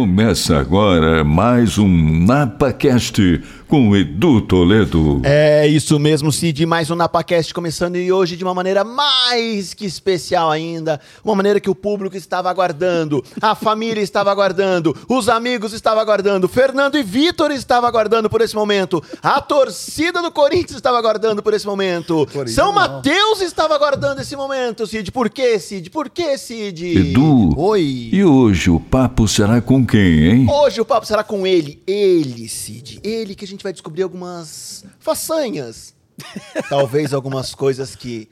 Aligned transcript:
Começa 0.00 0.58
agora 0.58 1.22
mais 1.22 1.76
um 1.76 2.24
NapaCast 2.24 3.42
com 3.70 3.94
Edu 3.94 4.40
Toledo. 4.40 5.20
É 5.22 5.64
isso 5.64 5.96
mesmo, 5.96 6.32
Cid. 6.32 6.66
Mais 6.66 6.90
um 6.90 6.96
NapaCast 6.96 7.54
começando 7.54 7.94
e 7.94 8.10
hoje 8.10 8.36
de 8.36 8.42
uma 8.42 8.52
maneira 8.52 8.82
mais 8.82 9.72
que 9.72 9.86
especial 9.86 10.50
ainda. 10.50 11.00
Uma 11.24 11.36
maneira 11.36 11.60
que 11.60 11.70
o 11.70 11.74
público 11.74 12.16
estava 12.16 12.50
aguardando, 12.50 13.24
a 13.40 13.54
família 13.54 14.02
estava 14.02 14.28
aguardando, 14.28 14.96
os 15.08 15.28
amigos 15.28 15.72
estavam 15.72 16.02
aguardando, 16.02 16.48
Fernando 16.48 16.98
e 16.98 17.04
Vitor 17.04 17.52
estavam 17.52 17.88
aguardando 17.88 18.28
por 18.28 18.40
esse 18.40 18.56
momento, 18.56 19.00
a 19.22 19.40
torcida 19.40 20.20
do 20.20 20.32
Corinthians 20.32 20.74
estava 20.74 20.98
aguardando 20.98 21.40
por 21.40 21.54
esse 21.54 21.64
momento, 21.64 22.26
Corinthians 22.26 22.56
São 22.56 22.66
não. 22.66 22.72
Mateus 22.72 23.40
estava 23.40 23.76
aguardando 23.76 24.20
esse 24.20 24.34
momento, 24.34 24.84
Cid. 24.84 25.12
Por 25.12 25.30
que, 25.30 25.60
Cid? 25.60 25.90
Por 25.90 26.10
que, 26.10 26.36
Cid? 26.36 27.10
Edu. 27.10 27.56
Oi. 27.56 28.08
E 28.12 28.24
hoje 28.24 28.68
o 28.68 28.80
papo 28.80 29.28
será 29.28 29.60
com 29.60 29.86
quem, 29.86 30.26
hein? 30.26 30.46
Hoje 30.50 30.80
o 30.80 30.84
papo 30.84 31.06
será 31.06 31.22
com 31.22 31.46
ele, 31.46 31.80
ele, 31.86 32.48
Cid. 32.48 32.98
Ele 33.04 33.36
que 33.36 33.44
a 33.44 33.48
gente 33.48 33.59
vai 33.62 33.72
descobrir 33.72 34.02
algumas 34.02 34.84
façanhas. 34.98 35.94
Talvez 36.68 37.12
algumas 37.14 37.54
coisas 37.54 37.94
que 37.96 38.28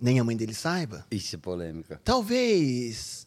nem 0.00 0.18
a 0.20 0.24
mãe 0.24 0.36
dele 0.36 0.54
saiba. 0.54 1.04
Isso 1.10 1.36
é 1.36 1.38
polêmica. 1.38 2.00
Talvez 2.04 3.26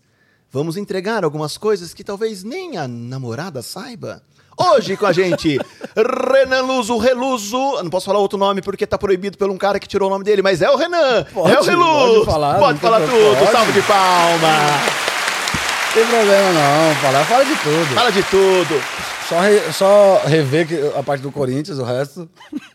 vamos 0.51 0.77
entregar 0.77 1.23
algumas 1.23 1.57
coisas 1.57 1.93
que 1.93 2.03
talvez 2.03 2.43
nem 2.43 2.77
a 2.77 2.87
namorada 2.87 3.61
saiba. 3.61 4.21
Hoje 4.57 4.95
com 4.95 5.05
a 5.05 5.11
gente, 5.11 5.57
Renan 6.31 6.61
Luso, 6.61 6.97
Reluso. 6.97 7.57
Não 7.83 7.89
posso 7.89 8.05
falar 8.05 8.19
outro 8.19 8.37
nome 8.37 8.61
porque 8.61 8.87
tá 8.87 8.97
proibido 8.97 9.37
por 9.37 9.49
um 9.49 9.57
cara 9.57 9.79
que 9.79 9.87
tirou 9.87 10.07
o 10.07 10.11
nome 10.11 10.23
dele, 10.23 10.41
mas 10.41 10.61
é 10.61 10.69
o 10.69 10.77
Renan. 10.77 11.25
Pode, 11.33 11.53
é 11.53 11.59
o 11.59 11.63
Reluso. 11.63 12.13
pode 12.13 12.25
falar, 12.25 12.59
Pode 12.59 12.79
falar 12.79 12.99
tudo. 13.01 13.09
problema. 13.11 13.51
Salve 13.51 13.71
de 13.73 13.81
palma. 13.81 14.47
Não 15.87 15.93
tem 15.93 16.05
problema 16.07 16.51
não, 16.53 16.95
falar, 17.01 17.25
fala 17.25 17.45
de 17.45 17.55
tudo. 17.55 17.95
Fala 17.95 18.11
de 18.11 18.23
tudo. 18.23 19.04
Só, 19.29 19.39
re- 19.41 19.73
só 19.73 20.17
rever 20.25 20.67
que 20.67 20.97
a 20.97 21.01
parte 21.03 21.21
do 21.21 21.31
Corinthians, 21.31 21.79
o 21.79 21.83
resto. 21.83 22.29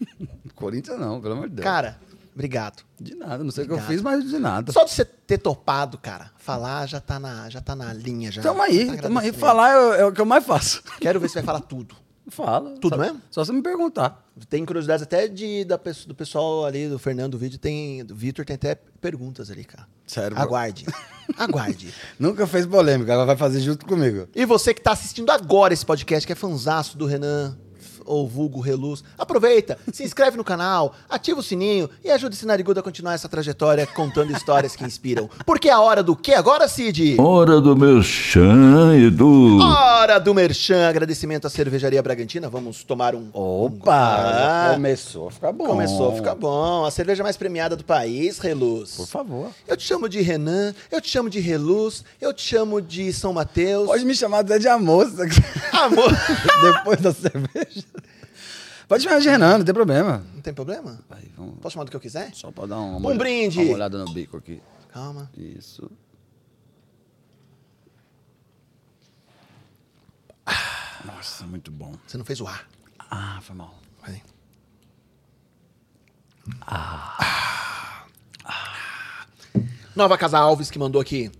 Corinthians 0.55 0.99
não, 0.99 1.21
pelo 1.21 1.35
amor 1.35 1.49
de 1.49 1.57
Deus. 1.57 1.65
Cara, 1.65 1.99
obrigado. 2.35 2.83
de 3.01 3.15
nada, 3.15 3.43
não 3.45 3.51
sei 3.51 3.65
o 3.65 3.69
que 3.69 3.73
eu 3.75 3.81
fiz, 3.81 4.03
mas 4.03 4.25
de 4.29 4.39
nada. 4.39 4.73
Só 4.73 4.85
de 4.85 4.91
você 4.91 5.05
ter 5.05 5.39
topado, 5.39 5.97
cara, 5.97 6.31
falar 6.37 6.87
já 6.87 7.01
tá 7.01 7.19
na, 7.19 7.49
já 7.49 7.61
tá 7.61 7.75
na 7.77 7.93
linha. 7.93 8.31
Já, 8.31 8.43
Tamo 8.43 8.61
aí, 8.63 8.87
Tá 8.97 9.03
tamo 9.03 9.19
aí. 9.19 9.33
Falar 9.33 9.71
é, 9.97 10.01
é 10.01 10.05
o 10.05 10.13
que 10.13 10.21
eu 10.21 10.27
mais 10.27 10.45
faço. 10.45 10.83
Quero 11.01 11.21
ver 11.21 11.29
se 11.29 11.35
vai 11.35 11.45
falar 11.45 11.61
tudo. 11.61 11.95
Fala. 12.31 12.77
Tudo 12.81 12.97
só, 12.97 13.03
mesmo? 13.03 13.21
Só 13.31 13.45
você 13.45 13.53
me 13.53 13.63
perguntar. 13.63 14.27
Tem 14.49 14.65
curiosidades 14.65 15.03
até 15.03 15.29
de, 15.29 15.65
da, 15.65 15.79
do 16.07 16.15
pessoal 16.15 16.65
ali, 16.65 16.89
do 16.89 16.99
Fernando, 16.99 17.33
do 17.33 17.39
vídeo, 17.39 17.59
tem, 17.59 18.05
do 18.05 18.15
Vitor, 18.15 18.45
tem 18.45 18.55
até 18.55 18.75
perguntas 19.01 19.51
ali, 19.51 19.65
cara. 19.65 19.87
Sério? 20.07 20.39
Aguarde. 20.39 20.87
Aguarde. 21.37 21.93
Nunca 22.19 22.47
fez 22.47 22.67
polêmica, 22.67 23.13
ela 23.13 23.27
vai 23.27 23.37
fazer 23.37 23.61
junto 23.61 23.85
comigo. 23.87 24.29
E 24.35 24.45
você 24.45 24.73
que 24.73 24.81
tá 24.81 24.93
assistindo 24.93 25.31
agora 25.31 25.75
esse 25.75 25.85
podcast, 25.85 26.27
que 26.27 26.33
é 26.33 26.37
fanzaço 26.37 26.97
do 26.97 27.07
Renan, 27.07 27.57
ou 28.11 28.27
vulgo 28.29 28.61
Reluz, 28.61 29.05
aproveita, 29.17 29.79
se 29.93 30.03
inscreve 30.03 30.37
no 30.37 30.43
canal, 30.45 30.95
ativa 31.09 31.39
o 31.39 31.43
sininho 31.43 31.89
e 32.05 32.11
ajuda 32.11 32.35
esse 32.35 32.45
narigudo 32.45 32.81
a 32.81 32.83
continuar 32.83 33.15
essa 33.15 33.29
trajetória 33.29 33.87
contando 33.87 34.33
histórias 34.33 34.75
que 34.75 34.85
inspiram. 34.85 35.31
Porque 35.47 35.69
é 35.69 35.73
a 35.73 35.81
hora 35.81 36.03
do 36.03 36.17
quê 36.17 36.35
agora, 36.35 36.67
Cid? 36.67 37.21
Hora 37.21 37.61
do 37.61 37.77
meu 37.77 38.03
chã, 38.03 38.97
Edu. 38.97 39.61
Hora 39.61 40.19
do 40.19 40.35
Merchan, 40.35 40.89
agradecimento 40.89 41.47
à 41.47 41.51
Cervejaria 41.51 42.03
Bragantina. 42.03 42.49
Vamos 42.49 42.83
tomar 42.83 43.15
um. 43.15 43.29
Opa! 43.33 44.69
Já 44.71 44.75
começou 44.75 45.29
a 45.29 45.31
ficar 45.31 45.53
bom. 45.53 45.67
Começou 45.67 46.13
a 46.13 46.17
ficar 46.17 46.35
bom. 46.35 46.85
A 46.85 46.91
cerveja 46.91 47.23
mais 47.23 47.37
premiada 47.37 47.77
do 47.77 47.85
país, 47.85 48.39
Reluz. 48.39 48.97
Por 48.97 49.07
favor. 49.07 49.51
Eu 49.69 49.77
te 49.77 49.85
chamo 49.85 50.09
de 50.09 50.21
Renan, 50.21 50.75
eu 50.91 51.01
te 51.01 51.09
chamo 51.09 51.31
de 51.31 51.39
Reluz, 51.39 52.05
eu 52.21 52.33
te 52.35 52.43
chamo 52.43 52.83
de 52.83 53.13
São 53.13 53.33
Mateus. 53.33 53.87
Pode 53.87 54.05
me 54.05 54.15
chamar 54.15 54.41
até 54.41 54.59
de 54.59 54.67
quiser. 54.67 55.45
Amor. 55.73 56.11
depois 56.63 57.01
da 57.01 57.13
cerveja. 57.13 57.85
Pode 58.91 59.05
chamar 59.05 59.21
de 59.21 59.29
Renan, 59.29 59.59
não 59.59 59.65
tem 59.65 59.73
problema. 59.73 60.27
Não 60.35 60.43
tem 60.43 60.53
problema? 60.53 60.99
Vai, 61.09 61.23
vamos. 61.37 61.61
Posso 61.61 61.75
chamar 61.75 61.85
do 61.85 61.91
que 61.93 61.97
eu 61.97 62.01
quiser? 62.01 62.35
Só 62.35 62.51
pra 62.51 62.67
dar 62.67 62.77
uma, 62.79 62.99
Um 62.99 63.07
olha- 63.07 63.17
brinde. 63.19 63.61
uma 63.61 63.75
olhada 63.75 63.97
no 64.05 64.13
bico 64.13 64.37
aqui. 64.37 64.61
Calma. 64.93 65.31
Isso. 65.39 65.89
Nossa, 71.05 71.47
muito 71.47 71.71
bom. 71.71 71.93
Você 72.07 72.19
não 72.19 72.25
fez 72.25 72.41
o 72.41 72.47
ar. 72.49 72.67
Ah, 73.11 73.39
foi 73.43 73.55
mal. 73.55 73.75
Vai. 74.03 74.21
Nova 79.95 80.17
Casa 80.17 80.39
Alves 80.39 80.71
que 80.71 80.79
mandou 80.79 81.01
aqui 81.01 81.31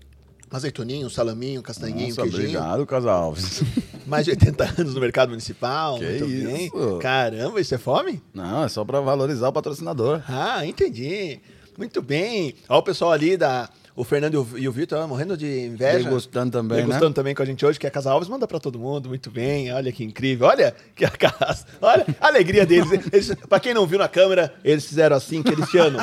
azeitoninho, 0.51 1.09
salaminho, 1.09 1.61
castanhinho, 1.63 2.09
Nossa, 2.09 2.21
queijinho. 2.23 2.59
obrigado, 2.59 2.85
Casal 2.85 3.23
Alves. 3.23 3.61
Mais 4.11 4.25
de 4.25 4.31
80 4.31 4.63
anos 4.77 4.93
no 4.93 4.99
mercado 5.01 5.29
municipal. 5.29 5.97
Que 5.97 6.05
muito 6.05 6.27
bem. 6.27 6.65
isso? 6.65 6.99
Caramba, 7.01 7.61
isso 7.61 7.73
é 7.73 7.77
fome? 7.77 8.21
Não, 8.33 8.65
é 8.65 8.67
só 8.69 8.83
pra 8.83 8.99
valorizar 8.99 9.47
o 9.47 9.53
patrocinador. 9.53 10.21
Ah, 10.27 10.65
entendi. 10.65 11.39
Muito 11.77 12.01
bem. 12.01 12.53
Olha 12.67 12.79
o 12.79 12.83
pessoal 12.83 13.11
ali 13.13 13.37
da. 13.37 13.69
O 13.95 14.03
Fernando 14.03 14.47
e 14.57 14.67
o- 14.67 14.71
Vitor 14.71 15.05
morrendo 15.07 15.35
de 15.35 15.65
inveja. 15.65 15.99
Degustando 16.05 16.51
também, 16.51 16.77
Degustando 16.77 17.09
né? 17.09 17.13
também 17.13 17.35
com 17.35 17.41
a 17.43 17.45
gente 17.45 17.65
hoje, 17.65 17.77
que 17.77 17.85
é 17.85 17.89
a 17.89 17.91
Casa 17.91 18.09
Alves. 18.11 18.29
Manda 18.29 18.47
pra 18.47 18.59
todo 18.59 18.79
mundo. 18.79 19.09
Muito 19.09 19.29
bem. 19.29 19.71
Olha 19.73 19.91
que 19.91 20.03
incrível. 20.03 20.47
Olha 20.47 20.73
que 20.95 21.03
a 21.05 21.09
casa. 21.09 21.65
Olha 21.81 22.05
a 22.19 22.27
alegria 22.27 22.65
deles. 22.65 22.89
Eles, 23.11 23.33
pra 23.49 23.59
quem 23.59 23.73
não 23.73 23.85
viu 23.85 23.99
na 23.99 24.07
câmera, 24.07 24.53
eles 24.63 24.85
fizeram 24.85 25.15
assim, 25.17 25.43
Cristiano. 25.43 25.99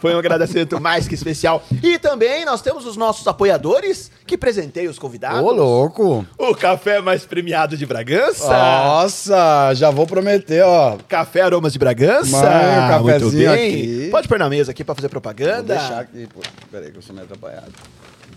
Foi 0.00 0.14
um 0.14 0.18
agradecimento 0.18 0.80
mais 0.80 1.08
que 1.08 1.14
especial. 1.14 1.64
E 1.82 1.98
também 1.98 2.44
nós 2.44 2.62
temos 2.62 2.86
os 2.86 2.96
nossos 2.96 3.26
apoiadores 3.26 4.10
que 4.26 4.38
presenteiam 4.38 4.90
os 4.90 4.98
convidados. 4.98 5.40
Ô, 5.40 5.50
louco! 5.52 6.24
O 6.38 6.54
café 6.54 7.00
mais 7.00 7.26
premiado 7.26 7.76
de 7.76 7.84
Bragança. 7.84 8.46
Nossa, 8.48 9.74
já 9.74 9.90
vou 9.90 10.06
prometer, 10.06 10.62
ó. 10.64 10.96
Café 11.08 11.40
Aromas 11.42 11.72
de 11.72 11.78
Bragança. 11.78 12.30
Mãe, 12.30 13.00
o 13.00 13.02
Muito 13.02 13.12
cafezinho 13.20 13.50
bem. 13.50 13.68
aqui. 13.72 14.08
Pode 14.10 14.28
pôr 14.28 14.38
na 14.38 14.48
mesa 14.48 14.70
aqui 14.70 14.84
pra 14.84 14.94
fazer 14.94 15.08
Vou 15.08 15.12
propaganda. 15.20 15.74
deixar 15.74 16.00
aqui. 16.00 16.28
Pô, 16.32 16.40
peraí 16.70 16.90
que 16.92 16.98
eu 16.98 17.02
sou 17.02 17.14
atrapalhado. 17.32 17.72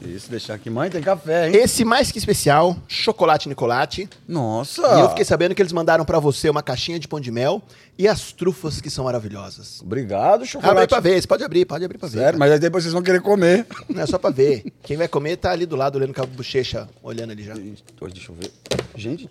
Isso, 0.01 0.29
deixar 0.29 0.55
aqui. 0.55 0.69
Mãe, 0.69 0.89
tem 0.89 1.01
café, 1.01 1.47
hein? 1.49 1.55
Esse 1.55 1.85
mais 1.85 2.11
que 2.11 2.17
especial, 2.17 2.75
chocolate 2.87 3.47
Nicolate. 3.47 4.09
Nossa! 4.27 4.81
E 4.81 4.99
eu 4.99 5.09
fiquei 5.09 5.23
sabendo 5.23 5.55
que 5.55 5.61
eles 5.61 5.71
mandaram 5.71 6.03
pra 6.03 6.19
você 6.19 6.49
uma 6.49 6.61
caixinha 6.61 6.99
de 6.99 7.07
pão 7.07 7.19
de 7.19 7.31
mel 7.31 7.61
e 7.97 8.07
as 8.07 8.33
trufas 8.33 8.81
que 8.81 8.89
são 8.89 9.05
maravilhosas. 9.05 9.81
Obrigado, 9.81 10.45
chocolate. 10.45 10.69
Abre 10.69 10.81
aí 10.81 10.87
pra 10.87 10.99
ver, 10.99 11.21
você 11.21 11.27
pode 11.27 11.43
abrir, 11.43 11.65
pode 11.65 11.85
abrir 11.85 11.97
pra 11.97 12.09
ver. 12.09 12.17
Sério, 12.17 12.25
cara. 12.33 12.37
mas 12.37 12.51
aí 12.51 12.59
depois 12.59 12.83
vocês 12.83 12.93
vão 12.93 13.01
querer 13.01 13.21
comer. 13.21 13.65
Não 13.87 14.01
é 14.01 14.05
só 14.05 14.17
pra 14.17 14.29
ver. 14.29 14.65
Quem 14.83 14.97
vai 14.97 15.07
comer 15.07 15.37
tá 15.37 15.51
ali 15.51 15.65
do 15.65 15.77
lado, 15.77 15.95
olhando 15.95 16.13
com 16.13 16.21
a 16.21 16.25
bochecha, 16.25 16.89
olhando 17.01 17.31
ali 17.31 17.43
já. 17.43 17.55
Gente, 17.55 17.83
Deixa 18.11 18.31
eu 18.31 18.35
ver. 18.35 18.51
Gente. 18.95 19.29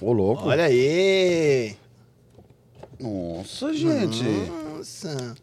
Ô, 0.00 0.12
louco. 0.12 0.48
Olha 0.48 0.64
aí! 0.64 1.76
Nossa, 2.98 3.74
gente. 3.74 4.24
Nossa. 4.24 5.36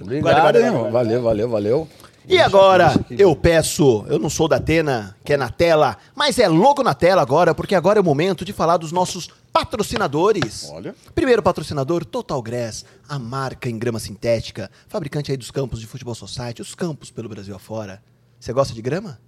Obrigado, 0.00 0.34
Guarda, 0.34 0.60
hein. 0.60 0.90
Valeu, 0.90 1.22
valeu, 1.22 1.48
valeu. 1.48 1.88
E 2.28 2.38
agora, 2.38 2.92
eu 3.10 3.34
peço, 3.34 4.04
eu 4.08 4.18
não 4.18 4.30
sou 4.30 4.46
da 4.46 4.56
Atena, 4.56 5.16
que 5.24 5.32
é 5.32 5.36
na 5.36 5.50
tela, 5.50 5.96
mas 6.14 6.38
é 6.38 6.48
logo 6.48 6.82
na 6.82 6.94
tela 6.94 7.20
agora, 7.20 7.54
porque 7.54 7.74
agora 7.74 7.98
é 7.98 8.02
o 8.02 8.04
momento 8.04 8.44
de 8.44 8.52
falar 8.52 8.76
dos 8.76 8.92
nossos 8.92 9.28
patrocinadores. 9.52 10.68
Olha. 10.70 10.94
Primeiro 11.14 11.42
patrocinador, 11.42 12.04
Total 12.04 12.40
Grass, 12.40 12.84
a 13.08 13.18
marca 13.18 13.68
em 13.68 13.78
grama 13.78 13.98
sintética, 13.98 14.70
fabricante 14.88 15.30
aí 15.30 15.36
dos 15.36 15.50
campos 15.50 15.80
de 15.80 15.86
futebol 15.86 16.14
society, 16.14 16.62
os 16.62 16.74
campos 16.74 17.10
pelo 17.10 17.28
Brasil 17.28 17.54
afora. 17.54 18.02
Você 18.38 18.52
gosta 18.52 18.72
de 18.74 18.82
grama? 18.82 19.18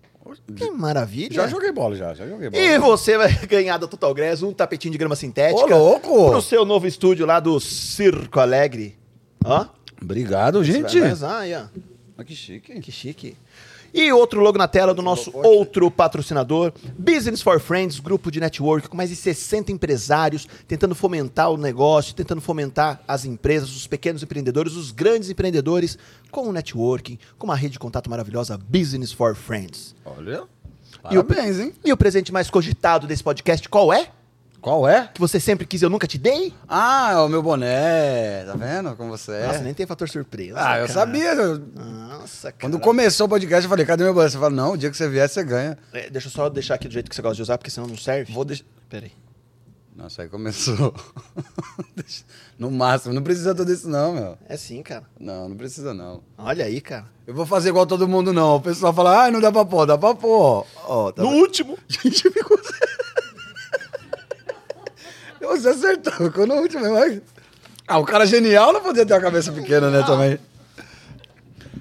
Que 0.57 0.71
maravilha! 0.71 1.35
Já 1.35 1.47
joguei 1.47 1.71
bola, 1.71 1.97
já. 1.97 2.15
Já 2.15 2.27
joguei 2.27 2.49
bola. 2.49 2.63
E 2.63 2.79
você 2.79 3.19
vai 3.19 3.31
ganhar 3.47 3.77
da 3.77 3.87
Total 3.87 4.15
Grass 4.15 4.43
um 4.43 4.53
tapetinho 4.53 4.93
de 4.93 4.99
grama 4.99 5.15
sintética. 5.15 5.77
Ô, 5.77 5.79
louco! 5.79 6.31
Pro 6.31 6.41
seu 6.41 6.65
novo 6.65 6.87
estúdio 6.87 7.27
lá 7.27 7.41
do 7.41 7.61
Circo 7.61 8.41
Alegre. 8.41 8.97
Ó. 9.45 9.67
Obrigado, 10.01 10.65
gente. 10.65 10.99
Vai 10.99 11.13
usar 11.13 11.39
aí, 11.41 11.55
ó. 11.55 11.65
Mas 12.17 12.27
que 12.27 12.35
chique. 12.35 12.81
Que 12.81 12.93
chique. 12.93 13.37
E 13.93 14.13
outro 14.13 14.41
logo 14.41 14.59
na 14.59 14.67
tela 14.69 14.93
do 14.95 15.03
nosso 15.03 15.31
outro 15.37 15.89
patrocinador, 15.91 16.73
Business 16.99 17.41
for 17.43 17.61
Friends, 17.61 18.01
grupo 18.01 18.31
de 18.31 18.41
network 18.41 18.89
com 18.89 18.97
mais 18.97 19.11
de 19.11 19.17
60 19.17 19.71
empresários 19.73 20.49
tentando 20.67 20.95
fomentar 20.95 21.51
o 21.51 21.57
negócio, 21.57 22.15
tentando 22.15 22.41
fomentar 22.41 23.01
as 23.07 23.25
empresas, 23.25 23.75
os 23.75 23.87
pequenos 23.87 24.23
empreendedores, 24.23 24.75
os 24.75 24.91
grandes 24.91 25.29
empreendedores 25.31 25.97
com 26.31 26.49
o 26.49 26.53
networking, 26.53 27.19
com 27.39 27.47
uma 27.47 27.55
rede 27.57 27.75
de 27.75 27.79
contato 27.79 28.11
maravilhosa, 28.11 28.59
Business 28.59 29.13
for 29.13 29.35
Friends. 29.37 29.95
Olha. 30.05 30.43
E 31.11 31.19
o- 31.19 31.25
Parabéns, 31.25 31.59
hein? 31.61 31.73
E 31.85 31.93
o 31.93 31.97
presente 31.97 32.33
mais 32.33 32.49
cogitado 32.51 33.07
desse 33.07 33.23
podcast, 33.23 33.69
qual 33.69 33.93
é? 33.93 34.09
Qual 34.65 34.89
é? 34.89 35.11
Que 35.13 35.21
você 35.21 35.39
sempre 35.39 35.67
quis 35.67 35.83
e 35.83 35.85
eu 35.85 35.91
nunca 35.91 36.07
te 36.07 36.17
dei? 36.17 36.51
Ah, 36.67 37.11
é 37.13 37.17
o 37.19 37.29
meu 37.29 37.43
boné. 37.43 38.45
Tá 38.47 38.55
vendo 38.55 38.97
como 38.97 39.11
você 39.11 39.33
é? 39.33 39.47
Nossa, 39.47 39.59
nem 39.59 39.75
tem 39.75 39.85
fator 39.87 40.09
surpresa. 40.09 40.55
Ah, 40.57 40.79
eu 40.79 40.87
cara. 40.87 40.89
sabia. 40.89 41.35
eu- 41.35 41.59
Nossa, 41.59 42.51
cara. 42.51 42.57
Quando 42.63 42.81
começou 42.81 43.27
o 43.27 43.29
podcast, 43.29 43.65
eu 43.65 43.69
falei, 43.69 43.85
cadê 43.85 44.05
meu 44.05 44.15
boné? 44.15 44.27
Você 44.31 44.39
fala, 44.39 44.49
não, 44.49 44.73
o 44.73 44.77
dia 44.79 44.91
que 44.91 44.97
você 44.97 45.07
vier, 45.07 45.29
você 45.29 45.45
ganha. 45.45 45.77
É, 45.93 46.09
deixa 46.09 46.29
eu 46.29 46.33
só 46.33 46.49
deixar 46.49 46.77
aqui 46.77 46.89
do 46.89 46.95
jeito 46.95 47.11
que 47.11 47.15
você 47.15 47.21
gosta 47.21 47.37
de 47.37 47.43
usar, 47.43 47.59
porque 47.59 47.71
senão 47.71 47.87
não 47.87 47.97
serve. 47.99 48.33
Vou 48.33 48.43
deixar... 48.43 48.65
Peraí. 48.89 49.13
Nossa, 49.95 50.23
aí 50.23 50.29
começou. 50.31 50.95
No 52.59 52.71
máximo, 52.71 53.13
não 53.13 53.23
precisa 53.23 53.55
tudo 53.55 53.73
isso 53.73 53.89
não, 53.89 54.13
meu. 54.15 54.39
É 54.49 54.57
sim, 54.57 54.83
cara. 54.83 55.05
Não, 55.19 55.49
não 55.49 55.57
precisa 55.57 55.93
não. 55.93 56.23
Olha 56.39 56.65
aí, 56.65 56.81
cara. 56.81 57.05
Eu 57.27 57.35
vou 57.35 57.45
fazer 57.45 57.71
igual 57.71 57.85
todo 57.87 58.07
mundo 58.09 58.33
não. 58.33 58.57
O 58.57 58.61
pessoal 58.61 58.93
fala, 58.95 59.25
ah, 59.27 59.31
não 59.31 59.41
dá 59.41 59.51
pra 59.51 59.65
pôr, 59.65 59.85
dá 59.87 59.99
pra 59.99 60.15
pôr. 60.15 60.65
Ó, 60.87 61.11
tá 61.13 61.23
no 61.23 61.31
vendo? 61.31 61.41
último. 61.41 61.79
Gente, 61.89 62.31
ficou. 62.31 62.57
Você 65.45 65.69
acertou, 65.69 66.13
ficou 66.13 66.47
no 66.47 66.55
último 66.55 66.83
mesmo. 66.83 67.23
Ah, 67.87 67.99
o 67.99 68.05
cara 68.05 68.27
genial 68.27 68.73
não 68.73 68.81
podia 68.81 69.05
ter 69.05 69.15
uma 69.15 69.21
cabeça 69.21 69.53
pequena, 69.53 69.91
né, 69.91 70.03
também. 70.07 70.39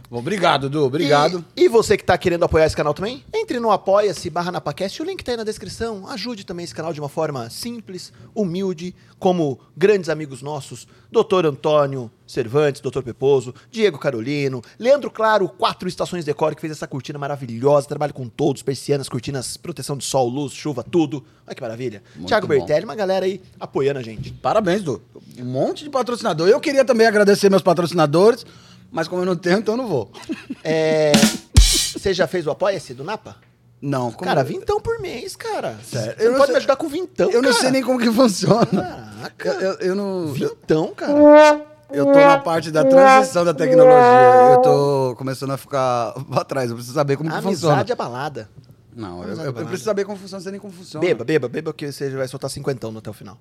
Obrigado, 0.10 0.70
Du, 0.70 0.86
obrigado. 0.86 1.44
E, 1.56 1.64
e 1.66 1.68
você 1.70 1.98
que 1.98 2.04
tá 2.04 2.18
querendo 2.18 2.46
apoiar 2.46 2.66
esse 2.66 2.76
canal 2.76 2.94
também, 2.94 3.24
entre 3.34 3.60
no 3.60 3.72
Apoia-se 3.72 4.30
barra 4.30 4.52
Napacast, 4.52 5.02
o 5.02 5.06
link 5.06 5.24
tá 5.24 5.32
aí 5.32 5.38
na 5.38 5.44
descrição. 5.44 6.08
Ajude 6.08 6.46
também 6.46 6.64
esse 6.64 6.76
canal 6.76 6.94
de 6.94 7.00
uma 7.00 7.10
forma 7.10 7.50
simples, 7.50 8.14
humilde, 8.36 8.96
como 9.18 9.60
grandes 9.76 10.10
amigos 10.10 10.42
nossos, 10.42 10.88
Dr. 11.12 11.46
Antônio 11.46 12.12
Cervantes, 12.28 12.82
Dr. 12.82 13.02
Peposo, 13.02 13.54
Diego 13.72 13.98
Carolino, 13.98 14.62
Leandro 14.78 15.10
Claro, 15.10 15.48
Quatro 15.48 15.88
Estações 15.88 16.26
Decor, 16.26 16.56
que 16.56 16.62
fez 16.62 16.72
essa 16.74 16.88
cortina 16.88 17.18
maravilhosa, 17.18 17.88
trabalha 17.88 18.12
com 18.14 18.28
todos, 18.28 18.62
persianas, 18.62 19.08
cortinas, 19.08 19.56
proteção 19.56 19.96
de 19.98 20.04
sol, 20.04 20.28
luz, 20.28 20.54
chuva, 20.54 20.84
tudo. 20.84 21.24
Olha 21.48 21.56
que 21.56 21.62
maravilha. 21.62 22.04
Muito 22.16 22.28
Thiago 22.28 22.48
bom. 22.48 22.54
Bertelli, 22.54 22.86
uma 22.86 22.96
galera 22.96 23.26
aí 23.26 23.42
apoiando 23.60 24.00
a 24.00 24.04
gente. 24.04 24.32
Parabéns, 24.34 24.84
Du. 24.84 25.02
Um 25.40 25.46
monte 25.46 25.84
de 25.84 25.90
patrocinador. 25.90 26.48
Eu 26.48 26.60
queria 26.60 26.84
também 26.84 27.08
agradecer 27.08 27.50
meus 27.50 27.62
patrocinadores, 27.62 28.46
mas 28.94 29.08
como 29.10 29.22
eu 29.24 29.26
não 29.26 29.36
tenho, 29.36 29.58
então 29.60 29.74
eu 29.74 29.78
não 29.78 29.88
vou. 29.88 30.10
É... 30.64 31.12
Você 31.58 32.14
já 32.14 32.28
fez 32.28 32.46
o 32.48 32.52
Apoia-se 32.52 32.94
do 32.94 33.04
Napa? 33.04 33.36
Não, 33.82 34.12
como... 34.12 34.26
Cara, 34.28 34.44
vintão 34.44 34.80
por 34.80 35.00
mês, 35.00 35.36
cara. 35.36 35.78
Sério? 35.84 36.16
Você 36.16 36.22
Eu 36.22 36.26
não 36.26 36.32
não 36.32 36.38
pode 36.38 36.46
sei- 36.48 36.54
me 36.54 36.58
ajudar 36.58 36.76
com 36.78 36.88
vintão, 36.88 37.30
Eu 37.32 37.42
não 37.42 37.50
cara. 37.50 37.62
sei 37.62 37.72
nem 37.72 37.84
como 37.84 38.00
que 38.00 38.12
funciona. 38.12 38.66
Caraca. 38.66 39.50
Eu, 39.50 39.62
eu- 39.62 39.78
eu 39.80 39.96
não. 39.96 40.28
Vintão, 40.28 40.94
cara. 40.94 41.66
eu 41.92 42.06
tô 42.06 42.12
na 42.14 42.40
parte 42.40 42.72
da 42.72 42.84
transição 42.86 43.44
da 43.46 43.54
tecnologia. 43.54 44.54
Eu 44.54 44.62
tô 44.62 45.16
começando 45.18 45.52
a 45.52 45.58
ficar 45.58 46.14
pra 46.32 46.44
trás. 46.46 46.70
Eu 46.70 46.76
preciso 46.76 46.96
saber 46.96 47.18
como 47.18 47.30
que 47.30 47.36
funciona. 47.42 47.74
Amizade 47.76 47.92
é 47.92 47.96
balada. 47.96 48.50
Não, 48.96 49.18
eu, 49.18 49.24
Amizade 49.24 49.48
eu- 49.48 49.62
é 49.62 49.66
preciso 49.66 49.84
saber 49.86 50.06
como 50.06 50.18
funciona, 50.18 50.38
não 50.40 50.44
sei 50.44 50.52
nem 50.54 50.62
como 50.62 50.74
funciona. 50.74 51.06
Beba, 51.06 51.24
beba, 51.26 51.50
beba, 51.50 51.74
que 51.74 51.92
você 51.92 52.10
vai 52.12 52.28
soltar 52.28 52.50
cinquentão 52.50 52.92
no 52.92 53.00
até 53.00 53.10
o 53.10 53.14
final. 53.14 53.38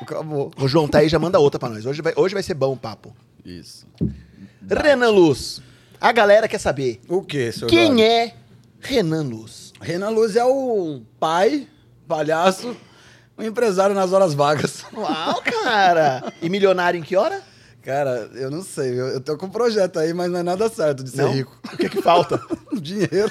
Acabou. 0.00 0.50
O 0.58 0.66
João 0.68 0.88
tá 0.88 0.98
aí, 0.98 1.08
já 1.08 1.18
manda 1.18 1.38
outra 1.38 1.58
pra 1.58 1.68
nós. 1.68 1.84
Hoje 1.86 2.02
vai, 2.02 2.12
hoje 2.16 2.34
vai 2.34 2.42
ser 2.42 2.54
bom 2.54 2.72
o 2.72 2.76
papo. 2.76 3.14
Isso. 3.44 3.86
Renan 4.68 5.10
Luz. 5.10 5.60
A 6.00 6.12
galera 6.12 6.48
quer 6.48 6.58
saber. 6.58 7.00
O 7.08 7.22
que, 7.22 7.52
senhor? 7.52 7.68
Quem 7.68 7.88
Jorge? 7.88 8.02
é 8.02 8.34
Renan 8.80 9.22
Luz? 9.22 9.72
Renan 9.80 10.10
Luz 10.10 10.36
é 10.36 10.44
o 10.44 11.02
pai, 11.18 11.68
palhaço, 12.08 12.76
um 13.38 13.42
empresário 13.42 13.94
nas 13.94 14.12
horas 14.12 14.34
vagas. 14.34 14.84
Uau, 14.94 15.40
cara! 15.42 16.32
E 16.42 16.48
milionário 16.48 16.98
em 16.98 17.02
que 17.02 17.16
hora? 17.16 17.42
Cara, 17.82 18.30
eu 18.34 18.50
não 18.50 18.62
sei. 18.62 18.92
Eu, 18.98 19.08
eu 19.08 19.20
tô 19.20 19.36
com 19.36 19.44
um 19.46 19.50
projeto 19.50 19.98
aí, 19.98 20.14
mas 20.14 20.30
não 20.30 20.38
é 20.38 20.42
nada 20.42 20.68
certo 20.70 21.04
de 21.04 21.10
ser 21.10 21.22
Não? 21.22 21.32
rico. 21.32 21.58
O 21.72 21.76
que 21.76 21.88
que 21.90 22.00
falta? 22.00 22.40
Dinheiro. 22.80 23.30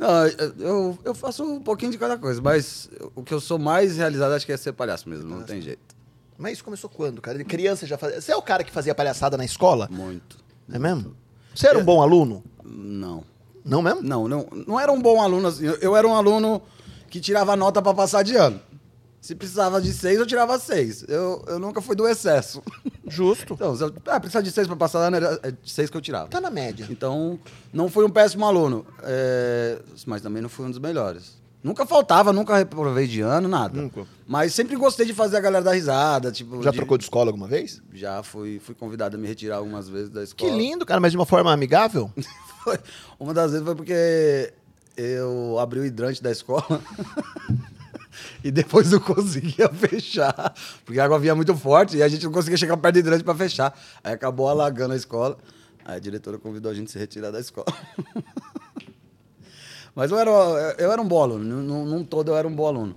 Não, 0.00 0.26
eu- 0.58 0.98
eu, 1.04 1.14
faço 1.14 1.44
um 1.44 1.60
pouquinho 1.60 1.92
de 1.92 1.98
cada 1.98 2.16
coisa, 2.16 2.40
mas 2.40 2.88
o 3.14 3.22
que 3.22 3.34
eu 3.34 3.38
sou 3.40 3.58
mais 3.58 3.98
realizado 3.98 4.32
acho 4.32 4.46
que 4.46 4.52
é 4.52 4.56
ser 4.56 4.72
palhaço 4.72 5.06
mesmo, 5.06 5.28
não 5.28 5.42
tem 5.42 5.60
jeito. 5.60 5.94
Mas 6.38 6.54
isso 6.54 6.64
começou 6.64 6.88
quando, 6.88 7.20
cara? 7.20 7.36
De 7.36 7.44
criança 7.44 7.86
já 7.86 7.98
fazia. 7.98 8.18
Você 8.18 8.32
é 8.32 8.36
o 8.36 8.40
cara 8.40 8.64
que 8.64 8.72
fazia 8.72 8.94
palhaçada 8.94 9.36
na 9.36 9.44
escola? 9.44 9.88
Muito. 9.92 10.38
É 10.72 10.78
mesmo? 10.78 11.14
Você 11.54 11.66
era 11.66 11.78
um 11.78 11.84
bom 11.84 12.00
aluno? 12.00 12.42
Não. 12.64 13.22
Não 13.62 13.82
mesmo? 13.82 14.00
Não, 14.00 14.26
não, 14.26 14.46
não 14.66 14.80
era 14.80 14.90
um 14.90 14.98
bom 15.02 15.20
aluno 15.20 15.48
assim. 15.48 15.66
Eu, 15.66 15.74
eu 15.74 15.94
era 15.94 16.08
um 16.08 16.14
aluno 16.14 16.62
que 17.10 17.20
tirava 17.20 17.54
nota 17.54 17.82
pra 17.82 17.92
passar 17.92 18.22
de 18.22 18.36
ano. 18.36 18.58
Se 19.20 19.34
precisava 19.34 19.80
de 19.82 19.92
seis, 19.92 20.18
eu 20.18 20.26
tirava 20.26 20.58
seis. 20.58 21.04
Eu, 21.06 21.44
eu 21.46 21.58
nunca 21.58 21.82
fui 21.82 21.94
do 21.94 22.08
excesso. 22.08 22.62
Justo. 23.06 23.52
Então, 23.52 23.76
se 23.76 23.82
eu 23.84 23.92
ah, 24.06 24.18
precisava 24.18 24.42
de 24.42 24.50
seis 24.50 24.66
pra 24.66 24.76
passar 24.76 25.00
ano, 25.00 25.16
era 25.16 25.38
é, 25.42 25.50
de 25.50 25.70
seis 25.70 25.90
que 25.90 25.96
eu 25.96 26.00
tirava. 26.00 26.28
Tá 26.28 26.40
na 26.40 26.50
média. 26.50 26.86
Então, 26.88 27.38
não 27.72 27.88
fui 27.90 28.04
um 28.04 28.10
péssimo 28.10 28.46
aluno, 28.46 28.86
é, 29.02 29.78
mas 30.06 30.22
também 30.22 30.40
não 30.40 30.48
fui 30.48 30.64
um 30.66 30.70
dos 30.70 30.78
melhores. 30.78 31.38
Nunca 31.62 31.84
faltava, 31.84 32.32
nunca 32.32 32.56
reprovei 32.56 33.06
de 33.06 33.20
ano, 33.20 33.46
nada. 33.46 33.78
Nunca. 33.78 34.06
Mas 34.26 34.54
sempre 34.54 34.74
gostei 34.76 35.04
de 35.04 35.12
fazer 35.12 35.36
a 35.36 35.40
galera 35.40 35.62
dar 35.62 35.72
risada, 35.72 36.32
tipo... 36.32 36.62
Já 36.62 36.70
de- 36.70 36.76
trocou 36.78 36.96
de 36.96 37.04
escola 37.04 37.28
alguma 37.28 37.46
vez? 37.46 37.82
Já 37.92 38.22
fui, 38.22 38.58
fui 38.64 38.74
convidado 38.74 39.16
a 39.16 39.20
me 39.20 39.28
retirar 39.28 39.56
algumas 39.56 39.86
vezes 39.86 40.08
da 40.08 40.20
Que 40.20 40.26
escola. 40.28 40.56
lindo, 40.56 40.86
cara, 40.86 40.98
mas 41.00 41.12
de 41.12 41.18
uma 41.18 41.26
forma 41.26 41.52
amigável? 41.52 42.10
Uma 43.18 43.34
das 43.34 43.50
vezes 43.52 43.66
foi 43.66 43.74
porque 43.74 44.52
eu 44.96 45.58
abri 45.58 45.80
o 45.80 45.84
hidrante 45.84 46.22
da 46.22 46.30
escola 46.30 46.64
e 48.44 48.50
depois 48.50 48.90
não 48.90 49.00
conseguia 49.00 49.68
fechar, 49.74 50.54
porque 50.84 51.00
a 51.00 51.04
água 51.04 51.18
vinha 51.18 51.34
muito 51.34 51.54
forte 51.56 51.96
e 51.96 52.02
a 52.02 52.08
gente 52.08 52.24
não 52.24 52.32
conseguia 52.32 52.56
chegar 52.56 52.76
perto 52.76 52.94
do 52.94 52.98
hidrante 53.00 53.24
para 53.24 53.34
fechar. 53.34 53.78
Aí 54.02 54.12
acabou 54.12 54.48
alagando 54.48 54.94
a 54.94 54.96
escola. 54.96 55.36
Aí 55.84 55.96
a 55.96 56.00
diretora 56.00 56.38
convidou 56.38 56.70
a 56.70 56.74
gente 56.74 56.88
a 56.88 56.92
se 56.92 56.98
retirar 56.98 57.30
da 57.30 57.40
escola. 57.40 57.66
Mas 59.94 60.10
eu 60.10 60.18
era, 60.18 60.30
eu 60.78 60.92
era 60.92 61.02
um 61.02 61.08
bom 61.08 61.22
aluno, 61.22 61.62
num, 61.62 61.84
num 61.84 62.04
todo 62.04 62.30
eu 62.30 62.36
era 62.36 62.46
um 62.46 62.54
bom 62.54 62.66
aluno. 62.66 62.96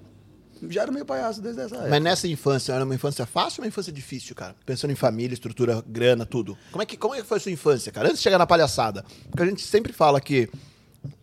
Já 0.70 0.84
era 0.84 0.92
meio 0.92 1.06
palhaço 1.06 1.42
desde 1.42 1.60
essa 1.62 1.75
época. 1.75 1.90
Mas 1.90 2.02
nessa 2.02 2.28
infância, 2.28 2.72
era 2.72 2.86
uma 2.86 2.96
infância 2.96 3.25
fácil 3.25 3.60
ou 3.60 3.66
uma 3.66 3.68
infância 3.68 3.92
difícil, 3.92 4.34
cara? 4.34 4.56
Pensando 4.66 4.92
em 4.92 4.96
família, 4.96 5.34
estrutura, 5.34 5.84
grana, 5.86 6.25
tudo. 6.25 6.58
Como 6.72 6.81
é 6.81 6.86
que, 6.86 6.96
como 6.96 7.16
é 7.16 7.22
que 7.22 7.28
foi 7.28 7.38
a 7.38 7.42
sua 7.42 7.52
infância, 7.52 7.92
cara? 7.92 8.08
Antes 8.08 8.20
de 8.20 8.24
chegar 8.24 8.38
na 8.38 8.48
palhaçada. 8.48 9.04
Porque 9.30 9.44
a 9.44 9.46
gente 9.46 9.62
sempre 9.62 9.92
fala 9.92 10.22
que, 10.22 10.50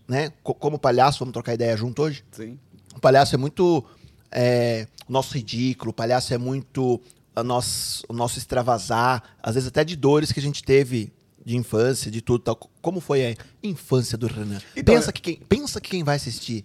né, 0.07 0.31
co- 0.43 0.53
como 0.55 0.79
palhaço, 0.79 1.21
vamos 1.21 1.33
trocar 1.33 1.55
ideia 1.55 1.75
junto 1.75 2.03
hoje? 2.03 2.23
Sim. 2.33 2.59
O 3.01 3.03
palhaço 3.03 3.35
é 3.35 3.39
muito 3.39 3.83
é, 4.31 4.87
nosso 5.09 5.33
ridículo, 5.35 5.91
o 5.91 5.95
palhaço 5.95 6.35
é 6.35 6.37
muito 6.37 7.01
a 7.35 7.43
nosso, 7.43 8.05
o 8.11 8.13
nosso 8.13 8.37
extravasar, 8.39 9.23
às 9.43 9.55
vezes 9.55 9.69
até 9.69 9.83
de 9.83 9.97
dores 9.97 10.31
que 10.33 10.39
a 10.39 10.43
gente 10.43 10.63
teve 10.63 11.11
de 11.43 11.57
infância, 11.57 12.11
de 12.11 12.21
tudo 12.21 12.41
tal. 12.43 12.57
Como 12.83 13.01
foi 13.01 13.25
a 13.25 13.35
infância 13.63 14.19
do 14.19 14.27
Renan? 14.27 14.61
Então, 14.77 14.95
pensa, 14.95 15.11
que 15.15 15.23
quem, 15.23 15.37
pensa 15.49 15.81
que 15.81 15.89
quem 15.89 16.05
vai 16.05 16.17
assistir 16.17 16.63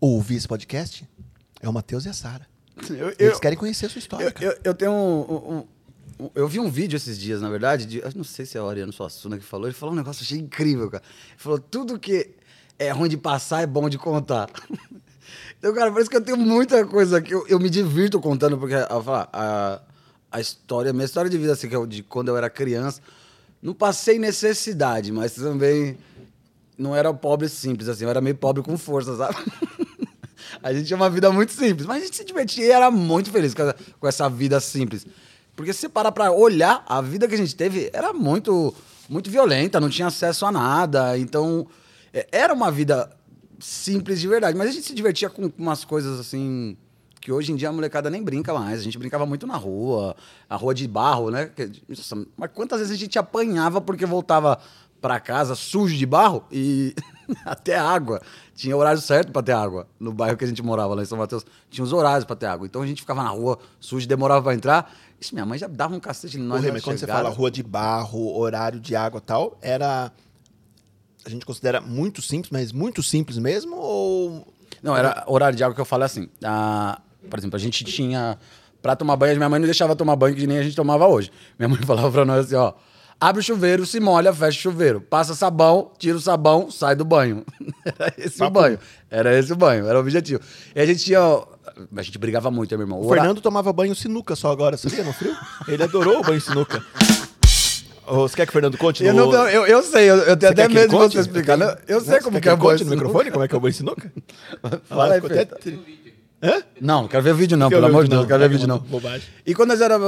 ou 0.00 0.14
ouvir 0.16 0.34
esse 0.34 0.48
podcast 0.48 1.08
é 1.62 1.68
o 1.68 1.72
Matheus 1.72 2.06
e 2.06 2.08
a 2.08 2.12
Sara. 2.12 2.44
Eles 3.16 3.38
querem 3.38 3.56
conhecer 3.56 3.86
a 3.86 3.88
sua 3.88 4.00
história, 4.00 4.24
Eu, 4.24 4.32
cara. 4.32 4.46
eu, 4.46 4.58
eu 4.64 4.74
tenho 4.74 4.90
um, 4.90 5.20
um- 5.32 6.24
um- 6.24 6.30
Eu 6.34 6.48
vi 6.48 6.58
um 6.58 6.68
vídeo 6.68 6.96
esses 6.96 7.16
dias, 7.16 7.40
na 7.40 7.48
verdade, 7.48 7.86
de, 7.86 7.98
eu 7.98 8.10
não 8.16 8.24
sei 8.24 8.44
se 8.44 8.58
é 8.58 8.60
o 8.60 8.68
Ariano 8.68 8.92
Suassuna 8.92 9.38
que 9.38 9.44
falou, 9.44 9.68
ele 9.68 9.74
falou 9.76 9.92
um 9.94 9.96
negócio 9.96 10.24
achei 10.24 10.38
incrível, 10.40 10.90
cara. 10.90 11.04
Ele 11.28 11.38
falou, 11.38 11.60
tudo 11.60 12.00
que 12.00 12.30
é 12.80 12.90
ruim 12.90 13.08
de 13.08 13.16
passar 13.16 13.62
é 13.62 13.66
bom 13.66 13.88
de 13.88 13.96
contar. 13.96 14.50
então, 15.58 15.74
cara, 15.74 15.90
parece 15.90 16.08
que 16.08 16.16
eu 16.16 16.20
tenho 16.20 16.36
muita 16.36 16.86
coisa 16.86 17.20
que 17.20 17.34
eu, 17.34 17.46
eu 17.48 17.58
me 17.58 17.68
divirto 17.68 18.20
contando, 18.20 18.56
porque 18.56 18.74
a, 18.74 18.88
a, 19.32 19.80
a 20.30 20.40
história, 20.40 20.92
minha 20.92 21.04
história 21.04 21.30
de 21.30 21.36
vida, 21.36 21.52
assim, 21.52 21.68
que 21.68 21.74
é 21.74 21.86
de 21.86 22.02
quando 22.02 22.28
eu 22.28 22.36
era 22.36 22.48
criança, 22.48 23.00
não 23.62 23.74
passei 23.74 24.18
necessidade, 24.18 25.10
mas 25.10 25.34
também 25.34 25.98
não 26.76 26.94
era 26.94 27.12
pobre 27.12 27.48
simples, 27.48 27.88
assim, 27.88 28.04
eu 28.04 28.10
era 28.10 28.20
meio 28.20 28.36
pobre 28.36 28.62
com 28.62 28.78
força, 28.78 29.16
sabe? 29.16 29.36
A 30.62 30.72
gente 30.72 30.86
tinha 30.86 30.96
uma 30.96 31.10
vida 31.10 31.30
muito 31.30 31.52
simples, 31.52 31.86
mas 31.86 32.02
a 32.02 32.04
gente 32.06 32.16
se 32.16 32.24
divertia 32.24 32.64
e 32.64 32.70
era 32.70 32.90
muito 32.90 33.30
feliz 33.30 33.54
com 33.54 33.62
essa, 33.62 33.76
com 34.00 34.08
essa 34.08 34.28
vida 34.28 34.58
simples. 34.58 35.06
Porque 35.54 35.72
se 35.72 35.88
parar 35.88 36.10
pra 36.10 36.32
olhar, 36.32 36.84
a 36.86 37.00
vida 37.00 37.28
que 37.28 37.34
a 37.34 37.38
gente 37.38 37.54
teve 37.54 37.90
era 37.92 38.12
muito, 38.12 38.74
muito 39.08 39.30
violenta, 39.30 39.78
não 39.78 39.88
tinha 39.88 40.08
acesso 40.08 40.46
a 40.46 40.52
nada. 40.52 41.18
Então, 41.18 41.66
é, 42.12 42.26
era 42.32 42.54
uma 42.54 42.70
vida 42.70 43.10
simples 43.58 44.20
de 44.20 44.28
verdade. 44.28 44.56
Mas 44.56 44.68
a 44.68 44.72
gente 44.72 44.86
se 44.86 44.94
divertia 44.94 45.28
com 45.28 45.50
umas 45.58 45.84
coisas 45.84 46.18
assim. 46.18 46.76
Que 47.20 47.32
hoje 47.32 47.50
em 47.50 47.56
dia 47.56 47.68
a 47.68 47.72
molecada 47.72 48.08
nem 48.08 48.22
brinca 48.22 48.54
mais. 48.54 48.80
A 48.80 48.82
gente 48.82 48.96
brincava 48.96 49.26
muito 49.26 49.46
na 49.46 49.56
rua, 49.56 50.14
a 50.48 50.56
rua 50.56 50.72
de 50.72 50.86
barro, 50.86 51.30
né? 51.30 51.50
Mas 52.36 52.50
quantas 52.54 52.78
vezes 52.78 52.94
a 52.94 52.98
gente 52.98 53.18
apanhava 53.18 53.80
porque 53.80 54.06
voltava 54.06 54.58
pra 55.00 55.20
casa 55.20 55.54
sujo 55.54 55.96
de 55.96 56.06
barro 56.06 56.44
e 56.50 56.94
até 57.44 57.76
água. 57.76 58.20
Tinha 58.54 58.76
horário 58.76 59.00
certo 59.00 59.32
pra 59.32 59.42
ter 59.42 59.52
água. 59.52 59.86
No 59.98 60.12
bairro 60.12 60.36
que 60.36 60.44
a 60.44 60.48
gente 60.48 60.62
morava 60.62 60.94
lá 60.94 61.02
em 61.02 61.06
São 61.06 61.18
Mateus, 61.18 61.44
tinha 61.70 61.84
os 61.84 61.92
horários 61.92 62.24
pra 62.24 62.36
ter 62.36 62.46
água. 62.46 62.66
Então 62.66 62.82
a 62.82 62.86
gente 62.86 63.00
ficava 63.00 63.22
na 63.22 63.30
rua 63.30 63.58
sujo, 63.80 64.06
demorava 64.06 64.42
pra 64.42 64.54
entrar. 64.54 64.92
Isso, 65.20 65.34
minha 65.34 65.46
mãe 65.46 65.58
já 65.58 65.66
dava 65.66 65.94
um 65.94 66.00
cacete 66.00 66.38
em 66.38 66.40
nós. 66.40 66.60
Porra, 66.60 66.68
na 66.68 66.74
mas 66.74 66.84
quando 66.84 66.98
você 66.98 67.06
fala 67.06 67.28
rua 67.28 67.50
de 67.50 67.62
barro, 67.62 68.36
horário 68.38 68.80
de 68.80 68.94
água 68.94 69.18
e 69.18 69.22
tal, 69.22 69.58
era. 69.60 70.12
A 71.28 71.30
gente 71.30 71.44
considera 71.44 71.78
muito 71.80 72.22
simples, 72.22 72.50
mas 72.50 72.72
muito 72.72 73.02
simples 73.02 73.36
mesmo? 73.36 73.76
Ou. 73.76 74.48
Não, 74.82 74.96
era 74.96 75.24
horário 75.26 75.54
de 75.56 75.62
água 75.62 75.74
que 75.74 75.80
eu 75.80 75.84
falo 75.84 76.04
assim. 76.04 76.26
Ah, 76.42 77.00
por 77.28 77.38
exemplo, 77.38 77.56
a 77.56 77.60
gente 77.60 77.84
tinha. 77.84 78.38
Pra 78.80 78.96
tomar 78.96 79.16
banho, 79.16 79.36
minha 79.36 79.48
mãe 79.48 79.58
não 79.60 79.66
deixava 79.66 79.94
tomar 79.94 80.16
banho 80.16 80.34
que 80.34 80.46
nem 80.46 80.56
a 80.58 80.62
gente 80.62 80.74
tomava 80.74 81.06
hoje. 81.06 81.30
Minha 81.58 81.68
mãe 81.68 81.78
falava 81.84 82.10
pra 82.10 82.24
nós 82.24 82.46
assim: 82.46 82.54
ó. 82.54 82.72
Abre 83.20 83.40
o 83.40 83.42
chuveiro, 83.44 83.84
se 83.84 83.98
molha, 84.00 84.32
fecha 84.32 84.56
o 84.58 84.62
chuveiro. 84.62 85.00
Passa 85.00 85.34
sabão, 85.34 85.90
tira 85.98 86.16
o 86.16 86.20
sabão, 86.20 86.70
sai 86.70 86.94
do 86.94 87.04
banho. 87.04 87.44
Era 87.84 88.14
esse 88.16 88.36
o 88.36 88.38
Papo. 88.38 88.52
banho. 88.60 88.78
Era 89.10 89.36
esse 89.38 89.52
o 89.52 89.56
banho, 89.56 89.86
era 89.88 89.98
o 89.98 90.00
objetivo. 90.00 90.40
E 90.74 90.80
a 90.80 90.86
gente 90.86 91.04
tinha. 91.04 91.18
A 91.20 92.02
gente 92.02 92.16
brigava 92.16 92.50
muito, 92.50 92.70
meu 92.78 92.86
irmão? 92.86 93.00
O 93.00 93.06
Hora- 93.08 93.20
Fernando 93.20 93.40
tomava 93.40 93.72
banho 93.72 93.94
sinuca 93.94 94.34
só 94.36 94.50
agora, 94.52 94.76
sabia? 94.76 95.02
No 95.04 95.12
frio? 95.12 95.36
Ele 95.66 95.82
adorou 95.82 96.20
o 96.20 96.22
banho 96.22 96.40
sinuca. 96.40 96.82
Você 98.10 98.36
quer 98.36 98.46
que 98.46 98.50
o 98.50 98.52
Fernando 98.52 98.76
conte? 98.78 99.04
Eu, 99.04 99.12
no- 99.14 99.30
não, 99.32 99.48
eu, 99.48 99.66
eu 99.66 99.82
sei, 99.82 100.10
eu, 100.10 100.16
eu 100.18 100.36
tenho 100.36 100.52
até 100.52 100.68
medo 100.68 100.88
de 100.90 100.96
você 100.96 101.20
explicar. 101.20 101.58
Tem- 101.58 101.66
Não, 101.66 101.76
Eu 101.86 102.00
sei 102.00 102.18
como 102.20 102.32
você 102.32 102.40
que 102.40 102.48
quer 102.48 102.52
é 102.52 102.56
banho 102.56 102.70
conte 102.70 102.84
no 102.84 102.90
microfone 102.90 103.30
como 103.30 103.44
é 103.44 103.48
que 103.48 103.54
é 103.54 103.58
o 103.58 103.60
banho 103.60 103.74
sinuca? 103.74 104.12
Fala 104.88 105.14
aí, 105.14 105.18
até 105.20 105.46
Hã? 106.42 106.62
Não, 106.80 107.02
não 107.02 107.08
quero 107.08 107.22
ver 107.22 107.34
vídeo 107.34 107.56
não, 107.56 107.68
pelo 107.68 107.86
amor 107.86 108.04
de 108.04 108.10
Deus, 108.10 108.20
não. 108.22 108.28
quero 108.28 108.38
ver 108.40 108.44
É 108.44 108.48
vídeo 108.48 108.68
não. 108.68 108.78
bobagem. 108.78 109.26
E 109.44 109.54
quando 109.54 109.70
nós 109.70 109.80
era 109.80 109.98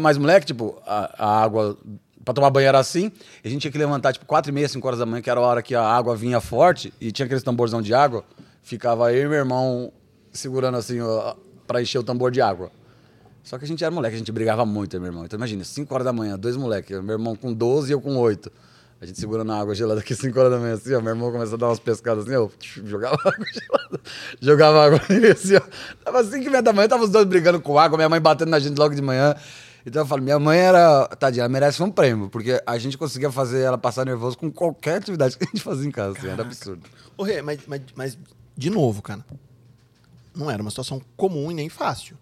mais 0.00 0.16
moleque, 0.16 0.46
tipo, 0.46 0.80
a, 0.86 1.14
a 1.18 1.42
água 1.42 1.76
pra 2.24 2.32
tomar 2.32 2.48
banho 2.50 2.68
era 2.68 2.78
assim. 2.78 3.10
A 3.44 3.48
gente 3.48 3.62
tinha 3.62 3.72
que 3.72 3.78
levantar, 3.78 4.12
tipo, 4.12 4.24
4 4.24 4.50
e 4.52 4.54
meia, 4.54 4.68
5 4.68 4.86
horas 4.86 5.00
da 5.00 5.06
manhã, 5.06 5.20
que 5.20 5.28
era 5.28 5.40
a 5.40 5.42
hora 5.42 5.62
que 5.62 5.74
a 5.74 5.82
água 5.82 6.14
vinha 6.14 6.40
forte. 6.40 6.92
E 7.00 7.10
tinha 7.10 7.26
aqueles 7.26 7.42
tamborzão 7.42 7.82
de 7.82 7.92
água. 7.92 8.24
Ficava 8.62 9.12
eu 9.12 9.24
e 9.24 9.28
meu 9.28 9.38
irmão 9.38 9.92
segurando 10.32 10.76
assim, 10.76 11.00
ó, 11.00 11.34
pra 11.66 11.82
encher 11.82 11.98
o 11.98 12.04
tambor 12.04 12.30
de 12.30 12.40
água. 12.40 12.70
Só 13.42 13.58
que 13.58 13.64
a 13.64 13.68
gente 13.68 13.82
era 13.82 13.90
moleque, 13.90 14.14
a 14.14 14.18
gente 14.18 14.32
brigava 14.32 14.64
muito, 14.66 14.94
eu 14.94 15.00
meu 15.00 15.08
irmão. 15.08 15.24
Então 15.24 15.36
imagina, 15.36 15.64
5 15.64 15.92
horas 15.92 16.04
da 16.04 16.12
manhã, 16.12 16.38
dois 16.38 16.56
moleques, 16.56 17.00
meu 17.02 17.14
irmão 17.14 17.34
com 17.34 17.52
12 17.52 17.90
e 17.90 17.94
eu 17.94 18.00
com 18.00 18.16
8. 18.16 18.50
A 19.00 19.06
gente 19.06 19.18
segurando 19.18 19.50
a 19.50 19.58
água 19.58 19.74
gelada 19.74 20.00
aqui 20.00 20.14
5 20.16 20.38
horas 20.38 20.52
da 20.52 20.58
manhã, 20.58 20.74
assim, 20.74 20.94
ó. 20.94 21.00
Meu 21.00 21.14
irmão 21.14 21.32
começou 21.32 21.54
a 21.54 21.58
dar 21.58 21.68
umas 21.68 21.80
pescadas 21.80 22.24
assim, 22.24 22.34
eu 22.34 22.52
jogava 22.84 23.16
água 23.24 23.46
gelada. 23.52 24.00
Jogava 24.40 24.84
água 24.84 25.00
nele 25.08 25.28
assim, 25.28 25.56
ó. 25.56 25.62
Tava 26.04 26.22
5 26.22 26.36
e 26.36 26.50
meia 26.50 26.62
da 26.62 26.72
manhã, 26.72 26.88
tava 26.88 27.04
os 27.04 27.10
dois 27.10 27.24
brigando 27.24 27.60
com 27.60 27.78
água, 27.78 27.96
minha 27.96 28.08
mãe 28.08 28.20
batendo 28.20 28.50
na 28.50 28.58
gente 28.58 28.76
logo 28.76 28.94
de 28.94 29.02
manhã. 29.02 29.34
Então 29.86 30.02
eu 30.02 30.06
falo, 30.06 30.22
minha 30.22 30.38
mãe 30.38 30.58
era. 30.58 31.06
Tadinha, 31.18 31.42
ela 31.44 31.48
merece 31.48 31.82
um 31.82 31.90
prêmio, 31.90 32.28
porque 32.28 32.62
a 32.66 32.76
gente 32.76 32.98
conseguia 32.98 33.32
fazer 33.32 33.62
ela 33.62 33.78
passar 33.78 34.04
nervoso 34.04 34.36
com 34.36 34.50
qualquer 34.50 34.96
atividade 34.96 35.38
que 35.38 35.44
a 35.44 35.46
gente 35.46 35.62
fazia 35.62 35.88
em 35.88 35.90
casa, 35.90 36.18
assim, 36.18 36.28
era 36.28 36.42
absurdo. 36.42 36.82
Ô, 37.16 37.22
Rê, 37.22 37.40
mas, 37.40 37.60
mas, 37.66 37.80
mas, 37.94 38.18
de 38.54 38.68
novo, 38.68 39.00
cara. 39.00 39.24
Não 40.36 40.50
era 40.50 40.60
uma 40.60 40.70
situação 40.70 41.00
comum 41.16 41.50
e 41.50 41.54
nem 41.54 41.68
fácil. 41.68 42.16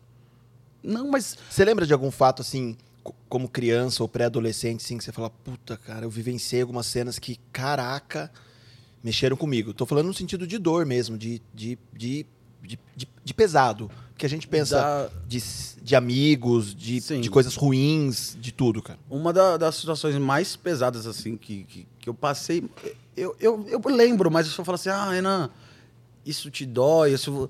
Não, 0.82 1.08
mas. 1.10 1.36
Você 1.50 1.64
lembra 1.64 1.86
de 1.86 1.92
algum 1.92 2.10
fato, 2.10 2.42
assim, 2.42 2.76
co- 3.02 3.14
como 3.28 3.48
criança 3.48 4.02
ou 4.02 4.08
pré-adolescente, 4.08 4.84
assim, 4.84 4.96
que 4.98 5.04
você 5.04 5.12
fala, 5.12 5.30
puta, 5.30 5.76
cara, 5.76 6.04
eu 6.04 6.10
vivenciei 6.10 6.62
algumas 6.62 6.86
cenas 6.86 7.18
que, 7.18 7.38
caraca, 7.52 8.30
mexeram 9.02 9.36
comigo. 9.36 9.72
Tô 9.74 9.84
falando 9.86 10.06
no 10.06 10.14
sentido 10.14 10.46
de 10.46 10.58
dor 10.58 10.86
mesmo, 10.86 11.16
de, 11.18 11.40
de, 11.54 11.78
de, 11.92 12.26
de, 12.62 12.78
de- 12.96 13.08
de 13.24 13.34
pesado. 13.34 13.90
Porque 14.12 14.26
a 14.26 14.28
gente 14.28 14.48
pensa 14.48 14.76
Da- 14.80 15.10
de, 15.28 15.40
de 15.80 15.94
amigos, 15.94 16.74
de, 16.74 17.00
Sim. 17.00 17.20
de 17.20 17.30
coisas 17.30 17.54
ruins, 17.54 18.36
de 18.40 18.50
tudo, 18.50 18.82
cara. 18.82 18.98
Uma 19.08 19.32
da- 19.32 19.56
das 19.56 19.76
situações 19.76 20.16
mais 20.16 20.56
pesadas, 20.56 21.06
assim, 21.06 21.36
que, 21.36 21.62
que, 21.64 21.86
que 22.00 22.08
eu 22.08 22.14
passei. 22.14 22.64
Eu, 23.16 23.36
eu, 23.38 23.64
eu 23.68 23.80
lembro, 23.86 24.28
mas 24.30 24.46
eu 24.46 24.52
só 24.52 24.64
falo 24.64 24.74
assim, 24.74 24.88
ah, 24.88 25.10
Renan, 25.10 25.50
isso 26.26 26.50
te 26.50 26.66
dói, 26.66 27.12
isso. 27.14 27.48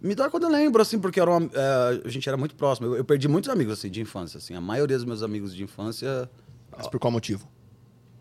Me 0.00 0.14
dói 0.14 0.30
quando 0.30 0.44
eu 0.44 0.50
lembro, 0.50 0.80
assim, 0.80 0.98
porque 0.98 1.20
era 1.20 1.30
uma- 1.30 1.50
é, 1.52 2.02
a 2.04 2.08
gente 2.08 2.26
era 2.28 2.36
muito 2.38 2.54
próximo. 2.54 2.86
Eu, 2.88 2.96
eu 2.96 3.04
perdi 3.04 3.28
muitos 3.28 3.50
amigos, 3.50 3.74
assim, 3.74 3.90
de 3.90 4.00
infância, 4.00 4.38
assim. 4.38 4.54
A 4.54 4.60
maioria 4.60 4.96
dos 4.96 5.04
meus 5.04 5.22
amigos 5.22 5.54
de 5.54 5.62
infância, 5.62 6.28
Mas 6.76 6.86
por 6.88 6.98
qual 6.98 7.10
motivo? 7.10 7.46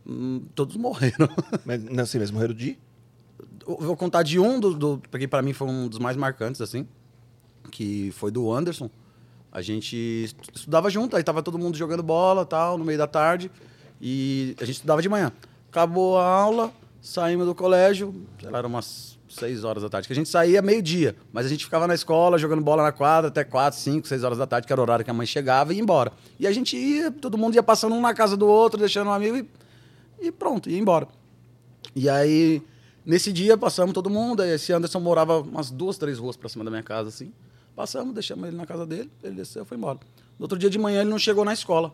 hum, 0.06 0.44
todos 0.56 0.76
morreram. 0.76 1.30
Mas 1.66 1.82
não 1.84 2.06
sei 2.06 2.20
mesmo, 2.20 2.36
morreram 2.36 2.54
de? 2.54 2.78
Eu 3.68 3.78
vou 3.78 3.96
contar 3.96 4.24
de 4.24 4.40
um, 4.40 4.60
do, 4.60 4.74
do, 4.74 5.02
porque 5.12 5.28
pra 5.28 5.42
mim 5.42 5.54
foi 5.54 5.68
um 5.68 5.88
dos 5.88 6.00
mais 6.00 6.18
marcantes, 6.18 6.60
assim, 6.60 6.88
que 7.72 8.12
foi 8.14 8.32
do 8.32 8.52
Anderson. 8.52 8.90
A 9.52 9.62
gente 9.62 9.96
estu- 10.26 10.50
estudava 10.54 10.90
junto, 10.90 11.16
aí 11.16 11.24
tava 11.24 11.42
todo 11.42 11.58
mundo 11.58 11.78
jogando 11.78 12.04
bola 12.04 12.46
tal, 12.46 12.78
no 12.78 12.84
meio 12.86 12.98
da 12.98 13.08
tarde, 13.08 13.50
e 14.02 14.56
a 14.60 14.66
gente 14.66 14.76
estudava 14.78 15.02
de 15.02 15.08
manhã. 15.10 15.32
Acabou 15.70 16.18
a 16.18 16.26
aula, 16.26 16.74
saímos 17.02 17.46
do 17.46 17.56
colégio, 17.56 18.14
sei 18.40 18.50
lá, 18.50 18.62
umas 18.62 19.18
seis 19.30 19.64
horas 19.64 19.84
da 19.84 19.90
tarde, 19.90 20.08
que 20.08 20.14
a 20.14 20.16
gente 20.16 20.28
saía 20.28 20.62
meio-dia, 20.62 21.16
mas 21.32 21.46
a 21.46 21.50
gente 21.50 21.64
ficava 21.64 21.86
na 21.86 21.94
escola, 21.94 22.38
jogando 22.38 22.62
bola 22.62 22.84
na 22.84 22.92
quadra 22.92 23.30
até 23.30 23.44
quatro, 23.44 23.80
cinco, 23.80 24.08
seis 24.08 24.24
horas 24.24 24.38
da 24.38 24.48
tarde, 24.48 24.66
que 24.66 24.74
era 24.74 24.82
o 24.82 24.84
horário 24.84 25.06
que 25.06 25.12
a 25.12 25.14
mãe 25.14 25.26
chegava 25.26 25.72
e 25.72 25.78
ia 25.78 25.82
embora. 25.82 26.12
E 26.40 26.48
a 26.48 26.52
gente 26.52 26.76
ia, 26.76 27.12
todo 27.12 27.38
mundo 27.38 27.56
ia 27.56 27.64
passando 27.64 27.96
um 27.96 28.02
na 28.02 28.14
casa 28.14 28.36
do 28.36 28.48
outro, 28.48 28.80
deixando 28.80 29.08
um 29.08 29.14
amigo 29.14 29.38
e, 29.38 29.48
e 30.28 30.32
pronto, 30.32 30.70
ia 30.70 30.80
embora. 30.80 31.08
E 31.96 32.10
aí, 32.10 32.62
nesse 33.06 33.32
dia, 33.32 33.58
passamos 33.58 33.94
todo 33.94 34.10
mundo. 34.10 34.44
Esse 34.44 34.74
Anderson 34.74 35.00
morava 35.00 35.40
umas 35.42 35.70
duas, 35.72 35.98
três 35.98 36.18
ruas 36.18 36.36
pra 36.36 36.50
cima 36.50 36.64
da 36.64 36.72
minha 36.72 36.84
casa, 36.84 37.10
assim. 37.10 37.32
Passamos, 37.76 38.14
deixamos 38.14 38.48
ele 38.48 38.58
na 38.58 38.66
casa 38.66 38.86
dele, 38.86 39.10
ele 39.24 39.36
desceu 39.36 39.64
e 39.64 39.66
foi 39.66 39.78
embora. 39.78 40.00
No 40.38 40.44
outro 40.44 40.58
dia 40.58 40.70
de 40.70 40.78
manhã, 40.78 41.02
ele 41.02 41.10
não 41.10 41.20
chegou 41.20 41.46
na 41.46 41.54
escola. 41.54 41.94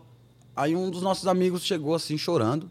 Aí 0.55 0.75
um 0.75 0.89
dos 0.89 1.01
nossos 1.01 1.27
amigos 1.27 1.63
chegou 1.63 1.93
assim, 1.93 2.17
chorando. 2.17 2.69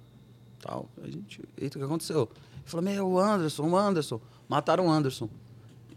Tal. 0.64 0.88
A 1.02 1.06
gente, 1.10 1.42
eita, 1.58 1.76
o 1.76 1.80
que 1.80 1.84
aconteceu? 1.84 2.22
Ele 2.32 2.62
falou, 2.64 2.82
meu, 2.84 3.06
o 3.06 3.18
Anderson, 3.20 3.68
o 3.68 3.76
Anderson. 3.76 4.18
Mataram 4.48 4.86
o 4.86 4.90
Anderson. 4.90 5.28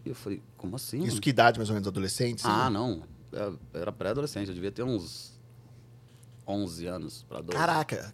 E 0.06 0.10
eu 0.10 0.16
falei, 0.16 0.42
como 0.58 0.76
assim? 0.76 0.98
Isso 0.98 1.08
mano? 1.08 1.22
que 1.22 1.30
idade, 1.30 1.58
mais 1.58 1.70
ou 1.70 1.74
menos, 1.74 1.88
adolescente? 1.88 2.42
sim? 2.42 2.48
Ah, 2.50 2.70
não. 2.70 3.02
Eu 3.32 3.58
era 3.74 3.92
pré-adolescente, 3.94 4.50
eu 4.50 4.54
devia 4.54 4.72
ter 4.72 4.84
uns 4.84 5.40
11 6.46 6.86
anos 6.86 7.24
pra 7.30 7.40
12. 7.40 7.58
Caraca, 7.58 8.12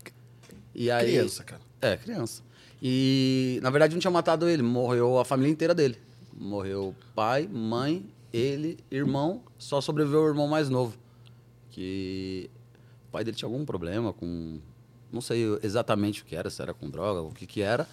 E 0.75 0.91
aí, 0.91 1.07
criança, 1.13 1.43
cara. 1.43 1.61
é, 1.81 1.97
criança. 1.97 2.43
E, 2.81 3.59
na 3.63 3.71
verdade, 3.71 3.95
não 3.95 3.99
tinha 3.99 4.11
matado 4.11 4.47
ele. 4.47 4.61
Morreu 4.61 5.17
a 5.17 5.25
família 5.25 5.51
inteira 5.51 5.73
dele. 5.73 5.97
Morreu 6.35 6.95
pai, 7.15 7.47
mãe, 7.47 8.05
ele, 8.31 8.77
irmão. 8.91 9.41
Só 9.57 9.81
sobreviveu 9.81 10.21
o 10.21 10.27
irmão 10.27 10.47
mais 10.47 10.69
novo. 10.69 10.95
Que 11.71 12.49
o 13.07 13.11
pai 13.11 13.23
dele 13.23 13.37
tinha 13.37 13.47
algum 13.49 13.65
problema 13.65 14.13
com... 14.13 14.59
Não 15.13 15.21
sei 15.21 15.59
exatamente 15.61 16.23
o 16.23 16.25
que 16.25 16.35
era, 16.35 16.49
se 16.49 16.61
era 16.61 16.73
com 16.73 16.89
droga, 16.89 17.21
o 17.21 17.31
que 17.31 17.45
que 17.45 17.61
era. 17.61 17.87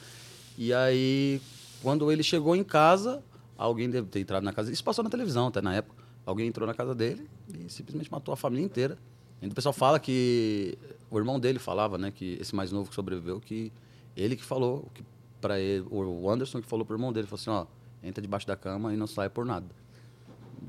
E 0.56 0.72
aí, 0.72 1.40
quando 1.82 2.10
ele 2.10 2.22
chegou 2.22 2.56
em 2.56 2.64
casa, 2.64 3.22
alguém 3.56 3.88
deve 3.90 4.08
ter 4.08 4.20
entrado 4.20 4.42
na 4.42 4.52
casa... 4.52 4.72
Isso 4.72 4.82
passou 4.82 5.04
na 5.04 5.10
televisão 5.10 5.48
até 5.48 5.60
na 5.60 5.74
época. 5.74 6.02
Alguém 6.24 6.48
entrou 6.48 6.66
na 6.66 6.74
casa 6.74 6.94
dele 6.94 7.28
e 7.54 7.70
simplesmente 7.70 8.10
matou 8.10 8.32
a 8.32 8.36
família 8.36 8.64
inteira. 8.64 8.98
Ainda 9.40 9.52
o 9.52 9.54
pessoal 9.54 9.72
fala 9.72 10.00
que... 10.00 10.78
O 11.10 11.18
irmão 11.18 11.38
dele 11.38 11.58
falava, 11.58 11.98
né? 11.98 12.10
Que 12.10 12.38
esse 12.40 12.54
mais 12.54 12.72
novo 12.72 12.88
que 12.88 12.94
sobreviveu, 12.94 13.40
que 13.40 13.72
ele 14.16 14.36
que 14.36 14.44
falou 14.44 14.88
que 14.94 15.02
para 15.40 15.58
ele, 15.58 15.84
o 15.90 16.30
Anderson 16.30 16.60
que 16.60 16.68
falou 16.68 16.84
pro 16.84 16.94
irmão 16.94 17.12
dele, 17.12 17.26
falou 17.26 17.40
assim, 17.40 17.50
ó, 17.50 17.66
entra 18.06 18.20
debaixo 18.20 18.46
da 18.46 18.54
cama 18.54 18.92
e 18.92 18.96
não 18.96 19.06
sai 19.06 19.28
por 19.28 19.44
nada. 19.44 19.66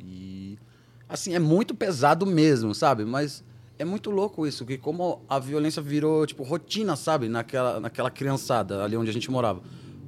E 0.03 0.58
assim, 1.08 1.34
é 1.34 1.39
muito 1.39 1.75
pesado 1.75 2.25
mesmo, 2.25 2.74
sabe? 2.74 3.03
Mas 3.03 3.43
é 3.81 3.85
muito 3.85 4.11
louco 4.11 4.45
isso, 4.45 4.65
que 4.65 4.77
como 4.77 5.21
a 5.27 5.39
violência 5.39 5.81
virou 5.81 6.25
tipo 6.25 6.43
rotina, 6.43 6.95
sabe, 6.95 7.27
naquela 7.27 7.79
naquela 7.79 8.11
criançada 8.11 8.83
ali 8.83 8.95
onde 8.95 9.09
a 9.09 9.13
gente 9.13 9.29
morava. 9.31 9.61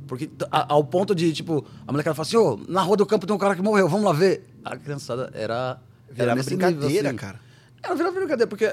Porque 0.08 0.30
a- 0.52 0.74
ao 0.74 0.84
ponto 0.84 1.16
de, 1.16 1.32
tipo, 1.34 1.66
a 1.88 1.92
molecada 1.92 2.14
fala 2.14 2.28
assim, 2.28 2.38
ô, 2.38 2.60
na 2.68 2.82
rua 2.82 2.98
do 2.98 3.06
campo 3.06 3.26
tem 3.26 3.36
um 3.36 3.40
cara 3.40 3.56
que 3.56 3.62
morreu, 3.62 3.88
vamos 3.90 4.06
lá 4.06 4.14
ver. 4.14 4.48
A 4.64 4.76
criançada 4.78 5.32
era 5.34 5.82
era 6.16 6.36
nesse 6.36 6.50
brincadeira, 6.50 6.88
nível, 6.88 7.08
assim. 7.10 7.16
cara. 7.18 7.40
Era 7.82 7.96
virava 7.96 8.16
brincadeira, 8.16 8.48
porque 8.48 8.70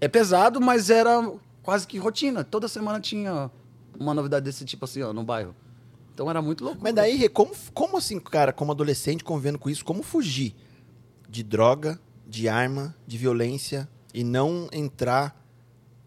é 0.00 0.08
pesado, 0.08 0.60
mas 0.60 0.90
era 0.90 1.32
quase 1.62 1.86
que 1.86 1.96
rotina. 1.98 2.44
Toda 2.44 2.68
semana 2.68 3.00
tinha 3.00 3.50
uma 3.98 4.12
novidade 4.12 4.44
desse 4.44 4.64
tipo 4.64 4.84
assim, 4.84 5.00
ó, 5.02 5.12
no 5.12 5.22
bairro. 5.24 5.54
Então 6.12 6.28
era 6.28 6.42
muito 6.42 6.62
louco. 6.62 6.80
Mas 6.82 6.92
daí, 6.94 7.16
Rê, 7.16 7.28
como, 7.28 7.52
como 7.72 7.96
assim, 7.96 8.20
cara, 8.20 8.52
como 8.52 8.72
adolescente 8.72 9.24
convivendo 9.24 9.58
com 9.58 9.70
isso, 9.70 9.82
como 9.84 10.02
fugir 10.02 10.54
de 11.28 11.42
droga, 11.42 11.98
de 12.28 12.48
arma, 12.48 12.94
de 13.06 13.16
violência 13.16 13.88
e 14.12 14.22
não 14.24 14.68
entrar 14.72 15.34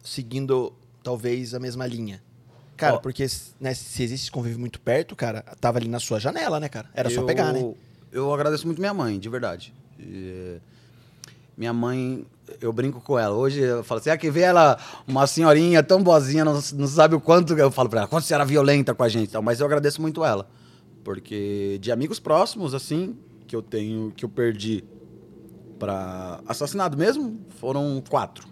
seguindo 0.04 0.74
talvez 1.04 1.54
a 1.54 1.60
mesma 1.60 1.86
linha? 1.88 2.22
Cara, 2.78 2.96
Ó. 2.96 3.00
porque 3.00 3.26
né, 3.60 3.74
se 3.74 4.04
existe 4.04 4.32
convívio 4.32 4.60
muito 4.60 4.80
perto, 4.82 5.16
cara, 5.16 5.42
tava 5.62 5.78
ali 5.78 5.88
na 5.88 6.00
sua 6.00 6.20
janela, 6.20 6.60
né, 6.60 6.68
cara? 6.68 6.90
Era 6.94 7.10
só 7.10 7.22
Eu- 7.22 7.26
pegar, 7.26 7.54
né? 7.54 7.74
Eu 8.12 8.34
agradeço 8.34 8.66
muito 8.66 8.80
minha 8.80 8.94
mãe, 8.94 9.20
de 9.20 9.28
verdade. 9.30 9.74
E, 10.00 10.58
minha 11.58 11.74
mãe, 11.74 12.26
eu 12.62 12.72
brinco 12.72 13.02
com 13.02 13.18
ela. 13.20 13.36
Hoje 13.36 13.60
eu 13.62 13.84
falo 13.84 14.00
assim: 14.00 14.10
ah, 14.10 14.18
que 14.18 14.30
vê 14.32 14.42
ela, 14.42 14.78
uma 15.08 15.26
senhorinha 15.28 15.82
tão 15.84 16.02
boazinha, 16.02 16.46
não, 16.46 16.54
não 16.76 16.88
sabe 16.88 17.16
o 17.16 17.20
quanto. 17.20 17.54
Eu 17.58 17.72
falo 17.72 17.90
pra 17.90 18.02
ela, 18.02 18.08
quanto 18.08 18.26
você 18.26 18.34
era 18.34 18.46
violenta 18.46 18.94
com 18.94 19.04
a 19.04 19.10
gente. 19.10 19.32
tal, 19.32 19.42
Mas 19.42 19.60
eu 19.60 19.66
agradeço 19.66 20.02
muito 20.02 20.24
ela. 20.24 20.48
Porque 21.04 21.78
de 21.82 21.92
amigos 21.92 22.20
próximos, 22.20 22.74
assim, 22.74 23.16
que 23.48 23.56
eu 23.56 23.62
tenho, 23.62 24.12
que 24.16 24.24
eu 24.26 24.30
perdi 24.30 24.84
pra 25.80 26.42
assassinado 26.48 26.98
mesmo, 26.98 27.40
foram 27.60 28.02
quatro. 28.10 28.48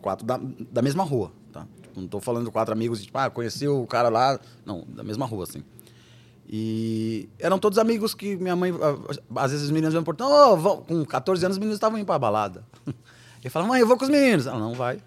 Quatro 0.00 0.26
da, 0.26 0.40
da 0.70 0.82
mesma 0.82 1.04
rua, 1.04 1.30
tá? 1.52 1.66
Tipo, 1.82 2.00
não 2.00 2.08
tô 2.08 2.20
falando 2.20 2.50
quatro 2.50 2.72
amigos, 2.72 3.02
tipo, 3.02 3.18
ah, 3.18 3.28
conheci 3.28 3.68
o 3.68 3.86
cara 3.86 4.08
lá. 4.08 4.40
Não, 4.64 4.84
da 4.88 5.02
mesma 5.02 5.26
rua, 5.26 5.44
assim. 5.44 5.62
E 6.52 7.28
eram 7.38 7.58
todos 7.58 7.78
amigos 7.78 8.14
que 8.14 8.36
minha 8.36 8.56
mãe. 8.56 8.72
Às 9.36 9.52
vezes 9.52 9.66
os 9.66 9.70
meninos 9.70 9.94
iam 9.94 10.02
por 10.02 10.16
oh, 10.20 10.78
com 10.78 11.04
14 11.04 11.44
anos 11.44 11.56
os 11.56 11.58
meninos 11.58 11.76
estavam 11.76 11.98
indo 11.98 12.06
pra 12.06 12.18
balada. 12.18 12.64
Ele 13.40 13.50
falava, 13.50 13.70
mãe, 13.70 13.80
eu 13.80 13.86
vou 13.86 13.96
com 13.96 14.04
os 14.04 14.10
meninos. 14.10 14.46
Ela 14.46 14.58
não 14.58 14.74
vai. 14.74 15.00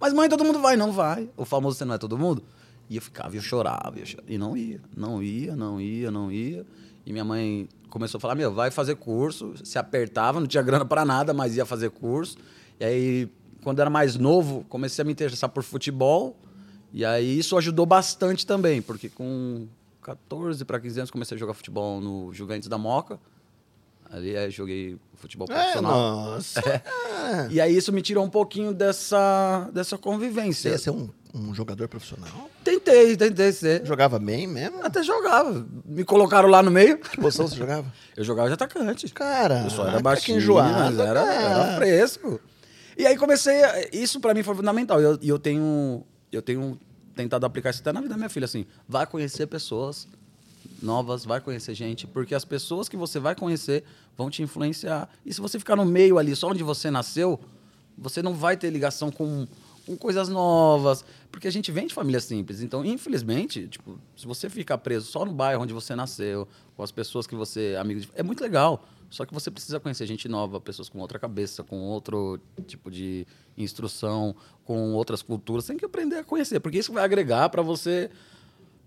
Mas 0.00 0.12
mãe, 0.12 0.28
todo 0.28 0.44
mundo 0.44 0.60
vai, 0.60 0.76
não 0.76 0.92
vai. 0.92 1.28
O 1.36 1.44
famoso 1.44 1.76
você 1.76 1.84
não 1.84 1.94
é 1.94 1.98
todo 1.98 2.16
mundo. 2.16 2.42
E 2.88 2.96
eu 2.96 3.02
ficava, 3.02 3.34
eu 3.34 3.42
chorava, 3.42 3.98
eu 3.98 4.06
chorava, 4.06 4.30
e 4.30 4.36
não 4.36 4.56
ia, 4.56 4.80
não 4.94 5.22
ia, 5.22 5.56
não 5.56 5.80
ia, 5.80 6.10
não 6.10 6.30
ia. 6.30 6.66
E 7.06 7.12
minha 7.12 7.24
mãe 7.24 7.68
começou 7.90 8.18
a 8.18 8.20
falar, 8.20 8.34
meu, 8.34 8.52
vai 8.52 8.70
fazer 8.70 8.96
curso. 8.96 9.54
Se 9.64 9.78
apertava, 9.78 10.40
não 10.40 10.46
tinha 10.46 10.62
grana 10.62 10.84
pra 10.84 11.04
nada, 11.04 11.32
mas 11.34 11.56
ia 11.56 11.64
fazer 11.66 11.90
curso. 11.90 12.36
E 12.80 12.84
aí, 12.84 13.28
quando 13.62 13.80
era 13.80 13.90
mais 13.90 14.16
novo, 14.16 14.64
comecei 14.68 15.02
a 15.02 15.04
me 15.06 15.12
interessar 15.12 15.48
por 15.50 15.62
futebol. 15.62 16.36
E 16.92 17.04
aí 17.04 17.38
isso 17.38 17.56
ajudou 17.56 17.84
bastante 17.86 18.46
também, 18.46 18.80
porque 18.80 19.08
com 19.08 19.66
14 20.02 20.64
para 20.64 20.78
15 20.78 21.00
anos 21.00 21.10
comecei 21.10 21.34
a 21.36 21.38
jogar 21.38 21.54
futebol 21.54 22.00
no 22.00 22.32
Juventus 22.32 22.68
da 22.68 22.78
Moca. 22.78 23.18
Ali 24.10 24.36
aí 24.36 24.50
joguei 24.50 24.96
futebol 25.14 25.46
É, 25.50 25.54
profissional. 25.54 25.92
nossa. 26.26 26.62
E 27.50 27.58
aí 27.60 27.74
isso 27.74 27.90
me 27.90 28.02
tirou 28.02 28.22
um 28.24 28.28
pouquinho 28.28 28.72
dessa, 28.74 29.68
dessa 29.72 29.96
Você 29.96 30.02
convivência. 30.02 30.68
ia 30.68 30.78
ser 30.78 30.90
um, 30.90 31.08
um 31.34 31.52
jogador 31.54 31.88
profissional? 31.88 32.48
Tentei, 32.62 33.16
tentei 33.16 33.50
ser. 33.52 33.84
Jogava 33.84 34.18
bem 34.18 34.46
mesmo? 34.46 34.82
Até 34.84 35.02
jogava. 35.02 35.66
Me 35.84 36.04
colocaram 36.04 36.48
lá 36.48 36.62
no 36.62 36.70
meio. 36.70 36.98
Que 36.98 37.16
posição 37.20 37.48
você 37.48 37.56
jogava? 37.56 37.92
Eu 38.16 38.22
jogava 38.24 38.48
de 38.48 38.54
atacante. 38.54 39.08
Cara, 39.12 39.62
Eu 39.64 39.70
só 39.70 39.86
era 39.86 39.96
que 39.96 40.02
baixinho, 40.02 40.38
enjoado, 40.38 40.72
mas 40.72 40.98
era, 40.98 41.24
cara. 41.24 41.34
era 41.42 41.76
fresco. 41.76 42.40
E 42.96 43.04
aí 43.06 43.16
comecei. 43.16 43.62
a- 43.64 43.88
Isso 43.92 44.20
pra 44.20 44.32
mim 44.32 44.42
foi 44.44 44.54
fundamental. 44.54 45.00
E 45.00 45.04
eu, 45.04 45.18
e 45.20 45.28
eu 45.28 45.38
tenho. 45.38 46.04
Eu 46.30 46.40
tenho 46.40 46.78
tentado 47.16 47.44
aplicar 47.46 47.70
isso 47.70 47.80
até 47.80 47.92
na 47.92 48.00
vida 48.00 48.10
da 48.14 48.16
minha 48.16 48.28
filha, 48.28 48.44
assim. 48.44 48.64
Vai 48.88 49.06
conhecer 49.06 49.46
pessoas 49.46 50.06
novas, 50.82 51.24
vai 51.24 51.40
conhecer 51.40 51.74
gente, 51.74 52.06
porque 52.06 52.34
as 52.34 52.44
pessoas 52.44 52.88
que 52.88 52.96
você 52.96 53.18
vai 53.18 53.34
conhecer 53.34 53.84
vão 54.16 54.30
te 54.30 54.42
influenciar. 54.42 55.08
E 55.24 55.32
se 55.32 55.40
você 55.40 55.58
ficar 55.58 55.76
no 55.76 55.84
meio 55.84 56.18
ali, 56.18 56.34
só 56.36 56.48
onde 56.50 56.62
você 56.62 56.90
nasceu, 56.90 57.38
você 57.96 58.22
não 58.22 58.34
vai 58.34 58.56
ter 58.56 58.70
ligação 58.70 59.10
com, 59.10 59.46
com 59.86 59.96
coisas 59.96 60.28
novas, 60.28 61.04
porque 61.30 61.46
a 61.46 61.50
gente 61.50 61.70
vem 61.70 61.86
de 61.86 61.94
família 61.94 62.20
simples. 62.20 62.62
Então, 62.62 62.84
infelizmente, 62.84 63.68
tipo, 63.68 63.98
se 64.16 64.26
você 64.26 64.48
ficar 64.48 64.78
preso 64.78 65.06
só 65.06 65.24
no 65.24 65.32
bairro 65.32 65.62
onde 65.62 65.72
você 65.72 65.94
nasceu, 65.94 66.48
com 66.76 66.82
as 66.82 66.90
pessoas 66.90 67.26
que 67.26 67.34
você 67.34 67.76
amigo 67.78 68.00
de, 68.00 68.08
é 68.14 68.22
muito 68.22 68.42
legal. 68.42 68.86
Só 69.10 69.24
que 69.24 69.32
você 69.32 69.50
precisa 69.50 69.78
conhecer 69.78 70.06
gente 70.06 70.26
nova, 70.26 70.60
pessoas 70.60 70.88
com 70.88 70.98
outra 70.98 71.18
cabeça, 71.18 71.62
com 71.62 71.78
outro 71.82 72.40
tipo 72.66 72.90
de 72.90 73.26
instrução, 73.56 74.34
com 74.64 74.92
outras 74.92 75.22
culturas. 75.22 75.64
Você 75.64 75.72
tem 75.72 75.78
que 75.78 75.84
aprender 75.84 76.16
a 76.16 76.24
conhecer, 76.24 76.58
porque 76.58 76.78
isso 76.78 76.92
vai 76.92 77.04
agregar 77.04 77.48
para 77.48 77.62
você 77.62 78.10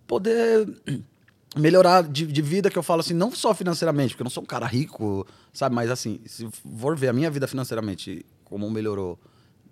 poder 0.05 0.67
melhorar 1.55 2.03
de, 2.03 2.27
de 2.27 2.41
vida, 2.41 2.69
que 2.69 2.77
eu 2.77 2.83
falo 2.83 2.99
assim, 2.99 3.13
não 3.13 3.31
só 3.31 3.53
financeiramente, 3.53 4.13
porque 4.13 4.21
eu 4.21 4.25
não 4.25 4.31
sou 4.31 4.43
um 4.43 4.47
cara 4.47 4.65
rico, 4.65 5.25
sabe? 5.53 5.73
Mas 5.73 5.89
assim, 5.89 6.19
se 6.25 6.45
for 6.77 6.97
ver 6.97 7.07
a 7.07 7.13
minha 7.13 7.31
vida 7.31 7.47
financeiramente, 7.47 8.25
como 8.43 8.69
melhorou 8.69 9.17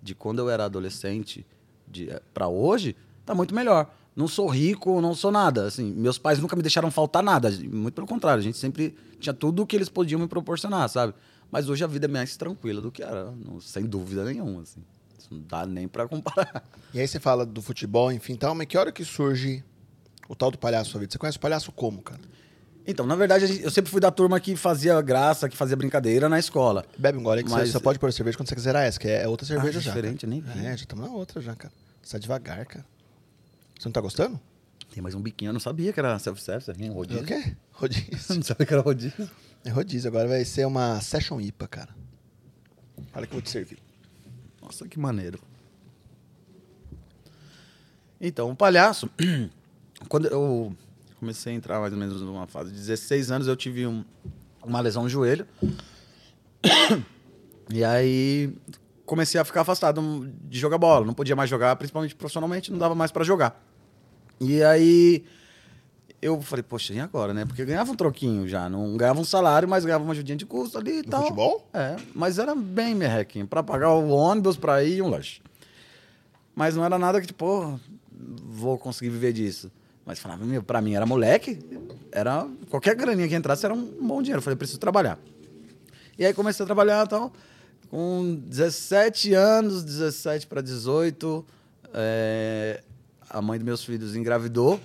de 0.06 0.14
quando 0.14 0.38
eu 0.38 0.48
era 0.48 0.64
adolescente 0.64 1.44
de, 1.86 2.08
para 2.32 2.48
hoje, 2.48 2.94
tá 3.24 3.34
muito 3.34 3.54
melhor. 3.54 3.90
Não 4.14 4.26
sou 4.28 4.48
rico, 4.48 5.00
não 5.02 5.14
sou 5.14 5.30
nada. 5.30 5.66
Assim, 5.66 5.92
meus 5.92 6.16
pais 6.16 6.38
nunca 6.38 6.56
me 6.56 6.62
deixaram 6.62 6.90
faltar 6.90 7.22
nada. 7.22 7.50
Muito 7.50 7.94
pelo 7.94 8.06
contrário, 8.06 8.38
a 8.40 8.42
gente 8.42 8.56
sempre 8.56 8.94
tinha 9.20 9.34
tudo 9.34 9.62
o 9.62 9.66
que 9.66 9.76
eles 9.76 9.88
podiam 9.90 10.18
me 10.20 10.26
proporcionar, 10.26 10.88
sabe? 10.88 11.12
Mas 11.50 11.68
hoje 11.68 11.84
a 11.84 11.86
vida 11.86 12.06
é 12.06 12.08
mais 12.08 12.36
tranquila 12.36 12.80
do 12.80 12.90
que 12.90 13.02
era, 13.02 13.30
não- 13.32 13.60
sem 13.60 13.84
dúvida 13.84 14.24
nenhuma. 14.24 14.62
Assim. 14.62 14.80
Isso 15.18 15.28
não 15.30 15.42
dá 15.46 15.66
nem 15.66 15.86
para 15.86 16.08
comparar. 16.08 16.64
E 16.94 17.00
aí 17.00 17.06
você 17.06 17.20
fala 17.20 17.44
do 17.44 17.60
futebol, 17.60 18.10
enfim, 18.10 18.36
tal, 18.36 18.54
mas 18.54 18.66
que 18.68 18.78
hora 18.78 18.90
que 18.90 19.04
surge 19.04 19.62
o 20.30 20.34
tal 20.34 20.50
do 20.50 20.56
palhaço 20.56 20.92
sua 20.92 21.00
vida? 21.00 21.12
Você 21.12 21.18
conhece 21.18 21.36
o 21.36 21.40
palhaço 21.40 21.70
como, 21.72 22.00
cara? 22.00 22.20
Então, 22.86 23.04
na 23.04 23.16
verdade, 23.16 23.44
a 23.44 23.48
eu 23.48 23.70
sempre 23.70 23.90
fui 23.90 24.00
da 24.00 24.10
turma 24.10 24.38
que 24.38 24.54
fazia 24.54 25.00
graça, 25.02 25.48
que 25.48 25.56
fazia 25.56 25.74
brincadeira 25.76 26.28
na 26.28 26.38
escola. 26.38 26.84
Bebe 26.96 27.18
um 27.18 27.22
gole 27.22 27.42
que 27.42 27.50
Mas- 27.50 27.66
você 27.68 27.72
só 27.72 27.80
pode 27.80 27.98
pôr 27.98 28.12
cerveja 28.12 28.36
quando 28.38 28.48
você 28.48 28.54
quiser 28.54 28.74
essa, 28.76 28.98
que 29.00 29.08
é 29.08 29.22
é 29.24 29.28
outra 29.28 29.46
cerveja 29.46 29.78
Ah, 29.78 29.82
já. 29.82 29.90
diferente, 29.90 30.20
cara. 30.20 30.30
nem 30.30 30.40
vi. 30.40 30.58
É, 30.60 30.68
já 30.76 30.84
estamos 30.84 31.04
na 31.04 31.10
outra 31.12 31.40
já, 31.40 31.54
cara. 31.56 31.72
Você 32.02 32.12
tá 32.12 32.18
devagar, 32.18 32.64
cara. 32.66 32.86
Você 33.78 33.88
não 33.88 33.92
tá 33.92 34.00
gostando? 34.00 34.38
Tem 34.94 35.02
mais 35.02 35.14
um 35.16 35.20
biquinho, 35.20 35.48
eu 35.48 35.52
não 35.52 35.60
sabia 35.60 35.92
que 35.92 35.98
era 35.98 36.16
self-service? 36.18 36.70
É 36.70 36.88
rodízio. 36.88 37.22
o 37.22 37.26
quê? 37.26 37.56
Rodízio. 37.72 38.06
Não 38.36 38.42
sabia 38.42 38.64
que 38.66 38.72
era 38.72 38.82
rodízio. 38.82 39.30
É 39.64 39.68
rodízio, 39.68 40.08
agora 40.08 40.26
vai 40.28 40.42
ser 40.44 40.64
uma 40.66 41.00
Session 41.02 41.38
IPA, 41.40 41.68
cara. 41.68 41.94
Olha 43.12 43.26
que 43.26 43.32
eu 43.32 43.36
vou 43.36 43.42
te 43.42 43.50
servir. 43.50 43.78
Nossa, 44.62 44.88
que 44.88 44.98
maneiro. 44.98 45.38
Então, 48.20 48.50
o 48.50 48.56
palhaço, 48.56 49.10
quando 50.08 50.28
eu 50.28 50.74
comecei 51.26 51.52
a 51.52 51.56
entrar 51.56 51.80
mais 51.80 51.92
ou 51.92 51.98
menos 51.98 52.20
numa 52.22 52.46
fase 52.46 52.70
de 52.70 52.76
16 52.78 53.32
anos, 53.32 53.48
eu 53.48 53.56
tive 53.56 53.84
um- 53.84 54.04
uma 54.64 54.80
lesão 54.80 55.02
no 55.02 55.08
joelho. 55.08 55.44
E 57.68 57.82
aí 57.82 58.54
comecei 59.04 59.40
a 59.40 59.44
ficar 59.44 59.62
afastado 59.62 60.30
de 60.48 60.56
jogar 60.56 60.78
bola. 60.78 61.04
Não 61.04 61.12
podia 61.12 61.34
mais 61.34 61.50
jogar, 61.50 61.74
principalmente 61.74 62.14
profissionalmente, 62.14 62.70
não 62.70 62.78
dava 62.78 62.94
mais 62.94 63.10
pra 63.10 63.24
jogar. 63.24 63.60
E 64.40 64.62
aí 64.62 65.24
eu 66.22 66.40
falei, 66.42 66.62
poxa, 66.62 66.92
e 66.94 67.00
agora, 67.00 67.34
né? 67.34 67.44
Porque 67.44 67.60
eu 67.62 67.66
ganhava 67.66 67.90
um 67.90 67.96
troquinho 67.96 68.46
já. 68.46 68.68
Não 68.68 68.96
ganhava 68.96 69.18
um 69.20 69.24
salário, 69.24 69.68
mas 69.68 69.84
ganhava 69.84 70.04
uma 70.04 70.12
ajudinha 70.12 70.36
de 70.36 70.46
custo 70.46 70.78
ali 70.78 70.98
e 71.00 71.02
No 71.02 71.10
tal. 71.10 71.22
futebol? 71.22 71.68
É, 71.74 71.96
mas 72.14 72.38
era 72.38 72.54
bem 72.54 72.94
merrequinho. 72.94 73.48
Pra 73.48 73.64
pagar 73.64 73.90
o 73.92 74.08
ônibus, 74.10 74.56
pra 74.56 74.84
ir 74.84 74.98
e 74.98 75.02
um 75.02 75.08
lanche. 75.08 75.40
Mas 76.54 76.76
não 76.76 76.84
era 76.84 76.96
nada 77.00 77.20
que, 77.20 77.26
tipo, 77.26 77.80
vou 78.44 78.78
conseguir 78.78 79.10
viver 79.10 79.32
disso. 79.32 79.72
Mas 80.06 80.20
falava, 80.20 80.44
meu, 80.44 80.62
pra 80.62 80.80
mim 80.80 80.94
era 80.94 81.04
moleque, 81.04 81.58
era 82.12 82.46
qualquer 82.70 82.94
graninha 82.94 83.26
que 83.26 83.34
entrasse 83.34 83.66
era 83.66 83.74
um 83.74 83.84
bom 83.84 84.22
dinheiro. 84.22 84.38
Eu 84.38 84.42
falei, 84.42 84.56
preciso 84.56 84.78
trabalhar. 84.78 85.18
E 86.16 86.24
aí 86.24 86.32
comecei 86.32 86.62
a 86.62 86.66
trabalhar 86.66 87.04
e 87.04 87.08
tal. 87.08 87.32
Com 87.90 88.40
17 88.46 89.34
anos, 89.34 89.82
17 89.82 90.46
para 90.46 90.60
18, 90.60 91.44
é, 91.92 92.82
a 93.28 93.42
mãe 93.42 93.58
dos 93.58 93.66
meus 93.66 93.84
filhos 93.84 94.14
engravidou. 94.14 94.80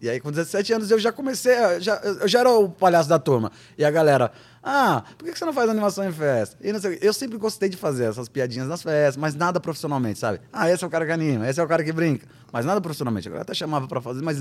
E 0.00 0.08
aí, 0.08 0.20
com 0.20 0.30
17 0.30 0.72
anos, 0.72 0.90
eu 0.90 0.98
já 0.98 1.12
comecei. 1.12 1.54
Já, 1.80 1.96
eu 1.96 2.28
já 2.28 2.40
era 2.40 2.50
o 2.50 2.68
palhaço 2.68 3.08
da 3.08 3.18
turma. 3.18 3.50
E 3.78 3.84
a 3.84 3.90
galera, 3.90 4.32
ah, 4.66 5.04
por 5.18 5.28
que 5.28 5.38
você 5.38 5.44
não 5.44 5.52
faz 5.52 5.68
animação 5.68 6.08
em 6.08 6.12
festa? 6.12 6.56
E 6.62 6.72
não 6.72 6.80
sei 6.80 6.98
eu 7.02 7.12
sempre 7.12 7.36
gostei 7.36 7.68
de 7.68 7.76
fazer 7.76 8.04
essas 8.04 8.30
piadinhas 8.30 8.66
nas 8.66 8.82
festas, 8.82 9.14
mas 9.18 9.34
nada 9.34 9.60
profissionalmente, 9.60 10.18
sabe? 10.18 10.40
Ah, 10.50 10.70
esse 10.70 10.82
é 10.82 10.86
o 10.86 10.90
cara 10.90 11.04
que 11.04 11.12
anima, 11.12 11.46
esse 11.46 11.60
é 11.60 11.62
o 11.62 11.68
cara 11.68 11.84
que 11.84 11.92
brinca. 11.92 12.26
Mas 12.50 12.64
nada 12.64 12.80
profissionalmente. 12.80 13.28
Galera 13.28 13.42
até 13.42 13.52
chamava 13.52 13.86
pra 13.86 14.00
fazer, 14.00 14.22
mas 14.22 14.40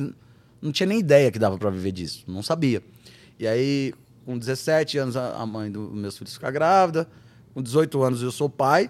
não 0.61 0.71
tinha 0.71 0.87
nem 0.87 0.99
ideia 0.99 1.29
que 1.29 1.37
dava 1.37 1.57
pra 1.57 1.69
viver 1.69 1.91
disso. 1.91 2.23
Não 2.25 2.41
sabia. 2.41 2.81
E 3.37 3.45
aí, 3.45 3.93
com 4.25 4.37
17 4.37 4.97
anos, 4.97 5.17
a 5.17 5.45
mãe 5.45 5.69
dos 5.69 5.91
meus 5.93 6.17
filhos 6.17 6.33
fica 6.33 6.49
grávida. 6.49 7.05
Com 7.53 7.61
18 7.61 8.01
anos, 8.01 8.21
eu 8.21 8.31
sou 8.31 8.49
pai. 8.49 8.89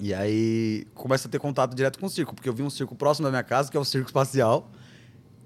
E 0.00 0.14
aí 0.14 0.86
começa 0.94 1.28
a 1.28 1.30
ter 1.30 1.38
contato 1.38 1.74
direto 1.74 1.98
com 1.98 2.06
o 2.06 2.08
circo, 2.08 2.34
porque 2.34 2.48
eu 2.48 2.54
vi 2.54 2.62
um 2.62 2.70
circo 2.70 2.94
próximo 2.94 3.26
da 3.26 3.30
minha 3.30 3.42
casa, 3.42 3.70
que 3.70 3.76
é 3.76 3.80
o 3.80 3.84
Circo 3.84 4.08
Espacial. 4.08 4.70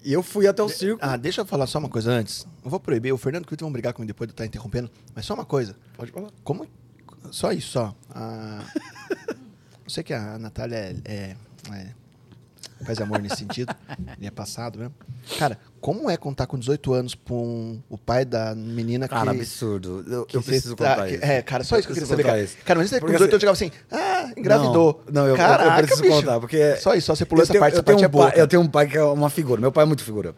E 0.04 0.12
eu 0.12 0.22
fui 0.22 0.46
até 0.46 0.62
o 0.62 0.68
circo. 0.68 0.98
Ah, 1.00 1.16
deixa 1.16 1.40
eu 1.42 1.46
falar 1.46 1.66
só 1.66 1.78
uma 1.78 1.88
coisa 1.88 2.10
antes. 2.10 2.46
Não 2.62 2.70
vou 2.70 2.80
proibir. 2.80 3.12
O 3.12 3.18
Fernando 3.18 3.44
e 3.44 3.46
o 3.46 3.50
Vitor 3.50 3.66
vão 3.66 3.72
brigar 3.72 3.92
comigo 3.92 4.08
depois 4.08 4.26
de 4.28 4.32
eu 4.32 4.34
estar 4.34 4.46
interrompendo. 4.46 4.90
Mas 5.14 5.24
só 5.26 5.34
uma 5.34 5.44
coisa. 5.44 5.76
Pode 5.96 6.10
falar. 6.10 6.30
Como. 6.42 6.66
Só 7.30 7.52
isso, 7.52 7.70
só. 7.72 7.94
Ah, 8.10 8.64
eu 9.84 9.90
sei 9.90 10.02
que 10.02 10.12
a 10.12 10.38
Natália 10.38 10.76
é, 10.76 10.96
é- 11.04 11.36
é- 11.72 11.94
faz 12.84 13.00
amor 13.00 13.20
nesse 13.20 13.36
sentido. 13.36 13.74
Ele 14.18 14.26
é 14.26 14.30
passado 14.30 14.78
mesmo. 14.78 14.94
Cara, 15.38 15.58
como 15.82 16.08
é 16.08 16.16
contar 16.16 16.46
com 16.46 16.56
18 16.58 16.94
anos 16.94 17.14
com 17.14 17.78
o 17.90 17.98
pai 17.98 18.24
da 18.24 18.54
menina 18.54 19.06
Cara, 19.08 19.32
que. 19.34 19.40
absurdo. 19.40 20.04
Eu, 20.08 20.24
que 20.24 20.36
eu 20.36 20.42
preciso 20.42 20.76
tá- 20.76 20.90
contar 20.94 21.08
que- 21.08 21.14
isso. 21.16 21.24
É, 21.24 21.42
cara, 21.42 21.64
só 21.64 21.76
isso 21.76 21.86
que 21.88 21.92
eu 21.92 21.94
queria 21.96 22.08
saber. 22.08 22.22
Cara, 22.22 22.46
cara 22.64 22.86
você 22.86 22.94
com 23.00 23.06
Porque 23.06 23.18
18 23.18 23.34
anos 23.44 23.50
assim- 23.60 23.70
chegava 23.70 23.90
assim, 23.90 24.30
ah, 24.30 24.32
engravidou. 24.40 25.02
Não, 25.12 25.22
não, 25.22 25.28
eu, 25.28 25.36
Caraca, 25.36 25.64
eu 25.68 25.76
preciso 25.86 26.02
bicho. 26.02 26.14
contar, 26.14 26.40
porque... 26.40 26.76
Só 26.76 26.94
isso, 26.94 27.06
só 27.08 27.14
você 27.16 27.26
pulou 27.26 27.40
eu 27.40 27.44
essa 27.44 27.52
tenho- 27.52 27.60
parte, 27.60 27.74
eu 27.74 27.78
essa 27.78 27.82
tenho 27.84 27.96
parte 27.98 28.04
é 28.04 28.08
um 28.08 28.10
boa. 28.10 28.30
pai- 28.30 28.40
Eu 28.40 28.46
tenho 28.48 28.62
um 28.62 28.68
pai 28.68 28.86
que 28.86 28.96
é 28.96 29.02
uma 29.02 29.28
figura. 29.28 29.60
Meu 29.60 29.72
pai 29.72 29.82
é 29.82 29.86
muito 29.86 30.04
figura. 30.04 30.34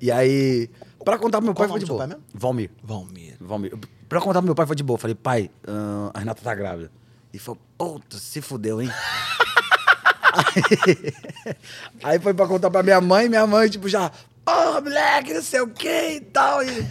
E 0.00 0.10
aí, 0.12 0.70
pra 1.04 1.18
contar 1.18 1.38
pro 1.38 1.46
meu 1.46 1.54
Qual 1.54 1.66
pai 1.68 1.68
foi 1.68 1.80
de 1.80 1.86
boa. 1.86 1.98
pai 1.98 2.06
mesmo? 2.06 2.22
Valmir. 2.32 2.70
Valmir. 2.82 3.34
Valmir. 3.40 3.74
Pra 4.08 4.20
contar 4.20 4.38
pro 4.40 4.46
meu 4.46 4.54
pai 4.54 4.66
foi 4.66 4.76
de 4.76 4.84
boa. 4.84 4.98
Falei, 4.98 5.16
pai, 5.16 5.50
ah, 5.66 6.10
a 6.14 6.18
Renata 6.20 6.40
tá 6.42 6.54
grávida. 6.54 6.92
E 7.34 7.38
falou, 7.40 7.58
puta, 7.76 8.16
se 8.18 8.40
fudeu, 8.40 8.80
hein? 8.80 8.88
aí, 10.32 11.14
aí 12.04 12.18
foi 12.20 12.34
pra 12.34 12.46
contar 12.46 12.70
pra 12.70 12.82
minha 12.82 13.00
mãe, 13.00 13.28
minha 13.28 13.46
mãe, 13.46 13.68
tipo, 13.68 13.88
já, 13.88 14.10
porra, 14.46 14.80
moleque, 14.80 15.34
não 15.34 15.42
sei 15.42 15.60
o 15.60 15.68
que 15.68 15.88
e 16.16 16.20
tal. 16.20 16.62
E, 16.62 16.86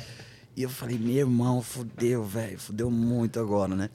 e 0.58 0.64
eu 0.64 0.70
falei, 0.70 0.98
meu 1.00 1.16
irmão, 1.16 1.62
fudeu, 1.62 2.24
velho, 2.24 2.60
fudeu 2.60 2.92
muito 2.92 3.40
agora, 3.40 3.74
né? 3.76 3.90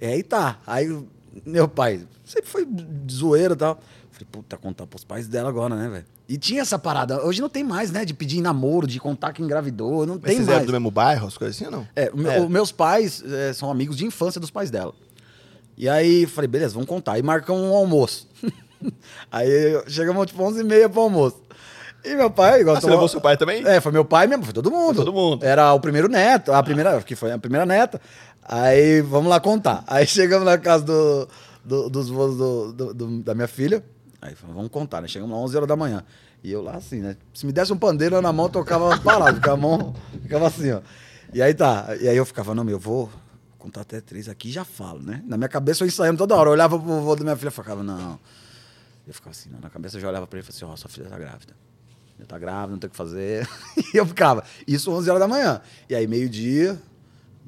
E 0.00 0.06
aí 0.06 0.22
tá. 0.22 0.58
Aí 0.66 0.90
o- 0.90 1.06
meu 1.46 1.68
pai 1.68 2.04
sempre 2.24 2.50
foi 2.50 2.66
de 2.66 3.14
zoeira 3.14 3.54
e 3.54 3.56
tal. 3.56 3.80
Falei, 4.10 4.26
puta, 4.30 4.56
contar 4.56 4.86
pros 4.86 5.04
pais 5.04 5.28
dela 5.28 5.48
agora, 5.48 5.76
né, 5.76 5.88
velho? 5.88 6.04
E 6.28 6.36
tinha 6.36 6.62
essa 6.62 6.78
parada. 6.78 7.24
Hoje 7.24 7.40
não 7.40 7.48
tem 7.48 7.62
mais, 7.64 7.90
né? 7.90 8.04
De 8.04 8.12
pedir 8.14 8.40
namoro, 8.40 8.86
de 8.86 8.98
contar 9.00 9.32
que 9.32 9.42
engravidou. 9.42 10.04
Não 10.06 10.14
Mas 10.14 10.22
tem 10.24 10.34
vocês 10.36 10.46
mais. 10.46 10.56
eram 10.58 10.66
do 10.66 10.72
mesmo 10.72 10.90
bairro, 10.90 11.26
as 11.26 11.36
coisas 11.38 11.56
assim 11.56 11.64
ou 11.66 11.70
não? 11.70 11.88
É, 11.96 12.10
o 12.12 12.16
meu- 12.16 12.44
os 12.44 12.50
meus 12.50 12.72
pais 12.72 13.22
é, 13.24 13.52
são 13.52 13.70
amigos 13.70 13.96
de 13.96 14.04
infância 14.04 14.40
dos 14.40 14.50
pais 14.50 14.70
dela. 14.70 14.94
E 15.76 15.88
aí 15.88 16.26
falei, 16.26 16.46
beleza, 16.48 16.74
vamos 16.74 16.88
contar. 16.88 17.18
E 17.18 17.22
marcamos 17.22 17.62
um 17.62 17.74
almoço. 17.74 18.28
aí 19.30 19.82
chegamos 19.88 20.26
tipo 20.26 20.42
11 20.42 20.60
e 20.60 20.64
meia 20.64 20.88
pro 20.88 21.00
almoço. 21.02 21.40
E 22.04 22.14
meu 22.14 22.30
pai... 22.30 22.62
Ah, 22.62 22.64
você 22.80 22.86
levou 22.88 23.08
seu 23.08 23.20
pai 23.20 23.36
também? 23.36 23.66
É, 23.66 23.80
foi 23.80 23.92
meu 23.92 24.04
pai 24.04 24.26
mesmo, 24.26 24.44
foi 24.44 24.52
todo 24.54 24.70
mundo. 24.70 24.96
Foi 24.96 25.04
todo 25.04 25.12
mundo. 25.14 25.44
Era 25.44 25.72
o 25.72 25.80
primeiro 25.80 26.08
neto, 26.08 26.52
a 26.52 26.62
primeira, 26.62 27.00
que 27.02 27.14
foi 27.14 27.30
a 27.32 27.38
primeira 27.38 27.66
neta. 27.66 28.00
Aí, 28.42 29.00
vamos 29.02 29.28
lá 29.28 29.38
contar. 29.40 29.84
Aí 29.86 30.06
chegamos 30.08 30.44
na 30.46 30.56
casa 30.58 30.84
do, 30.84 31.28
do- 31.64 31.90
dos 31.90 32.08
voos 32.08 32.36
do- 32.72 32.94
do- 32.94 33.22
da 33.22 33.34
minha 33.34 33.48
filha. 33.48 33.84
Aí 34.22 34.34
vamos 34.46 34.70
contar, 34.70 35.00
né? 35.00 35.08
Chegamos 35.08 35.34
lá 35.34 35.42
11 35.42 35.56
horas 35.56 35.68
da 35.68 35.76
manhã. 35.76 36.04
E 36.42 36.50
eu 36.50 36.62
lá 36.62 36.76
assim, 36.76 37.00
né? 37.00 37.16
Se 37.34 37.44
me 37.46 37.52
desse 37.52 37.72
um 37.72 37.76
pandeiro 37.76 38.20
na 38.22 38.32
mão, 38.32 38.48
tocava 38.48 38.98
parado, 39.00 39.36
ficava 39.36 39.54
a 39.54 39.60
mão, 39.60 39.94
ficava 40.22 40.46
assim, 40.46 40.72
ó. 40.72 40.80
E 41.34 41.40
aí 41.42 41.52
tá, 41.54 41.88
e 42.00 42.08
aí 42.08 42.16
eu 42.16 42.24
ficava, 42.26 42.54
não, 42.54 42.64
meu, 42.64 42.76
eu 42.76 42.78
vou 42.80 43.10
contar 43.58 43.82
até 43.82 44.00
três 44.00 44.26
aqui 44.28 44.48
e 44.48 44.52
já 44.52 44.64
falo, 44.64 45.00
né? 45.02 45.22
Na 45.26 45.36
minha 45.36 45.48
cabeça 45.48 45.84
eu 45.84 45.86
ensaiando 45.88 46.16
toda 46.18 46.34
hora. 46.34 46.48
Eu 46.48 46.52
olhava 46.54 46.78
pro 46.78 47.00
vô 47.02 47.14
da 47.14 47.22
minha 47.22 47.36
filha 47.36 47.48
e 47.48 47.52
ficava, 47.52 47.82
não. 47.82 48.18
Eu 49.06 49.12
ficava 49.14 49.30
assim, 49.32 49.50
não, 49.50 49.60
na 49.60 49.68
cabeça 49.70 49.96
eu 49.96 50.00
já 50.00 50.08
olhava 50.08 50.26
pra 50.26 50.38
ele 50.38 50.46
e 50.48 50.50
falava 50.52 50.72
assim, 50.74 50.82
ó, 50.82 50.88
sua 50.88 50.90
filha 50.90 51.08
tá 51.08 51.18
grávida. 51.18 51.52
Tá 52.26 52.38
grávida, 52.38 52.72
não 52.72 52.78
tem 52.78 52.88
o 52.88 52.90
que 52.90 52.96
fazer. 52.96 53.48
e 53.94 53.96
eu 53.96 54.06
ficava, 54.06 54.42
isso 54.66 54.90
11 54.90 55.08
horas 55.10 55.20
da 55.20 55.28
manhã. 55.28 55.60
E 55.88 55.94
aí 55.94 56.06
meio-dia, 56.06 56.78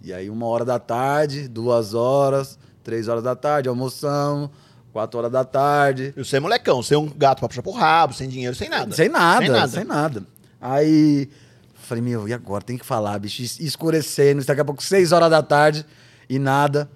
e 0.03 0.13
aí 0.13 0.29
uma 0.31 0.47
hora 0.47 0.65
da 0.65 0.79
tarde, 0.79 1.47
duas 1.49 1.95
horas, 1.95 2.59
três 2.83 3.09
horas 3.09 3.23
da 3.23 3.35
tarde, 3.37 3.69
almoçamos, 3.69 4.51
quatro 4.93 5.19
horas 5.19 5.31
da 5.33 5.45
tarde. 5.45 6.13
E 6.17 6.25
você 6.25 6.37
é 6.37 6.41
molecão, 6.41 6.83
você 6.83 6.95
é 6.95 6.99
um 6.99 7.07
gato 7.09 7.39
pra 7.41 7.49
puxar 7.49 7.63
pro 7.63 7.73
rabo, 7.73 8.13
sem 8.15 8.29
dinheiro, 8.29 8.55
sem 8.55 8.69
nada. 8.69 8.95
Sem 8.95 9.09
nada, 9.09 9.39
Sem 9.47 9.47
sem 9.81 9.85
nada. 9.85 10.21
nada. 10.21 10.27
Aí 10.61 11.29
falei, 11.75 12.03
meu, 12.03 12.27
e 12.29 12.33
agora? 12.33 12.63
Tem 12.65 12.79
que 12.79 12.87
falar, 12.87 13.19
bicho. 13.19 13.43
Es- 13.43 13.59
Escurecendo, 13.61 14.45
daqui 14.45 14.61
a 14.61 14.65
pouco, 14.65 14.83
seis 14.83 15.13
horas 15.13 15.31
da 15.31 15.43
tarde 15.43 15.85
e 16.29 16.39
nada. 16.39 16.89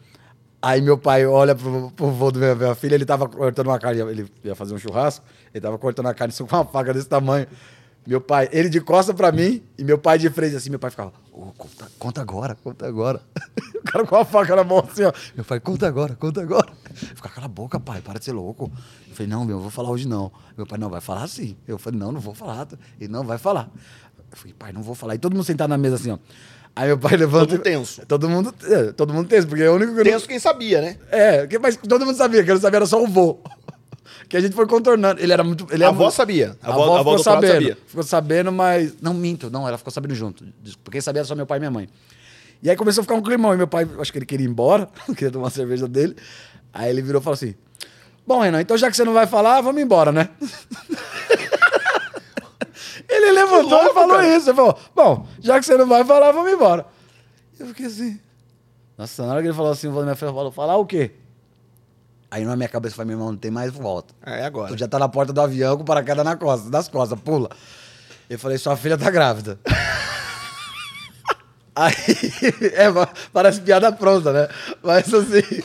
Aí 0.61 0.81
meu 0.81 0.97
pai 0.97 1.27
olha 1.27 1.55
pro, 1.55 1.91
pro 1.91 2.11
vô 2.11 2.31
do 2.31 2.39
meu, 2.39 2.57
minha 2.57 2.75
filha, 2.75 2.95
ele 2.95 3.05
tava 3.05 3.29
cortando 3.29 3.67
uma 3.67 3.79
carne, 3.79 4.01
ele 4.01 4.27
ia 4.43 4.55
fazer 4.55 4.75
um 4.75 4.79
churrasco, 4.79 5.25
ele 5.53 5.61
tava 5.61 5.79
cortando 5.79 6.07
a 6.07 6.15
carne 6.15 6.35
com 6.35 6.57
uma 6.57 6.65
faca 6.65 6.93
desse 6.93 7.09
tamanho. 7.09 7.47
Meu 8.07 8.21
pai, 8.21 8.49
ele 8.53 8.69
de 8.69 8.81
costa 8.81 9.13
pra 9.13 9.33
mim 9.33 9.63
e 9.77 9.83
meu 9.83 9.99
pai 9.99 10.17
de 10.17 10.31
frente 10.31 10.55
assim, 10.55 10.71
meu 10.71 10.79
pai 10.79 10.91
ficava, 10.91 11.13
ô, 11.33 11.47
conta, 11.59 11.91
conta 11.99 12.21
agora, 12.21 12.55
conta 12.63 12.87
agora. 12.87 13.21
o 13.75 13.83
cara 13.83 14.07
com 14.07 14.15
a 14.15 14.25
faca 14.25 14.55
na 14.55 14.63
mão 14.63 14.79
assim, 14.79 15.03
ó. 15.03 15.13
Meu 15.35 15.45
pai, 15.45 15.59
conta 15.59 15.89
agora, 15.89 16.15
conta 16.15 16.41
agora. 16.41 16.69
Fica 16.95 17.29
cala 17.29 17.47
a 17.47 17.49
boca, 17.49 17.81
pai, 17.81 18.01
para 18.01 18.21
de 18.21 18.25
ser 18.25 18.33
louco. 18.33 18.71
Eu 19.09 19.15
falei, 19.15 19.29
não, 19.29 19.45
meu, 19.45 19.57
eu 19.57 19.61
vou 19.61 19.71
falar 19.71 19.91
hoje 19.91 20.07
não. 20.07 20.31
Meu 20.57 20.65
pai, 20.65 20.79
não, 20.79 20.89
vai 20.89 21.01
falar 21.01 21.27
sim. 21.27 21.57
Eu 21.67 21.79
falei, 21.79 21.99
não, 21.99 22.13
não 22.13 22.21
vou 22.21 22.33
falar. 22.33 22.69
Ele 23.01 23.13
não 23.13 23.25
vai 23.25 23.39
falar. 23.39 23.69
Eu 24.31 24.37
falei, 24.37 24.55
pai, 24.55 24.73
não 24.73 24.83
vou 24.83 24.95
falar. 24.95 25.17
E 25.17 25.19
todo 25.19 25.33
mundo 25.33 25.45
sentado 25.45 25.71
na 25.71 25.79
mesa 25.79 25.97
assim, 25.97 26.13
ó. 26.13 26.19
Aí 26.77 26.89
meu 26.89 26.99
pai 26.99 27.17
levanta. 27.17 27.47
Todo 27.47 27.53
mundo 27.57 27.63
tenso. 27.63 28.07
Todo 28.07 28.29
mundo, 28.29 28.55
é, 28.65 28.93
todo 28.93 29.15
mundo 29.15 29.29
tenso, 29.29 29.49
porque 29.49 29.63
é 29.63 29.71
o 29.71 29.75
único 29.77 29.95
que 29.95 30.01
eu 30.01 30.05
não- 30.05 30.13
Tenso 30.13 30.29
quem 30.29 30.39
sabia, 30.39 30.83
né? 30.83 30.97
é, 31.11 31.49
mas 31.59 31.75
todo 31.77 32.05
mundo 32.05 32.17
sabia, 32.17 32.45
que 32.45 32.51
eu 32.51 32.55
não 32.55 32.61
sabia, 32.61 32.77
era 32.77 32.87
só 32.87 33.03
o 33.03 33.07
vô. 33.07 33.39
Que 34.29 34.37
a 34.37 34.41
gente 34.41 34.57
foi 34.57 34.67
contornando. 34.67 35.21
Ele 35.23 35.33
era 35.33 35.45
muito. 35.45 35.65
Ele 35.71 35.85
A 35.85 35.87
era 35.87 35.89
avó 35.95 36.05
muito- 36.05 36.17
sabia. 36.17 36.57
A, 36.61 36.71
A 36.71 36.73
avó- 36.75 36.97
avó 36.99 37.11
ficou 37.13 37.19
sabendo. 37.21 37.53
sabia. 37.53 37.79
Ficou 37.87 38.03
sabendo, 38.03 38.51
mas. 38.51 38.95
Não, 39.01 39.15
minto, 39.15 39.49
não, 39.51 39.69
ela 39.69 39.79
ficou 39.79 39.93
sabendo 39.93 40.17
junto. 40.17 40.45
Porque 40.83 40.93
quem 40.97 41.01
sabia 41.01 41.21
era 41.21 41.27
só 41.29 41.37
meu 41.37 41.47
pai 41.47 41.59
e 41.59 41.61
minha 41.61 41.71
mãe. 41.71 41.89
E 42.61 42.69
aí 42.69 42.75
começou 42.75 43.03
a 43.03 43.05
ficar 43.05 43.15
um 43.15 43.23
climão. 43.23 43.55
E 43.55 43.57
meu 43.57 43.69
pai, 43.69 43.87
acho 44.01 44.11
que 44.13 44.19
ele 44.19 44.27
queria 44.27 44.45
ir 44.45 44.51
embora, 44.51 44.89
queria 45.17 45.31
tomar 45.31 45.47
a 45.47 45.51
cerveja 45.51 45.87
dele. 45.87 46.17
Aí 46.75 46.91
ele 46.91 47.03
virou 47.03 47.21
e 47.21 47.25
falou 47.25 47.35
assim: 47.35 47.55
Bom, 48.27 48.41
Renan, 48.41 48.61
então 48.63 48.77
já 48.77 48.91
que 48.91 48.97
você 48.97 49.05
não 49.05 49.13
vai 49.13 49.29
falar, 49.29 49.61
vamos 49.61 49.81
embora, 49.81 50.11
né? 50.11 50.29
ele 53.09 53.33
levantou 53.33 53.71
louco, 53.71 53.91
e 53.91 53.95
falou 53.95 54.17
cara. 54.17 54.37
isso. 54.37 54.51
Ele 54.51 54.57
falou: 54.57 54.79
Bom, 54.95 55.27
já 55.41 55.59
que 55.59 55.67
você 55.67 55.77
não 55.77 55.87
vai 55.87 56.05
falar, 56.05 56.33
vamos 56.33 56.53
embora. 56.53 56.87
Eu 57.59 57.67
fiquei 57.69 57.87
assim. 57.87 58.21
Nossa, 58.99 59.25
na 59.25 59.33
hora 59.33 59.43
que 59.43 59.49
ele 59.49 59.55
falou 59.57 59.73
assim, 59.73 59.89
o 59.89 60.17
filha 60.17 60.17
falou: 60.17 60.51
Falar 60.51 60.77
o 60.77 60.87
quê? 60.87 61.13
Aí 62.31 62.45
na 62.45 62.57
minha 62.57 62.69
cabeça 62.69 62.97
foi, 62.97 63.05
meu 63.05 63.15
irmão, 63.15 63.33
não 63.33 63.39
tem 63.39 63.51
mais 63.51 63.73
volta. 63.73 64.13
É 64.25 64.45
agora. 64.45 64.69
Tu 64.69 64.79
já 64.79 64.89
tá 64.89 64.99
na 64.99 65.09
porta 65.09 65.33
do 65.33 65.41
avião 65.41 65.77
com 65.77 65.83
o 65.83 65.87
paraquedas 65.87 66.25
na 66.25 66.37
costa, 66.37 66.69
das 66.69 66.89
costas, 66.89 67.19
pula. 67.21 67.49
Eu 68.29 68.39
falei, 68.39 68.59
sua 68.59 68.77
filha 68.77 68.99
tá 68.99 69.11
grávida. 69.11 69.59
Aí, 71.75 71.93
é, 72.73 72.87
parece 73.33 73.61
piada 73.61 73.93
pronta, 73.93 74.33
né? 74.33 74.49
Mas 74.83 75.13
assim. 75.13 75.43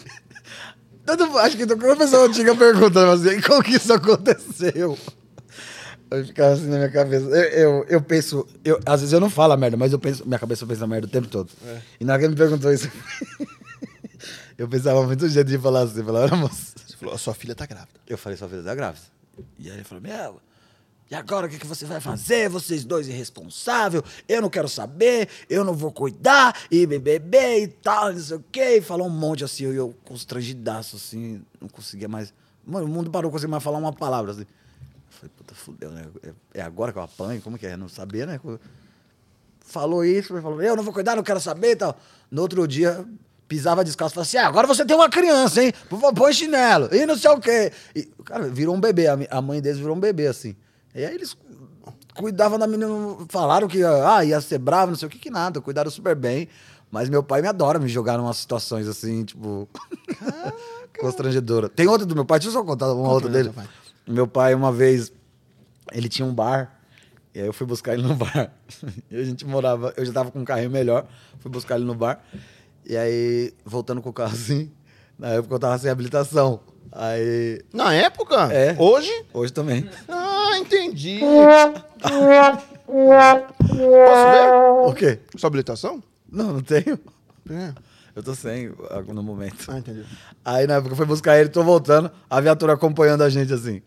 Todo, 1.04 1.38
acho 1.40 1.58
que 1.58 1.66
toda 1.66 1.96
pessoa 1.96 2.28
antiga 2.28 2.56
pergunta, 2.56 3.04
mas 3.08 3.26
assim, 3.26 3.42
como 3.42 3.64
que 3.64 3.72
isso 3.72 3.92
aconteceu? 3.92 4.96
Eu 6.12 6.26
ficava 6.26 6.54
assim 6.54 6.68
na 6.68 6.78
minha 6.78 6.92
cabeça. 6.92 7.26
Eu, 7.26 7.34
eu, 7.34 7.86
eu 7.88 8.02
penso, 8.02 8.46
eu, 8.66 8.80
às 8.86 9.00
vezes 9.00 9.14
eu 9.14 9.20
não 9.20 9.30
falo 9.30 9.54
a 9.54 9.58
merda, 9.58 9.78
mas 9.78 9.94
eu 9.94 10.00
penso, 10.00 10.26
minha 10.28 10.38
cabeça 10.38 10.66
pensa 10.66 10.86
merda 10.86 11.08
o 11.08 11.10
tempo 11.10 11.28
todo. 11.28 11.50
E 12.00 12.04
na 12.04 12.14
hora 12.14 12.20
que 12.20 12.26
ele 12.26 12.34
me 12.34 12.38
perguntou 12.38 12.72
isso, 12.72 12.92
eu 14.58 14.68
pensava 14.68 15.02
muito 15.06 15.28
jeito 15.30 15.48
de 15.48 15.58
falar 15.58 15.84
assim, 15.84 16.04
falar, 16.04 16.22
olha, 16.22 16.36
moça. 16.36 16.74
Você 16.86 16.98
falou, 16.98 17.18
sua 17.18 17.34
filha 17.34 17.56
tá 17.56 17.66
grávida. 17.66 18.00
Eu 18.06 18.18
falei, 18.18 18.38
sua 18.38 18.50
filha 18.50 18.62
tá 18.62 18.76
grávida. 18.76 19.06
E 19.58 19.70
aí 19.70 19.78
ele 19.78 19.84
falou, 19.86 20.04
meu, 20.04 20.42
e 21.12 21.16
agora 21.16 21.46
o 21.46 21.50
que, 21.50 21.60
que 21.60 21.68
você 21.68 21.86
vai 21.86 22.00
fazer? 22.00 22.48
Vocês 22.48 22.86
dois 22.86 23.06
irresponsáveis, 23.10 24.02
eu 24.30 24.42
não 24.42 24.50
quero 24.50 24.70
saber, 24.70 25.28
eu 25.50 25.66
não 25.66 25.74
vou 25.74 25.92
cuidar, 25.92 26.58
e 26.72 26.88
bebê 26.88 27.64
e 27.64 27.68
tal, 27.68 28.14
não 28.14 28.20
sei 28.20 28.38
o 28.38 28.46
quê. 28.50 28.78
E 28.78 28.82
falou 28.82 29.08
um 29.08 29.10
monte 29.10 29.44
assim, 29.44 29.66
eu, 29.66 29.74
eu 29.74 29.96
constrangidaço, 30.06 30.96
assim, 30.96 31.42
não 31.60 31.68
conseguia 31.68 32.08
mais. 32.08 32.34
Mano, 32.66 32.86
o 32.86 32.90
mundo 32.90 33.12
parou, 33.12 33.30
não 33.30 33.32
conseguia 33.32 33.52
mais 33.52 33.62
falar 33.62 33.78
uma 33.78 33.92
palavra, 33.92 34.32
assim. 34.32 34.44
Eu 34.44 34.48
falei, 35.10 35.32
puta, 35.52 35.56
fudeu, 35.56 35.92
né? 35.92 36.06
É- 36.24 36.60
É 36.60 36.62
agora 36.62 36.92
que 36.92 36.98
eu 36.98 37.04
apanho? 37.04 37.42
Como 37.42 37.58
que 37.58 37.68
é? 37.68 37.76
Não 37.78 37.88
sabia, 37.90 38.26
né? 38.26 38.40
Falou 39.60 40.04
isso, 40.04 40.40
falou, 40.42 40.62
eu 40.62 40.76
não 40.76 40.84
vou 40.84 40.94
cuidar, 40.94 41.16
não 41.16 41.24
quero 41.24 41.40
saber 41.40 41.72
e 41.72 41.76
tal. 41.76 41.96
No 42.30 42.42
outro 42.42 42.68
dia, 42.68 43.06
pisava 43.48 43.84
descalço, 43.84 44.16
falava 44.16 44.28
assim, 44.28 44.38
ah, 44.38 44.48
agora 44.48 44.68
você 44.68 44.84
tem 44.86 44.96
uma 44.96 45.10
criança, 45.10 45.64
hein? 45.64 45.72
Põe 46.16 46.34
chinelo, 46.34 46.90
e 46.94 47.06
não 47.06 47.16
sei 47.18 47.32
o 47.32 47.40
quê. 47.40 47.72
E, 47.96 48.04
cara, 48.26 48.48
virou 48.50 48.76
um 48.76 48.80
bebê, 48.82 49.06
a 49.08 49.42
mãe 49.42 49.62
deles 49.62 49.78
virou 49.80 49.96
um 49.96 50.00
bebê, 50.00 50.28
assim. 50.28 50.56
E 50.96 51.06
aí 51.06 51.14
eles 51.16 51.38
cuidavam 52.16 52.60
da 52.60 52.68
menina, 52.68 52.90
falaram 53.30 53.68
que 53.68 53.82
ah, 53.84 54.26
ia 54.26 54.42
ser 54.42 54.58
bravo, 54.58 54.92
não 54.92 54.98
sei 54.98 55.08
o 55.08 55.12
que, 55.12 55.20
que 55.20 55.30
nada, 55.30 55.62
cuidaram 55.62 55.92
super 55.92 56.16
bem. 56.16 56.48
Mas 56.90 57.08
meu 57.08 57.24
pai 57.24 57.42
me 57.42 57.48
adora 57.48 57.80
me 57.80 57.88
jogar 57.88 58.16
em 58.20 58.22
umas 58.22 58.36
situações 58.38 58.86
assim, 58.88 59.24
tipo. 59.24 59.70
constrangedora. 61.00 61.70
Tem 61.70 61.88
outra 61.88 62.06
do 62.06 62.14
meu 62.14 62.26
pai, 62.26 62.40
deixa 62.40 62.50
eu 62.50 62.62
só 62.62 62.66
contar 62.66 62.94
uma 62.94 63.10
outra 63.10 63.30
dele. 63.30 63.50
vai. 63.50 63.66
Meu 64.06 64.28
pai, 64.28 64.54
uma 64.54 64.72
vez, 64.74 65.12
ele 65.92 66.10
tinha 66.10 66.26
um 66.26 66.34
bar. 66.34 66.78
E 67.34 67.40
aí 67.40 67.46
eu 67.46 67.54
fui 67.54 67.66
buscar 67.66 67.94
ele 67.94 68.04
no 68.04 68.14
bar. 68.16 68.52
E 69.10 69.16
a 69.16 69.24
gente 69.24 69.46
morava, 69.46 69.94
eu 69.96 70.06
já 70.06 70.12
tava 70.14 70.32
com 70.32 70.40
um 70.40 70.46
carrinho 70.46 70.70
melhor, 70.70 71.08
fui 71.40 71.50
buscar 71.52 71.76
ele 71.76 71.86
no 71.86 71.96
bar. 71.96 72.22
E 72.86 72.98
aí, 72.98 73.54
voltando 73.64 74.02
com 74.02 74.10
o 74.10 74.14
carro 74.14 74.34
assim, 74.34 74.70
na 75.18 75.30
época 75.30 75.56
eu 75.56 75.60
tava 75.60 75.78
sem 75.78 75.90
habilitação. 75.90 76.60
Aí. 76.92 77.62
Na 77.74 77.94
época? 77.94 78.52
É. 78.52 78.76
Hoje? 78.78 79.26
Hoje 79.34 79.54
também. 79.54 79.90
Ah, 80.10 80.58
entendi. 80.58 81.22
Posso 81.22 82.18
ver? 84.32 84.90
O 84.90 84.94
quê? 84.94 85.20
Sua 85.38 85.48
habilitação? 85.48 86.04
Não, 86.30 86.52
não 86.54 86.62
tenho. 86.62 87.00
É. 87.50 87.74
Eu 88.14 88.22
tô 88.22 88.36
sem 88.36 88.74
no 89.08 89.24
momento. 89.24 89.72
Ah, 89.72 89.80
entendi. 89.80 90.04
Aí 90.44 90.68
na 90.68 90.76
época 90.76 90.92
eu 90.94 90.98
fui 90.98 91.06
buscar 91.06 91.40
ele, 91.40 91.50
tô 91.50 91.64
voltando, 91.64 92.12
a 92.30 92.42
viatura 92.42 92.74
acompanhando 92.74 93.22
a 93.22 93.30
gente 93.30 93.54
assim. 93.54 93.82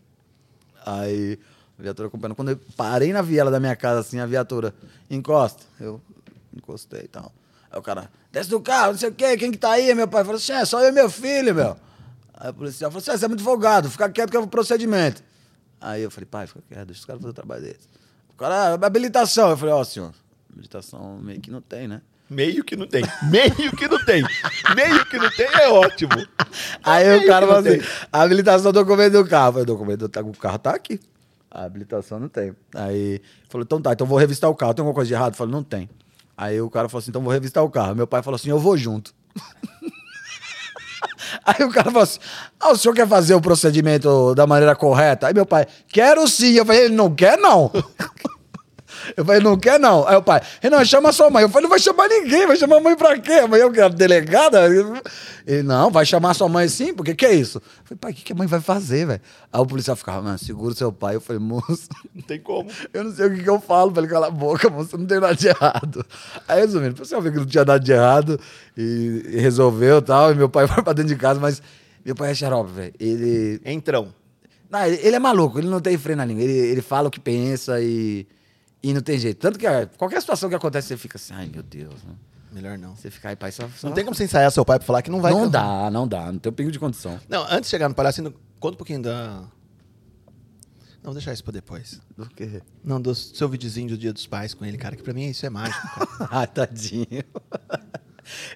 Aí, 0.83 1.37
viatura 1.83 2.07
acompanhando. 2.07 2.35
Quando 2.35 2.49
eu 2.49 2.59
parei 2.77 3.11
na 3.11 3.21
viela 3.21 3.51
da 3.51 3.59
minha 3.59 3.75
casa, 3.75 3.99
assim, 4.01 4.19
a 4.19 4.25
viatura 4.25 4.73
encosta. 5.09 5.63
Eu 5.79 6.01
encostei 6.55 7.01
e 7.01 7.07
tal. 7.07 7.31
Aí 7.71 7.79
o 7.79 7.81
cara, 7.81 8.09
desce 8.31 8.49
do 8.49 8.59
carro, 8.61 8.93
não 8.93 8.97
sei 8.97 9.09
o 9.09 9.13
quê, 9.13 9.35
quem 9.37 9.51
que 9.51 9.57
tá 9.57 9.71
aí? 9.71 9.93
Meu 9.93 10.07
pai 10.07 10.23
falou 10.23 10.37
assim: 10.37 10.53
é 10.53 10.63
só 10.65 10.81
eu 10.81 10.89
e 10.89 10.91
meu 10.91 11.09
filho, 11.09 11.53
meu. 11.53 11.75
Aí 12.33 12.49
o 12.49 12.53
policial 12.53 12.89
falou 12.91 13.01
assim: 13.01 13.11
"Ah, 13.11 13.17
você 13.17 13.25
é 13.25 13.27
muito 13.27 13.43
folgado, 13.43 13.89
fica 13.89 14.09
quieto 14.09 14.31
que 14.31 14.37
é 14.37 14.39
o 14.39 14.47
procedimento. 14.47 15.23
Aí 15.79 16.01
eu 16.01 16.09
falei, 16.09 16.25
pai, 16.25 16.47
fica 16.47 16.61
quieto, 16.67 16.85
deixa 16.87 17.01
os 17.01 17.05
caras 17.05 17.21
fazer 17.21 17.31
o 17.31 17.33
trabalho 17.33 17.61
deles. 17.61 17.89
O 18.33 18.37
cara, 18.37 18.73
"Ah, 18.73 18.85
habilitação. 18.85 19.49
Eu 19.49 19.57
falei, 19.57 19.73
ó, 19.73 19.83
senhor, 19.83 20.13
habilitação 20.51 21.17
meio 21.21 21.39
que 21.41 21.51
não 21.51 21.61
tem, 21.61 21.87
né? 21.87 22.01
Meio 22.29 22.63
que 22.63 22.75
não 22.75 22.87
tem. 22.87 23.03
Meio 23.29 23.71
que 23.75 23.87
não 23.87 24.03
tem. 24.03 24.23
Meio 24.75 25.05
que 25.05 25.17
não 25.19 25.29
tem 25.29 25.45
é 25.45 25.69
ótimo. 25.69 26.11
Aí 26.83 27.07
Meio 27.07 27.21
o 27.21 27.27
cara 27.27 27.45
falou 27.45 27.61
assim: 27.61 27.79
a 28.11 28.21
habilitação 28.21 28.71
do 28.71 28.83
documento 28.83 29.13
do 29.13 29.29
carro. 29.29 29.49
Eu 29.49 29.53
falei, 29.53 29.63
o 29.63 29.67
documento 29.67 30.07
do 30.07 30.37
carro 30.39 30.57
tá 30.57 30.71
aqui. 30.71 30.99
A 31.55 31.63
habilitação 31.63 32.19
não 32.19 32.27
tem. 32.27 32.53
Aí 32.75 33.21
falou, 33.49 33.63
então 33.63 33.81
tá, 33.81 33.93
então 33.93 34.05
vou 34.05 34.17
revistar 34.17 34.49
o 34.49 34.55
carro. 34.55 34.73
Tem 34.73 34.81
alguma 34.83 34.93
coisa 34.93 35.07
de 35.07 35.13
errado? 35.13 35.33
Eu 35.33 35.37
falei, 35.37 35.53
não 35.53 35.63
tem. 35.63 35.89
Aí 36.37 36.59
o 36.59 36.69
cara 36.69 36.89
falou 36.89 36.99
assim: 36.99 37.11
então 37.11 37.21
vou 37.21 37.31
revistar 37.31 37.63
o 37.63 37.69
carro. 37.69 37.95
Meu 37.95 38.05
pai 38.05 38.21
falou 38.21 38.35
assim: 38.35 38.49
eu 38.49 38.59
vou 38.59 38.77
junto. 38.77 39.13
Aí 41.45 41.63
o 41.63 41.71
cara 41.71 41.85
falou 41.85 42.03
assim: 42.03 42.19
ah, 42.59 42.71
o 42.71 42.77
senhor 42.77 42.93
quer 42.93 43.07
fazer 43.07 43.33
o 43.35 43.41
procedimento 43.41 44.35
da 44.35 44.45
maneira 44.45 44.75
correta? 44.75 45.27
Aí 45.27 45.33
meu 45.33 45.45
pai, 45.45 45.65
quero 45.87 46.27
sim. 46.27 46.53
Eu 46.53 46.65
falei, 46.65 46.85
ele 46.85 46.95
não 46.95 47.13
quer 47.13 47.37
não. 47.37 47.71
Eu 49.15 49.25
falei, 49.25 49.41
não 49.41 49.57
quer 49.57 49.79
não. 49.79 50.07
Aí 50.07 50.15
o 50.15 50.21
pai, 50.21 50.41
Renan, 50.61 50.83
chama 50.85 51.11
sua 51.11 51.29
mãe. 51.29 51.43
Eu 51.43 51.49
falei, 51.49 51.63
não 51.63 51.69
vai 51.69 51.79
chamar 51.79 52.07
ninguém, 52.07 52.47
vai 52.47 52.55
chamar 52.55 52.77
a 52.77 52.79
mãe 52.81 52.95
pra 52.95 53.17
quê? 53.19 53.33
A 53.33 53.47
mãe 53.47 53.59
é 53.61 53.65
o 53.65 53.71
quê? 53.71 53.81
A 53.81 53.87
delegada? 53.87 54.65
Ele, 55.45 55.63
não, 55.63 55.91
vai 55.91 56.05
chamar 56.05 56.33
sua 56.33 56.49
mãe 56.49 56.67
sim, 56.67 56.93
porque 56.93 57.13
que 57.13 57.25
é 57.25 57.33
isso? 57.33 57.57
Eu 57.59 57.83
falei, 57.85 57.97
pai, 57.99 58.11
o 58.11 58.15
que, 58.15 58.23
que 58.23 58.31
a 58.33 58.35
mãe 58.35 58.47
vai 58.47 58.59
fazer, 58.61 59.05
velho? 59.05 59.21
Aí 59.51 59.61
o 59.61 59.65
policial 59.65 59.95
ficava, 59.95 60.21
mano, 60.21 60.37
segura 60.39 60.73
o 60.73 60.75
seu 60.75 60.91
pai. 60.91 61.15
Eu 61.15 61.21
falei, 61.21 61.39
moço, 61.41 61.87
Não 62.13 62.21
tem 62.21 62.39
como. 62.39 62.69
eu 62.93 63.03
não 63.03 63.11
sei 63.13 63.27
o 63.27 63.35
que, 63.35 63.43
que 63.43 63.49
eu 63.49 63.59
falo 63.59 63.91
pra 63.91 64.01
ele 64.03 64.11
calar 64.11 64.29
a 64.29 64.31
boca, 64.31 64.69
moço, 64.69 64.97
não 64.97 65.05
tem 65.05 65.19
nada 65.19 65.35
de 65.35 65.47
errado. 65.47 66.05
Aí, 66.47 66.59
resumindo, 66.61 66.93
o 66.93 66.97
pessoal 66.97 67.21
viu 67.21 67.31
que 67.31 67.37
não 67.39 67.45
tinha 67.45 67.65
nada 67.65 67.79
de 67.79 67.91
errado 67.91 68.39
e, 68.77 69.23
e 69.33 69.39
resolveu 69.39 69.99
e 69.99 70.01
tal, 70.01 70.31
e 70.31 70.35
meu 70.35 70.49
pai 70.49 70.65
foi 70.67 70.81
pra 70.83 70.93
dentro 70.93 71.13
de 71.13 71.19
casa, 71.19 71.39
mas 71.39 71.61
meu 72.03 72.15
pai 72.15 72.31
é 72.31 72.35
xarope, 72.35 72.71
velho. 72.71 72.93
Ele, 72.99 73.61
Entrão. 73.65 74.13
não, 74.69 74.85
ele, 74.85 74.99
ele 75.01 75.15
é 75.15 75.19
maluco, 75.19 75.59
ele 75.59 75.67
não 75.67 75.79
tem 75.79 75.97
freio 75.97 76.17
na 76.17 76.25
língua. 76.25 76.43
Ele, 76.43 76.53
ele 76.53 76.81
fala 76.81 77.07
o 77.07 77.11
que 77.11 77.19
pensa 77.19 77.79
e, 77.81 78.27
e 78.89 78.93
não 78.93 79.01
tem 79.01 79.17
jeito. 79.17 79.39
Tanto 79.39 79.57
que 79.57 79.65
ah, 79.65 79.87
qualquer 79.97 80.19
situação 80.21 80.47
que 80.49 80.55
acontece, 80.55 80.89
você 80.89 80.97
fica 80.97 81.17
assim, 81.17 81.33
ai 81.33 81.47
meu 81.47 81.63
Deus. 81.63 82.03
né? 82.03 82.13
Melhor 82.51 82.77
não. 82.77 82.95
Você 82.95 83.09
fica 83.11 83.29
aí, 83.29 83.35
pai, 83.35 83.51
só. 83.51 83.67
só... 83.69 83.87
Não 83.87 83.93
tem 83.95 84.03
como 84.05 84.15
você 84.15 84.23
ensaiar 84.23 84.49
seu 84.51 84.63
pai 84.63 84.77
pra 84.79 84.85
falar 84.85 85.01
que 85.01 85.09
não 85.11 85.19
vai. 85.21 85.31
Não 85.33 85.49
dá, 85.49 85.89
não 85.91 86.07
dá. 86.07 86.31
Não 86.31 86.39
tem 86.39 86.51
um 86.51 86.55
pingo 86.55 86.71
de 86.71 86.79
condição. 86.79 87.19
Não, 87.27 87.43
antes 87.45 87.63
de 87.63 87.67
chegar 87.67 87.89
no 87.89 87.95
palhaço, 87.95 88.21
conta 88.59 88.75
um 88.75 88.77
pouquinho 88.77 89.01
da. 89.01 89.41
Não, 91.03 91.11
vou 91.11 91.13
deixar 91.13 91.33
isso 91.33 91.43
pra 91.43 91.51
depois. 91.51 91.99
Do 92.17 92.27
quê? 92.29 92.61
Não, 92.83 93.01
do 93.01 93.13
seu 93.13 93.49
videozinho 93.49 93.89
do 93.89 93.97
Dia 93.97 94.13
dos 94.13 94.25
Pais 94.25 94.53
com 94.53 94.63
ele, 94.65 94.77
cara, 94.77 94.95
que 94.95 95.03
pra 95.03 95.13
mim 95.13 95.27
isso 95.29 95.45
é 95.45 95.49
mágico. 95.49 95.81
Ai, 96.31 96.47
tadinho. 96.47 97.23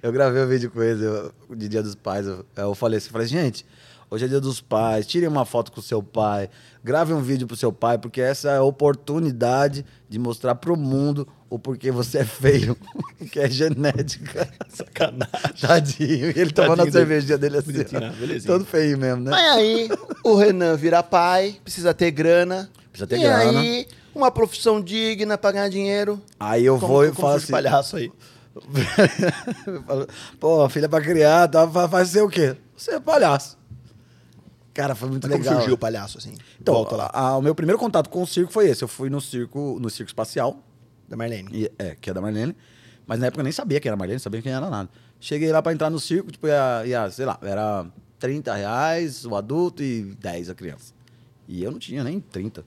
Eu 0.02 0.12
gravei 0.12 0.44
um 0.44 0.48
vídeo 0.48 0.72
com 0.72 0.82
ele 0.82 1.06
eu- 1.06 1.34
de 1.56 1.68
Dia 1.68 1.84
dos 1.84 1.94
Pais. 1.96 2.26
Eu, 2.26 2.46
eu 2.56 2.74
falei 2.74 2.98
assim, 2.98 3.08
eu 3.08 3.12
falei, 3.12 3.28
gente, 3.28 3.66
hoje 4.10 4.26
é 4.26 4.28
Dia 4.28 4.40
dos 4.42 4.60
Pais, 4.62 5.06
tirem 5.06 5.28
uma 5.30 5.46
foto 5.46 5.72
com 5.72 5.80
o 5.80 5.84
seu 5.84 6.02
pai, 6.04 6.50
grave 6.84 7.14
um 7.14 7.22
vídeo 7.22 7.46
pro 7.48 7.56
seu 7.56 7.72
pai, 7.72 7.98
porque 7.98 8.22
essa 8.22 8.50
é 8.52 8.58
a 8.58 8.64
oportunidade 8.64 9.86
de 10.08 10.18
mostrar 10.20 10.56
pro 10.56 10.76
mundo 10.76 11.28
o 11.50 11.58
porquê 11.58 11.92
você 11.92 12.20
é 12.20 12.26
feio, 12.26 12.78
que 13.32 13.40
é 13.40 13.50
genética. 13.50 14.48
Sacanagem. 14.70 15.30
Tadinho. 15.62 16.32
E 16.36 16.40
ele 16.40 16.52
tomando 16.52 16.84
a 16.84 16.92
cervejinha 16.92 17.38
dele 17.38 17.58
assim. 17.58 17.72
Bonitinho. 17.74 18.44
Todo 18.46 18.66
feio 18.66 18.98
mesmo, 18.98 19.22
né? 19.24 19.32
Mas 19.32 19.56
aí, 19.58 19.90
o 20.24 20.36
Renan 20.36 20.76
vira 20.76 21.02
pai, 21.04 21.56
precisa 21.64 21.94
ter 21.94 22.12
grana. 22.12 22.70
Precisa 22.92 23.08
ter 23.08 23.18
e 23.18 23.22
grana. 23.24 23.60
aí, 23.60 23.88
uma 24.14 24.30
profissão 24.32 24.80
digna 24.82 25.38
pra 25.38 25.52
ganhar 25.52 25.70
dinheiro. 25.70 26.22
Aí 26.40 26.66
eu 26.66 26.78
Como- 26.80 26.94
vou 26.94 27.06
e 27.06 27.12
faz 27.14 27.44
assim. 27.44 27.52
palhaço 27.52 27.96
aí. 27.98 28.12
Pô, 30.40 30.68
filha 30.70 30.90
pra 30.90 31.02
criar, 31.02 31.48
tá, 31.48 31.68
faz 31.88 32.10
ser 32.10 32.22
o 32.24 32.30
quê? 32.30 32.56
Você 32.76 32.92
é 32.96 33.00
palhaço. 33.00 33.58
Cara, 34.80 34.96
foi 34.96 35.10
muito 35.10 35.24
Mas 35.28 35.32
como 35.34 35.44
legal. 35.44 35.60
surgiu 35.60 35.76
o 35.76 35.78
palhaço, 35.78 36.18
assim? 36.18 36.34
Então, 36.62 36.74
Volta 36.74 36.96
lá. 36.96 37.10
a- 37.14 37.20
a- 37.32 37.38
o 37.38 37.42
meu 37.42 37.54
primeiro 37.54 37.78
contato 37.78 38.10
com 38.10 38.22
o 38.24 38.28
circo 38.28 38.52
foi 38.54 38.70
esse. 38.70 38.82
Eu 38.84 38.88
fui 38.88 39.10
no 39.10 39.20
circo, 39.20 39.78
no 39.82 39.90
circo 39.90 40.10
espacial, 40.10 40.64
Da 41.08 41.18
Marlene. 41.18 41.50
e- 41.52 41.72
é, 41.78 41.96
que 42.00 42.10
é 42.10 42.14
da 42.14 42.22
Marlene. 42.22 42.56
Mas 43.06 43.20
na 43.20 43.28
época 43.28 43.42
eu 43.42 43.44
nem 43.44 43.52
sabia 43.52 43.80
quem 43.80 43.90
era 43.90 43.98
Marlene, 43.98 44.20
sabia 44.20 44.42
quem 44.42 44.52
era 44.54 44.70
nada. 44.70 44.90
Cheguei 45.20 45.52
lá 45.52 45.62
pra 45.62 45.74
entrar 45.74 45.90
no 45.90 46.00
circo, 46.00 46.32
tipo, 46.32 46.48
ia, 46.48 46.84
ia, 46.86 47.12
sei 47.12 47.26
lá, 47.26 47.38
era 47.42 47.86
30 48.20 48.54
reais 48.56 49.26
o 49.26 49.36
adulto 49.36 49.84
e 49.84 50.16
10 50.20 50.50
a 50.50 50.56
criança. 50.56 50.94
E 51.46 51.62
eu 51.62 51.72
não 51.72 51.80
tinha 51.80 52.02
nem 52.04 52.20
30. 52.22 52.64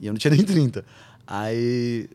E 0.00 0.06
eu 0.08 0.12
não 0.12 0.18
tinha 0.18 0.30
nem 0.34 0.42
30. 0.44 0.84
Aí 1.24 2.08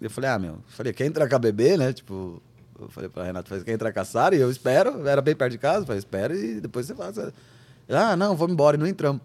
eu 0.00 0.08
falei, 0.08 0.30
ah, 0.30 0.38
meu, 0.38 0.52
eu 0.52 0.62
falei, 0.68 0.92
quer 0.94 1.04
entrar 1.06 1.28
com 1.28 1.36
a 1.36 1.38
bebê, 1.38 1.76
né? 1.76 1.92
Tipo, 1.92 2.40
eu 2.80 2.88
falei 2.88 3.10
pra 3.10 3.24
Renato, 3.24 3.48
falei, 3.48 3.64
quer 3.64 3.72
entrar 3.72 3.92
com 3.92 4.00
a 4.00 4.04
Sara? 4.04 4.34
E 4.34 4.40
eu 4.40 4.50
espero, 4.50 5.06
era 5.06 5.20
bem 5.20 5.34
perto 5.36 5.52
de 5.52 5.58
casa, 5.58 5.84
falei, 5.84 5.98
espera 5.98 6.34
e 6.34 6.60
depois 6.60 6.86
você 6.86 6.94
faz. 6.94 7.18
Ah, 7.90 8.16
não, 8.16 8.36
vamos 8.36 8.52
embora, 8.52 8.76
e 8.76 8.80
não 8.80 8.86
entramos. 8.86 9.20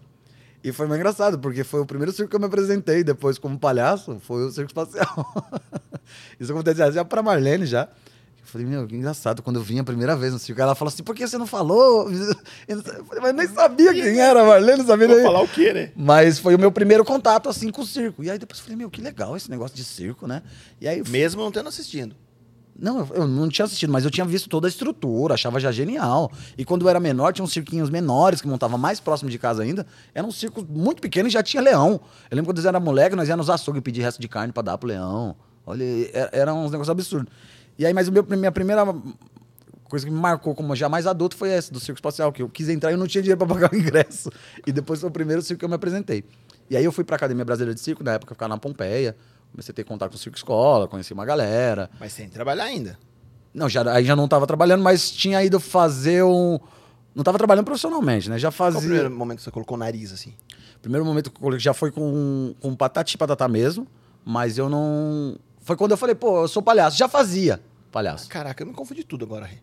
E 0.62 0.72
foi 0.72 0.86
mais 0.86 0.98
engraçado, 0.98 1.38
porque 1.38 1.62
foi 1.62 1.80
o 1.80 1.86
primeiro 1.86 2.12
circo 2.12 2.30
que 2.30 2.36
eu 2.36 2.40
me 2.40 2.46
apresentei 2.46 3.04
depois 3.04 3.38
como 3.38 3.58
palhaço, 3.58 4.18
foi 4.20 4.44
o 4.44 4.50
circo 4.50 4.68
espacial. 4.68 5.54
Isso 6.40 6.50
aconteceu 6.50 6.90
já 6.90 7.04
pra 7.04 7.22
Marlene 7.22 7.66
já. 7.66 7.82
Eu 7.82 8.46
falei, 8.46 8.66
meu, 8.66 8.86
que 8.86 8.96
engraçado, 8.96 9.42
quando 9.42 9.56
eu 9.56 9.62
vim 9.62 9.78
a 9.78 9.84
primeira 9.84 10.16
vez 10.16 10.32
no 10.32 10.38
circo, 10.38 10.60
ela 10.60 10.74
falou 10.74 10.92
assim, 10.92 11.02
por 11.02 11.14
que 11.14 11.26
você 11.26 11.38
não 11.38 11.46
falou? 11.46 12.10
Eu 12.66 12.82
falei, 12.82 13.20
mas 13.20 13.30
eu 13.30 13.32
nem 13.32 13.48
sabia 13.48 13.92
quem 13.92 14.20
era 14.20 14.42
a 14.42 14.44
Marlene, 14.44 14.78
não 14.78 14.86
sabia 14.86 15.06
Vou 15.06 15.16
nem... 15.16 15.24
falar 15.24 15.42
o 15.42 15.48
quê, 15.48 15.72
né? 15.72 15.92
Mas 15.96 16.38
foi 16.38 16.54
o 16.54 16.58
meu 16.58 16.72
primeiro 16.72 17.04
contato, 17.04 17.48
assim, 17.48 17.70
com 17.70 17.82
o 17.82 17.86
circo. 17.86 18.24
E 18.24 18.30
aí 18.30 18.38
depois 18.38 18.58
eu 18.58 18.64
falei, 18.64 18.76
meu, 18.76 18.90
que 18.90 19.00
legal 19.00 19.36
esse 19.36 19.50
negócio 19.50 19.76
de 19.76 19.84
circo, 19.84 20.26
né? 20.26 20.42
E 20.80 20.88
aí... 20.88 21.02
Mesmo 21.08 21.42
não 21.42 21.52
tendo 21.52 21.68
assistindo. 21.68 22.14
Não, 22.78 23.08
eu- 23.14 23.26
não 23.26 23.48
tinha 23.48 23.64
assistido, 23.64 23.90
mas 23.90 24.04
eu 24.04 24.10
tinha 24.10 24.24
visto 24.26 24.48
toda 24.48 24.66
a 24.66 24.70
estrutura, 24.70 25.34
achava 25.34 25.58
já 25.58 25.72
genial. 25.72 26.30
E 26.58 26.64
quando 26.64 26.82
eu 26.84 26.88
era 26.88 27.00
menor, 27.00 27.32
tinha 27.32 27.44
uns 27.44 27.52
cirquinhos 27.52 27.88
menores 27.88 28.40
que 28.42 28.46
montava 28.48 28.76
mais 28.76 29.00
próximo 29.00 29.30
de 29.30 29.38
casa 29.38 29.62
ainda. 29.62 29.86
Era 30.14 30.26
um 30.26 30.30
circo 30.30 30.64
muito 30.68 31.00
pequeno 31.00 31.28
e 31.28 31.30
já 31.30 31.42
tinha 31.42 31.62
leão. 31.62 32.00
Eu 32.30 32.36
lembro 32.36 32.52
quando 32.52 32.62
eu 32.62 32.68
era 32.68 32.78
moleque, 32.78 33.16
nós 33.16 33.28
íamos 33.28 33.46
nos 33.46 33.54
açougues 33.54 33.82
pedir 33.82 34.02
resto 34.02 34.20
de 34.20 34.28
carne 34.28 34.52
pra 34.52 34.62
dar 34.62 34.76
pro 34.76 34.88
leão. 34.88 35.34
Olha, 35.64 35.84
era, 36.12 36.30
era 36.32 36.54
uns 36.54 36.70
negócios 36.70 36.90
absurdos. 36.90 37.32
E 37.78 37.84
aí, 37.86 37.92
mas 37.94 38.08
o 38.08 38.12
meu, 38.12 38.24
minha 38.28 38.52
primeira 38.52 38.84
coisa 39.84 40.04
que 40.04 40.10
me 40.12 40.18
marcou 40.18 40.54
como 40.54 40.74
já 40.74 40.88
mais 40.88 41.06
adulto 41.06 41.36
foi 41.36 41.50
essa, 41.50 41.72
do 41.72 41.78
circo 41.80 41.96
espacial, 41.98 42.32
que 42.32 42.42
eu 42.42 42.48
quis 42.48 42.68
entrar 42.68 42.90
e 42.90 42.94
eu 42.94 42.98
não 42.98 43.06
tinha 43.06 43.22
dinheiro 43.22 43.38
pra 43.38 43.46
pagar 43.46 43.72
o 43.72 43.76
ingresso. 43.76 44.30
E 44.66 44.72
depois 44.72 45.00
foi 45.00 45.08
o 45.08 45.12
primeiro 45.12 45.40
circo 45.42 45.60
que 45.60 45.64
eu 45.64 45.68
me 45.68 45.74
apresentei. 45.76 46.24
E 46.68 46.76
aí 46.76 46.84
eu 46.84 46.90
fui 46.92 47.04
pra 47.04 47.16
Academia 47.16 47.44
Brasileira 47.44 47.74
de 47.74 47.80
Circo, 47.80 48.02
na 48.02 48.14
época 48.14 48.32
eu 48.32 48.34
ficava 48.34 48.48
na 48.48 48.58
Pompeia. 48.58 49.16
Comecei 49.52 49.72
a 49.72 49.74
ter 49.74 49.84
contato 49.84 50.10
com 50.10 50.16
o 50.16 50.18
circo 50.18 50.36
escola, 50.36 50.86
conheci 50.86 51.12
uma 51.12 51.24
galera. 51.24 51.90
Mas 51.98 52.12
sem 52.12 52.28
trabalhar 52.28 52.64
ainda. 52.64 52.98
Não, 53.54 53.68
já, 53.68 53.90
aí 53.90 54.04
já 54.04 54.14
não 54.14 54.26
estava 54.26 54.46
trabalhando, 54.46 54.82
mas 54.82 55.10
tinha 55.10 55.42
ido 55.42 55.58
fazer 55.58 56.22
um. 56.22 56.58
Não 57.14 57.22
estava 57.22 57.38
trabalhando 57.38 57.64
profissionalmente, 57.64 58.28
né? 58.28 58.38
Já 58.38 58.48
Qual 58.48 58.52
fazia. 58.52 58.78
o 58.78 58.82
primeiro 58.82 59.10
momento 59.10 59.38
que 59.38 59.44
você 59.44 59.50
colocou 59.50 59.76
o 59.76 59.80
nariz, 59.80 60.12
assim? 60.12 60.34
Primeiro 60.82 61.04
momento 61.06 61.30
que 61.30 61.36
eu 61.36 61.40
coloquei 61.40 61.60
já 61.60 61.72
foi 61.72 61.90
com, 61.90 62.54
com 62.60 62.76
patati 62.76 63.16
patatá 63.16 63.48
mesmo, 63.48 63.86
mas 64.24 64.58
eu 64.58 64.68
não. 64.68 65.36
Foi 65.62 65.74
quando 65.74 65.92
eu 65.92 65.96
falei, 65.96 66.14
pô, 66.14 66.42
eu 66.42 66.48
sou 66.48 66.62
palhaço. 66.62 66.98
Já 66.98 67.08
fazia 67.08 67.60
palhaço. 67.90 68.28
Caraca, 68.28 68.62
eu 68.62 68.66
me 68.66 68.74
confundi 68.74 69.02
tudo 69.02 69.24
agora, 69.24 69.46
Rê. 69.46 69.56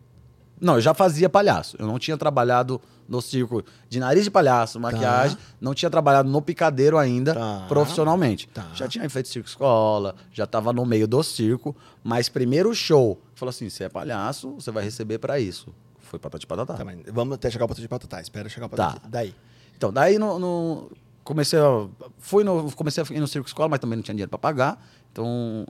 Não, 0.60 0.74
eu 0.76 0.80
já 0.80 0.94
fazia 0.94 1.28
palhaço. 1.28 1.76
Eu 1.78 1.86
não 1.86 1.98
tinha 1.98 2.16
trabalhado 2.16 2.80
no 3.08 3.20
circo 3.20 3.62
de 3.88 4.00
nariz 4.00 4.24
de 4.24 4.30
palhaço, 4.30 4.80
maquiagem, 4.80 5.36
não 5.60 5.74
tinha 5.74 5.90
trabalhado 5.90 6.28
no 6.30 6.40
picadeiro 6.40 6.96
ainda 6.96 7.34
Tá. 7.34 7.64
profissionalmente. 7.68 8.48
Tá. 8.48 8.66
Já 8.74 8.88
tinha 8.88 9.08
feito 9.10 9.28
circo 9.28 9.48
escola, 9.48 10.14
já 10.32 10.44
estava 10.44 10.72
no 10.72 10.86
meio 10.86 11.06
do 11.06 11.22
circo, 11.22 11.76
mas 12.02 12.28
primeiro 12.28 12.74
show, 12.74 13.20
falou 13.34 13.50
assim, 13.50 13.68
você 13.68 13.84
é 13.84 13.88
palhaço, 13.88 14.52
você 14.54 14.70
vai 14.70 14.82
receber 14.84 15.18
para 15.18 15.38
isso. 15.38 15.74
Foi 15.98 16.18
patati 16.18 16.46
patatá. 16.46 16.74
Tá, 16.74 16.84
vamos 17.12 17.34
até 17.34 17.50
chegar 17.50 17.64
o 17.64 17.68
patati 17.68 17.88
patatá. 17.88 18.20
Espera 18.20 18.48
chegar 18.48 18.66
o 18.66 18.68
Tá. 18.70 18.86
patati. 18.92 19.08
Daí. 19.08 19.34
Então, 19.76 19.92
daí 19.92 20.18
no, 20.18 20.38
no- 20.38 20.90
comecei 21.24 21.58
a, 21.58 21.86
fui 22.18 22.44
no, 22.44 22.70
comecei 22.72 23.02
a 23.02 23.12
ir 23.14 23.20
no 23.20 23.26
circo 23.26 23.48
escola, 23.48 23.68
mas 23.68 23.80
também 23.80 23.96
não 23.96 24.02
tinha 24.02 24.14
dinheiro 24.14 24.30
para 24.30 24.38
pagar. 24.38 24.82
Então, 25.12 25.66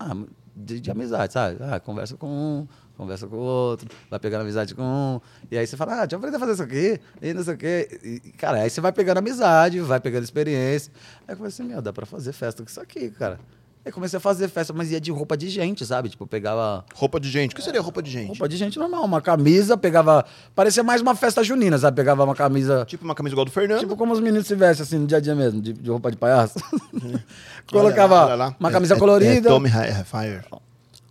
ah, 0.00 0.16
de, 0.54 0.80
de 0.80 0.90
amizade, 0.90 1.32
sabe? 1.34 1.58
Ah, 1.60 1.78
conversa 1.78 2.16
com 2.16 2.66
conversa 2.96 3.26
com 3.26 3.36
o 3.36 3.40
outro, 3.40 3.88
vai 4.10 4.18
pegando 4.18 4.40
amizade 4.42 4.74
com 4.74 4.82
um. 4.82 5.20
E 5.50 5.58
aí 5.58 5.66
você 5.66 5.76
fala, 5.76 5.92
ah, 5.94 6.06
deixa 6.06 6.14
eu 6.14 6.18
aprender 6.18 6.36
a 6.36 6.40
fazer 6.40 6.52
isso 6.52 6.62
aqui, 6.62 7.00
e 7.22 7.34
não 7.34 7.44
sei 7.44 7.54
o 7.54 7.56
quê. 7.58 8.00
E, 8.24 8.32
cara, 8.32 8.58
aí 8.62 8.70
você 8.70 8.80
vai 8.80 8.92
pegando 8.92 9.18
amizade, 9.18 9.80
vai 9.80 10.00
pegando 10.00 10.24
experiência. 10.24 10.92
Aí 11.28 11.32
eu 11.34 11.36
falei 11.36 11.48
assim, 11.48 11.62
meu, 11.64 11.82
dá 11.82 11.92
para 11.92 12.06
fazer 12.06 12.32
festa 12.32 12.62
com 12.62 12.68
isso 12.68 12.80
aqui, 12.80 13.10
cara. 13.10 13.38
Aí 13.84 13.92
comecei 13.92 14.16
a 14.16 14.20
fazer 14.20 14.48
festa, 14.48 14.72
mas 14.72 14.90
ia 14.90 15.00
de 15.00 15.12
roupa 15.12 15.36
de 15.36 15.48
gente, 15.48 15.86
sabe? 15.86 16.08
Tipo, 16.08 16.26
pegava 16.26 16.84
Roupa 16.92 17.20
de 17.20 17.30
gente. 17.30 17.52
O 17.52 17.54
que 17.54 17.62
seria 17.62 17.80
roupa 17.80 18.02
de 18.02 18.10
gente? 18.10 18.26
roupa 18.30 18.48
de 18.48 18.56
gente 18.56 18.76
normal, 18.80 19.04
uma 19.04 19.20
camisa, 19.20 19.76
pegava. 19.76 20.24
Parecia 20.56 20.82
mais 20.82 21.00
uma 21.00 21.14
festa 21.14 21.44
junina, 21.44 21.78
sabe? 21.78 21.94
Pegava 21.94 22.24
uma 22.24 22.34
camisa. 22.34 22.84
Tipo 22.84 23.04
uma 23.04 23.14
camisa 23.14 23.34
igual 23.34 23.44
do 23.44 23.52
Fernando. 23.52 23.78
Tipo 23.78 23.94
como 23.96 24.12
os 24.12 24.18
meninos 24.18 24.48
se 24.48 24.56
vestem 24.56 24.82
assim 24.82 24.98
no 24.98 25.06
dia 25.06 25.18
a 25.18 25.20
dia 25.20 25.36
mesmo, 25.36 25.62
de, 25.62 25.72
de 25.72 25.88
roupa 25.88 26.10
de 26.10 26.16
palhaço. 26.16 26.54
Olha 27.00 27.22
Colocava 27.70 28.14
lá, 28.16 28.24
olha 28.26 28.34
lá. 28.34 28.56
uma 28.58 28.68
É- 28.70 28.72
camisa 28.72 28.94
é- 28.94 28.98
colorida. 28.98 29.48
É 29.48 29.52
Tommy 29.52 29.68
Hi- 29.68 30.04
Fire. 30.04 30.44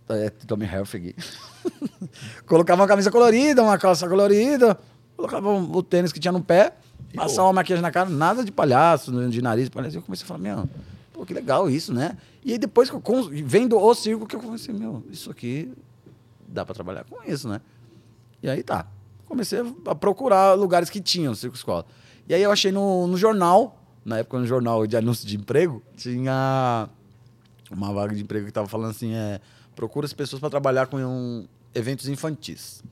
É, 0.08 0.30
Tommy 0.30 0.66
Hilfiger. 0.66 1.14
colocava 2.46 2.82
uma 2.82 2.88
camisa 2.88 3.10
colorida, 3.10 3.62
uma 3.62 3.78
calça 3.78 4.08
colorida, 4.08 4.78
colocava 5.16 5.52
o 5.52 5.82
tênis 5.82 6.12
que 6.12 6.20
tinha 6.20 6.32
no 6.32 6.42
pé, 6.42 6.74
passava 7.14 7.48
uma 7.48 7.54
maquiagem 7.54 7.82
na 7.82 7.90
cara, 7.90 8.08
nada 8.08 8.44
de 8.44 8.52
palhaço, 8.52 9.10
de 9.28 9.42
nariz 9.42 9.68
palhaço. 9.68 9.96
Eu 9.96 10.02
comecei 10.02 10.24
a 10.24 10.28
falar, 10.28 10.40
meu, 10.40 10.68
pô, 11.12 11.26
que 11.26 11.34
legal 11.34 11.68
isso, 11.68 11.92
né? 11.92 12.16
E 12.44 12.52
aí 12.52 12.58
depois 12.58 12.88
que 12.88 12.94
eu 12.94 13.02
vendo 13.44 13.76
o 13.76 13.94
circo, 13.94 14.26
que 14.26 14.36
eu 14.36 14.40
comecei, 14.40 14.72
meu, 14.72 15.02
isso 15.10 15.30
aqui 15.30 15.72
dá 16.46 16.64
pra 16.64 16.74
trabalhar 16.74 17.04
com 17.04 17.22
isso, 17.28 17.48
né? 17.48 17.60
E 18.42 18.48
aí 18.48 18.62
tá. 18.62 18.86
Comecei 19.26 19.60
a 19.86 19.94
procurar 19.94 20.54
lugares 20.54 20.88
que 20.88 21.00
tinham 21.00 21.34
circo 21.34 21.56
escola. 21.56 21.84
E 22.28 22.34
aí 22.34 22.42
eu 22.42 22.52
achei 22.52 22.70
no, 22.70 23.08
no 23.08 23.16
jornal, 23.16 23.76
na 24.04 24.18
época 24.18 24.38
no 24.38 24.46
jornal 24.46 24.86
de 24.86 24.96
anúncio 24.96 25.26
de 25.26 25.36
emprego, 25.36 25.82
tinha 25.96 26.88
uma 27.70 27.92
vaga 27.92 28.14
de 28.14 28.22
emprego 28.22 28.46
que 28.46 28.52
tava 28.52 28.68
falando 28.68 28.90
assim, 28.90 29.12
é, 29.12 29.40
procura 29.76 30.06
as 30.06 30.12
pessoas 30.12 30.40
para 30.40 30.50
trabalhar 30.50 30.86
com 30.86 30.96
um, 30.96 31.46
eventos 31.74 32.08
infantis. 32.08 32.82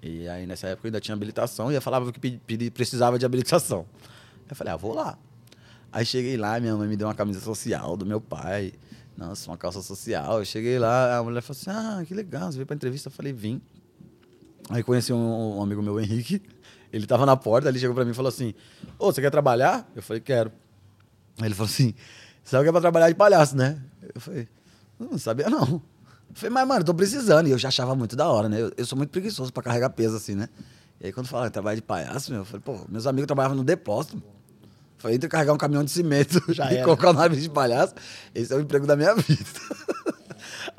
E 0.00 0.28
aí 0.28 0.46
nessa 0.46 0.68
época 0.68 0.86
eu 0.86 0.90
ainda 0.90 1.00
tinha 1.00 1.14
habilitação 1.14 1.72
e 1.72 1.74
eu 1.74 1.82
falava 1.82 2.12
que 2.12 2.20
pedi- 2.38 2.70
precisava 2.70 3.18
de 3.18 3.24
habilitação. 3.26 3.86
Eu 4.48 4.54
falei, 4.54 4.72
ah, 4.72 4.76
vou 4.76 4.94
lá. 4.94 5.18
Aí 5.90 6.04
cheguei 6.06 6.36
lá, 6.36 6.58
minha 6.60 6.76
mãe 6.76 6.88
me 6.88 6.96
deu 6.96 7.06
uma 7.08 7.14
camisa 7.14 7.40
social 7.40 7.96
do 7.96 8.04
meu 8.06 8.20
pai. 8.20 8.72
Nossa, 9.16 9.50
uma 9.50 9.58
calça 9.58 9.82
social. 9.82 10.38
Eu 10.38 10.44
cheguei 10.44 10.78
lá, 10.78 11.18
a 11.18 11.22
mulher 11.22 11.42
falou 11.42 11.58
assim: 11.60 11.70
Ah, 11.70 12.02
que 12.04 12.14
legal, 12.14 12.50
você 12.50 12.56
veio 12.56 12.66
pra 12.66 12.74
entrevista? 12.74 13.08
Eu 13.08 13.12
falei, 13.12 13.30
vim. 13.32 13.60
Aí 14.70 14.82
conheci 14.82 15.12
um, 15.12 15.58
um 15.58 15.62
amigo 15.62 15.82
meu, 15.82 16.00
Henrique. 16.00 16.40
Ele 16.90 17.06
tava 17.06 17.26
na 17.26 17.36
porta, 17.36 17.68
ele 17.68 17.78
chegou 17.78 17.94
pra 17.94 18.04
mim 18.06 18.12
e 18.12 18.14
falou 18.14 18.30
assim: 18.30 18.54
Ô, 18.98 19.12
você 19.12 19.20
quer 19.20 19.30
trabalhar? 19.30 19.86
Eu 19.94 20.02
falei, 20.02 20.20
quero. 20.20 20.50
Aí 21.38 21.46
ele 21.46 21.54
falou 21.54 21.70
assim: 21.70 21.94
Sabe 22.42 22.64
que 22.64 22.68
é 22.70 22.72
pra 22.72 22.80
trabalhar 22.80 23.08
de 23.10 23.14
palhaço, 23.14 23.54
né? 23.54 23.82
Eu 24.14 24.20
falei, 24.20 24.48
não 24.98 25.18
sabia 25.18 25.50
não. 25.50 25.80
Falei, 26.34 26.50
mas, 26.50 26.66
mano, 26.66 26.84
tô 26.84 26.94
precisando. 26.94 27.48
E 27.48 27.50
eu 27.50 27.58
já 27.58 27.68
achava 27.68 27.94
muito 27.94 28.16
da 28.16 28.28
hora, 28.28 28.48
né? 28.48 28.60
Eu, 28.60 28.72
eu 28.76 28.86
sou 28.86 28.96
muito 28.96 29.10
preguiçoso 29.10 29.52
pra 29.52 29.62
carregar 29.62 29.90
peso, 29.90 30.16
assim, 30.16 30.34
né? 30.34 30.48
E 31.00 31.06
aí 31.06 31.12
quando 31.12 31.26
falaram 31.26 31.50
que 31.50 31.54
trabalho 31.54 31.76
de 31.76 31.82
palhaço, 31.82 32.30
meu, 32.30 32.40
eu 32.42 32.44
falei, 32.44 32.62
pô, 32.64 32.78
meus 32.88 33.06
amigos 33.06 33.26
trabalhavam 33.26 33.56
no 33.56 33.64
depósito. 33.64 34.22
Falei, 34.98 35.16
entre 35.16 35.28
carregar 35.28 35.52
um 35.52 35.58
caminhão 35.58 35.82
de 35.82 35.90
cimento 35.90 36.40
Já 36.54 36.72
e 36.72 36.76
era. 36.76 36.84
colocar 36.84 37.10
o 37.10 37.12
nariz 37.12 37.42
de 37.42 37.50
palhaço, 37.50 37.92
esse 38.32 38.52
é 38.52 38.56
o 38.56 38.60
emprego 38.60 38.86
da 38.86 38.94
minha 38.94 39.12
vida. 39.16 39.44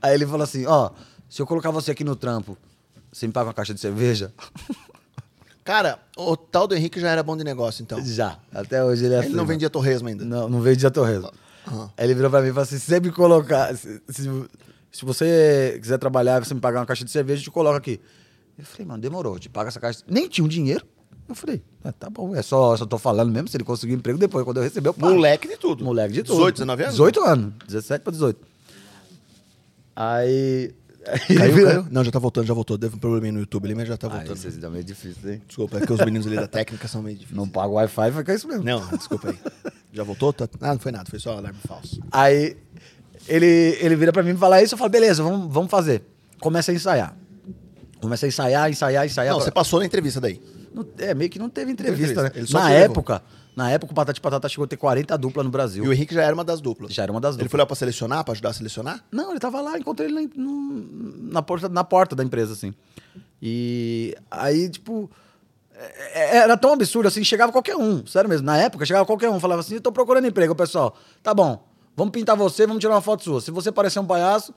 Aí 0.02 0.13
ele 0.13 0.26
falou 0.26 0.44
assim, 0.44 0.66
ó, 0.66 0.92
se 1.30 1.42
eu 1.42 1.46
colocar 1.46 1.72
você 1.72 1.92
aqui 1.92 2.06
no 2.06 2.16
trampo, 2.16 2.58
você 3.12 3.28
me 3.28 3.34
paga 3.34 3.48
uma 3.48 3.54
caixa 3.54 3.74
de 3.74 3.82
cerveja? 3.82 4.34
Cara, 5.63 6.00
o 6.18 6.36
tal 6.36 6.68
do 6.68 6.76
Henrique 6.76 7.00
já 7.00 7.10
era 7.10 7.24
bom 7.24 7.38
de 7.38 7.44
negócio, 7.44 7.84
então. 7.84 8.04
Já, 8.06 8.38
até 8.54 8.84
hoje 8.84 9.06
ele 9.06 9.16
é 9.16 9.20
Ele 9.20 9.30
não 9.30 9.44
assim, 9.44 9.54
vendia 9.54 9.70
torresmo 9.70 10.10
ainda. 10.10 10.26
Não, 10.26 10.50
não 10.50 10.62
de 10.62 10.92
torresmo. 10.92 11.32
Aí 11.98 12.06
ele 12.06 12.13
virou 12.16 12.30
pra 12.30 12.42
mim 12.42 12.48
e 12.48 12.50
falou 12.50 12.63
assim: 12.63 12.78
se 12.78 12.86
você 12.86 13.00
me 13.00 13.12
colocar. 13.12 13.74
Se, 13.78 14.02
se, 14.10 14.30
se 14.93 15.03
você 15.03 15.77
quiser 15.82 15.97
trabalhar 15.97 16.43
você 16.45 16.53
me 16.53 16.62
pagar 16.62 16.79
uma 16.79 16.86
caixa 16.86 17.03
de 17.03 17.12
cerveja, 17.12 17.41
eu 17.41 17.43
te 17.45 17.51
coloco 17.51 17.75
aqui. 17.75 17.99
Eu 18.58 18.63
falei, 18.63 18.86
mano, 18.86 19.01
demorou, 19.01 19.34
eu 19.34 19.39
te 19.39 19.49
paga 19.49 19.67
essa 19.69 19.79
caixa. 19.79 20.01
Nem 20.08 20.29
tinha 20.29 20.45
um 20.45 20.47
dinheiro. 20.47 20.86
Eu 21.27 21.34
falei, 21.36 21.63
ah, 21.84 21.91
tá 21.91 22.10
bom, 22.10 22.36
é 22.36 22.41
só, 22.41 22.77
só 22.77 22.86
tô 22.86 22.97
falando 22.99 23.32
mesmo. 23.32 23.47
Se 23.47 23.58
ele 23.58 23.63
conseguir 23.63 23.93
emprego 23.93 24.19
depois, 24.19 24.45
quando 24.45 24.58
eu 24.58 24.63
receber, 24.63 24.89
eu 24.89 24.93
pago. 24.93 25.13
Moleque 25.13 25.47
de 25.47 25.58
tudo. 25.58 25.84
Moleque 25.84 26.13
de 26.13 26.21
tudo. 26.23 26.36
18, 26.36 26.56
19 26.56 26.84
anos? 26.84 26.93
18 26.95 27.19
anos. 27.23 27.53
17 27.67 28.03
pra 28.03 28.12
18. 28.12 28.39
Aí. 29.95 30.73
aí 31.08 31.38
Caiu, 31.38 31.53
vira- 31.56 31.69
caiu? 31.69 31.88
Não, 31.89 32.03
já 32.03 32.12
tá 32.12 32.19
voltando, 32.19 32.45
já 32.45 32.53
voltou. 32.53 32.77
Deve 32.77 32.95
um 32.95 32.99
probleminha 32.99 33.32
no 33.32 33.39
YouTube 33.39 33.65
ali, 33.65 33.75
mas 33.75 33.88
já 33.88 33.97
tá 33.97 34.08
Ah, 34.08 34.17
voltando. 34.17 34.38
vocês 34.38 34.58
dão 34.58 34.71
meio 34.71 34.84
difícil, 34.84 35.32
hein? 35.34 35.41
Desculpa, 35.47 35.77
é 35.77 35.86
que 35.86 35.93
os 35.93 35.99
meninos 35.99 36.27
ali 36.27 36.36
da 36.36 36.47
técnica 36.47 36.88
são 36.88 37.01
meio 37.01 37.15
difíceis. 37.17 37.38
Não 37.38 37.47
paga 37.47 37.69
Wi-Fi, 37.69 38.12
fica 38.12 38.34
isso 38.34 38.47
mesmo. 38.47 38.63
Não, 38.63 38.86
desculpa 38.97 39.29
aí. 39.29 39.39
Já 39.91 40.03
voltou? 40.03 40.34
Tá... 40.34 40.47
Ah, 40.62 40.73
não 40.73 40.79
foi 40.79 40.91
nada, 40.91 41.10
foi 41.10 41.19
só 41.19 41.38
alarme 41.38 41.60
falso. 41.67 42.01
Aí 42.12 42.58
ele, 43.28 43.78
ele 43.80 43.96
vira 43.96 44.12
pra 44.12 44.24
mim 44.24 44.32
e 44.32 44.38
fala 44.38 44.62
isso, 44.62 44.74
eu 44.74 44.78
falo, 44.78 44.90
beleza, 44.90 45.22
vamos, 45.24 45.52
vamos 45.54 45.70
fazer. 45.72 46.04
Começa 46.40 46.72
a 46.72 46.76
ensaiar. 46.76 47.16
Começa 48.02 48.26
a 48.26 48.30
ensaiar, 48.30 48.70
ensaiar, 48.70 49.06
ensaiar. 49.06 49.32
não, 49.32 49.38
pra- 49.40 49.46
você 49.46 49.52
passou 49.52 49.80
na 49.80 49.86
entrevista 49.86 50.20
daí. 50.20 50.42
Não- 50.74 50.86
é, 50.98 51.14
meio 51.14 51.30
que 51.30 51.40
não 51.40 51.50
teve 51.50 51.72
entrevista, 51.72 52.12
entrevista, 52.12 52.24
né? 52.24 52.32
ele 52.36 52.48
só 52.48 52.60
Na 52.60 52.72
época, 52.72 53.22
Na 53.56 53.70
época, 53.70 53.92
o 53.92 53.96
Patati 53.96 54.20
Patatá 54.20 54.50
chegou 54.50 54.66
a 54.66 54.68
ter 54.68 54.78
40 54.78 55.16
duplas 55.16 55.46
no 55.46 55.52
Brasil. 55.52 55.86
E 55.86 55.88
o 55.88 55.94
Henrique 55.94 56.12
já 56.16 56.24
era 56.24 56.34
uma 56.34 56.44
das 56.44 56.60
duplas. 56.60 56.92
Já 56.92 57.04
era 57.04 57.12
uma 57.12 57.22
das 57.22 57.36
Ele 57.36 57.44
duplas. 57.44 57.52
foi 57.52 57.60
lá 57.60 57.66
pra 57.68 57.76
selecionar, 57.76 58.24
pra 58.24 58.32
ajudar 58.32 58.50
a 58.50 58.54
selecionar? 58.54 59.06
Não, 59.12 59.30
ele 59.30 59.40
tava 59.40 59.62
lá, 59.62 59.78
encontrei 59.78 60.10
ele 60.10 60.28
na, 60.36 61.34
na, 61.34 61.42
porta, 61.44 61.70
na 61.70 61.84
porta 61.84 62.16
da 62.16 62.24
empresa, 62.24 62.54
assim. 62.54 62.74
E 63.40 64.16
aí, 64.32 64.68
tipo, 64.70 65.08
é- 65.76 66.20
é- 66.20 66.38
era 66.38 66.58
tão 66.58 66.74
absurdo 66.74 67.08
assim, 67.08 67.24
chegava 67.24 67.52
qualquer 67.52 67.76
um, 67.76 68.04
sério 68.08 68.28
mesmo. 68.28 68.46
Na 68.46 68.58
época, 68.58 68.86
chegava 68.88 69.06
qualquer 69.06 69.30
um, 69.30 69.40
falava 69.40 69.62
assim: 69.62 69.76
eu 69.76 69.82
tô 69.82 69.92
procurando 69.92 70.26
emprego, 70.26 70.56
pessoal. 70.56 70.98
Tá 71.22 71.32
bom, 71.34 71.64
vamos 71.95 72.12
pintar 72.12 72.36
você, 72.36 72.65
vamos 72.65 72.82
tirar 72.82 72.93
uma 72.95 73.01
foto 73.01 73.23
sua. 73.23 73.41
Se 73.41 73.51
você 73.51 73.71
parecer 73.71 73.99
um 73.99 74.06
palhaço, 74.06 74.53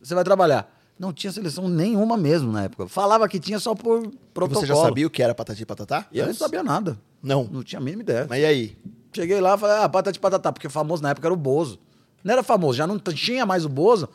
você 0.00 0.14
vai 0.14 0.24
trabalhar. 0.24 0.72
Não 0.98 1.12
tinha 1.12 1.32
seleção 1.32 1.68
nenhuma 1.68 2.16
mesmo 2.16 2.50
na 2.50 2.64
época. 2.64 2.88
Falava 2.88 3.28
que 3.28 3.38
tinha 3.38 3.58
só 3.60 3.74
por 3.74 4.04
E 4.04 4.10
protocolo. 4.34 4.60
você 4.60 4.66
já 4.66 4.74
sabia 4.74 5.06
o 5.06 5.10
que 5.10 5.22
era 5.22 5.34
patati 5.34 5.62
e 5.62 5.66
patatá? 5.66 6.06
E 6.10 6.18
eu 6.18 6.26
não 6.26 6.34
sabia 6.34 6.62
nada. 6.62 6.98
Não. 7.22 7.44
Não 7.44 7.62
tinha 7.62 7.78
a 7.78 7.82
mínima 7.82 8.02
ideia. 8.02 8.26
Mas 8.28 8.40
e 8.40 8.44
aí? 8.44 8.78
Cheguei 9.12 9.40
lá 9.40 9.54
e 9.54 9.58
falei, 9.58 9.76
ah, 9.76 9.88
patati 9.88 10.18
patatá, 10.18 10.52
porque 10.52 10.68
famoso 10.68 11.02
na 11.02 11.10
época 11.10 11.26
era 11.28 11.34
o 11.34 11.36
Bozo. 11.36 11.78
Não 12.24 12.32
era 12.32 12.42
famoso, 12.42 12.76
já 12.76 12.86
não 12.86 12.98
tinha 12.98 13.46
mais 13.46 13.64
o 13.64 13.68
Bozo. 13.68 14.08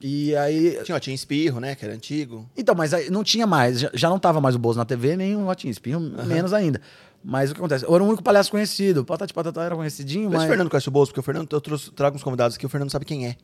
E 0.00 0.34
aí. 0.36 0.78
Tinha, 0.84 0.96
ó, 0.96 1.00
tinha 1.00 1.14
espirro, 1.14 1.58
né? 1.58 1.74
Que 1.74 1.84
era 1.84 1.92
antigo. 1.94 2.48
Então, 2.56 2.72
mas 2.74 2.94
aí 2.94 3.10
não 3.10 3.24
tinha 3.24 3.46
mais, 3.46 3.80
já, 3.80 3.90
já 3.92 4.08
não 4.08 4.18
tava 4.18 4.40
mais 4.40 4.54
o 4.54 4.58
Bozo 4.58 4.78
na 4.78 4.84
TV, 4.84 5.16
nem 5.16 5.34
o 5.34 5.44
Latim 5.44 5.68
Espinho, 5.68 5.98
menos 6.24 6.52
ainda. 6.52 6.80
Mas 7.24 7.50
o 7.50 7.54
que 7.54 7.60
acontece? 7.60 7.84
Eu 7.84 7.94
era 7.94 8.02
o 8.02 8.06
único 8.06 8.22
palhaço 8.22 8.50
conhecido. 8.50 9.00
O 9.00 9.04
Patati 9.04 9.34
Patatá 9.34 9.62
era 9.64 9.74
conhecidinho, 9.76 10.30
Mas 10.30 10.38
mas. 10.38 10.44
o 10.44 10.48
Fernando 10.48 10.70
conhece 10.70 10.88
o 10.88 10.90
Bozo, 10.92 11.10
porque 11.10 11.20
o 11.20 11.22
Fernando, 11.22 11.48
eu 11.52 11.60
trouxe, 11.60 11.90
trago 11.90 12.16
uns 12.16 12.22
convidados 12.22 12.56
aqui, 12.56 12.64
o 12.64 12.68
Fernando 12.68 12.90
sabe 12.90 13.04
quem 13.04 13.26
é. 13.26 13.36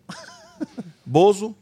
Bozo. 1.05 1.55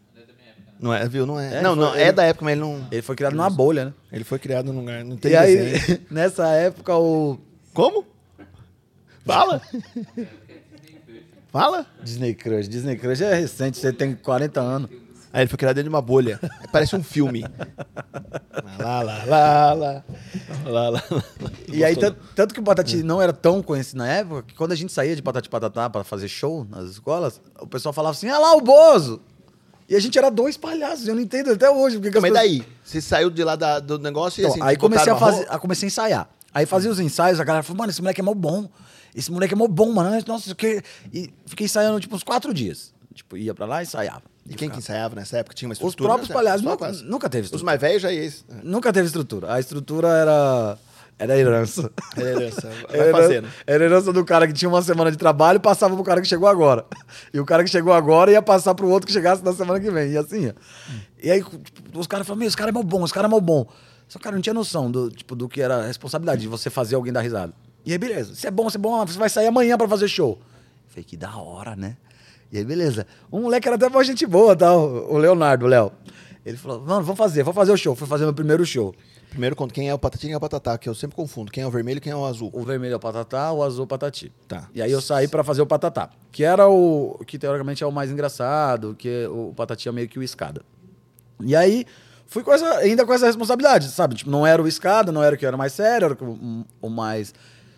Não 0.78 0.92
é, 0.92 1.08
viu? 1.08 1.24
Não 1.24 1.38
é. 1.38 1.58
É, 1.58 1.62
não, 1.62 1.74
foi- 1.76 1.84
não, 1.84 1.94
é 1.94 2.02
ele- 2.02 2.12
da 2.12 2.24
época, 2.24 2.44
mas 2.44 2.52
ele 2.52 2.60
não. 2.60 2.86
Ele 2.90 3.02
foi 3.02 3.14
criado 3.16 3.34
numa 3.34 3.48
bolha, 3.50 3.84
né? 3.86 3.92
Ele 4.12 4.24
foi 4.24 4.38
criado 4.38 4.72
num 4.72 4.80
lugar. 4.80 5.04
Não 5.04 5.16
tem 5.16 5.32
E 5.32 5.36
aí, 5.36 5.72
nessa 6.10 6.48
época, 6.48 6.96
o. 6.96 7.38
Como? 7.72 8.04
Fala! 9.24 9.62
Fala! 11.50 11.86
Disney 12.02 12.34
Crush. 12.34 12.68
Disney 12.68 12.96
Crush 12.96 13.20
é 13.22 13.34
recente, 13.34 13.78
você 13.78 13.92
tem 13.92 14.14
40 14.14 14.60
anos. 14.60 14.90
Aí 15.32 15.42
ele 15.42 15.48
foi 15.48 15.56
criado 15.56 15.76
dentro 15.76 15.88
de 15.88 15.94
uma 15.94 16.02
bolha. 16.02 16.38
Parece 16.70 16.94
um 16.94 17.02
filme. 17.02 17.42
Lá, 18.78 19.02
lá, 19.02 19.24
lá, 19.24 19.72
lá. 19.72 20.04
Lá, 20.66 20.88
lá. 20.90 21.02
E 21.72 21.82
aí, 21.84 21.96
tanto, 21.96 22.18
tanto 22.34 22.54
que 22.54 22.60
o 22.60 22.62
Patati 22.62 23.02
não 23.02 23.20
era 23.20 23.32
tão 23.32 23.62
conhecido 23.62 23.98
na 23.98 24.08
época, 24.08 24.42
que 24.42 24.54
quando 24.54 24.72
a 24.72 24.74
gente 24.76 24.92
saía 24.92 25.16
de 25.16 25.22
Patati 25.22 25.48
Patatá 25.48 25.88
pra 25.88 26.04
fazer 26.04 26.28
show 26.28 26.66
nas 26.68 26.90
escolas, 26.90 27.40
o 27.60 27.66
pessoal 27.66 27.92
falava 27.92 28.14
assim: 28.16 28.28
ah 28.28 28.38
lá 28.38 28.54
o 28.54 28.60
Bozo! 28.60 29.20
E 29.88 29.96
a 29.96 30.00
gente 30.00 30.16
era 30.18 30.30
dois 30.30 30.56
palhaços, 30.56 31.06
eu 31.08 31.14
não 31.14 31.20
entendo 31.22 31.50
até 31.52 31.68
hoje. 31.70 31.96
Porque 31.96 32.10
que 32.12 32.18
as 32.18 32.22
Mas 32.22 32.32
pessoas- 32.32 32.48
daí? 32.50 32.66
Você 32.84 33.00
saiu 33.00 33.30
de 33.30 33.42
lá 33.44 33.56
da- 33.56 33.80
do 33.80 33.98
negócio 33.98 34.40
e 34.40 34.44
Então, 34.44 34.52
assim. 34.54 34.62
aí 34.62 34.76
comecei 34.76 35.12
a 35.12 35.16
fazer, 35.16 35.46
a 35.48 35.58
comecei 35.58 35.86
a 35.86 35.88
ensaiar. 35.88 36.28
Aí 36.54 36.66
fazia 36.66 36.90
os 36.90 37.00
ensaios, 37.00 37.40
a 37.40 37.44
galera 37.44 37.62
falou, 37.62 37.78
mano, 37.78 37.90
esse 37.90 38.00
moleque 38.00 38.20
é 38.20 38.24
mó 38.24 38.34
bom. 38.34 38.68
Esse 39.14 39.30
moleque 39.32 39.54
é 39.54 39.56
mó 39.56 39.66
bom, 39.66 39.92
mano. 39.92 40.22
Nossa, 40.26 40.54
que... 40.54 40.82
E 41.12 41.32
fiquei 41.46 41.64
ensaiando, 41.66 41.98
tipo, 42.00 42.14
uns 42.14 42.22
quatro 42.22 42.52
dias. 42.54 42.94
Tipo, 43.14 43.36
ia 43.36 43.54
pra 43.54 43.66
lá 43.66 43.80
e 43.80 43.84
ensaiava. 43.84 44.22
E 44.48 44.54
quem 44.54 44.68
que 44.68 44.78
ensaiava 44.78 45.14
nessa 45.14 45.38
época? 45.38 45.54
Tinha 45.54 45.68
uma 45.68 45.72
Os 45.72 45.78
estrutura? 45.78 46.08
próprios 46.08 46.28
nessa 46.28 46.38
palhaços. 46.38 46.66
época? 46.66 46.88
Nunca, 46.92 47.04
nunca 47.10 47.30
teve 47.30 47.42
Os 47.42 47.46
estrutura. 47.46 47.66
mais 47.66 47.80
velhos 47.80 48.02
já 48.02 48.10
é 48.10 48.14
isso. 48.14 48.44
Nunca 48.62 48.92
teve 48.92 49.06
estrutura. 49.06 49.52
A 49.54 49.60
estrutura 49.60 50.08
era... 50.08 50.78
Era 51.18 51.38
herança. 51.38 51.90
Era 52.16 52.28
herança. 52.30 52.68
Vai 52.90 52.98
Era, 53.00 53.12
fazendo. 53.12 53.48
era 53.64 53.84
herança 53.84 54.12
do 54.12 54.24
cara 54.24 54.46
que 54.48 54.52
tinha 54.52 54.68
uma 54.68 54.82
semana 54.82 55.08
de 55.12 55.16
trabalho 55.16 55.58
e 55.58 55.60
passava 55.60 55.94
pro 55.94 56.02
cara 56.02 56.20
que 56.20 56.26
chegou 56.26 56.48
agora. 56.48 56.84
E 57.32 57.38
o 57.38 57.44
cara 57.44 57.62
que 57.62 57.70
chegou 57.70 57.92
agora 57.92 58.32
ia 58.32 58.42
passar 58.42 58.74
pro 58.74 58.88
outro 58.88 59.06
que 59.06 59.12
chegasse 59.12 59.44
na 59.44 59.52
semana 59.52 59.78
que 59.78 59.88
vem. 59.90 60.10
E 60.10 60.16
assim, 60.16 60.48
ó. 60.48 60.52
E 61.22 61.30
aí 61.30 61.40
tipo, 61.44 61.98
os 62.00 62.08
caras 62.08 62.26
falaram, 62.26 62.40
meu, 62.40 62.48
esse 62.48 62.56
cara 62.56 62.70
é 62.70 62.72
mal 62.72 62.82
bom, 62.82 63.04
esse 63.04 63.14
cara 63.14 63.28
é 63.28 63.30
mal 63.30 63.40
bom. 63.40 63.64
Só 64.08 64.18
que 64.18 64.22
o 64.22 64.24
cara 64.24 64.34
não 64.34 64.42
tinha 64.42 64.54
noção 64.54 64.90
do, 64.90 65.10
tipo, 65.10 65.36
do 65.36 65.48
que 65.48 65.60
era 65.62 65.76
a 65.84 65.86
responsabilidade 65.86 66.40
de 66.40 66.48
você 66.48 66.68
fazer 66.68 66.96
alguém 66.96 67.12
dar 67.12 67.20
risada. 67.20 67.52
E 67.86 67.92
aí, 67.92 67.98
beleza, 67.98 68.34
você 68.34 68.48
é 68.48 68.50
bom, 68.50 68.68
você 68.68 68.76
é 68.76 68.80
bom, 68.80 69.06
você 69.06 69.18
vai 69.18 69.28
sair 69.28 69.46
amanhã 69.46 69.78
pra 69.78 69.86
fazer 69.86 70.08
show. 70.08 70.40
Eu 70.40 70.90
falei, 70.90 71.04
que 71.04 71.16
da 71.16 71.36
hora, 71.36 71.76
né? 71.76 71.96
E 72.52 72.58
aí, 72.58 72.64
beleza. 72.64 73.06
Um 73.32 73.40
moleque 73.40 73.66
era 73.66 73.76
até 73.76 73.86
uma 73.86 74.04
gente 74.04 74.26
boa, 74.26 74.54
tá? 74.54 74.76
O 74.76 75.16
Leonardo, 75.16 75.64
o 75.64 75.68
Léo. 75.68 75.90
Ele 76.44 76.56
falou, 76.58 76.80
mano, 76.80 77.02
vamos 77.02 77.16
fazer, 77.16 77.42
vamos 77.42 77.56
fazer 77.56 77.72
o 77.72 77.76
show. 77.78 77.96
Fui 77.96 78.06
fazer 78.06 78.24
meu 78.24 78.34
primeiro 78.34 78.66
show. 78.66 78.94
Primeiro, 79.30 79.56
conta 79.56 79.72
quem 79.72 79.88
é 79.88 79.94
o 79.94 79.98
patatinho 79.98 80.28
e 80.28 80.30
quem 80.30 80.34
é 80.34 80.36
o 80.36 80.40
patatá, 80.40 80.76
que 80.76 80.86
eu 80.86 80.94
sempre 80.94 81.16
confundo. 81.16 81.50
Quem 81.50 81.64
é 81.64 81.66
o 81.66 81.70
vermelho 81.70 81.96
e 81.96 82.00
quem 82.02 82.12
é 82.12 82.16
o 82.16 82.26
azul. 82.26 82.50
O 82.52 82.62
vermelho 82.62 82.92
é 82.92 82.96
o 82.96 83.00
patatá, 83.00 83.50
o 83.52 83.62
azul 83.62 83.80
é 83.80 83.84
o 83.84 83.86
patati. 83.86 84.30
Tá. 84.46 84.68
E 84.74 84.82
aí 84.82 84.92
eu 84.92 85.00
saí 85.00 85.26
pra 85.26 85.42
fazer 85.42 85.62
o 85.62 85.66
patatá, 85.66 86.10
que 86.30 86.44
era 86.44 86.68
o 86.68 87.18
que 87.26 87.38
teoricamente 87.38 87.82
é 87.82 87.86
o 87.86 87.90
mais 87.90 88.10
engraçado, 88.10 88.94
que 88.94 89.26
o 89.28 89.54
patati 89.56 89.88
é 89.88 89.92
meio 89.92 90.06
que 90.06 90.18
o 90.18 90.22
escada. 90.22 90.60
E 91.40 91.56
aí 91.56 91.86
fui 92.26 92.42
com 92.42 92.52
essa, 92.52 92.76
ainda 92.76 93.06
com 93.06 93.14
essa 93.14 93.24
responsabilidade, 93.24 93.88
sabe? 93.88 94.16
Tipo, 94.16 94.30
não 94.30 94.46
era 94.46 94.62
o 94.62 94.68
escada, 94.68 95.10
não 95.10 95.22
era 95.22 95.34
o 95.34 95.38
que 95.38 95.46
era 95.46 95.56
mais 95.56 95.72
sério, 95.72 96.04
era 96.04 96.18
o, 96.22 96.66
o 96.82 96.90
mais. 96.90 97.32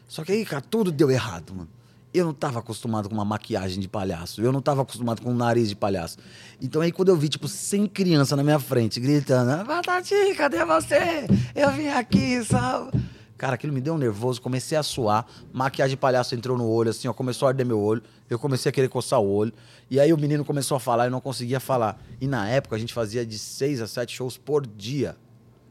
Só 0.09 0.25
que 0.25 0.33
aí, 0.33 0.45
cara, 0.45 0.65
tudo 0.69 0.91
deu 0.91 1.09
errado, 1.09 1.55
mano. 1.55 1.69
Eu 2.14 2.24
não 2.24 2.33
tava 2.33 2.61
acostumado 2.61 3.09
com 3.09 3.14
uma 3.16 3.24
maquiagem 3.24 3.81
de 3.81 3.88
palhaço. 3.88 4.40
Eu 4.40 4.53
não 4.53 4.62
tava 4.62 4.83
acostumado 4.83 5.20
com 5.20 5.33
um 5.33 5.37
nariz 5.37 5.68
de 5.68 5.74
palhaço. 5.74 6.16
Então 6.62 6.81
aí 6.81 6.92
quando 6.92 7.09
eu 7.09 7.16
vi, 7.16 7.29
tipo, 7.29 7.48
100 7.48 7.88
crianças 7.88 8.37
na 8.37 8.44
minha 8.44 8.61
frente, 8.61 9.00
gritando, 9.00 9.66
Patati, 9.66 10.14
cadê 10.37 10.64
você? 10.64 11.27
Eu 11.57 11.72
vim 11.72 11.88
aqui, 11.88 12.44
sabe? 12.44 12.92
Cara, 13.37 13.57
aquilo 13.57 13.72
me 13.72 13.81
deu 13.81 13.94
um 13.94 13.98
nervoso, 13.98 14.40
comecei 14.40 14.79
a 14.79 14.83
suar, 14.85 15.27
maquiagem 15.53 15.96
de 15.96 16.00
palhaço 16.00 16.37
entrou 16.37 16.57
no 16.57 16.68
olho, 16.68 16.90
assim, 16.90 17.09
ó, 17.09 17.12
começou 17.12 17.46
a 17.46 17.50
arder 17.50 17.66
meu 17.66 17.81
olho, 17.81 18.00
eu 18.31 18.38
comecei 18.38 18.70
a 18.70 18.72
querer 18.72 18.88
coçar 18.88 19.20
o 19.20 19.29
olho, 19.29 19.53
e 19.90 19.98
aí 19.98 20.12
o 20.12 20.16
menino 20.16 20.44
começou 20.44 20.77
a 20.77 20.81
falar 20.81 21.05
e 21.05 21.07
eu 21.09 21.11
não 21.11 21.20
conseguia 21.20 21.59
falar. 21.59 22.00
E 22.20 22.29
na 22.29 22.48
época 22.48 22.77
a 22.77 22.79
gente 22.79 22.94
fazia 22.94 23.27
de 23.27 23.37
seis 23.37 23.81
a 23.83 23.88
sete 23.88 24.14
shows 24.14 24.38
por 24.38 24.64
dia 24.64 25.16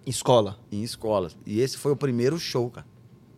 Escola. 0.06 0.60
em 0.70 0.84
escolas. 0.84 1.38
E 1.46 1.62
esse 1.62 1.78
foi 1.78 1.94
o 1.94 1.96
primeiro 1.96 2.38
show, 2.38 2.70
cara. 2.70 2.86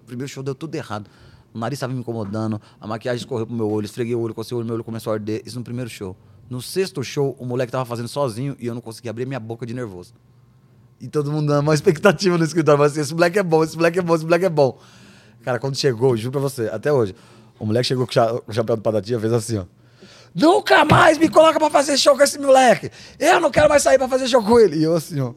O 0.01 0.05
primeiro 0.05 0.27
show 0.27 0.41
deu 0.41 0.55
tudo 0.55 0.73
errado. 0.73 1.07
O 1.55 1.57
nariz 1.57 1.77
estava 1.77 1.93
me 1.93 1.99
incomodando, 2.01 2.59
a 2.81 2.85
maquiagem 2.85 3.19
escorreu 3.19 3.47
pro 3.47 3.55
meu 3.55 3.69
olho, 3.71 3.85
esfreguei 3.85 4.13
o 4.13 4.19
olho, 4.19 4.33
cocei 4.33 4.53
o 4.53 4.57
olho, 4.57 4.65
meu 4.65 4.75
olho 4.75 4.83
começou 4.83 5.11
a 5.11 5.15
arder. 5.15 5.41
Isso 5.45 5.57
no 5.57 5.63
primeiro 5.63 5.89
show. 5.89 6.13
No 6.49 6.61
sexto 6.61 7.01
show, 7.01 7.33
o 7.39 7.45
moleque 7.45 7.71
tava 7.71 7.85
fazendo 7.85 8.09
sozinho 8.09 8.57
e 8.59 8.67
eu 8.67 8.73
não 8.75 8.81
conseguia 8.81 9.09
abrir 9.09 9.25
minha 9.25 9.39
boca 9.39 9.65
de 9.65 9.73
nervoso. 9.73 10.13
E 10.99 11.07
todo 11.07 11.31
mundo 11.31 11.47
dando 11.47 11.61
uma 11.61 11.73
expectativa 11.73 12.37
no 12.37 12.43
escritório. 12.43 12.77
Mas 12.79 12.91
assim, 12.91 13.01
esse 13.01 13.13
moleque 13.13 13.39
é 13.39 13.43
bom, 13.43 13.63
esse 13.63 13.75
moleque 13.77 13.99
é 13.99 14.01
bom, 14.01 14.15
esse 14.15 14.25
moleque 14.25 14.45
é 14.45 14.49
bom. 14.49 14.77
Cara, 15.43 15.57
quando 15.57 15.77
chegou, 15.77 16.15
juro 16.17 16.33
pra 16.33 16.41
você, 16.41 16.67
até 16.67 16.91
hoje, 16.91 17.15
o 17.57 17.65
moleque 17.65 17.87
chegou 17.87 18.05
com 18.05 18.11
o 18.11 18.13
cha- 18.13 18.33
o 18.47 18.51
chapéu 18.53 18.75
do 18.75 18.81
Patatinha, 18.81 19.17
fez 19.19 19.31
assim, 19.31 19.57
ó. 19.57 19.63
Nunca 20.35 20.83
mais 20.83 21.17
me 21.17 21.29
coloca 21.29 21.57
pra 21.57 21.69
fazer 21.69 21.97
show 21.97 22.17
com 22.17 22.23
esse 22.23 22.37
moleque. 22.37 22.91
Eu 23.17 23.39
não 23.39 23.49
quero 23.49 23.69
mais 23.69 23.81
sair 23.81 23.97
pra 23.97 24.09
fazer 24.09 24.27
show 24.27 24.43
com 24.43 24.59
ele. 24.59 24.77
E 24.79 24.83
eu 24.83 24.93
assim, 24.95 25.19
ó. 25.21 25.33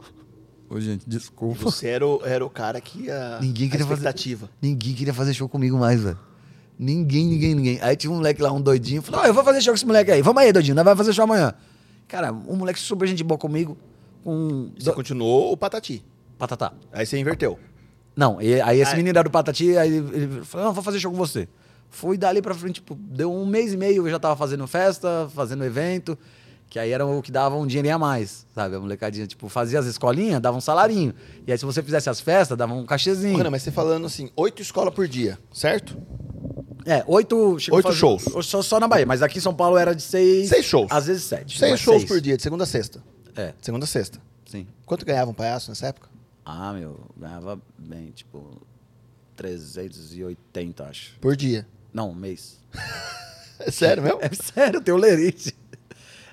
Ô, 0.70 0.78
gente, 0.80 1.08
desculpa. 1.08 1.62
Você 1.62 1.88
era 1.88 2.06
o, 2.06 2.20
era 2.24 2.44
o 2.44 2.50
cara 2.50 2.80
que 2.80 3.04
ia. 3.04 3.38
Ninguém 3.40 3.68
queria 3.70 3.86
a 3.86 3.88
fazer-. 3.88 4.38
Ninguém 4.60 4.94
queria 4.94 5.14
fazer 5.14 5.32
show 5.34 5.48
comigo 5.48 5.78
mais, 5.78 6.02
velho. 6.02 6.18
Ninguém, 6.78 7.26
ninguém, 7.26 7.54
ninguém. 7.54 7.78
Aí 7.82 7.96
tinha 7.96 8.10
um 8.10 8.16
moleque 8.16 8.40
lá, 8.42 8.52
um 8.52 8.60
doidinho, 8.60 9.02
falou: 9.02 9.22
Ó, 9.22 9.26
eu 9.26 9.34
vou 9.34 9.42
fazer 9.42 9.60
show 9.60 9.72
com 9.72 9.76
esse 9.76 9.86
moleque 9.86 10.10
aí. 10.10 10.22
Vamos 10.22 10.42
aí, 10.42 10.52
doidinho, 10.52 10.74
nós 10.76 10.84
vamos 10.84 10.98
fazer 10.98 11.12
show 11.12 11.24
amanhã. 11.24 11.52
Cara, 12.06 12.32
um 12.32 12.56
moleque 12.56 12.78
super 12.78 13.06
gente 13.08 13.24
boa 13.24 13.38
comigo, 13.38 13.76
com. 14.22 14.70
Você 14.78 14.92
continuou 14.92 15.52
o 15.52 15.56
patati. 15.56 16.04
Patatá. 16.38 16.72
Aí 16.92 17.04
você 17.04 17.18
inverteu. 17.18 17.58
Não, 18.14 18.40
e- 18.40 18.60
aí 18.60 18.80
esse 18.80 18.92
Ah, 18.92 18.96
menino 18.96 19.16
era 19.18 19.22
do 19.28 19.30
Patati, 19.30 19.76
aí 19.76 19.92
ele 19.96 20.16
ele 20.16 20.44
falou: 20.44 20.66
Não, 20.66 20.74
vou 20.74 20.82
fazer 20.84 20.98
show 21.00 21.10
com 21.10 21.16
você. 21.16 21.48
Fui 21.90 22.18
dali 22.18 22.42
pra 22.42 22.54
frente, 22.54 22.74
tipo, 22.76 22.94
deu 22.94 23.32
um 23.32 23.46
mês 23.46 23.72
e 23.72 23.76
meio, 23.76 24.06
eu 24.06 24.10
já 24.10 24.18
tava 24.18 24.36
fazendo 24.36 24.66
festa, 24.66 25.28
fazendo 25.34 25.64
evento, 25.64 26.18
que 26.68 26.78
aí 26.78 26.90
era 26.92 27.04
o 27.06 27.22
que 27.22 27.32
dava 27.32 27.56
um 27.56 27.66
dinheirinho 27.66 27.94
a 27.94 27.98
mais, 27.98 28.46
sabe? 28.54 28.76
A 28.76 28.80
molecadinha, 28.80 29.26
tipo, 29.26 29.48
fazia 29.48 29.78
as 29.78 29.86
escolinhas, 29.86 30.40
dava 30.40 30.56
um 30.56 30.60
salarinho. 30.60 31.14
E 31.46 31.52
aí 31.52 31.58
se 31.58 31.64
você 31.64 31.82
fizesse 31.82 32.10
as 32.10 32.20
festas, 32.20 32.56
dava 32.58 32.74
um 32.74 32.84
cachezinho. 32.84 33.38
Mano, 33.38 33.50
mas 33.50 33.62
você 33.62 33.70
falando 33.70 34.06
assim, 34.06 34.30
oito 34.36 34.60
escolas 34.62 34.92
por 34.94 35.08
dia, 35.08 35.38
certo? 35.52 35.96
É, 36.86 37.04
oito, 37.06 37.56
Oito 37.70 37.92
shows. 37.92 38.24
Só, 38.46 38.62
só 38.62 38.80
na 38.80 38.88
Bahia, 38.88 39.04
mas 39.04 39.20
aqui 39.22 39.38
em 39.38 39.40
São 39.42 39.54
Paulo 39.54 39.76
era 39.76 39.94
de 39.94 40.02
seis. 40.02 40.48
Seis 40.48 40.64
shows. 40.64 40.88
Às 40.90 41.06
vezes 41.06 41.22
sete. 41.24 41.58
Seis 41.58 41.78
shows 41.80 42.04
por 42.04 42.20
dia, 42.20 42.36
de 42.36 42.42
segunda 42.42 42.64
a 42.64 42.66
sexta. 42.66 43.02
É, 43.36 43.48
De 43.48 43.64
segunda 43.64 43.84
a 43.84 43.88
sexta. 43.88 44.18
sim. 44.46 44.66
Quanto 44.86 45.04
ganhava 45.04 45.30
um 45.30 45.34
palhaço 45.34 45.70
nessa 45.70 45.86
época? 45.88 46.08
Ah, 46.44 46.72
meu, 46.72 46.98
ganhava 47.16 47.60
bem, 47.78 48.10
tipo, 48.10 48.58
380, 49.36 50.84
acho. 50.84 51.14
Por 51.20 51.36
dia. 51.36 51.66
Não, 51.92 52.10
um 52.10 52.14
mês. 52.14 52.58
É 53.60 53.72
sério 53.72 54.04
mesmo? 54.04 54.18
É 54.22 54.30
sério, 54.32 54.80
tem 54.80 54.94
o 54.94 54.96
lerite. 54.96 55.52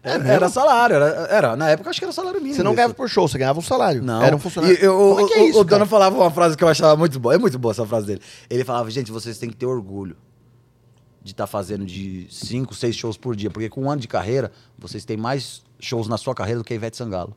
Era, 0.05 0.27
era 0.27 0.49
salário, 0.49 0.95
era, 0.97 1.05
era. 1.29 1.55
Na 1.55 1.69
época 1.69 1.89
acho 1.89 1.99
que 1.99 2.05
era 2.05 2.13
salário 2.13 2.39
mínimo. 2.39 2.55
Você 2.55 2.63
não 2.63 2.75
ganhava 2.75 2.93
por 2.93 3.09
show, 3.09 3.27
você 3.27 3.37
ganhava 3.37 3.57
um 3.57 3.61
salário. 3.63 4.03
Não. 4.03 4.21
Era 4.21 4.35
um 4.35 4.39
funcionário. 4.39 4.77
E 4.79 4.83
eu- 4.85 4.93
Como 4.95 5.19
é 5.21 5.27
que 5.27 5.33
é 5.33 5.41
o- 5.41 5.45
isso, 5.49 5.59
o 5.59 5.63
dono 5.63 5.69
cara? 5.79 5.85
falava 5.87 6.15
uma 6.15 6.29
frase 6.31 6.55
que 6.55 6.63
eu 6.63 6.67
achava 6.67 6.95
muito 6.95 7.19
boa. 7.19 7.33
É 7.33 7.37
muito 7.37 7.57
boa 7.57 7.71
essa 7.71 7.85
frase 7.85 8.05
dele. 8.05 8.21
Ele 8.49 8.63
falava, 8.63 8.89
gente, 8.91 9.11
vocês 9.11 9.37
têm 9.39 9.49
que 9.49 9.55
ter 9.55 9.65
orgulho 9.65 10.15
de 11.23 11.31
estar 11.31 11.47
fazendo 11.47 11.83
de 11.85 12.27
cinco, 12.29 12.75
seis 12.75 12.95
shows 12.95 13.17
por 13.17 13.35
dia. 13.35 13.49
Porque 13.49 13.67
com 13.67 13.81
um 13.85 13.89
ano 13.89 13.99
de 13.99 14.07
carreira, 14.07 14.51
vocês 14.77 15.03
têm 15.03 15.17
mais 15.17 15.63
shows 15.79 16.07
na 16.07 16.17
sua 16.17 16.35
carreira 16.35 16.59
do 16.59 16.63
que 16.63 16.71
a 16.73 16.75
Ivete 16.75 16.95
Sangalo. 16.97 17.35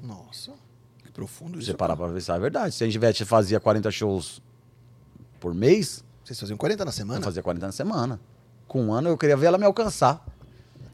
Nossa, 0.00 0.52
que 1.04 1.10
profundo 1.10 1.58
isso. 1.58 1.66
você 1.68 1.74
parar 1.74 1.96
pra 1.96 2.08
pensar, 2.08 2.36
é 2.36 2.38
verdade. 2.38 2.74
Se 2.74 2.84
a 2.84 2.86
Ivete 2.86 3.24
fazia 3.24 3.58
40 3.58 3.90
shows 3.90 4.40
por 5.40 5.52
mês, 5.54 6.04
Vocês 6.24 6.38
faziam 6.38 6.56
40 6.56 6.84
na 6.84 6.90
eu 6.90 6.92
semana? 6.92 7.22
fazia 7.24 7.42
40 7.42 7.66
na 7.66 7.72
semana. 7.72 8.20
Com 8.68 8.84
um 8.86 8.92
ano, 8.92 9.08
eu 9.08 9.16
queria 9.18 9.36
ver 9.36 9.46
ela 9.46 9.58
me 9.58 9.64
alcançar. 9.64 10.24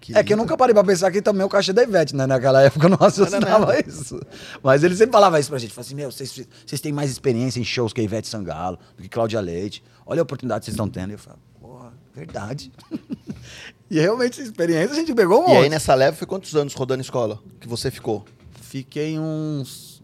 Que 0.03 0.19
É 0.19 0.25
que 0.25 0.33
eu 0.33 0.37
nunca 0.37 0.57
parei 0.57 0.75
pra 0.75 0.83
pensar 0.83 1.11
que 1.13 1.23
também 1.23 1.47
o 1.47 1.49
cachê 1.49 1.73
da 1.73 1.83
Ivete, 1.85 2.15
né? 2.17 2.27
Naquela 2.27 2.61
época 2.61 2.87
eu 2.87 2.91
não 2.91 2.97
raciocinava 2.99 3.79
isso. 3.81 4.21
Mas 4.63 4.83
ele 4.83 4.97
sempre 4.97 5.13
falava 5.13 5.39
isso 5.39 5.49
pra 5.49 5.59
gente. 5.59 5.73
Falava 5.73 5.87
assim, 5.87 5.95
meu, 5.95 6.11
vocês, 6.11 6.81
têm 6.81 6.93
mais 6.93 7.09
experiência 7.11 7.61
em 7.61 7.65
shows 7.65 7.93
que 7.93 8.01
a 8.01 8.05
Ivete 8.05 8.27
Sangalo, 8.27 8.79
do 8.97 9.03
que 9.03 9.09
Cláudia 9.09 9.41
Leite. 9.41 9.83
Olha 10.05 10.21
a 10.21 10.25
oportunidade 10.25 10.61
que 10.63 10.65
vocês 10.67 10.75
estão 10.75 10.89
tendo. 10.89 11.11
E 11.11 11.15
eu 11.15 11.19
falo, 11.19 11.39
porra, 11.61 11.93
verdade. 12.13 12.73
e 13.89 14.01
realmente, 14.01 14.41
essa 14.41 14.43
experiência 14.51 14.91
a 14.93 14.95
gente 14.97 15.15
pegou 15.15 15.45
um 15.45 15.49
E 15.49 15.53
aí 15.53 15.59
monte. 15.59 15.71
nessa 15.71 15.95
leva 15.95 16.17
foi 16.17 16.27
quantos 16.27 16.55
anos 16.57 16.75
rodando 16.75 17.01
escola 17.01 17.39
que 17.61 17.69
você 17.69 17.89
ficou? 17.91 18.25
Fiquei 18.61 19.19
uns 19.19 20.03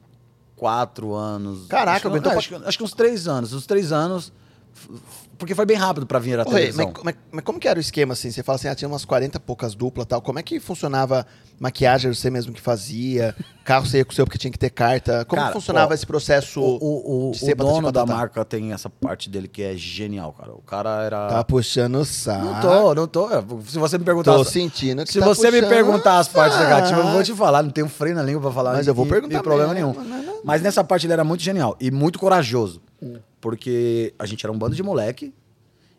quatro 0.55 1.13
anos. 1.15 1.67
Caraca, 1.67 2.09
acho 2.09 2.15
que, 2.15 2.21
pra- 2.21 2.37
acho, 2.39 2.57
acho 2.69 2.79
que 2.79 2.85
uns 2.85 2.93
três 2.93 3.27
anos. 3.27 3.53
Uns 3.53 3.67
três 3.67 3.91
anos. 3.93 4.33
Porque 5.39 5.55
foi 5.55 5.65
bem 5.65 5.77
rápido 5.77 6.05
pra 6.05 6.19
vir 6.19 6.41
a 6.41 6.45
televisão. 6.45 6.91
mas, 6.97 7.05
mas- 7.05 7.15
mas 7.31 7.45
como 7.45 7.61
que 7.61 7.69
era 7.69 7.79
o 7.79 7.81
esquema 7.81 8.13
assim? 8.13 8.29
Você 8.31 8.43
fala 8.43 8.57
assim, 8.57 8.67
ah, 8.67 8.75
tinha 8.75 8.89
umas 8.89 9.05
40 9.05 9.37
e 9.37 9.41
poucas 9.41 9.73
duplas 9.75 10.05
e 10.05 10.09
tal. 10.09 10.21
Como 10.21 10.37
é 10.39 10.43
que 10.43 10.59
funcionava 10.59 11.25
maquiagem, 11.61 12.13
você 12.13 12.29
mesmo 12.29 12.53
que 12.53 12.61
fazia? 12.61 13.37
Carro 13.65 13.87
você 13.87 13.99
ia 13.99 14.05
com 14.05 14.11
o 14.11 14.15
seu 14.15 14.25
porque 14.25 14.37
tinha 14.37 14.51
que 14.51 14.59
ter 14.59 14.71
carta. 14.71 15.25
Como 15.27 15.41
Cara, 15.41 15.53
que 15.53 15.59
funcionava 15.61 15.93
ó, 15.93 15.95
esse 15.95 16.05
processo 16.05 16.61
O, 16.61 17.29
o, 17.29 17.31
de 17.31 17.39
ser 17.39 17.53
o 17.53 17.57
dono 17.57 17.93
da 17.93 18.05
marca 18.05 18.45
tem 18.45 18.73
essa 18.73 18.91
parte 18.91 19.31
dele 19.31 19.47
que 19.47 19.63
é 19.63 19.75
genial, 19.77 20.33
cara. 20.33 20.53
O 20.53 20.63
cara 20.63 21.05
era. 21.05 21.29
Tá 21.29 21.45
puxando 21.45 21.97
o 22.01 22.05
saco. 22.05 22.45
Não 22.45 22.61
tô, 22.61 22.95
não 22.97 23.07
tô. 23.07 23.29
Se 23.65 23.79
você 23.79 23.97
me 23.97 24.05
perguntar. 24.05 24.33
Tô 24.35 24.43
sentindo 24.45 25.05
que 25.05 25.13
se 25.13 25.21
tá 25.21 25.27
você 25.27 25.53
me 25.53 25.63
perguntar 25.63 26.19
as 26.19 26.27
partes 26.27 26.59
negativas, 26.59 27.05
eu 27.07 27.13
vou 27.13 27.23
te 27.23 27.33
falar. 27.35 27.63
Não 27.63 27.71
tenho 27.71 27.89
freio 27.89 28.17
na 28.17 28.25
língua 28.25 28.41
pra 28.43 28.51
falar. 28.51 28.73
Mas 28.73 28.89
eu 28.89 28.95
vou 28.95 29.07
e- 29.07 29.09
perguntar 29.09 29.39
e 29.39 29.43
problema 29.43 29.73
mesmo, 29.73 29.93
nenhum. 29.93 30.05
não, 30.05 30.23
não. 30.25 30.41
Mas 30.43 30.63
nessa 30.63 30.83
parte 30.83 31.07
ele 31.07 31.13
era 31.13 31.23
muito 31.23 31.45
genial 31.45 31.77
e 31.81 31.93
muito 31.93 32.19
corajoso. 32.19 32.83
Porque 33.41 34.13
a 34.19 34.27
gente 34.27 34.45
era 34.45 34.53
um 34.53 34.59
bando 34.59 34.75
de 34.75 34.83
moleque 34.83 35.33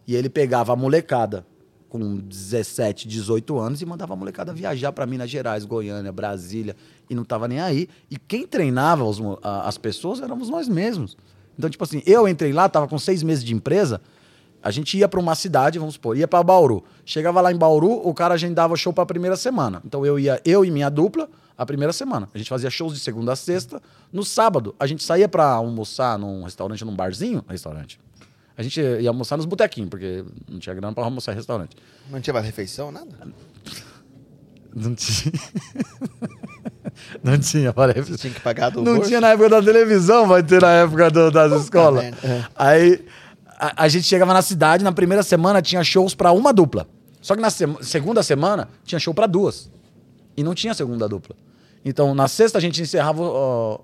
e 0.08 0.16
ele 0.16 0.30
pegava 0.30 0.74
a 0.74 0.76
molecada 0.76 1.46
com 1.88 2.18
17, 2.18 3.08
18 3.08 3.58
anos 3.58 3.82
e 3.82 3.86
mandava 3.86 4.14
a 4.14 4.16
molecada 4.16 4.54
viajar 4.54 4.92
pra 4.92 5.06
Minas 5.08 5.30
Gerais, 5.30 5.66
Goiânia, 5.66 6.12
Brasília 6.12 6.76
e 7.10 7.16
não 7.16 7.24
tava 7.24 7.48
nem 7.48 7.60
aí. 7.60 7.88
E 8.12 8.18
quem 8.18 8.46
treinava 8.46 9.04
os 9.04 9.20
a- 9.42 9.68
as 9.68 9.78
pessoas 9.78 10.22
éramos 10.22 10.50
nós 10.50 10.68
mesmos. 10.68 11.18
Então, 11.58 11.70
tipo 11.70 11.84
assim, 11.84 12.04
eu 12.06 12.28
entrei 12.28 12.54
lá, 12.54 12.70
tava 12.70 12.88
com 12.88 12.98
seis 13.00 13.24
meses 13.24 13.44
de 13.44 13.54
empresa, 13.56 14.00
a 14.62 14.70
gente 14.72 14.98
ia 14.98 15.08
pra 15.08 15.20
uma 15.20 15.34
cidade, 15.36 15.80
vamos 15.80 15.96
supor, 15.96 16.16
ia 16.18 16.28
pra 16.28 16.44
Bauru. 16.44 16.84
Chegava 17.06 17.42
lá 17.42 17.52
em 17.52 17.58
Bauru, 17.58 18.08
o 18.08 18.14
cara 18.14 18.36
agendava 18.36 18.76
show 18.76 18.94
pra 18.94 19.06
primeira 19.06 19.36
semana. 19.36 19.82
Então 19.86 20.06
eu 20.06 20.20
ia, 20.20 20.40
eu 20.46 20.64
e 20.64 20.70
minha 20.70 20.90
dupla, 20.90 21.28
a 21.60 21.66
primeira 21.66 21.92
semana. 21.94 22.30
A 22.34 22.38
gente 22.38 22.50
fazia 22.50 22.70
shows 22.70 22.94
de 22.94 23.00
segunda 23.00 23.34
a 23.34 23.36
sexta. 23.36 23.82
No 24.14 24.24
sábado, 24.24 24.74
a 24.80 24.88
gente 24.88 25.04
saía 25.04 25.28
pra 25.28 25.46
almoçar 25.46 26.18
num 26.18 26.44
restaurante, 26.44 26.84
num 26.86 26.96
barzinho, 26.96 27.44
restaurante. 27.50 28.00
A 28.58 28.64
gente 28.64 28.80
ia 28.82 29.10
almoçar 29.10 29.38
nos 29.38 29.46
botequinhos, 29.46 29.90
porque 29.90 30.24
não 30.50 30.58
tinha 30.60 30.74
grana 30.74 30.94
pra 30.94 31.04
almoçar 31.04 31.34
em 31.34 31.36
restaurante. 31.36 31.76
Não 32.10 32.20
tinha 32.22 32.34
mais 32.34 32.46
refeição, 32.46 32.92
nada? 32.92 33.08
Não 34.76 34.94
tinha. 34.94 35.34
não 37.24 37.38
tinha, 37.40 37.74
parece. 37.74 38.12
Você 38.12 38.18
tinha 38.18 38.34
que 38.34 38.40
pagar 38.40 38.70
do 38.70 38.82
Não 38.84 38.96
bolso? 38.96 39.08
tinha 39.08 39.20
na 39.20 39.30
época 39.30 39.50
da 39.50 39.62
televisão, 39.64 40.28
vai 40.28 40.44
ter 40.44 40.62
na 40.62 40.72
época 40.72 41.10
do- 41.10 41.32
das 41.32 41.64
escolas. 41.64 42.06
É. 42.06 42.46
Aí 42.56 43.04
a, 43.58 43.84
a 43.86 43.88
gente 43.88 44.06
chegava 44.06 44.32
na 44.34 44.42
cidade, 44.44 44.84
na 44.84 44.92
primeira 44.92 45.24
semana 45.24 45.62
tinha 45.62 45.84
shows 45.84 46.14
pra 46.14 46.32
uma 46.32 46.54
dupla. 46.54 46.88
Só 47.22 47.36
que 47.36 47.42
na 47.42 47.50
sema- 47.50 47.82
segunda 47.84 48.22
semana 48.24 48.70
tinha 48.84 49.00
show 49.00 49.14
pra 49.14 49.26
duas. 49.26 49.72
E 50.38 50.44
não 50.44 50.54
tinha 50.54 50.74
segunda 50.74 51.08
dupla. 51.10 51.36
Então 51.84 52.14
na 52.14 52.28
sexta 52.28 52.58
a 52.58 52.62
gente 52.62 52.82
encerrava 52.82 53.22
ó, 53.24 53.80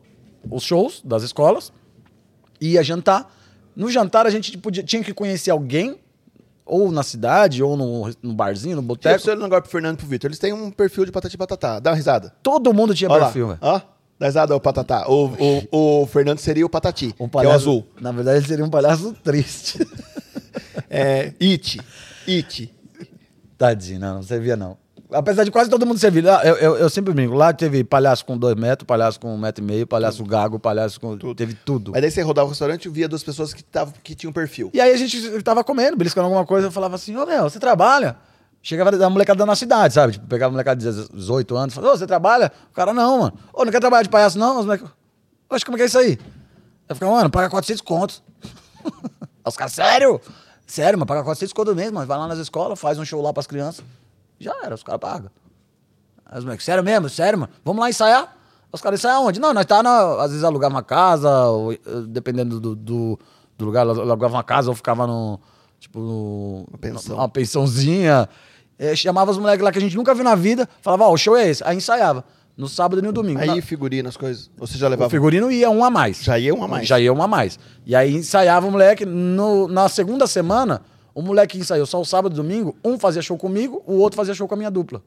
os 0.50 0.64
shows 0.64 1.02
das 1.04 1.24
escolas, 1.24 1.72
ia 2.60 2.84
jantar. 2.84 3.34
No 3.76 3.90
jantar 3.90 4.26
a 4.26 4.30
gente 4.30 4.58
podia, 4.58 4.84
tinha 4.84 5.04
que 5.04 5.14
conhecer 5.14 5.52
alguém, 5.52 6.00
ou 6.66 6.92
na 6.92 7.04
cidade, 7.04 7.62
ou 7.62 7.78
no, 7.78 8.12
no 8.22 8.34
barzinho, 8.34 8.76
no 8.76 8.82
boteco. 8.82 9.20
você 9.20 9.32
agora 9.32 9.62
pro 9.62 9.70
Fernando 9.70 9.96
e 9.96 9.98
pro 9.98 10.08
Vitor. 10.08 10.30
Eles 10.30 10.40
têm 10.40 10.52
um 10.52 10.72
perfil 10.72 11.06
de 11.06 11.12
patati 11.12 11.38
patatá. 11.38 11.80
Dá 11.80 11.92
uma 11.92 11.96
risada. 11.96 12.34
Todo 12.42 12.74
mundo 12.74 12.96
tinha 12.96 13.10
lá. 13.10 13.26
perfil, 13.26 13.50
velho. 13.50 13.60
Ó, 13.62 13.82
dá 14.18 14.26
risada 14.26 14.54
ao 14.54 14.60
patatá. 14.60 15.08
O, 15.08 15.28
o, 15.72 16.02
o 16.02 16.06
Fernando 16.08 16.40
seria 16.40 16.66
o 16.66 16.70
patati, 16.70 17.14
Um 17.20 17.30
que 17.30 17.38
é 17.38 17.48
o 17.48 17.52
azul. 17.52 17.86
Na 18.02 18.12
verdade, 18.12 18.40
ele 18.40 18.48
seria 18.48 18.66
um 18.66 18.70
palhaço 18.70 19.14
triste. 19.24 19.80
É, 20.88 21.34
It. 21.42 21.82
It. 22.28 22.74
Tadinho, 23.58 24.00
não, 24.00 24.16
não 24.16 24.24
servia 24.24 24.56
não. 24.56 24.78
Apesar 25.12 25.44
de 25.44 25.52
quase 25.52 25.70
todo 25.70 25.86
mundo 25.86 26.00
servir. 26.00 26.24
Lá, 26.24 26.44
Eu, 26.44 26.56
eu, 26.56 26.78
eu 26.78 26.90
sempre 26.90 27.14
brinco. 27.14 27.36
Lá 27.36 27.54
teve 27.54 27.84
palhaço 27.84 28.26
com 28.26 28.38
dois 28.38 28.56
metros, 28.56 28.86
palhaço 28.86 29.20
com 29.20 29.34
um 29.34 29.38
metro 29.38 29.64
e 29.64 29.68
meio, 29.68 29.86
palhaço 29.86 30.24
gago, 30.24 30.60
palhaço 30.60 31.00
com. 31.00 31.18
Teve 31.36 31.54
tudo. 31.54 31.92
Mas 31.92 32.02
daí 32.02 32.12
você 32.12 32.22
rodava 32.22 32.48
o 32.48 32.50
restaurante 32.50 32.86
e 32.86 32.90
via 32.90 33.08
duas 33.08 33.24
pessoas 33.24 33.54
que, 33.54 33.64
tavam, 33.64 33.94
que 34.04 34.16
tinham 34.16 34.34
perfil. 34.34 34.72
E 34.74 34.82
aí 34.82 34.92
a 34.92 34.98
gente 34.98 35.42
tava 35.44 35.64
comendo, 35.64 35.96
beliscando 35.96 36.26
alguma 36.26 36.46
coisa, 36.46 36.68
eu 36.68 36.72
falava 36.72 36.96
assim, 36.96 37.16
ô 37.16 37.26
meu, 37.26 37.44
você 37.44 37.60
trabalha? 37.60 38.18
Chegava 38.62 38.92
da 38.92 39.10
molecada 39.10 39.46
na 39.46 39.56
cidade, 39.56 39.94
sabe? 39.94 40.14
Tipo, 40.14 40.26
pegava 40.26 40.50
a 40.50 40.54
molecada 40.54 40.80
de 40.80 41.08
18 41.14 41.56
anos, 41.56 41.76
falava, 41.76 41.94
ô, 41.94 41.98
você 41.98 42.08
trabalha? 42.08 42.52
O 42.72 42.74
cara, 42.74 42.94
não, 42.94 43.20
mano. 43.20 43.34
Ô, 43.54 43.64
não 43.64 43.72
quer 43.72 43.80
trabalhar 43.80 44.02
de 44.02 44.10
palhaço, 44.10 44.40
não? 44.40 44.60
Os 44.60 44.66
moleques, 44.66 44.88
Oxe, 45.50 45.64
como 45.64 45.78
é 45.78 45.80
que 45.80 45.84
é 45.84 45.86
isso 45.86 46.00
aí? 46.00 46.18
Eu 46.90 46.96
ficava, 46.96 47.12
mano, 47.12 47.30
paga 47.30 47.50
400 47.50 47.82
contos. 47.82 48.24
Os 49.46 49.56
caras, 49.56 49.74
sério? 49.74 50.20
Sério, 50.66 50.98
mas 50.98 51.08
paga 51.08 51.24
400 51.24 51.54
contos 51.54 51.76
mesmo, 51.76 51.94
mano. 51.94 52.08
Vai 52.08 52.18
lá 52.18 52.28
nas 52.28 52.40
escolas, 52.40 52.80
faz 52.80 52.98
um 52.98 53.06
show 53.06 53.22
lá 53.22 53.32
pras 53.32 53.46
crianças. 53.46 53.86
Já 54.46 54.56
era, 54.64 54.76
os 54.76 54.84
caras 54.84 55.00
pagam. 55.02 55.30
Aí 56.26 56.38
os 56.40 56.44
moleques, 56.46 56.66
sério 56.66 56.84
mesmo? 56.84 57.10
Sério, 57.10 57.40
mano? 57.40 57.52
Vamos 57.64 57.82
lá 57.82 57.90
ensaiar? 57.90 58.36
Os 58.72 58.82
caras 58.82 59.00
ensaiam 59.00 59.26
onde? 59.26 59.40
Não, 59.40 59.54
nós 59.54 59.66
tá 59.66 59.82
na... 59.82 60.22
Às 60.22 60.32
vezes 60.32 60.44
alugava 60.44 60.74
uma 60.76 60.84
casa, 60.84 61.30
ou, 61.48 61.72
eh, 61.74 61.80
dependendo 62.08 62.60
do, 62.60 62.76
do, 62.76 63.20
do 63.58 63.66
lugar, 63.66 63.88
alugava 63.88 64.36
uma 64.36 64.44
casa 64.44 64.70
ou 64.70 64.76
ficava 64.76 65.06
no... 65.08 65.40
Tipo, 65.80 66.00
no, 66.00 66.66
Uma 66.70 66.78
pensão. 66.80 67.16
uma 67.18 67.30
pensãozinha. 67.30 68.28
Eh, 68.80 68.96
chamava 68.96 69.32
os 69.32 69.38
moleques 69.38 69.64
lá 69.64 69.72
que 69.72 69.78
a 69.78 69.82
gente 69.82 69.96
nunca 69.96 70.14
viu 70.14 70.24
na 70.24 70.36
vida, 70.36 70.68
falava, 70.82 71.06
ó, 71.06 71.14
o 71.14 71.18
show 71.18 71.38
é 71.38 71.48
esse. 71.50 71.64
Aí 71.64 71.78
ensaiava. 71.78 72.24
No 72.58 72.68
sábado 72.70 73.00
e 73.00 73.02
no 73.02 73.12
domingo. 73.12 73.40
Aí 73.42 73.48
Na- 73.56 73.62
figurino, 73.62 74.08
as 74.10 74.16
coisas. 74.18 74.50
Você 74.58 74.78
já 74.78 74.88
o 74.88 74.90
levava. 74.90 75.10
figurino 75.10 75.52
ia 75.52 75.70
um 75.70 75.84
a 75.84 75.90
mais. 75.90 76.24
Já 76.24 76.40
ia 76.40 76.56
um 76.56 76.64
a 76.64 76.68
mais. 76.68 76.88
Já 76.88 76.98
ia 77.00 77.12
um 77.14 77.22
a 77.22 77.28
mais. 77.28 77.60
E 77.86 77.94
aí 77.96 78.14
ensaiava 78.16 78.66
o 78.66 78.72
moleque. 78.72 79.06
No, 79.06 79.68
na 79.68 79.90
segunda 79.90 80.26
semana, 80.26 80.82
o 81.16 81.22
moleque 81.22 81.58
ensaiou 81.58 81.86
só 81.86 82.00
o 82.00 82.06
sábado 82.06 82.34
e 82.34 82.36
domingo. 82.36 82.76
Um 82.84 83.00
fazia 83.00 83.22
show 83.22 83.38
comigo, 83.38 83.82
o 83.88 83.94
outro 83.94 84.18
fazia 84.18 84.34
show 84.34 84.48
com 84.48 84.54
a 84.54 84.58
minha 84.58 84.70
dupla. 84.70 85.02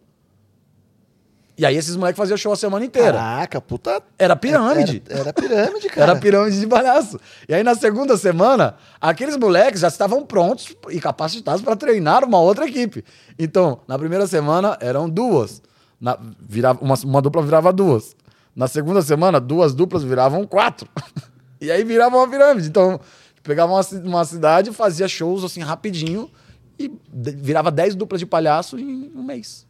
E 1.59 1.67
aí 1.67 1.77
esses 1.77 1.97
moleques 1.97 2.17
faziam 2.17 2.37
show 2.37 2.53
a 2.53 2.57
semana 2.57 2.85
inteira. 2.85 3.19
Caraca, 3.19 3.61
puta. 3.61 4.01
Era 4.17 4.37
pirâmide. 4.37 5.03
Era, 5.09 5.21
era 5.21 5.33
pirâmide, 5.33 5.89
cara. 5.89 6.13
Era 6.13 6.21
pirâmide 6.21 6.61
de 6.61 6.67
palhaço. 6.69 7.19
E 7.49 7.53
aí 7.53 7.65
na 7.65 7.75
segunda 7.75 8.17
semana, 8.17 8.77
aqueles 9.01 9.37
moleques 9.37 9.81
já 9.81 9.89
estavam 9.89 10.25
prontos 10.25 10.73
e 10.89 11.01
capacitados 11.01 11.61
para 11.61 11.75
treinar 11.75 12.25
uma 12.25 12.39
outra 12.39 12.65
equipe. 12.65 13.05
Então, 13.37 13.81
na 13.89 13.99
primeira 13.99 14.25
semana 14.29 14.79
eram 14.81 15.11
duas. 15.11 15.61
Na, 16.01 16.17
virava, 16.41 16.79
uma, 16.81 16.95
uma 17.05 17.21
dupla 17.21 17.43
virava 17.43 17.73
duas. 17.73 18.15
Na 18.55 18.69
segunda 18.69 19.03
semana, 19.03 19.41
duas 19.41 19.75
duplas 19.75 20.05
viravam 20.05 20.47
quatro. 20.47 20.89
e 21.61 21.73
aí 21.73 21.83
virava 21.83 22.17
uma 22.17 22.29
pirâmide. 22.29 22.69
Então, 22.69 23.01
pegava 23.49 23.72
uma, 23.72 23.80
uma 24.05 24.24
cidade, 24.24 24.70
fazia 24.72 25.09
shows 25.09 25.42
assim 25.42 25.61
rapidinho 25.61 26.30
e 26.78 26.92
virava 27.12 27.70
dez 27.70 27.94
duplas 27.94 28.20
de 28.20 28.26
palhaço 28.26 28.78
em 28.78 29.11
um 29.16 29.22
mês. 29.22 29.66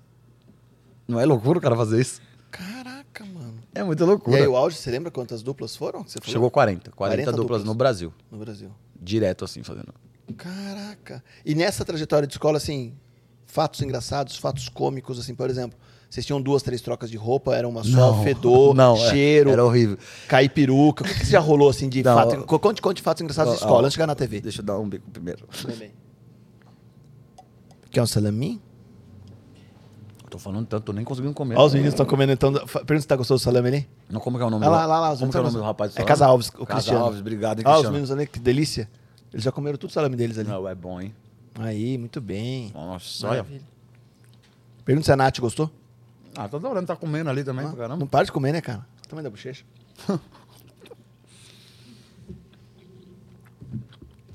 Não 1.06 1.18
é 1.20 1.24
loucura 1.24 1.58
o 1.58 1.62
cara 1.62 1.76
fazer 1.76 2.00
isso? 2.00 2.20
Caraca, 2.50 3.24
mano. 3.24 3.54
É 3.74 3.82
muita 3.84 4.02
E 4.02 4.06
loucura. 4.06 4.36
aí, 4.38 4.46
o 4.46 4.56
auge, 4.56 4.76
você 4.76 4.90
lembra 4.90 5.10
quantas 5.10 5.42
duplas 5.42 5.76
foram? 5.76 6.02
que 6.02 6.10
Você 6.10 6.18
falou? 6.20 6.32
Chegou 6.32 6.50
40. 6.50 6.90
40, 6.90 6.96
40 6.96 7.30
duplas, 7.32 7.42
duplas. 7.42 7.64
no 7.64 7.74
Brasil. 7.74 8.12
No 8.30 8.38
Brasil. 8.38 8.70
Direto 9.00 9.44
assim, 9.44 9.62
fazendo. 9.62 9.94
Caraca. 10.36 11.22
E 11.44 11.54
nessa 11.54 11.84
trajetória 11.84 12.26
de 12.26 12.34
escola, 12.34 12.56
assim, 12.58 12.94
fatos 13.46 13.80
engraçados, 13.80 14.36
fatos 14.36 14.68
cômicos, 14.68 15.18
assim, 15.18 15.34
por 15.34 15.48
exemplo, 15.48 15.78
vocês 16.10 16.24
tinham 16.24 16.40
duas, 16.40 16.62
três 16.62 16.80
trocas 16.80 17.10
de 17.10 17.16
roupa, 17.16 17.54
era 17.54 17.68
uma 17.68 17.84
só, 17.84 17.90
Não. 18.12 18.22
fedor, 18.24 18.72
Não, 18.76 18.94
é. 18.96 19.10
cheiro, 19.10 19.50
Era 19.50 19.64
horrível. 19.64 19.98
cair 20.26 20.48
peruca. 20.48 21.04
O 21.04 21.06
que, 21.06 21.14
que 21.20 21.26
já 21.26 21.38
rolou, 21.40 21.68
assim, 21.68 21.88
de 21.88 22.02
Não, 22.02 22.14
fato? 22.14 22.44
ó. 22.48 22.58
Conte, 22.58 22.80
conte 22.80 23.02
fatos 23.02 23.20
engraçados 23.22 23.52
de 23.54 23.58
escola, 23.58 23.76
ó. 23.76 23.80
antes 23.80 23.90
de 23.90 23.94
chegar 23.96 24.06
na 24.06 24.14
TV. 24.14 24.40
Deixa 24.40 24.60
eu 24.60 24.64
dar 24.64 24.78
um 24.78 24.88
bico 24.88 25.10
primeiro. 25.10 25.46
Quer 27.90 28.02
um 28.02 28.06
salame? 28.06 28.60
Tô 30.30 30.38
falando 30.38 30.66
tanto, 30.66 30.84
tô 30.84 30.92
nem 30.92 31.04
conseguindo 31.04 31.32
comer. 31.32 31.56
Ó, 31.56 31.64
os 31.64 31.72
meninos 31.72 31.94
estão 31.94 32.04
comendo, 32.04 32.32
então. 32.32 32.52
Pergunta 32.52 33.00
se 33.00 33.06
tá 33.08 33.16
gostoso 33.16 33.40
do 33.42 33.44
salame 33.44 33.68
ali. 33.68 33.88
Não, 34.10 34.20
como 34.20 34.36
que 34.36 34.42
é 34.44 34.46
o 34.46 34.50
nome 34.50 34.66
Olha 34.66 34.74
do 34.74 34.76
lá, 34.76 34.86
lá, 34.86 35.00
lá. 35.10 35.16
Como 35.16 35.32
é 35.32 35.40
o 35.40 35.42
nome 35.42 35.56
do 35.56 35.62
rapaz? 35.62 35.96
É? 35.96 36.02
Casa 36.04 36.26
Alves, 36.26 36.48
o 36.48 36.66
Casa 36.66 36.66
Cristiano. 36.80 37.04
Alves, 37.04 37.20
obrigado, 37.20 37.60
hein, 37.60 37.64
Ah, 37.66 37.78
os 37.78 37.86
meninos 37.86 38.10
ali, 38.10 38.26
que 38.26 38.38
delícia. 38.38 38.90
Eles 39.32 39.42
já 39.44 39.50
comeram 39.50 39.78
tudo 39.78 39.88
o 39.88 39.92
salame 39.92 40.16
deles 40.16 40.36
ali. 40.38 40.48
Não, 40.48 40.68
é 40.68 40.74
bom, 40.74 41.00
hein? 41.00 41.14
Aí, 41.58 41.96
muito 41.96 42.20
bem. 42.20 42.70
Nossa, 42.74 43.26
olha. 43.26 43.36
Maravilha. 43.42 43.62
Pergunta 44.84 45.06
se 45.06 45.12
a 45.12 45.16
Nath 45.16 45.38
gostou. 45.40 45.70
Ah, 46.40 46.48
tô 46.48 46.56
adorando, 46.58 46.86
tá 46.86 46.94
comendo 46.94 47.28
ali 47.28 47.42
também, 47.42 47.64
pra 47.64 47.72
Não 47.72 47.76
caramba. 47.78 48.06
para 48.06 48.24
de 48.24 48.30
comer, 48.30 48.52
né, 48.52 48.60
cara? 48.60 48.86
Tamanho 49.08 49.24
da 49.24 49.30
bochecha. 49.30 49.64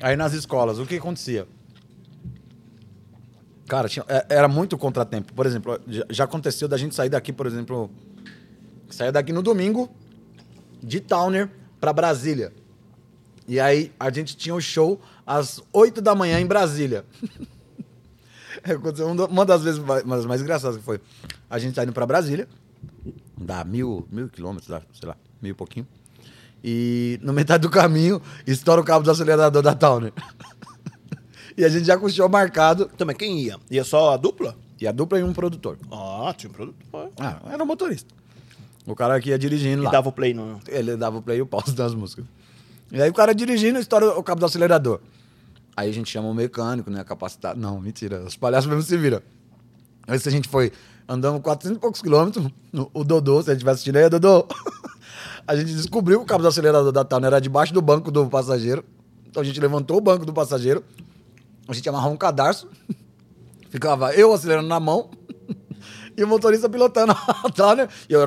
Aí 0.01 0.15
nas 0.17 0.33
escolas, 0.33 0.79
o 0.79 0.85
que 0.85 0.95
acontecia? 0.97 1.47
Cara, 3.67 3.87
tinha- 3.87 4.03
é- 4.09 4.25
era 4.29 4.47
muito 4.49 4.77
contratempo. 4.77 5.33
Por 5.33 5.45
exemplo, 5.45 5.79
já, 6.09 6.25
aconteceu 6.25 6.67
da 6.67 6.75
gente 6.77 6.93
sair 6.93 7.07
daqui, 7.09 7.31
por 7.31 7.47
exemplo, 7.47 7.89
sair 8.89 9.11
daqui 9.13 9.31
no 9.31 9.41
domingo 9.41 9.89
de 10.81 10.99
Towner 10.99 11.49
pra 11.79 11.93
Brasília. 11.93 12.51
E 13.47 13.59
aí 13.61 13.93
a 13.97 14.11
gente 14.11 14.35
tinha 14.35 14.53
o 14.53 14.59
show 14.61 14.99
às 15.25 15.61
8 15.71 16.01
da 16.01 16.13
manhã 16.13 16.37
em 16.39 16.45
Brasília. 16.45 17.05
Aconteceu 18.63 19.07
uma 19.07 19.15
da- 19.15 19.25
uma 19.25 19.45
das 19.45 19.63
vezes 19.63 19.79
mais, 19.79 20.03
uma 20.03 20.17
das 20.17 20.25
mais 20.25 20.41
engraçadas 20.41 20.77
que 20.77 20.83
foi. 20.83 20.99
A 21.53 21.59
gente 21.59 21.75
tá 21.75 21.83
indo 21.83 21.93
pra 21.93 22.03
Brasília, 22.07 22.47
dá 23.37 23.63
mil, 23.63 24.07
mil 24.11 24.27
quilômetros, 24.27 24.67
dá, 24.67 24.81
sei 24.91 25.07
lá, 25.07 25.15
mil 25.39 25.51
e 25.51 25.53
pouquinho. 25.53 25.85
E 26.63 27.19
no 27.21 27.31
metade 27.31 27.61
do 27.61 27.69
caminho, 27.69 28.19
estoura 28.47 28.81
o 28.81 28.83
cabo 28.83 29.05
do 29.05 29.11
acelerador 29.11 29.61
da 29.61 29.75
Towner. 29.75 30.11
e 31.55 31.63
a 31.63 31.69
gente 31.69 31.85
já 31.85 31.95
com 31.95 32.07
o 32.07 32.09
show 32.09 32.27
marcado. 32.27 32.89
Então, 32.91 33.05
mas 33.05 33.15
quem 33.17 33.39
ia? 33.39 33.57
Ia 33.69 33.83
só 33.83 34.15
a 34.15 34.17
dupla? 34.17 34.55
E 34.81 34.87
a 34.87 34.91
dupla 34.91 35.19
e 35.19 35.23
um 35.23 35.31
produtor. 35.31 35.77
Ah, 35.91 36.33
tinha 36.35 36.49
um 36.49 36.53
produtor. 36.53 37.11
Ah, 37.19 37.39
era 37.45 37.61
um 37.61 37.67
motorista. 37.67 38.11
O 38.87 38.95
cara 38.95 39.21
que 39.21 39.29
ia 39.29 39.37
dirigindo 39.37 39.83
E 39.83 39.85
lá. 39.85 39.91
dava 39.91 40.09
o 40.09 40.11
play 40.11 40.33
no... 40.33 40.59
Ele 40.67 40.97
dava 40.97 41.19
o 41.19 41.21
play 41.21 41.37
e 41.37 41.41
o 41.43 41.45
pause 41.45 41.73
das 41.77 41.93
músicas. 41.93 42.25
E 42.91 42.99
aí 42.99 43.11
o 43.11 43.13
cara 43.13 43.35
dirigindo, 43.35 43.77
estoura 43.77 44.17
o 44.17 44.23
cabo 44.23 44.39
do 44.39 44.45
acelerador. 44.47 44.99
Aí 45.77 45.87
a 45.87 45.93
gente 45.93 46.09
chama 46.09 46.27
o 46.29 46.33
mecânico, 46.33 46.89
né? 46.89 47.03
Capacitado. 47.03 47.59
Não, 47.59 47.79
mentira. 47.79 48.23
Os 48.23 48.35
palhaços 48.35 48.67
mesmo 48.67 48.81
se 48.81 48.97
viram. 48.97 49.21
Aí 50.07 50.17
se 50.19 50.27
a 50.27 50.31
gente 50.31 50.49
foi 50.49 50.71
andando 51.07 51.39
400 51.39 51.77
e 51.77 51.79
poucos 51.79 52.01
quilômetros, 52.01 52.47
o 52.93 53.03
Dodô, 53.03 53.41
se 53.41 53.49
a 53.49 53.53
gente 53.53 53.59
estiver 53.59 53.71
assistindo 53.71 53.97
aí, 53.97 54.09
Dodô. 54.09 54.47
A 55.45 55.57
gente 55.57 55.73
descobriu 55.73 56.19
que 56.19 56.23
o 56.23 56.27
cabo 56.27 56.41
do 56.41 56.47
acelerador 56.47 56.91
da 56.93 57.03
Towner 57.03 57.27
era 57.27 57.41
debaixo 57.41 57.73
do 57.73 57.81
banco 57.81 58.09
do 58.09 58.27
passageiro. 58.27 58.83
Então 59.27 59.41
a 59.41 59.45
gente 59.45 59.59
levantou 59.59 59.97
o 59.97 60.01
banco 60.01 60.25
do 60.25 60.31
passageiro. 60.31 60.81
A 61.67 61.73
gente 61.73 61.87
amarrou 61.89 62.13
um 62.13 62.17
cadarço. 62.17 62.69
Ficava 63.69 64.13
eu 64.13 64.31
acelerando 64.31 64.69
na 64.69 64.79
mão 64.79 65.09
e 66.15 66.23
o 66.23 66.27
motorista 66.27 66.69
pilotando 66.69 67.11
a 67.11 67.49
Towner. 67.51 67.89
E 68.09 68.13
eu 68.13 68.21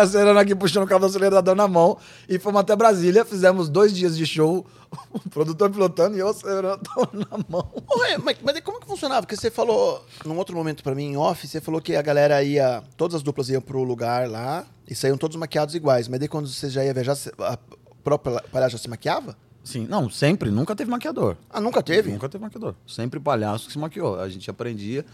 acelerando 0.00 0.38
aqui, 0.38 0.54
puxando 0.54 0.84
o 0.84 0.86
cabo 0.86 1.00
do 1.00 1.06
acelerador 1.06 1.54
na 1.54 1.68
mão. 1.68 1.98
E 2.28 2.38
fomos 2.38 2.60
até 2.60 2.74
Brasília, 2.74 3.24
fizemos 3.24 3.68
dois 3.68 3.94
dias 3.94 4.16
de 4.16 4.26
show, 4.26 4.66
o 5.12 5.28
produtor 5.30 5.70
pilotando 5.70 6.16
e 6.16 6.20
eu 6.20 6.28
acelerando 6.28 6.82
na 7.12 7.38
mão. 7.48 7.70
Ué, 7.98 8.18
mas, 8.18 8.36
mas 8.42 8.60
como 8.60 8.80
que 8.80 8.86
funcionava? 8.86 9.22
Porque 9.22 9.36
você 9.36 9.50
falou, 9.50 10.04
num 10.24 10.36
outro 10.36 10.56
momento 10.56 10.82
pra 10.82 10.94
mim, 10.94 11.12
em 11.12 11.16
off, 11.16 11.46
você 11.46 11.60
falou 11.60 11.80
que 11.80 11.94
a 11.96 12.02
galera 12.02 12.42
ia, 12.42 12.82
todas 12.96 13.16
as 13.16 13.22
duplas 13.22 13.48
iam 13.48 13.60
pro 13.60 13.82
lugar 13.82 14.28
lá 14.28 14.64
e 14.88 14.94
saíam 14.94 15.16
todos 15.16 15.36
maquiados 15.36 15.74
iguais. 15.74 16.08
Mas 16.08 16.18
daí 16.18 16.28
quando 16.28 16.48
você 16.48 16.68
já 16.70 16.84
ia 16.84 16.94
viajar, 16.94 17.16
a 17.40 17.58
própria 18.02 18.40
palhaça 18.52 18.76
já 18.76 18.78
se 18.78 18.88
maquiava? 18.88 19.36
Sim, 19.64 19.86
não, 19.88 20.10
sempre, 20.10 20.50
nunca 20.50 20.76
teve 20.76 20.90
maquiador. 20.90 21.38
Ah, 21.48 21.58
nunca 21.58 21.82
teve? 21.82 22.12
Nunca 22.12 22.28
teve 22.28 22.44
maquiador. 22.44 22.74
Sempre 22.86 23.18
palhaço 23.18 23.66
que 23.66 23.72
se 23.72 23.78
maquiou. 23.78 24.20
A 24.20 24.28
gente 24.28 24.50
aprendia. 24.50 25.06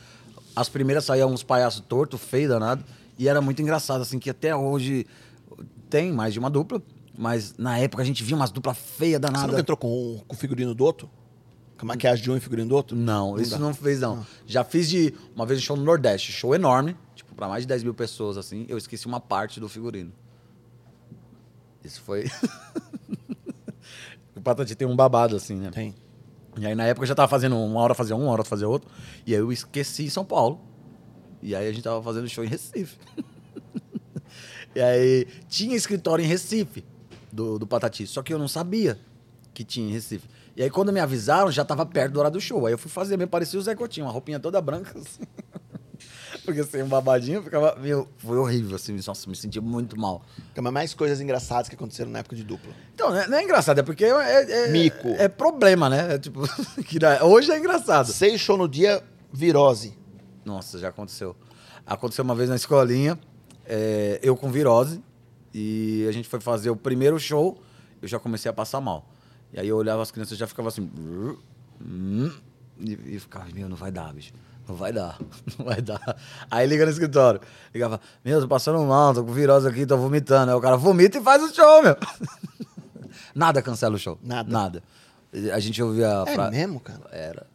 As 0.55 0.68
primeiras 0.68 1.05
saíam 1.05 1.30
uns 1.30 1.42
palhaços 1.42 1.80
tortos, 1.80 2.20
feio, 2.20 2.48
danado. 2.48 2.84
E 3.18 3.28
era 3.28 3.40
muito 3.40 3.61
engraçado, 3.61 4.01
assim, 4.01 4.18
que 4.18 4.30
até 4.30 4.55
hoje 4.55 5.07
tem 5.88 6.12
mais 6.12 6.32
de 6.32 6.38
uma 6.38 6.51
dupla. 6.51 6.82
Mas 7.16 7.55
na 7.59 7.76
época 7.78 8.03
a 8.03 8.07
gente 8.07 8.24
via 8.24 8.34
umas 8.34 8.51
duplas 8.51 8.78
feias 8.78 9.14
Você 9.14 9.18
danadas. 9.20 9.48
nunca 9.48 9.61
entrou 9.61 9.76
com, 9.76 10.22
o 10.26 10.34
figurino 10.34 10.74
do 10.74 10.84
outro? 10.84 11.11
Com 11.76 11.84
a 11.84 11.88
maquiagem 11.88 12.22
de 12.22 12.30
um 12.30 12.36
e 12.36 12.40
figurino 12.40 12.68
do 12.68 12.74
outro? 12.74 12.96
Não, 12.96 13.38
isso 13.38 13.53
dá. 13.53 13.59
não 13.59 13.74
fez, 13.74 14.01
não. 14.01 14.24
Já 14.46 14.64
fiz 14.64 14.88
de 14.88 15.14
uma 15.34 15.44
vez 15.44 15.61
um 15.61 15.62
show 15.62 15.76
no 15.76 15.84
Nordeste, 15.84 16.32
show 16.32 16.55
enorme, 16.55 16.96
tipo, 17.14 17.34
pra 17.34 17.48
mais 17.48 17.64
de 17.64 17.68
10 17.68 17.82
mil 17.84 17.94
pessoas, 17.94 18.38
assim. 18.38 18.64
Eu 18.68 18.78
esqueci 18.78 19.07
uma 19.07 19.20
parte 19.20 19.61
do 19.61 19.68
figurino. 19.68 20.12
Isso 21.84 22.01
foi. 22.01 22.24
o 24.36 24.40
Patati 24.40 24.74
tem 24.74 24.86
um 24.86 24.96
babado, 24.96 25.36
assim, 25.36 25.57
né? 25.57 25.70
Tem. 25.70 25.94
E 26.61 26.66
aí 26.66 26.74
na 26.74 26.84
época 26.84 27.04
eu 27.04 27.08
já 27.08 27.14
tava 27.14 27.26
fazendo 27.26 27.56
uma 27.56 27.80
hora 27.80 27.94
fazia 27.94 28.14
um, 28.14 28.24
uma 28.24 28.32
hora 28.32 28.44
fazia 28.44 28.68
outro. 28.68 28.90
E 29.26 29.34
aí 29.34 29.40
eu 29.40 29.50
esqueci 29.50 30.04
em 30.04 30.11
São 30.11 30.26
Paulo. 30.26 30.61
E 31.42 31.54
aí 31.56 31.66
a 31.66 31.72
gente 31.72 31.82
tava 31.82 32.02
fazendo 32.02 32.28
show 32.28 32.44
em 32.44 32.48
Recife. 32.48 32.98
e 34.76 34.80
aí 34.80 35.26
tinha 35.48 35.74
escritório 35.74 36.22
em 36.22 36.28
Recife 36.28 36.84
do, 37.32 37.58
do 37.58 37.66
Patati. 37.66 38.06
Só 38.06 38.22
que 38.22 38.30
eu 38.30 38.38
não 38.38 38.46
sabia 38.46 38.98
que 39.54 39.64
tinha 39.64 39.88
em 39.88 39.92
Recife. 39.92 40.28
E 40.54 40.62
aí 40.62 40.68
quando 40.68 40.92
me 40.92 41.00
avisaram, 41.00 41.50
já 41.50 41.64
tava 41.64 41.86
perto 41.86 42.12
da 42.12 42.20
hora 42.20 42.30
do 42.30 42.38
show. 42.38 42.66
Aí 42.66 42.74
eu 42.74 42.78
fui 42.78 42.90
fazer, 42.90 43.16
me 43.16 43.26
parecia 43.26 43.58
o 43.58 43.62
Zé 43.62 43.74
Coutinho, 43.74 44.04
uma 44.04 44.12
roupinha 44.12 44.38
toda 44.38 44.61
branca 44.61 44.98
assim. 44.98 45.22
Porque 46.51 46.64
sem 46.64 46.82
um 46.82 46.88
babadinho 46.88 47.40
ficava. 47.44 47.76
Meu, 47.76 48.09
foi 48.18 48.36
horrível, 48.36 48.74
assim. 48.74 48.98
Nossa, 49.07 49.30
me 49.30 49.36
senti 49.36 49.61
muito 49.61 49.98
mal. 49.98 50.22
Mas 50.61 50.72
mais 50.72 50.94
coisas 50.94 51.20
engraçadas 51.20 51.68
que 51.68 51.76
aconteceram 51.76 52.11
na 52.11 52.18
época 52.18 52.34
de 52.34 52.42
dupla. 52.42 52.72
Então, 52.92 53.12
né, 53.12 53.26
não 53.28 53.38
é 53.38 53.44
engraçado, 53.44 53.78
é 53.78 53.82
porque 53.84 54.05
é, 54.05 54.66
é- 54.66 54.68
Mico. 54.72 55.11
É, 55.11 55.28
problema, 55.28 55.88
né? 55.88 56.14
É 56.14 56.18
tipo, 56.18 56.40
hoje 57.22 57.53
é 57.53 57.59
engraçado. 57.59 58.12
Seis 58.12 58.40
show 58.40 58.57
no 58.57 58.68
dia, 58.68 59.01
virose. 59.32 59.96
Nossa, 60.44 60.76
já 60.80 60.88
aconteceu. 60.88 61.36
Aconteceu 61.86 62.24
uma 62.24 62.34
vez 62.34 62.48
na 62.48 62.57
escolinha, 62.57 63.16
é, 63.64 64.18
eu 64.22 64.36
com 64.36 64.51
virose, 64.51 65.01
e 65.55 66.05
a 66.09 66.12
gente 66.12 66.28
foi 66.28 66.40
fazer 66.40 66.70
o 66.70 66.76
primeiro 66.76 67.18
show, 67.20 67.62
eu 68.03 68.09
já 68.09 68.18
comecei 68.18 68.51
a 68.51 68.53
passar 68.53 68.80
mal. 68.80 69.09
E 69.53 69.61
aí 69.61 69.68
eu 69.68 69.76
olhava 69.76 70.03
as 70.03 70.11
crianças 70.11 70.36
e 70.36 70.40
já 70.40 70.48
ficava 70.48 70.68
assim. 70.68 70.90
E, 72.82 73.16
e 73.16 73.18
ficava, 73.18 73.44
meu, 73.53 73.68
não 73.68 73.76
vai 73.76 73.92
dar, 73.92 74.11
bicho. 74.14 74.32
Não 74.70 74.76
vai 74.76 74.92
dar, 74.92 75.18
não 75.58 75.64
vai 75.66 75.80
dar. 75.82 76.16
Aí 76.48 76.64
liga 76.66 76.84
no 76.84 76.90
escritório. 76.92 77.40
Ligava, 77.74 78.00
meu, 78.24 78.40
tô 78.40 78.46
passando 78.46 78.78
mal, 78.84 79.12
tô 79.12 79.24
com 79.24 79.32
virose 79.32 79.66
aqui, 79.66 79.84
tô 79.84 79.96
vomitando. 79.96 80.52
Aí 80.52 80.56
o 80.56 80.60
cara 80.60 80.76
vomita 80.76 81.18
e 81.18 81.22
faz 81.22 81.42
o 81.42 81.52
show, 81.52 81.82
meu. 81.82 81.96
Nada 83.34 83.60
cancela 83.62 83.96
o 83.96 83.98
show. 83.98 84.18
Nada. 84.22 84.50
Nada. 84.50 84.82
A 85.52 85.58
gente 85.60 85.82
ouvia 85.82 86.22
a 86.22 86.24
É 86.28 86.34
fra- 86.34 86.50
mesmo, 86.50 86.78
cara? 86.80 87.00
Era. 87.10 87.46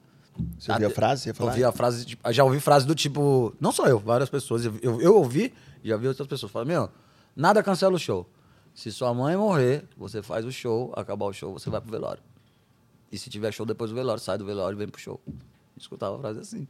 Você 0.59 0.71
ouviu 0.71 0.87
a 0.87 0.91
frase? 0.91 1.21
Você 1.23 1.29
ia 1.29 1.33
falar? 1.33 1.51
Ouvi 1.51 1.63
a 1.63 1.71
frase, 1.71 2.05
tipo, 2.05 2.33
já 2.33 2.43
ouvi 2.43 2.59
frase 2.59 2.85
do 2.85 2.93
tipo, 2.95 3.55
não 3.59 3.71
só 3.71 3.87
eu, 3.87 3.99
várias 3.99 4.29
pessoas. 4.29 4.65
Eu, 4.65 4.73
eu, 4.81 5.01
eu 5.01 5.15
ouvi 5.15 5.53
e 5.83 5.87
já 5.89 5.95
vi 5.97 6.07
outras 6.09 6.27
pessoas 6.27 6.51
falando, 6.51 6.67
meu, 6.67 6.89
nada 7.35 7.63
cancela 7.63 7.95
o 7.95 7.99
show. 7.99 8.29
Se 8.73 8.91
sua 8.91 9.13
mãe 9.13 9.37
morrer, 9.37 9.85
você 9.95 10.21
faz 10.21 10.43
o 10.45 10.51
show, 10.51 10.91
acabar 10.97 11.25
o 11.25 11.31
show, 11.33 11.53
você 11.53 11.69
vai 11.69 11.79
pro 11.79 11.89
velório. 11.89 12.21
E 13.09 13.17
se 13.17 13.29
tiver 13.29 13.53
show 13.53 13.65
depois 13.65 13.89
do 13.91 13.95
velório, 13.95 14.21
sai 14.21 14.37
do 14.37 14.45
velório 14.45 14.75
e 14.75 14.79
vem 14.79 14.87
pro 14.89 14.99
show. 14.99 15.21
Eu 15.25 15.33
escutava 15.77 16.17
a 16.17 16.19
frase 16.19 16.39
assim. 16.39 16.67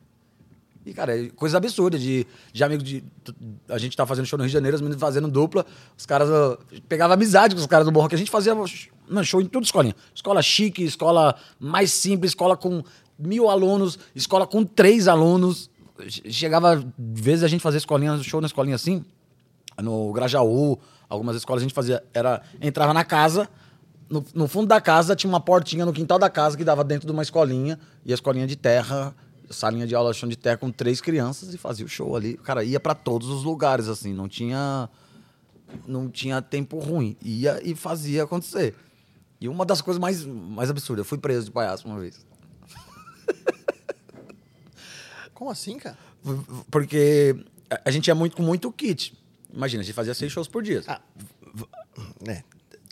E, 0.86 0.94
cara, 0.94 1.18
é 1.20 1.30
coisa 1.30 1.58
absurda 1.58 1.98
de, 1.98 2.28
de 2.54 2.64
amigo 2.64 2.84
de. 2.84 3.04
A 3.68 3.78
gente 3.78 3.98
tá 3.98 4.06
fazendo 4.06 4.26
show 4.26 4.38
no 4.38 4.44
Rio 4.44 4.50
de 4.50 4.54
Janeiro, 4.54 4.76
os 4.76 4.82
meninos 4.82 5.02
fazendo 5.02 5.28
dupla, 5.28 5.66
os 5.98 6.06
caras. 6.06 6.30
ó, 6.30 6.58
Pegava 6.88 7.14
amizade 7.16 7.56
com 7.56 7.62
os 7.62 7.68
caras 7.68 7.86
do 7.86 7.92
morro, 7.92 8.08
que 8.08 8.16
a 8.16 8.18
gente 8.18 8.30
fazia 8.30 8.54
mano, 8.54 9.24
show 9.26 9.42
em 9.42 9.46
toda 9.48 9.66
escolinha. 9.66 9.96
Escola 10.14 10.42
chique, 10.42 10.84
escola 10.84 11.36
mais 11.60 11.92
simples, 11.92 12.32
escola 12.32 12.56
com 12.56 12.84
mil 13.18 13.50
alunos, 13.50 13.98
escola 14.14 14.46
com 14.46 14.64
três 14.64 15.08
alunos. 15.08 15.70
Che- 16.08 16.30
Chegava, 16.32 16.86
vezes 16.98 17.44
a 17.44 17.48
gente 17.48 17.62
fazia 17.62 17.78
escolinha, 17.80 18.22
show 18.22 18.40
na 18.40 18.48
escolinha 18.48 18.76
assim, 18.76 19.04
no 19.82 20.12
Grajaú, 20.14 20.78
algumas 21.10 21.36
escolas 21.36 21.62
a 21.62 21.66
gente 21.66 21.74
fazia, 21.74 22.04
era, 22.14 22.42
entrava 22.62 22.94
na 22.94 23.04
casa, 23.06 23.50
no, 24.10 24.24
no 24.34 24.48
fundo 24.48 24.68
da 24.68 24.80
casa 24.82 25.16
tinha 25.16 25.30
uma 25.30 25.40
portinha 25.40 25.86
no 25.86 25.94
quintal 25.94 26.20
da 26.20 26.30
casa 26.30 26.56
que 26.58 26.64
dava 26.64 26.84
dentro 26.84 27.08
de 27.08 27.12
uma 27.14 27.24
escolinha, 27.24 27.80
e 28.06 28.12
a 28.12 28.16
escolinha 28.16 28.46
de 28.46 28.56
terra, 28.56 29.16
salinha 29.50 29.88
de 29.88 29.96
aula 29.96 30.14
chão 30.14 30.28
de 30.30 30.36
terra 30.36 30.58
com 30.58 30.72
três 30.72 31.02
crianças 31.02 31.54
e 31.54 31.58
fazia 31.58 31.86
o 31.86 31.90
show 31.90 32.16
ali. 32.16 32.36
Cara, 32.38 32.64
ia 32.64 32.80
pra 32.80 32.94
todos 32.96 33.28
os 33.30 33.44
lugares, 33.44 33.88
assim, 33.88 34.14
não 34.14 34.28
tinha 34.28 34.90
não 35.88 36.10
tinha 36.10 36.42
tempo 36.42 36.80
ruim. 36.80 37.18
Ia 37.22 37.60
e 37.64 37.76
fazia 37.76 38.24
acontecer. 38.24 38.76
E 39.42 39.50
uma 39.50 39.66
das 39.66 39.82
coisas 39.82 40.00
mais, 40.00 40.24
mais 40.26 40.70
absurdas, 40.70 41.06
eu 41.06 41.10
fui 41.10 41.18
preso 41.18 41.46
de 41.48 41.52
palhaço 41.52 41.88
uma 41.88 42.00
vez. 42.00 42.26
Como 45.34 45.52
assim, 45.52 45.78
cara? 45.78 45.98
Porque 46.72 47.36
a- 47.84 47.92
gente 47.92 48.08
ia 48.08 48.16
muito 48.16 48.36
com 48.38 48.44
muito 48.44 48.72
kit. 48.72 49.14
Imagina, 49.54 49.82
a 49.82 49.86
gente 49.86 49.94
fazia 49.96 50.14
seis 50.14 50.32
shows 50.32 50.48
por 50.48 50.64
dia. 50.64 50.82
Ah, 50.88 51.02
é. 52.28 52.44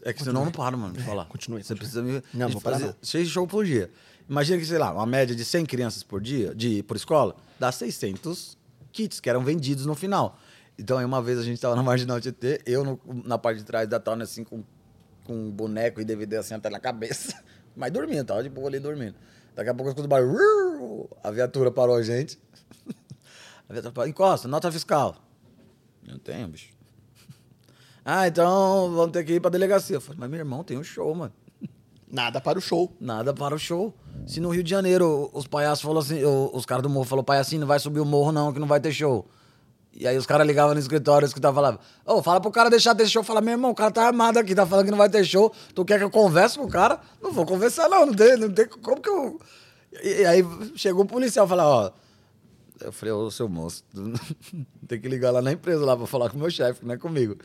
É 0.06 0.12
que 0.12 0.22
senão 0.22 0.41
eu 0.41 0.45
não 0.45 0.51
paro, 0.51 0.78
mano, 0.78 0.93
de 0.93 1.01
falar. 1.04 1.26
continue, 1.26 1.64
Você 1.64 1.74
continue. 1.74 1.80
precisa 1.80 2.01
me. 2.04 2.22
Não, 2.38 2.49
vou 2.49 2.60
parar. 2.62 2.93
Seis 3.01 3.30
shows 3.30 3.49
por 3.49 3.64
dia. 3.66 3.89
Imagina 4.30 4.58
que, 4.58 4.66
sei 4.66 4.78
lá, 4.78 4.92
uma 4.94 5.06
média 5.06 5.36
de 5.36 5.44
100 5.44 5.66
crianças 5.66 6.02
por 6.04 6.22
dia, 6.22 6.56
de, 6.56 6.82
por 6.84 6.96
escola, 6.96 7.36
dá 7.60 7.72
600 7.72 8.58
kits 8.92 9.20
que 9.20 9.30
eram 9.30 9.44
vendidos 9.44 9.86
no 9.86 9.96
final. 9.96 10.38
Então, 10.78 10.98
aí 10.98 11.06
uma 11.06 11.22
vez 11.22 11.38
a 11.38 11.44
gente 11.44 11.60
tava 11.62 11.76
na 11.76 11.84
Marginal 11.84 12.20
Tietê, 12.20 12.62
eu 12.66 12.84
no- 12.84 13.00
na 13.26 13.38
parte 13.38 13.60
de 13.60 13.64
trás 13.66 13.88
da 13.88 14.00
Towner, 14.00 14.24
assim, 14.24 14.44
com, 14.44 14.64
com 15.24 15.34
um 15.34 15.52
boneco 15.52 16.00
e 16.02 16.06
DVD 16.06 16.38
assim 16.38 16.54
até 16.54 16.70
na 16.70 16.80
cabeça. 16.80 17.44
Mas 17.76 17.92
dormindo, 17.92 18.26
tava 18.26 18.42
de 18.44 18.50
boa 18.50 18.68
ali 18.68 18.80
dormindo. 18.80 19.16
Daqui 19.56 19.70
a 19.70 19.74
pouco 19.74 19.90
eu 19.90 19.92
escuto 19.92 20.06
o 20.06 20.10
barulho. 20.10 21.10
A 21.24 21.30
viatura 21.32 21.70
parou 21.72 21.96
a 21.96 22.02
gente. 22.04 22.40
A 23.70 23.74
viatura 23.74 23.92
parou. 23.94 24.10
Encosta, 24.10 24.48
nota 24.48 24.72
fiscal. 24.72 25.16
Não 26.08 26.18
tenho, 26.18 26.48
bicho. 26.48 26.70
Ah, 28.06 28.28
então 28.28 28.92
vamos 28.94 29.12
ter 29.12 29.24
que 29.24 29.34
ir 29.34 29.40
pra 29.40 29.50
delegacia. 29.50 29.96
Eu 29.96 30.02
falei, 30.02 30.20
mas 30.20 30.30
meu 30.30 30.40
irmão 30.40 30.64
tem 30.64 30.78
um 30.78 30.84
show, 30.84 31.14
mano. 31.16 31.34
Nada 32.14 32.39
para 32.39 32.59
o 32.59 32.61
show. 32.61 32.95
Nada 33.01 33.34
para 33.34 33.55
o 33.55 33.57
show. 33.57 33.91
Se 34.28 34.39
no 34.39 34.51
Rio 34.51 34.61
de 34.61 34.70
Janeiro 34.70 35.32
os 35.34 35.47
palhaços 35.47 35.82
falaram 35.82 36.01
assim, 36.01 36.24
os 36.24 36.64
caras 36.64 36.84
do 36.84 36.89
morro 36.89 37.05
falaram, 37.05 37.24
palhacinho, 37.24 37.61
não 37.61 37.68
vai 37.68 37.80
subir 37.80 37.99
o 37.99 38.05
morro 38.05 38.32
não, 38.32 38.53
que 38.53 38.59
não 38.59 38.68
vai 38.68 38.80
ter 38.80 38.91
show. 38.91 39.28
E 39.91 40.07
aí 40.07 40.16
os 40.16 40.28
caras 40.28 40.45
ligavam 40.45 40.76
no 40.76 40.80
escritório, 40.80 41.26
os 41.26 41.32
escritório 41.32 41.55
falava, 41.55 41.80
ô, 42.05 42.22
fala 42.22 42.39
pro 42.39 42.51
cara 42.51 42.70
deixar 42.70 42.93
ter 42.93 43.07
show. 43.07 43.24
Fala, 43.24 43.41
meu 43.41 43.53
irmão, 43.53 43.72
o 43.72 43.76
cara 43.76 43.89
tá 43.89 44.05
armado 44.05 44.38
aqui, 44.38 44.53
tá 44.53 44.64
falando 44.64 44.86
que 44.86 44.91
não 44.91 44.97
vai 44.97 45.09
ter 45.09 45.26
show. 45.26 45.51
Tu 45.74 45.84
quer 45.84 45.97
que 45.97 46.03
eu 46.03 46.11
converse 46.11 46.55
com 46.55 46.66
o 46.66 46.70
cara? 46.70 46.99
Não 47.20 47.32
vou 47.32 47.47
conversar 47.47 47.89
não, 47.89 48.05
não 48.05 48.14
tem, 48.14 48.38
não 48.38 48.51
tem 48.51 48.68
como 48.68 49.01
que 49.01 49.09
eu... 49.09 49.39
E, 50.03 50.22
e 50.22 50.26
aí 50.28 50.45
chegou 50.76 51.05
o 51.05 51.07
policial, 51.07 51.47
falou, 51.47 51.66
ó... 51.66 51.91
Eu 52.80 52.91
falei, 52.91 53.11
ô, 53.11 53.32
seu 53.32 53.49
moço, 53.49 53.84
tem 54.88 55.01
que 55.01 55.09
ligar 55.09 55.32
lá 55.32 55.41
na 55.41 55.51
empresa 55.51 55.84
lá 55.84 55.97
pra 55.97 56.05
falar 56.05 56.30
com 56.30 56.38
o 56.38 56.39
meu 56.39 56.51
chefe, 56.51 56.86
não 56.86 56.93
é 56.93 56.97
comigo. 56.97 57.38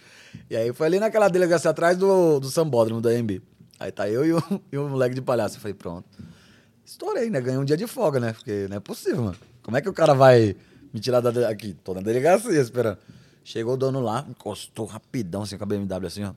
E 0.50 0.56
aí 0.56 0.72
foi 0.74 0.86
ali 0.88 0.98
naquela 0.98 1.28
delegacia 1.28 1.70
atrás 1.70 1.96
do, 1.96 2.38
do 2.38 2.50
Sambódromo 2.50 3.00
da 3.00 3.10
AMB. 3.10 3.40
Aí 3.78 3.92
tá 3.92 4.08
eu 4.08 4.24
e 4.24 4.32
o, 4.32 4.42
e 4.72 4.78
o 4.78 4.88
moleque 4.88 5.14
de 5.14 5.22
palhaço. 5.22 5.56
Eu 5.56 5.60
falei, 5.60 5.74
pronto. 5.74 6.08
Estourei, 6.84 7.30
né? 7.30 7.40
Ganhei 7.40 7.58
um 7.58 7.64
dia 7.64 7.76
de 7.76 7.86
folga, 7.86 8.18
né? 8.18 8.32
Porque 8.32 8.66
não 8.68 8.78
é 8.78 8.80
possível, 8.80 9.22
mano. 9.22 9.36
Como 9.62 9.76
é 9.76 9.80
que 9.80 9.88
o 9.88 9.92
cara 9.92 10.14
vai 10.14 10.56
me 10.92 11.00
tirar 11.00 11.20
da. 11.20 11.48
Aqui, 11.48 11.74
tô 11.84 11.94
na 11.94 12.00
delegacia 12.00 12.60
esperando. 12.60 12.98
Chegou 13.44 13.74
o 13.74 13.76
dono 13.76 14.00
lá, 14.00 14.26
encostou 14.28 14.86
rapidão 14.86 15.42
assim 15.42 15.56
com 15.56 15.64
a 15.64 15.66
BMW, 15.66 16.06
assim, 16.06 16.24
ó. 16.24 16.32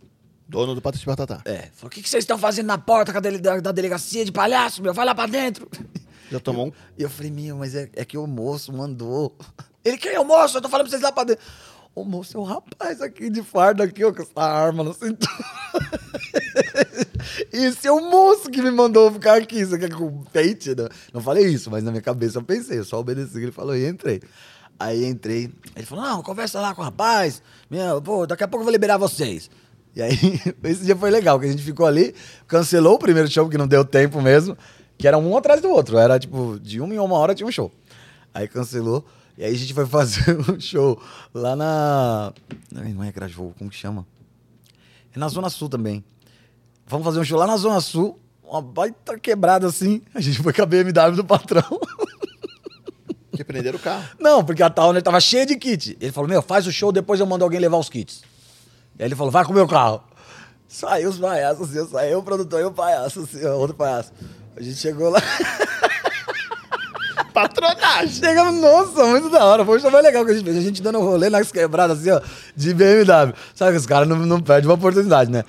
Dono 0.47 0.75
do 0.75 0.81
Patati 0.81 1.05
Patatá. 1.05 1.41
É. 1.45 1.69
Falou: 1.73 1.87
o 1.87 1.89
que, 1.89 2.01
que 2.01 2.09
vocês 2.09 2.23
estão 2.23 2.37
fazendo 2.37 2.67
na 2.67 2.77
porta 2.77 3.13
da, 3.21 3.59
da 3.61 3.71
delegacia 3.71 4.25
de 4.25 4.31
palhaço, 4.31 4.81
meu? 4.83 4.93
Vai 4.93 5.05
lá 5.05 5.15
pra 5.15 5.25
dentro. 5.25 5.69
Já 6.29 6.39
tomou 6.39 6.67
um. 6.67 6.71
E 6.97 7.03
eu 7.03 7.09
falei, 7.09 7.31
meu, 7.31 7.57
mas 7.57 7.75
é, 7.75 7.89
é 7.93 8.05
que 8.05 8.17
o 8.17 8.27
moço 8.27 8.71
mandou. 8.73 9.35
Ele, 9.83 9.97
quem 9.97 10.13
é 10.13 10.19
o 10.19 10.25
moço? 10.25 10.57
Eu 10.57 10.61
tô 10.61 10.69
falando 10.69 10.85
pra 10.85 10.91
vocês 10.91 11.01
lá 11.01 11.11
pra 11.11 11.23
dentro. 11.23 11.43
O 11.93 12.05
moço 12.05 12.37
é 12.37 12.39
o 12.39 12.43
rapaz 12.43 13.01
aqui 13.01 13.29
de 13.29 13.41
farda 13.43 13.83
aqui, 13.83 14.03
ó, 14.03 14.13
com 14.13 14.21
essa 14.21 14.41
arma 14.41 14.83
no 14.83 14.93
cinturão. 14.93 15.35
Esse 17.51 17.87
é 17.87 17.91
o 17.91 18.09
moço 18.09 18.49
que 18.49 18.61
me 18.61 18.71
mandou 18.71 19.11
ficar 19.11 19.37
aqui. 19.37 19.59
Isso 19.59 19.75
aqui 19.75 19.85
é 19.85 19.89
com 19.89 20.23
peito. 20.31 20.75
Não, 20.75 20.89
não 21.15 21.21
falei 21.21 21.47
isso, 21.47 21.69
mas 21.69 21.83
na 21.83 21.91
minha 21.91 22.01
cabeça 22.01 22.39
eu 22.39 22.43
pensei. 22.43 22.79
Eu 22.79 22.85
só 22.85 22.99
obedeci 22.99 23.33
que 23.33 23.39
ele 23.39 23.51
falou 23.51 23.75
e 23.75 23.87
entrei. 23.87 24.21
Aí 24.79 25.05
entrei. 25.05 25.51
Ele 25.75 25.85
falou, 25.85 26.03
não, 26.03 26.23
conversa 26.23 26.59
lá 26.59 26.73
com 26.73 26.81
o 26.81 26.85
rapaz. 26.85 27.41
Meu, 27.69 28.01
pô, 28.01 28.25
daqui 28.25 28.43
a 28.43 28.47
pouco 28.47 28.61
eu 28.61 28.65
vou 28.65 28.71
liberar 28.71 28.97
vocês. 28.97 29.49
E 29.95 30.01
aí, 30.01 30.17
esse 30.63 30.83
dia 30.83 30.95
foi 30.95 31.11
legal, 31.11 31.39
que 31.39 31.45
a 31.45 31.49
gente 31.49 31.63
ficou 31.63 31.85
ali, 31.85 32.15
cancelou 32.47 32.95
o 32.95 32.99
primeiro 32.99 33.29
show, 33.29 33.47
que 33.49 33.57
não 33.57 33.67
deu 33.67 33.83
tempo 33.83 34.21
mesmo, 34.21 34.57
que 34.97 35.07
era 35.07 35.17
um 35.17 35.37
atrás 35.37 35.61
do 35.61 35.69
outro. 35.69 35.97
Era 35.97 36.17
tipo, 36.17 36.59
de 36.59 36.79
uma 36.81 36.93
em 36.93 36.99
uma 36.99 37.17
hora 37.17 37.35
tinha 37.35 37.47
um 37.47 37.51
show. 37.51 37.71
Aí 38.33 38.47
cancelou. 38.47 39.05
E 39.37 39.43
aí 39.43 39.53
a 39.53 39.57
gente 39.57 39.73
foi 39.73 39.85
fazer 39.87 40.37
um 40.49 40.59
show 40.59 41.01
lá 41.33 41.55
na. 41.55 42.33
Não 42.71 43.03
é 43.03 43.11
Grajaú, 43.11 43.53
como 43.57 43.69
que 43.69 43.75
chama? 43.75 44.05
É 45.13 45.19
na 45.19 45.27
Zona 45.27 45.49
Sul 45.49 45.69
também. 45.69 46.03
Vamos 46.87 47.05
fazer 47.05 47.19
um 47.19 47.23
show 47.23 47.37
lá 47.37 47.47
na 47.47 47.57
Zona 47.57 47.79
Sul, 47.79 48.19
uma 48.43 48.61
baita 48.61 49.17
quebrada 49.17 49.67
assim. 49.67 50.01
A 50.13 50.19
gente 50.19 50.41
foi 50.41 50.51
com 50.51 50.61
a 50.61 50.65
BMW 50.65 51.15
do 51.15 51.23
patrão. 51.23 51.63
Que 53.33 53.45
prenderam 53.45 53.79
o 53.79 53.81
carro. 53.81 54.03
Não, 54.19 54.43
porque 54.43 54.61
a 54.61 54.69
Towner 54.69 55.01
tava 55.01 55.19
cheia 55.21 55.45
de 55.45 55.55
kit. 55.55 55.97
Ele 56.01 56.11
falou: 56.11 56.29
Meu, 56.29 56.41
faz 56.41 56.67
o 56.67 56.71
show, 56.71 56.91
depois 56.91 57.19
eu 57.19 57.25
mando 57.25 57.45
alguém 57.45 57.61
levar 57.61 57.77
os 57.77 57.89
kits. 57.89 58.21
E 58.99 59.01
aí 59.01 59.07
ele 59.07 59.15
falou: 59.15 59.31
Vai 59.31 59.45
com 59.45 59.51
o 59.51 59.55
meu 59.55 59.67
carro. 59.67 60.03
Saiu 60.67 61.09
os 61.09 61.17
palhaços 61.17 61.69
assim, 61.69 61.79
eu 61.79 61.87
saiu 61.87 62.19
o 62.19 62.23
produtor 62.23 62.61
e 62.61 62.63
o 62.63 62.71
palhaço, 62.71 63.21
assim, 63.21 63.43
outro 63.45 63.75
palhaço. 63.75 64.11
A 64.55 64.61
gente 64.61 64.77
chegou 64.77 65.09
lá. 65.09 65.21
Patronagem! 67.33 68.09
Chegamos, 68.09 68.61
nossa, 68.61 69.05
muito 69.05 69.29
da 69.29 69.43
hora. 69.43 69.65
Foi 69.65 69.77
o 69.77 69.81
show 69.81 69.91
mais 69.91 70.03
legal 70.03 70.25
que 70.25 70.31
a 70.31 70.33
gente 70.33 70.43
fez. 70.43 70.57
A 70.57 70.61
gente 70.61 70.81
dando 70.81 70.99
um 70.99 71.03
rolê 71.03 71.29
nas 71.29 71.51
quebradas, 71.51 71.99
assim, 71.99 72.11
ó, 72.11 72.21
de 72.55 72.73
BMW. 72.73 73.33
Sabe 73.55 73.71
que 73.71 73.77
os 73.77 73.85
caras 73.85 74.07
não, 74.07 74.17
não 74.17 74.41
perdem 74.41 74.69
uma 74.69 74.75
oportunidade, 74.75 75.31
né? 75.31 75.43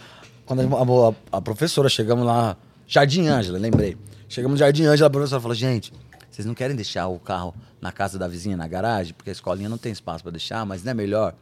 Quando 0.47 0.61
a, 0.63 1.09
a- 1.35 1.39
a 1.39 1.41
professora, 1.41 1.89
chegamos 1.89 2.27
lá, 2.27 2.57
Jardim 2.87 3.27
Ângela, 3.29 3.59
lembrei. 3.59 3.97
Chegamos 4.29 4.55
no 4.55 4.59
Jardim 4.59 4.85
Ângela, 4.85 5.07
a 5.07 5.11
professora 5.11 5.41
falou, 5.41 5.55
gente, 5.55 5.93
vocês 6.31 6.47
não 6.47 6.55
querem 6.55 6.75
deixar 6.77 7.07
o 7.09 7.19
carro 7.19 7.55
na 7.81 7.93
casa 7.93 8.19
da 8.19 8.27
vizinha, 8.29 8.57
na 8.57 8.67
garagem? 8.67 9.13
Porque 9.15 9.31
a 9.31 9.33
escolinha 9.33 9.69
não 9.69 9.79
tem 9.79 9.93
espaço 9.93 10.23
pra 10.23 10.31
deixar, 10.33 10.65
mas 10.67 10.83
não 10.83 10.91
é 10.91 10.95
melhor? 10.95 11.35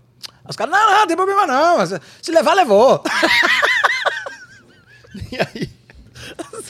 Os 0.48 0.56
caras, 0.56 0.72
não, 0.72 0.90
não, 0.90 0.98
não 1.00 1.06
tem 1.06 1.16
problema 1.16 1.46
não. 1.46 1.78
Se 2.20 2.30
levar, 2.32 2.54
levou. 2.54 3.02
E 5.32 5.36
aí? 5.36 5.70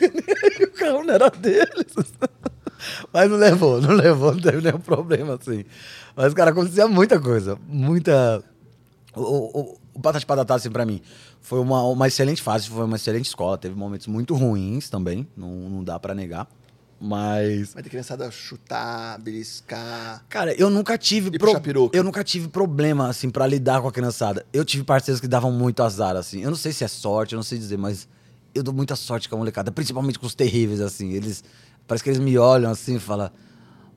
E 0.61 0.65
o 0.65 0.73
carro 0.73 1.05
não 1.05 1.13
era 1.15 1.29
deles. 1.31 1.93
Mas 3.13 3.29
não 3.31 3.37
levou, 3.37 3.81
não 3.81 3.91
levou, 3.93 4.33
não 4.35 4.41
teve 4.41 4.63
nenhum 4.63 4.79
problema, 4.81 5.35
assim. 5.39 5.65
Mas, 6.17 6.33
cara, 6.33 6.51
acontecia 6.51 6.89
muita 6.89 7.21
coisa. 7.21 7.59
Muita. 7.69 8.43
O, 9.15 9.21
o, 9.61 9.80
o 10.01 10.03
Patati 10.03 10.27
Patatá, 10.27 10.55
assim, 10.55 10.71
pra 10.71 10.85
mim, 10.87 11.01
foi 11.41 11.61
uma, 11.61 11.83
uma 11.85 12.09
excelente 12.09 12.43
fase, 12.43 12.69
foi 12.69 12.85
uma 12.85 12.97
excelente 12.97 13.27
escola. 13.27 13.59
Teve 13.59 13.75
momentos 13.75 14.07
muito 14.07 14.35
ruins 14.35 14.89
também, 14.89 15.29
não, 15.37 15.51
não 15.69 15.85
dá 15.85 16.01
pra 16.01 16.15
negar. 16.15 16.49
Mas. 16.99 17.73
Vai 17.73 17.83
ter 17.83 17.89
criançada 17.89 18.31
chutar, 18.31 19.19
beliscar. 19.21 20.25
Cara, 20.29 20.53
eu 20.55 20.69
nunca 20.69 20.99
tive 20.99 21.31
peruca. 21.31 21.97
eu 21.97 22.05
nunca 22.05 22.23
tive 22.23 22.49
problema 22.49 23.09
assim 23.09 23.31
pra 23.31 23.47
lidar 23.47 23.81
com 23.81 23.89
a 23.89 23.93
criançada. 23.93 24.45
Eu 24.53 24.65
tive 24.65 24.85
parceiros 24.85 25.21
que 25.21 25.29
davam 25.29 25.51
muito 25.51 25.83
azar 25.83 26.17
assim. 26.17 26.43
Eu 26.43 26.51
não 26.51 26.57
sei 26.57 26.73
se 26.73 26.85
é 26.85 26.89
sorte, 26.89 27.35
eu 27.35 27.37
não 27.39 27.43
sei 27.43 27.59
dizer, 27.59 27.79
mas 27.79 28.07
eu 28.55 28.63
dou 28.63 28.75
muita 28.75 28.97
sorte 28.97 29.29
com 29.29 29.37
a 29.37 29.39
molecada, 29.39 29.73
principalmente 29.73 30.19
com 30.19 30.27
os 30.27 30.35
terríveis 30.35 30.81
assim. 30.81 31.13
Eles 31.13 31.43
parece 31.87 32.05
que 32.05 32.11
eles 32.11 32.21
me 32.21 32.37
olham 32.37 32.71
assim 32.71 32.97
e 32.97 33.01
falam: 33.01 33.31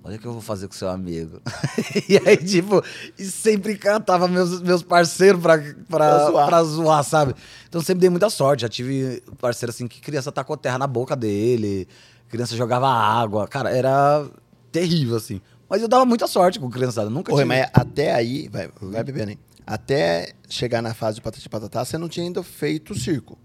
"Olha 0.04 0.18
o 0.18 0.20
que 0.20 0.26
eu 0.28 0.34
vou 0.34 0.42
fazer 0.42 0.68
com 0.68 0.74
seu 0.74 0.90
amigo". 0.90 1.42
e 2.10 2.18
aí 2.18 2.38
tipo, 2.38 2.84
e 3.18 3.24
sempre 3.26 3.78
cantava 3.78 4.28
meus 4.28 4.62
meus 4.62 4.84
parceiros 4.84 5.42
pra 5.42 5.58
Pra 5.58 5.74
pra, 5.90 6.26
zoar. 6.30 6.48
pra 6.48 6.64
zoar, 6.64 7.04
sabe? 7.04 7.34
Então 7.68 7.82
sempre 7.82 8.02
dei 8.02 8.10
muita 8.10 8.30
sorte. 8.30 8.62
Já 8.62 8.70
tive 8.70 9.22
parceiro 9.40 9.72
assim 9.72 9.88
que 9.88 10.02
criança 10.02 10.32
tacou 10.32 10.58
terra 10.58 10.78
na 10.78 10.88
boca 10.88 11.16
dele, 11.16 11.88
criança 12.30 12.56
jogava 12.56 12.88
água. 12.88 13.48
Cara, 13.48 13.70
era 13.70 14.28
terrível 14.72 15.16
assim. 15.16 15.40
Mas 15.70 15.82
eu 15.82 15.88
dava 15.88 16.06
muita 16.06 16.28
sorte 16.28 16.60
com 16.60 16.70
criançada, 16.70 17.10
nunca 17.10 17.32
Porra, 17.32 17.44
tive. 17.44 17.56
mas 17.56 17.70
até 17.74 18.14
aí, 18.14 18.48
vai, 18.50 18.70
vai 18.82 19.04
bebendo, 19.04 19.32
hein? 19.32 19.40
Até 19.66 20.34
chegar 20.50 20.82
na 20.82 20.94
fase 20.94 21.16
de 21.16 21.22
Patati 21.22 21.48
Patatá, 21.50 21.84
você 21.86 21.98
não 21.98 22.10
tinha 22.10 22.26
ainda 22.26 22.44
feito 22.44 22.94
circo. 22.94 23.40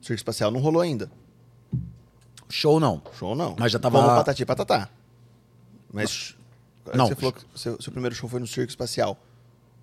Circo 0.00 0.14
espacial 0.14 0.50
não 0.50 0.60
rolou 0.60 0.80
ainda. 0.80 1.10
Show 2.48 2.80
não. 2.80 3.02
Show 3.18 3.34
não. 3.34 3.54
Mas 3.58 3.72
já 3.72 3.78
tava- 3.78 3.98
Como 4.00 4.08
Patati 4.16 4.46
Patatá. 4.46 4.88
Mas 5.92 6.36
Não. 6.94 7.06
você 7.06 7.14
falou 7.14 7.32
que 7.32 7.42
seu, 7.54 7.80
seu 7.80 7.92
primeiro 7.92 8.14
show 8.14 8.28
foi 8.28 8.40
no 8.40 8.46
circo 8.46 8.70
espacial. 8.70 9.18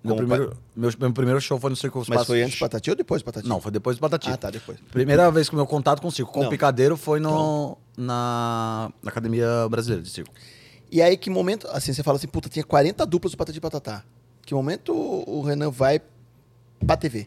Meu 0.06 0.16
primeiro, 0.16 0.56
meu, 0.76 0.90
meu 1.00 1.12
primeiro 1.12 1.40
show 1.40 1.58
foi 1.58 1.70
no 1.70 1.76
Circo 1.76 2.04
Mas 2.08 2.26
foi 2.26 2.42
antes 2.42 2.56
do 2.56 2.60
Patati 2.60 2.90
ou 2.90 2.96
depois 2.96 3.22
do 3.22 3.24
Patati? 3.24 3.48
Não, 3.48 3.60
foi 3.60 3.72
depois 3.72 3.96
do 3.96 4.00
Patati. 4.00 4.30
Ah, 4.30 4.36
tá, 4.36 4.50
depois. 4.50 4.78
Primeira 4.92 5.30
vez 5.32 5.48
que 5.48 5.54
o 5.54 5.56
meu 5.56 5.66
contato 5.66 6.00
com 6.00 6.08
o 6.08 6.12
circo, 6.12 6.32
com 6.32 6.40
Não. 6.40 6.46
o 6.46 6.50
picadeiro, 6.50 6.96
foi 6.96 7.18
no, 7.18 7.76
na, 7.96 8.90
na 9.02 9.10
Academia 9.10 9.68
Brasileira 9.68 10.02
de 10.02 10.10
Circo. 10.10 10.32
E 10.90 11.02
aí, 11.02 11.16
que 11.16 11.28
momento, 11.28 11.66
assim, 11.72 11.92
você 11.92 12.02
fala 12.02 12.18
assim, 12.18 12.28
puta, 12.28 12.48
tinha 12.48 12.64
40 12.64 13.04
duplas 13.04 13.32
do 13.32 13.36
Patati 13.36 13.60
Patatá. 13.60 14.04
Que 14.42 14.54
momento 14.54 14.92
o 14.94 15.42
Renan 15.42 15.70
vai 15.70 16.00
pra 16.86 16.96
TV? 16.96 17.26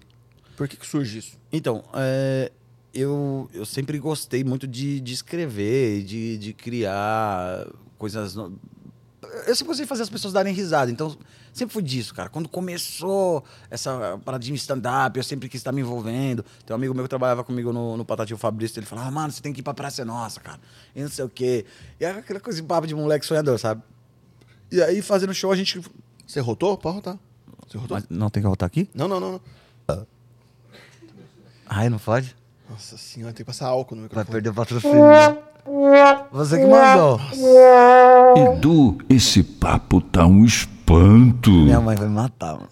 Por 0.55 0.67
que, 0.67 0.77
que 0.77 0.85
surge 0.85 1.19
isso? 1.19 1.37
Então, 1.51 1.83
é, 1.93 2.49
eu, 2.93 3.49
eu 3.53 3.65
sempre 3.65 3.99
gostei 3.99 4.43
muito 4.43 4.65
de, 4.65 5.01
de 5.01 5.13
escrever, 5.13 6.03
de, 6.03 6.37
de 6.37 6.53
criar 6.53 7.67
coisas. 7.99 8.35
Eu 8.35 9.53
sempre 9.53 9.65
gostei 9.67 9.85
de 9.85 9.89
fazer 9.89 10.01
as 10.03 10.09
pessoas 10.09 10.33
darem 10.33 10.53
risada. 10.53 10.89
Então, 10.89 11.15
sempre 11.53 11.73
fui 11.73 11.83
disso, 11.83 12.15
cara. 12.15 12.29
Quando 12.29 12.49
começou 12.49 13.43
essa 13.69 14.19
paradinha 14.25 14.55
de 14.55 14.61
stand-up, 14.61 15.15
eu 15.17 15.23
sempre 15.23 15.47
quis 15.47 15.59
estar 15.59 15.71
me 15.71 15.81
envolvendo. 15.81 16.43
Tem 16.65 16.73
um 16.73 16.77
amigo 16.77 16.93
meu 16.95 17.03
que 17.03 17.09
trabalhava 17.09 17.43
comigo 17.43 17.71
no, 17.71 17.97
no 17.97 18.05
Patati, 18.05 18.33
o 18.33 18.37
Fabrício, 18.37 18.79
ele 18.79 18.87
falava, 18.87 19.11
mano, 19.11 19.31
você 19.31 19.41
tem 19.41 19.53
que 19.53 19.59
ir 19.59 19.63
pra 19.63 19.73
Praça 19.73 20.01
é 20.01 20.05
Nossa, 20.05 20.39
cara. 20.39 20.59
E 20.95 21.01
não 21.01 21.09
sei 21.09 21.25
o 21.25 21.29
quê. 21.29 21.65
E 21.99 22.05
era 22.05 22.19
aquela 22.19 22.39
coisa 22.39 22.59
de 22.59 22.67
papo 22.67 22.87
de 22.87 22.95
moleque 22.95 23.25
sonhador, 23.25 23.59
sabe? 23.59 23.83
E 24.71 24.81
aí, 24.81 25.01
fazendo 25.01 25.33
show, 25.33 25.51
a 25.51 25.55
gente. 25.55 25.81
Você 26.25 26.39
rotou? 26.39 26.77
Pode 26.77 26.95
rotar. 26.95 27.19
Você 27.67 27.77
rotou? 27.77 27.97
Mas 27.97 28.05
não 28.09 28.29
tem 28.29 28.41
que 28.41 28.47
voltar 28.47 28.65
aqui? 28.65 28.89
Não, 28.95 29.07
não, 29.07 29.19
não, 29.19 29.31
não. 29.87 30.07
Ai, 31.67 31.89
não 31.89 31.99
pode? 31.99 32.35
Nossa 32.69 32.97
senhora, 32.97 33.33
tem 33.33 33.43
que 33.43 33.45
passar 33.45 33.67
álcool 33.67 33.95
no 33.95 34.01
Vai 34.01 34.09
microfone. 34.09 34.31
perder 34.31 34.49
o 34.49 34.53
patrocínio. 34.53 34.95
Você 36.31 36.57
que 36.57 36.65
mandou. 36.65 37.19
Edu, 38.55 38.97
esse 39.09 39.43
papo 39.43 40.01
tá 40.01 40.25
um 40.25 40.45
espanto. 40.45 41.51
Minha 41.51 41.81
mãe 41.81 41.95
vai 41.95 42.07
me 42.07 42.15
matar, 42.15 42.53
mano. 42.55 42.67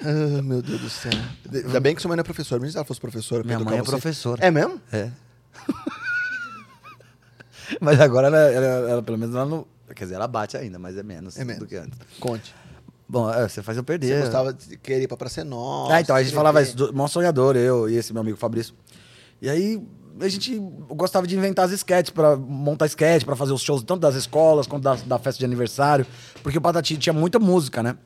Ah, 0.00 0.42
meu 0.42 0.62
Deus 0.62 0.80
do 0.80 0.90
céu. 0.90 1.12
Ainda 1.52 1.80
bem 1.80 1.94
que 1.94 2.02
sua 2.02 2.08
mãe 2.08 2.16
não 2.16 2.20
é 2.20 2.24
professora. 2.24 2.60
Mas 2.60 2.72
se 2.72 2.78
ela 2.78 2.84
fosse 2.84 3.00
professora... 3.00 3.42
pra 3.42 3.46
Minha 3.48 3.56
educar 3.56 3.70
mãe 3.70 3.78
é 3.80 3.82
você- 3.82 3.90
professora. 3.90 4.44
É 4.44 4.50
mesmo? 4.50 4.80
É. 4.92 5.10
mas 7.80 8.00
agora 8.00 8.28
ela, 8.28 8.38
ela- 8.38 8.90
ela, 8.90 9.02
pelo 9.02 9.18
menos 9.18 9.34
ela 9.34 9.46
não. 9.46 9.66
Quer 9.94 10.04
dizer, 10.04 10.16
ela 10.16 10.28
bate 10.28 10.56
ainda, 10.56 10.78
mas 10.78 10.96
é 10.96 11.02
menos, 11.02 11.38
É 11.38 11.44
menos. 11.44 11.60
do 11.60 11.66
que 11.66 11.76
antes. 11.76 11.98
Conte. 12.20 12.54
Bom, 13.08 13.30
é, 13.32 13.48
você 13.48 13.62
faz 13.62 13.76
eu 13.78 13.82
perder. 13.84 14.08
Você 14.16 14.20
gostava 14.20 14.52
de 14.52 14.76
querer 14.76 15.04
ir 15.04 15.08
pra 15.08 15.16
Praça 15.16 15.40
é 15.40 15.44
Nossa. 15.44 15.94
Ah, 15.94 16.00
então, 16.00 16.14
a 16.14 16.22
gente 16.22 16.34
falava 16.34 16.60
isso, 16.62 16.76
do- 16.76 16.92
maior 16.92 17.08
sonhador, 17.08 17.56
eu 17.56 17.88
e 17.88 17.96
esse 17.96 18.12
meu 18.12 18.20
amigo 18.20 18.36
Fabrício. 18.36 18.74
E 19.40 19.48
aí, 19.48 19.82
a 20.20 20.28
gente 20.28 20.58
gostava 20.88 21.26
de 21.26 21.36
inventar 21.36 21.64
as 21.64 21.72
sketches, 21.72 22.10
pra 22.10 22.36
montar 22.36 22.86
sketch, 22.86 23.24
pra 23.24 23.36
fazer 23.36 23.52
os 23.52 23.62
shows 23.62 23.82
tanto 23.82 24.00
das 24.00 24.14
escolas 24.14 24.66
quanto 24.66 24.82
da, 24.82 24.94
da 24.94 25.18
festa 25.18 25.38
de 25.38 25.44
aniversário. 25.44 26.06
Porque 26.42 26.58
o 26.58 26.60
Patati 26.60 26.96
tinha 26.96 27.12
muita 27.12 27.38
música, 27.38 27.82
né? 27.82 27.96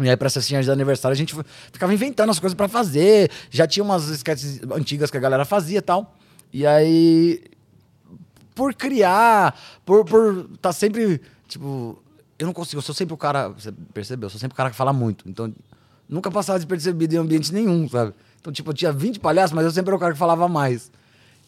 E 0.00 0.08
aí, 0.08 0.16
pra 0.16 0.26
essas 0.26 0.44
festinhas 0.44 0.64
de 0.64 0.70
aniversário, 0.70 1.12
a 1.12 1.16
gente 1.16 1.34
ficava 1.70 1.92
inventando 1.92 2.30
as 2.30 2.38
coisas 2.38 2.56
pra 2.56 2.68
fazer. 2.68 3.30
Já 3.50 3.66
tinha 3.66 3.84
umas 3.84 4.08
sketches 4.08 4.60
antigas 4.72 5.10
que 5.10 5.16
a 5.16 5.20
galera 5.20 5.44
fazia 5.44 5.78
e 5.78 5.82
tal. 5.82 6.16
E 6.52 6.66
aí, 6.66 7.42
por 8.54 8.74
criar, 8.74 9.58
por 9.84 10.04
por 10.04 10.48
tá 10.60 10.72
sempre, 10.72 11.20
tipo, 11.46 12.02
eu 12.38 12.46
não 12.46 12.52
consigo, 12.52 12.78
eu 12.78 12.82
sou 12.82 12.94
sempre 12.94 13.14
o 13.14 13.16
cara, 13.16 13.48
você 13.48 13.72
percebeu? 13.92 14.26
Eu 14.26 14.30
sou 14.30 14.40
sempre 14.40 14.54
o 14.54 14.56
cara 14.56 14.70
que 14.70 14.76
fala 14.76 14.92
muito. 14.92 15.28
Então, 15.28 15.52
nunca 16.08 16.30
passava 16.30 16.58
despercebido 16.58 17.14
em 17.14 17.18
ambiente 17.18 17.52
nenhum, 17.52 17.88
sabe? 17.88 18.14
Então, 18.40 18.52
tipo, 18.52 18.70
eu 18.70 18.74
tinha 18.74 18.92
20 18.92 19.20
palhaços, 19.20 19.54
mas 19.54 19.64
eu 19.64 19.70
sempre 19.70 19.90
era 19.90 19.96
o 19.96 20.00
cara 20.00 20.12
que 20.12 20.18
falava 20.18 20.48
mais. 20.48 20.90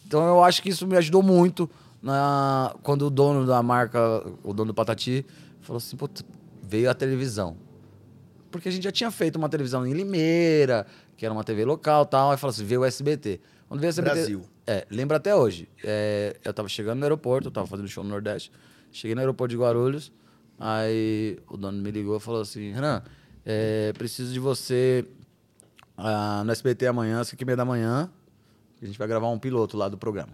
Então, 0.05 0.25
eu 0.27 0.43
acho 0.43 0.61
que 0.61 0.69
isso 0.69 0.85
me 0.85 0.97
ajudou 0.97 1.23
muito 1.23 1.69
na 2.01 2.75
quando 2.83 3.07
o 3.07 3.09
dono 3.09 3.45
da 3.45 3.61
marca, 3.63 3.99
o 4.43 4.53
dono 4.53 4.71
do 4.71 4.73
Patati, 4.75 5.25
falou 5.61 5.77
assim, 5.77 5.97
pô, 5.97 6.07
veio 6.61 6.89
a 6.89 6.93
televisão. 6.93 7.57
porque 8.51 8.69
a 8.69 8.71
gente 8.71 8.83
já 8.83 8.91
tinha 8.91 9.11
feito 9.11 9.35
uma 9.35 9.49
televisão 9.49 9.85
em 9.85 9.93
Limeira, 9.93 10.85
que 11.17 11.25
era 11.25 11.33
uma 11.33 11.43
TV 11.43 11.65
local 11.65 12.05
tal. 12.05 12.31
Aí 12.31 12.37
falou 12.37 12.51
assim: 12.51 12.63
veio 12.63 12.81
o 12.81 12.85
SBT. 12.85 13.39
Quando 13.67 13.81
veio 13.81 13.89
o 13.89 13.91
SBT. 13.91 14.13
Brasil. 14.13 14.41
É, 14.65 14.85
lembra 14.89 15.17
até 15.17 15.35
hoje. 15.35 15.67
É, 15.83 16.37
eu 16.43 16.53
tava 16.53 16.69
chegando 16.69 16.99
no 16.99 17.05
aeroporto, 17.05 17.47
eu 17.47 17.51
tava 17.51 17.67
fazendo 17.67 17.87
show 17.87 18.03
no 18.03 18.09
Nordeste. 18.09 18.51
Cheguei 18.91 19.13
no 19.13 19.21
aeroporto 19.21 19.53
de 19.53 19.57
Guarulhos. 19.59 20.11
Aí 20.57 21.37
o 21.49 21.57
dono 21.57 21.81
me 21.81 21.91
ligou 21.91 22.17
e 22.17 22.19
falou 22.19 22.41
assim: 22.41 22.71
Renan, 22.71 23.03
é, 23.45 23.91
preciso 23.93 24.31
de 24.31 24.39
você 24.39 25.05
ah, 25.97 26.43
no 26.45 26.51
SBT 26.51 26.87
amanhã, 26.87 27.19
às 27.19 27.27
5 27.27 27.41
e 27.41 27.45
meia 27.45 27.57
da 27.57 27.65
manhã. 27.65 28.09
A 28.81 28.85
gente 28.85 28.97
vai 28.97 29.07
gravar 29.07 29.29
um 29.29 29.39
piloto 29.39 29.77
lá 29.77 29.87
do 29.89 29.97
programa. 29.97 30.33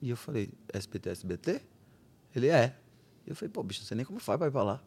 E 0.00 0.10
eu 0.10 0.16
falei: 0.16 0.50
SBT, 0.72 1.10
SBT? 1.10 1.60
Ele 2.34 2.48
é. 2.48 2.74
Eu 3.26 3.34
falei: 3.34 3.50
pô, 3.50 3.62
bicho, 3.62 3.80
não 3.80 3.86
sei 3.86 3.96
nem 3.96 4.06
como 4.06 4.18
faz 4.20 4.38
pra 4.38 4.48
ir 4.48 4.50
pra 4.50 4.62
lá. 4.62 4.80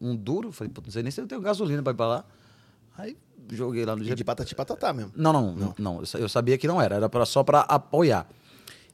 Um 0.00 0.14
duro? 0.16 0.52
Falei: 0.52 0.72
pô, 0.72 0.80
não 0.84 0.90
sei 0.90 1.02
nem 1.02 1.10
se 1.10 1.20
eu 1.20 1.26
tenho 1.26 1.40
gasolina 1.40 1.82
pra 1.82 1.92
ir 1.92 1.96
pra 1.96 2.06
lá. 2.06 2.24
Aí 2.96 3.16
joguei 3.50 3.84
lá 3.84 3.96
no 3.96 4.04
E 4.04 4.14
de 4.14 4.22
patati 4.24 4.54
patatá 4.54 4.92
mesmo. 4.92 5.12
não, 5.16 5.32
não, 5.32 5.52
não, 5.54 5.74
não. 5.78 5.98
Eu 6.00 6.06
sa- 6.06 6.18
Eu 6.18 6.28
sabia 6.28 6.56
que 6.56 6.68
não 6.68 6.80
era, 6.80 6.94
era 6.96 7.08
pra, 7.08 7.24
só 7.26 7.42
para 7.42 7.60
apoiar. 7.62 8.28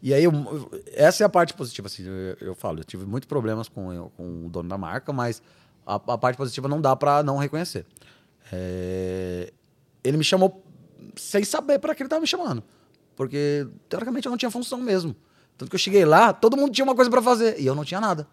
E 0.00 0.14
aí, 0.14 0.22
eu- 0.24 0.32
eu- 0.32 0.70
essa 0.94 1.24
é 1.24 1.26
a 1.26 1.28
parte 1.28 1.52
positiva, 1.52 1.86
assim, 1.88 2.04
eu, 2.04 2.36
eu 2.40 2.54
falo, 2.54 2.78
eu 2.80 2.84
tive 2.84 3.04
muitos 3.04 3.26
problemas 3.28 3.68
com, 3.68 4.10
com 4.16 4.46
o 4.46 4.48
dono 4.48 4.68
da 4.68 4.78
marca, 4.78 5.12
mas 5.12 5.42
a, 5.84 5.96
a 5.96 6.16
parte 6.16 6.36
positiva 6.36 6.68
não 6.68 6.80
dá 6.80 6.94
pra 6.94 7.20
não 7.22 7.36
reconhecer. 7.36 7.84
É, 8.52 9.52
ele 10.04 10.16
me 10.16 10.24
chamou 10.24 10.64
sem 11.16 11.44
saber 11.44 11.78
para 11.78 11.94
que 11.94 12.02
ele 12.02 12.08
tava 12.08 12.20
me 12.20 12.26
chamando, 12.26 12.62
porque 13.16 13.66
teoricamente 13.88 14.26
eu 14.26 14.30
não 14.30 14.38
tinha 14.38 14.50
função 14.50 14.78
mesmo. 14.78 15.14
Tanto 15.56 15.70
que 15.70 15.74
eu 15.74 15.80
cheguei 15.80 16.04
lá, 16.04 16.32
todo 16.32 16.56
mundo 16.56 16.72
tinha 16.72 16.84
uma 16.84 16.94
coisa 16.94 17.10
pra 17.10 17.20
fazer 17.20 17.60
e 17.60 17.66
eu 17.66 17.74
não 17.74 17.84
tinha 17.84 18.00
nada. 18.00 18.28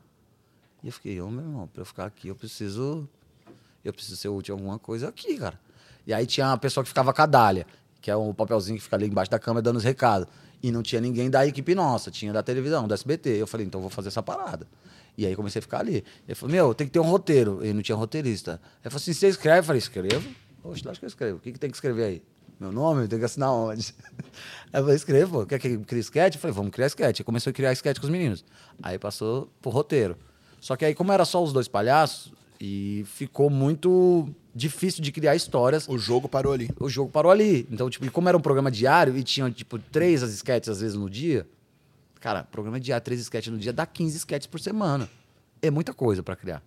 E 0.83 0.87
eu 0.87 0.93
fiquei, 0.93 1.19
ô 1.19 1.29
meu 1.29 1.43
irmão, 1.43 1.67
pra 1.67 1.81
eu 1.81 1.85
ficar 1.85 2.05
aqui 2.05 2.27
eu 2.27 2.35
preciso 2.35 3.07
eu 3.83 3.93
preciso 3.93 4.17
ser 4.17 4.29
útil 4.29 4.55
em 4.55 4.59
alguma 4.59 4.79
coisa 4.79 5.07
aqui, 5.09 5.37
cara. 5.37 5.59
E 6.05 6.13
aí 6.13 6.25
tinha 6.25 6.47
uma 6.47 6.57
pessoa 6.57 6.83
que 6.83 6.87
ficava 6.87 7.13
a 7.15 7.25
dália, 7.25 7.65
que 8.01 8.11
é 8.11 8.15
um 8.15 8.33
papelzinho 8.33 8.77
que 8.77 8.83
fica 8.83 8.95
ali 8.95 9.07
embaixo 9.07 9.31
da 9.31 9.39
cama 9.39 9.61
dando 9.61 9.77
os 9.77 9.83
recados. 9.83 10.27
E 10.61 10.71
não 10.71 10.81
tinha 10.81 11.01
ninguém 11.01 11.29
da 11.29 11.45
equipe 11.45 11.75
nossa, 11.75 12.09
tinha 12.09 12.33
da 12.33 12.41
televisão, 12.41 12.87
do 12.87 12.93
SBT. 12.93 13.29
Eu 13.29 13.47
falei, 13.47 13.65
então 13.65 13.81
vou 13.81 13.89
fazer 13.89 14.07
essa 14.07 14.23
parada. 14.23 14.67
E 15.17 15.25
aí 15.25 15.35
comecei 15.35 15.59
a 15.59 15.61
ficar 15.61 15.79
ali. 15.79 16.03
Ele 16.27 16.35
falou, 16.35 16.55
meu, 16.55 16.73
tem 16.73 16.87
que 16.87 16.93
ter 16.93 16.99
um 16.99 17.03
roteiro. 17.03 17.63
E 17.63 17.73
não 17.73 17.81
tinha 17.81 17.95
roteirista. 17.95 18.59
Ele 18.83 18.89
falou 18.89 18.97
assim, 18.97 19.13
você 19.13 19.27
escreve? 19.27 19.59
Eu 19.59 19.63
falei, 19.63 19.79
escrevo. 19.79 20.27
Oxe, 20.63 20.87
acho 20.87 20.99
que 20.99 21.05
eu 21.05 21.07
escrevo. 21.07 21.37
O 21.37 21.39
que, 21.39 21.51
que 21.51 21.59
tem 21.59 21.69
que 21.69 21.77
escrever 21.77 22.03
aí? 22.03 22.23
Meu 22.59 22.71
nome? 22.71 23.07
Tem 23.07 23.19
que 23.19 23.25
assinar 23.25 23.51
onde? 23.51 23.93
Aí 24.71 24.79
eu 24.79 24.83
falei, 24.83 24.95
escrevo. 24.95 25.45
Quer 25.45 25.59
que 25.59 25.77
crie 25.79 25.99
sketch? 25.99 26.35
Eu 26.35 26.41
falei, 26.41 26.53
vamos 26.53 26.71
criar 26.71 26.87
sketch. 26.87 27.19
Aí 27.19 27.23
começou 27.23 27.51
a 27.51 27.53
criar 27.53 27.73
sketch 27.73 27.99
com 27.99 28.05
os 28.05 28.11
meninos. 28.11 28.45
Aí 28.81 28.97
passou 28.97 29.49
pro 29.61 29.71
roteiro. 29.71 30.17
Só 30.61 30.75
que 30.75 30.83
aí, 30.83 30.95
como 30.95 31.11
era 31.11 31.25
só 31.25 31.43
os 31.43 31.53
dois 31.53 31.67
palhaços, 31.67 32.33
e 32.59 33.03
ficou 33.05 33.49
muito 33.49 34.27
difícil 34.53 35.03
de 35.03 35.11
criar 35.11 35.35
histórias 35.35 35.87
O 35.87 35.97
jogo 35.97 36.27
parou 36.29 36.53
ali. 36.53 36.69
o 36.79 36.89
jogo 36.89 37.11
parou 37.11 37.31
ali. 37.31 37.67
Então, 37.69 37.89
tipo, 37.89 38.05
e 38.05 38.09
como 38.09 38.29
era 38.29 38.37
um 38.37 38.41
programa 38.41 38.71
diário 38.71 39.17
e 39.17 39.23
tinha, 39.23 39.49
tipo, 39.51 39.77
três 39.77 40.23
as 40.23 40.31
sketches 40.31 40.69
às 40.69 40.79
vezes 40.81 40.97
no 40.97 41.09
dia, 41.09 41.47
cara, 42.19 42.43
programa 42.43 42.79
diário, 42.79 43.03
três 43.03 43.21
sketches 43.21 43.53
no 43.53 43.59
dia, 43.59 43.73
dá 43.73 43.85
15 43.85 44.17
sketches 44.17 44.47
por 44.47 44.59
semana. 44.59 45.09
É 45.61 45.69
muita 45.69 45.93
coisa 45.93 46.23
pra 46.23 46.35
criar. 46.35 46.63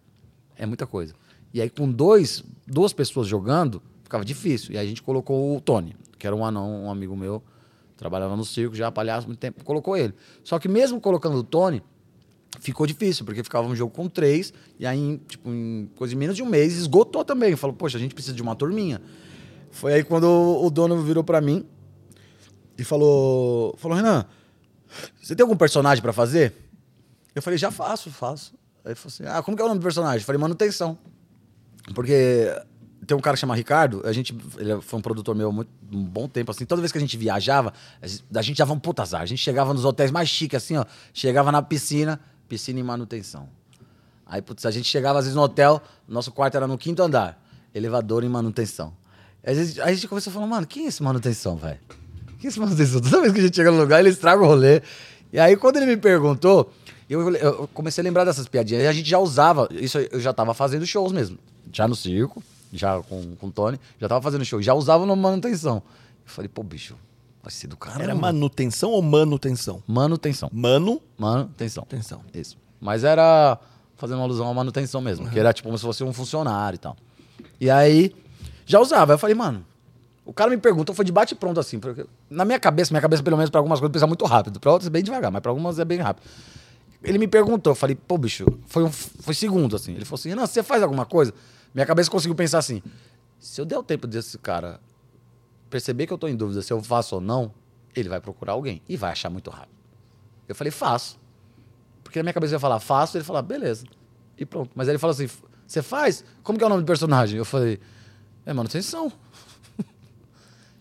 É 0.57 0.67
muita 0.67 0.87
coisa. 0.87 1.15
E 1.53 1.61
aí, 1.61 1.71
com 1.71 1.91
dois, 1.91 2.45
duas 2.67 2.93
pessoas 2.93 3.27
jogando, 3.27 3.83
ficava 4.09 4.25
difícil. 4.25 4.73
E 4.73 4.79
aí 4.79 4.87
a 4.87 4.89
gente 4.89 5.03
colocou 5.03 5.57
o 5.57 5.61
Tony, 5.61 5.95
que 6.19 6.27
era 6.27 6.35
um 6.35 6.45
anão, 6.45 6.85
um 6.85 6.91
amigo 6.91 7.15
meu, 7.15 7.43
trabalhava 7.97 8.35
no 8.35 8.45
circo, 8.45 8.75
já 8.75 8.91
palhaço 8.91 9.27
muito 9.27 9.39
tempo, 9.39 9.63
colocou 9.63 9.97
ele. 9.97 10.15
Só 10.43 10.59
que 10.59 10.67
mesmo 10.67 11.01
colocando 11.01 11.37
o 11.37 11.43
Tony, 11.45 11.83
ficou 12.59 12.87
difícil, 12.87 13.25
porque 13.25 13.45
ficava 13.45 13.69
um 13.69 13.77
jogo 13.77 13.93
com 13.95 14.09
três, 14.09 14.53
e 14.79 14.87
aí, 14.87 15.21
tipo, 15.29 15.51
em 15.51 15.91
coisa 15.95 16.11
de 16.11 16.17
menos 16.17 16.35
de 16.35 16.43
um 16.43 16.47
mês, 16.47 16.75
esgotou 16.75 17.25
também. 17.25 17.55
Falou, 17.55 17.77
poxa, 17.77 17.99
a 17.99 18.01
gente 18.01 18.15
precisa 18.15 18.35
de 18.35 18.43
uma 18.43 18.57
turminha. 18.57 19.01
Foi 19.71 19.93
aí 19.93 20.03
quando 20.03 20.25
o 20.25 20.71
dono 20.71 21.01
virou 21.03 21.23
pra 21.23 21.41
mim 21.41 21.67
e 22.79 22.83
falou, 22.83 23.77
falou, 23.77 23.97
Renan, 23.97 24.25
você 25.21 25.37
tem 25.37 25.45
algum 25.45 25.57
personagem 25.57 26.01
pra 26.01 26.15
fazer? 26.15 26.55
Eu 27.35 27.43
falei, 27.43 27.59
já 27.59 27.71
faço, 27.71 28.11
faço. 28.11 28.55
Aí 28.83 28.93
ele 28.93 28.95
falou 28.95 29.13
assim, 29.13 29.25
ah, 29.27 29.43
como 29.43 29.55
que 29.55 29.63
é 29.63 29.65
o 29.67 29.69
nome 29.69 29.81
do 29.81 29.83
personagem? 29.83 30.21
Eu 30.21 30.25
falei, 30.25 30.41
manutenção. 30.41 30.97
Porque 31.95 32.51
tem 33.09 33.17
um 33.17 33.21
cara 33.21 33.35
que 33.37 33.41
chama 33.41 33.57
Ricardo, 33.57 34.03
a 34.05 34.13
gente, 34.13 34.37
ele 34.59 34.81
foi 34.83 34.99
um 34.99 35.03
produtor 35.03 35.35
meu 35.35 35.51
muito, 35.51 35.71
um 35.91 36.05
bom 36.05 36.29
tempo, 36.29 36.51
assim, 36.51 36.65
toda 36.67 36.81
vez 36.83 36.93
que 36.93 36.99
a 36.99 37.01
gente 37.01 37.17
viajava, 37.17 37.73
a 38.33 38.43
gente- 38.43 38.57
dava 38.59 38.73
um 38.75 38.79
puta 38.79 39.03
azar. 39.03 39.23
A 39.23 39.27
gente 39.27 39.39
chegava 39.43 39.73
nos 39.73 39.85
hotéis 39.85 40.11
mais 40.11 40.29
chiques, 40.29 40.63
assim, 40.63 40.77
ó, 40.77 40.85
chegava 41.13 41.51
na 41.51 41.63
piscina, 41.63 42.21
piscina 42.49 42.79
e 42.79 42.83
manutenção. 42.83 43.49
Aí, 44.27 44.43
putz, 44.43 44.67
a 44.67 44.71
gente 44.71 44.87
chegava 44.87 45.19
às 45.19 45.25
vezes 45.25 45.35
no 45.35 45.43
hotel, 45.43 45.83
nosso 46.07 46.31
quarto 46.31 46.57
era 46.57 46.67
no 46.67 46.77
quinto 46.77 47.03
andar, 47.03 47.43
elevador 47.75 48.23
em 48.25 48.29
manutenção. 48.29 48.93
Aí 49.43 49.59
a 49.59 49.65
gente, 49.65 49.81
a 49.81 49.93
gente 49.93 50.07
começou 50.07 50.31
a 50.31 50.35
falar, 50.35 50.47
mano, 50.47 50.67
quem 50.67 50.85
é 50.85 50.89
esse 50.89 51.03
manutenção, 51.03 51.57
velho? 51.57 51.79
Quem 52.39 52.45
é 52.45 52.49
esse 52.49 52.61
manutenção? 52.61 53.01
Toda 53.01 53.23
vez 53.23 53.33
que 53.33 53.41
a 53.41 53.43
gente 53.43 53.57
chega 53.57 53.71
no 53.71 53.79
lugar, 53.79 54.01
ele 54.01 54.11
estraga 54.11 54.43
o 54.43 54.47
rolê. 54.47 54.83
E 55.33 55.41
aí, 55.41 55.57
quando 55.57 55.79
ele 55.79 55.87
me 55.87 55.97
perguntou, 55.97 56.71
eu, 57.09 57.35
eu 57.37 57.69
comecei 57.73 58.03
a 58.03 58.05
lembrar 58.05 58.25
dessas 58.25 58.47
piadinhas. 58.47 58.83
E 58.85 58.87
a 58.87 58.93
gente 58.93 59.09
já 59.09 59.19
usava, 59.19 59.67
isso 59.73 59.99
eu 59.99 60.21
já 60.21 60.33
tava 60.35 60.53
fazendo 60.53 60.85
shows 60.87 61.11
mesmo. 61.11 61.39
Já 61.73 61.89
no 61.89 61.97
circo, 61.97 62.43
já 62.73 63.01
com, 63.03 63.37
com 63.37 63.47
o 63.49 63.51
Tony, 63.51 63.79
já 64.01 64.09
tava 64.09 64.23
fazendo 64.23 64.45
show. 64.45 64.61
Já 64.61 64.75
usava 64.75 65.07
no 65.07 65.17
manutenção. 65.17 65.77
Eu 65.77 66.31
falei, 66.31 66.49
pô, 66.49 66.63
bicho, 66.63 66.97
vai 67.43 67.51
ser 67.51 67.67
do 67.67 67.77
caramba. 67.77 68.05
Era 68.05 68.15
manutenção 68.15 68.91
ou 68.91 69.03
manutenção? 69.03 69.83
Manutenção. 69.87 70.51
Mano, 70.53 71.01
Manutenção. 71.17 71.83
Atenção. 71.85 72.21
Isso. 72.35 72.57
Mas 72.81 73.05
era 73.05 73.59
fazendo 73.97 74.19
uma 74.19 74.25
alusão 74.25 74.49
à 74.49 74.55
manutenção 74.55 75.01
mesmo, 75.01 75.29
que 75.29 75.39
era 75.39 75.53
tipo 75.53 75.67
como 75.69 75.77
se 75.77 75.85
fosse 75.85 76.05
um 76.05 76.13
funcionário 76.13 76.77
e 76.77 76.79
tal. 76.79 76.97
E 77.61 77.69
aí, 77.69 78.15
já 78.65 78.79
usava. 78.79 79.15
Eu 79.15 79.19
falei, 79.19 79.35
mano, 79.35 79.65
o 80.25 80.33
cara 80.33 80.51
me 80.51 80.59
perguntou, 80.59 80.95
foi 80.95 81.05
de 81.05 81.11
bate 81.11 81.35
pronto 81.35 81.59
assim. 81.59 81.81
porque 81.81 82.07
na 82.31 82.45
minha 82.45 82.61
cabeça, 82.61 82.93
minha 82.93 83.01
cabeça, 83.01 83.23
pelo 83.23 83.37
menos, 83.37 83.51
pra 83.51 83.59
algumas 83.59 83.81
coisas, 83.81 83.93
pensa 83.93 84.07
muito 84.07 84.25
rápido. 84.25 84.61
Pra 84.61 84.71
outras, 84.71 84.87
é 84.87 84.91
bem 84.91 85.03
devagar, 85.03 85.33
mas 85.33 85.41
pra 85.41 85.51
algumas 85.51 85.79
é 85.79 85.85
bem 85.85 85.99
rápido. 85.99 86.25
Ele 87.03 87.19
me 87.19 87.27
perguntou, 87.27 87.71
eu 87.71 87.75
falei, 87.75 87.97
pô, 87.97 88.19
bicho, 88.19 88.45
foi, 88.67 88.85
um, 88.85 88.91
foi 88.91 89.33
segundo, 89.35 89.75
assim. 89.75 89.95
Ele 89.95 90.05
falou 90.05 90.19
assim, 90.19 90.29
Renan, 90.29 90.47
você 90.47 90.63
faz 90.63 90.83
alguma 90.83 91.07
coisa? 91.07 91.33
Minha 91.75 91.87
cabeça 91.87 92.11
conseguiu 92.11 92.35
pensar 92.35 92.59
assim, 92.59 92.83
se 93.39 93.61
eu 93.61 93.65
der 93.65 93.79
o 93.79 93.83
tempo 93.83 94.07
desse 94.07 94.39
cara 94.39 94.81
perceber 95.71 96.07
que 96.07 96.13
eu 96.13 96.19
tô 96.19 96.27
em 96.29 96.37
dúvida 96.37 96.63
se 96.63 96.73
eu 96.73 96.83
faço 96.83 97.17
ou 97.17 97.21
não, 97.21 97.53
ele 97.95 98.09
vai 98.09 98.21
procurar 98.21 98.53
alguém 98.53 98.83
e 98.89 98.97
vai 98.97 99.13
achar 99.13 99.31
muito 99.31 99.51
rápido. 99.51 99.77
Eu 100.49 100.55
falei, 100.55 100.71
faço. 100.71 101.19
Porque 102.03 102.19
na 102.19 102.25
minha 102.25 102.33
cabeça 102.33 102.55
eu 102.55 102.57
ia 102.57 102.61
falar, 102.61 102.81
faço, 102.81 103.17
ele 103.17 103.25
falar, 103.25 103.43
beleza. 103.43 103.85
E 104.37 104.47
pronto. 104.47 104.71
Mas 104.75 104.89
aí 104.89 104.93
ele 104.93 104.99
falou 104.99 105.13
assim, 105.13 105.29
você 105.67 105.83
faz? 105.83 106.25
Como 106.43 106.59
que 106.59 106.65
é 106.65 106.67
o 106.67 106.71
nome 106.71 106.83
do 106.83 106.87
personagem? 106.87 107.37
Eu 107.37 107.45
falei, 107.45 107.79
é 108.47 108.53
manutenção. 108.53 109.13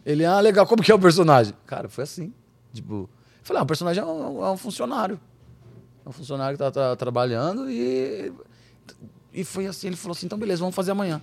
ele, 0.06 0.24
ah, 0.24 0.40
legal, 0.40 0.66
como 0.66 0.82
que 0.82 0.92
é 0.92 0.96
o 0.96 1.00
personagem? 1.00 1.54
Cara, 1.66 1.90
foi 1.90 2.06
assim. 2.06 2.34
Tipo, 2.74 2.94
eu 2.94 3.10
falei, 3.44 3.60
ah, 3.60 3.64
o 3.64 3.68
personagem 3.68 4.02
é 4.02 4.06
um, 4.06 4.46
é 4.46 4.52
um 4.52 4.58
funcionário. 4.58 5.20
É 6.06 6.10
um 6.10 6.14
funcionário 6.14 6.58
que 6.58 6.64
tá, 6.64 6.72
tá 6.72 6.96
trabalhando 6.96 7.70
e. 7.70 8.32
E 9.34 9.44
foi 9.44 9.68
assim, 9.68 9.88
ele 9.88 9.96
falou 9.96 10.16
assim, 10.16 10.26
então 10.26 10.38
beleza, 10.38 10.60
vamos 10.60 10.76
fazer 10.76 10.92
amanhã. 10.92 11.22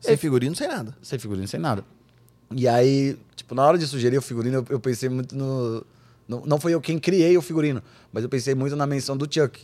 sem 0.00 0.16
figurino, 0.16 0.54
sem 0.54 0.68
nada. 0.68 0.96
Sem 1.02 1.18
figurino, 1.18 1.48
sem 1.48 1.60
nada. 1.60 1.84
E 2.54 2.68
aí, 2.68 3.16
tipo, 3.34 3.54
na 3.54 3.64
hora 3.64 3.78
de 3.78 3.86
sugerir 3.86 4.18
o 4.18 4.22
figurino, 4.22 4.58
eu, 4.58 4.66
eu 4.70 4.80
pensei 4.80 5.08
muito 5.08 5.34
no. 5.34 5.84
Não, 6.28 6.42
não 6.46 6.60
foi 6.60 6.72
eu 6.72 6.80
quem 6.80 6.98
criei 6.98 7.36
o 7.36 7.42
figurino, 7.42 7.82
mas 8.12 8.22
eu 8.22 8.28
pensei 8.28 8.54
muito 8.54 8.76
na 8.76 8.86
menção 8.86 9.16
do 9.16 9.26
Chuck. 9.32 9.60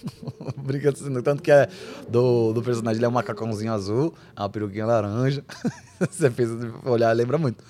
Brincando 0.58 0.98
assim, 1.00 1.22
tanto 1.22 1.42
que 1.42 1.50
é 1.50 1.68
do, 2.08 2.52
do 2.52 2.62
personagem, 2.62 2.98
ele 2.98 3.06
é 3.06 3.08
um 3.08 3.12
macacãozinho 3.12 3.72
azul, 3.72 4.12
é 4.36 4.40
uma 4.40 4.48
peruquinha 4.48 4.84
laranja. 4.84 5.44
Você 6.10 6.30
fez 6.30 6.50
olhar, 6.84 7.12
lembra 7.12 7.38
muito. 7.38 7.62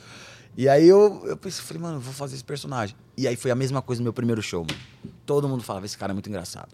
E 0.57 0.69
aí 0.69 0.89
eu, 0.89 1.23
eu 1.27 1.37
pensei, 1.37 1.63
falei, 1.63 1.83
mano, 1.83 2.01
vou 2.01 2.13
fazer 2.13 2.35
esse 2.35 2.45
personagem. 2.45 2.97
E 3.17 3.29
aí 3.29 3.37
foi 3.37 3.51
a 3.51 3.55
mesma 3.55 3.81
coisa 3.81 4.01
no 4.01 4.05
meu 4.05 4.13
primeiro 4.13 4.43
show, 4.43 4.65
mano. 4.69 4.81
Todo 5.25 5.49
mundo 5.49 5.63
falava, 5.63 5.87
esse 5.87 5.97
cara 5.97 6.13
é 6.13 6.15
muito 6.15 6.29
engraçado. 6.29 6.69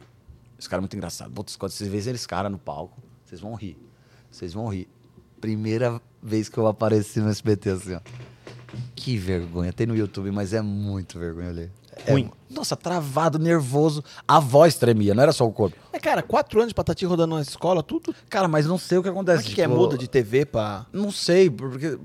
Esse 0.59 0.68
cara 0.68 0.80
é 0.80 0.82
muito 0.82 0.96
engraçado. 0.96 1.30
Putz, 1.30 1.56
quando 1.56 1.72
vocês 1.72 1.88
verem 1.90 2.14
esse 2.14 2.26
cara 2.26 2.48
no 2.48 2.59
palco, 2.59 3.00
vocês 3.24 3.40
vão 3.40 3.54
rir. 3.54 3.78
Vocês 4.30 4.52
vão 4.52 4.68
rir. 4.68 4.88
Primeira 5.40 6.00
vez 6.22 6.48
que 6.48 6.59
eu 6.59 6.66
apareci 6.66 7.20
no 7.20 7.28
SBT, 7.28 7.70
assim, 7.70 7.94
ó. 7.94 8.00
Que 8.94 9.16
vergonha. 9.16 9.72
Tem 9.72 9.86
no 9.86 9.96
YouTube, 9.96 10.30
mas 10.30 10.52
é 10.52 10.61
muito 10.61 11.18
vergonha 11.18 11.50
ali. 11.50 11.70
É, 12.06 12.12
Ruim. 12.12 12.30
Nossa, 12.50 12.76
travado, 12.76 13.38
nervoso. 13.38 14.02
A 14.26 14.40
voz 14.40 14.74
tremia, 14.74 15.14
não 15.14 15.22
era 15.22 15.32
só 15.32 15.46
o 15.46 15.52
corpo. 15.52 15.76
É, 15.92 15.98
cara, 15.98 16.22
quatro 16.22 16.59
anos 16.61 16.70
de 16.70 16.74
patati 16.74 17.04
rodando 17.04 17.36
na 17.36 17.42
escola, 17.42 17.82
tudo. 17.82 18.14
Cara, 18.28 18.48
mas 18.48 18.66
não 18.66 18.78
sei 18.78 18.98
o 18.98 19.02
que 19.02 19.09
acontece. 19.09 19.44
é 19.44 19.46
que, 19.48 19.54
que 19.54 19.62
é 19.62 19.64
tipo, 19.66 19.76
muda 19.76 19.96
de 19.96 20.09
TV 20.09 20.44
pra. 20.44 20.86
Não 20.92 21.11
sei, 21.11 21.48
porque 21.48 21.98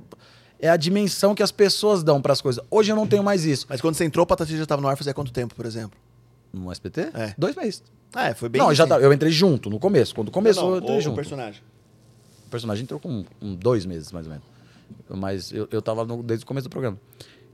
é 0.59 0.69
a 0.69 0.77
dimensão 0.77 1.35
que 1.35 1.43
as 1.43 1.51
pessoas 1.51 2.03
dão 2.03 2.21
pras 2.21 2.41
coisas. 2.41 2.63
Hoje 2.71 2.91
eu 2.91 2.95
não 2.95 3.07
tenho 3.07 3.23
mais 3.23 3.45
isso. 3.45 3.65
Mas 3.69 3.81
quando 3.81 3.95
você 3.95 4.05
entrou, 4.05 4.23
o 4.23 4.27
patati 4.27 4.57
já 4.57 4.65
tava 4.65 4.81
no 4.81 4.87
ar 4.87 4.97
fazia 4.97 5.13
quanto 5.13 5.31
tempo, 5.31 5.55
por 5.55 5.65
exemplo? 5.65 5.99
No 6.53 6.71
SBT? 6.71 7.01
É. 7.13 7.33
Dois 7.37 7.55
meses. 7.55 7.83
Ah, 8.13 8.29
é, 8.29 8.33
foi 8.35 8.47
bem. 8.47 8.61
não, 8.61 8.69
eu 8.69 8.75
já 8.75 8.85
tava- 8.85 9.01
eu 9.01 9.11
entrei 9.11 9.31
junto, 9.31 9.69
no 9.69 9.79
começo. 9.79 10.13
Quando 10.13 10.29
começou, 10.29 10.65
Não, 10.69 10.75
eu 10.75 10.81
entrei 10.83 11.01
junto. 11.01 11.13
o 11.13 11.15
personagem. 11.15 11.61
O 12.45 12.49
personagem 12.49 12.83
entrou 12.83 12.99
com 12.99 13.25
um, 13.41 13.55
dois 13.55 13.85
meses, 13.87 14.11
mais 14.11 14.27
ou 14.27 14.31
menos. 14.33 14.45
Mas 15.09 15.51
eu, 15.51 15.67
eu 15.71 15.81
tava 15.81 16.05
no- 16.05 16.21
desde 16.21 16.43
o 16.43 16.47
começo 16.47 16.67
do 16.67 16.71
programa. 16.71 16.99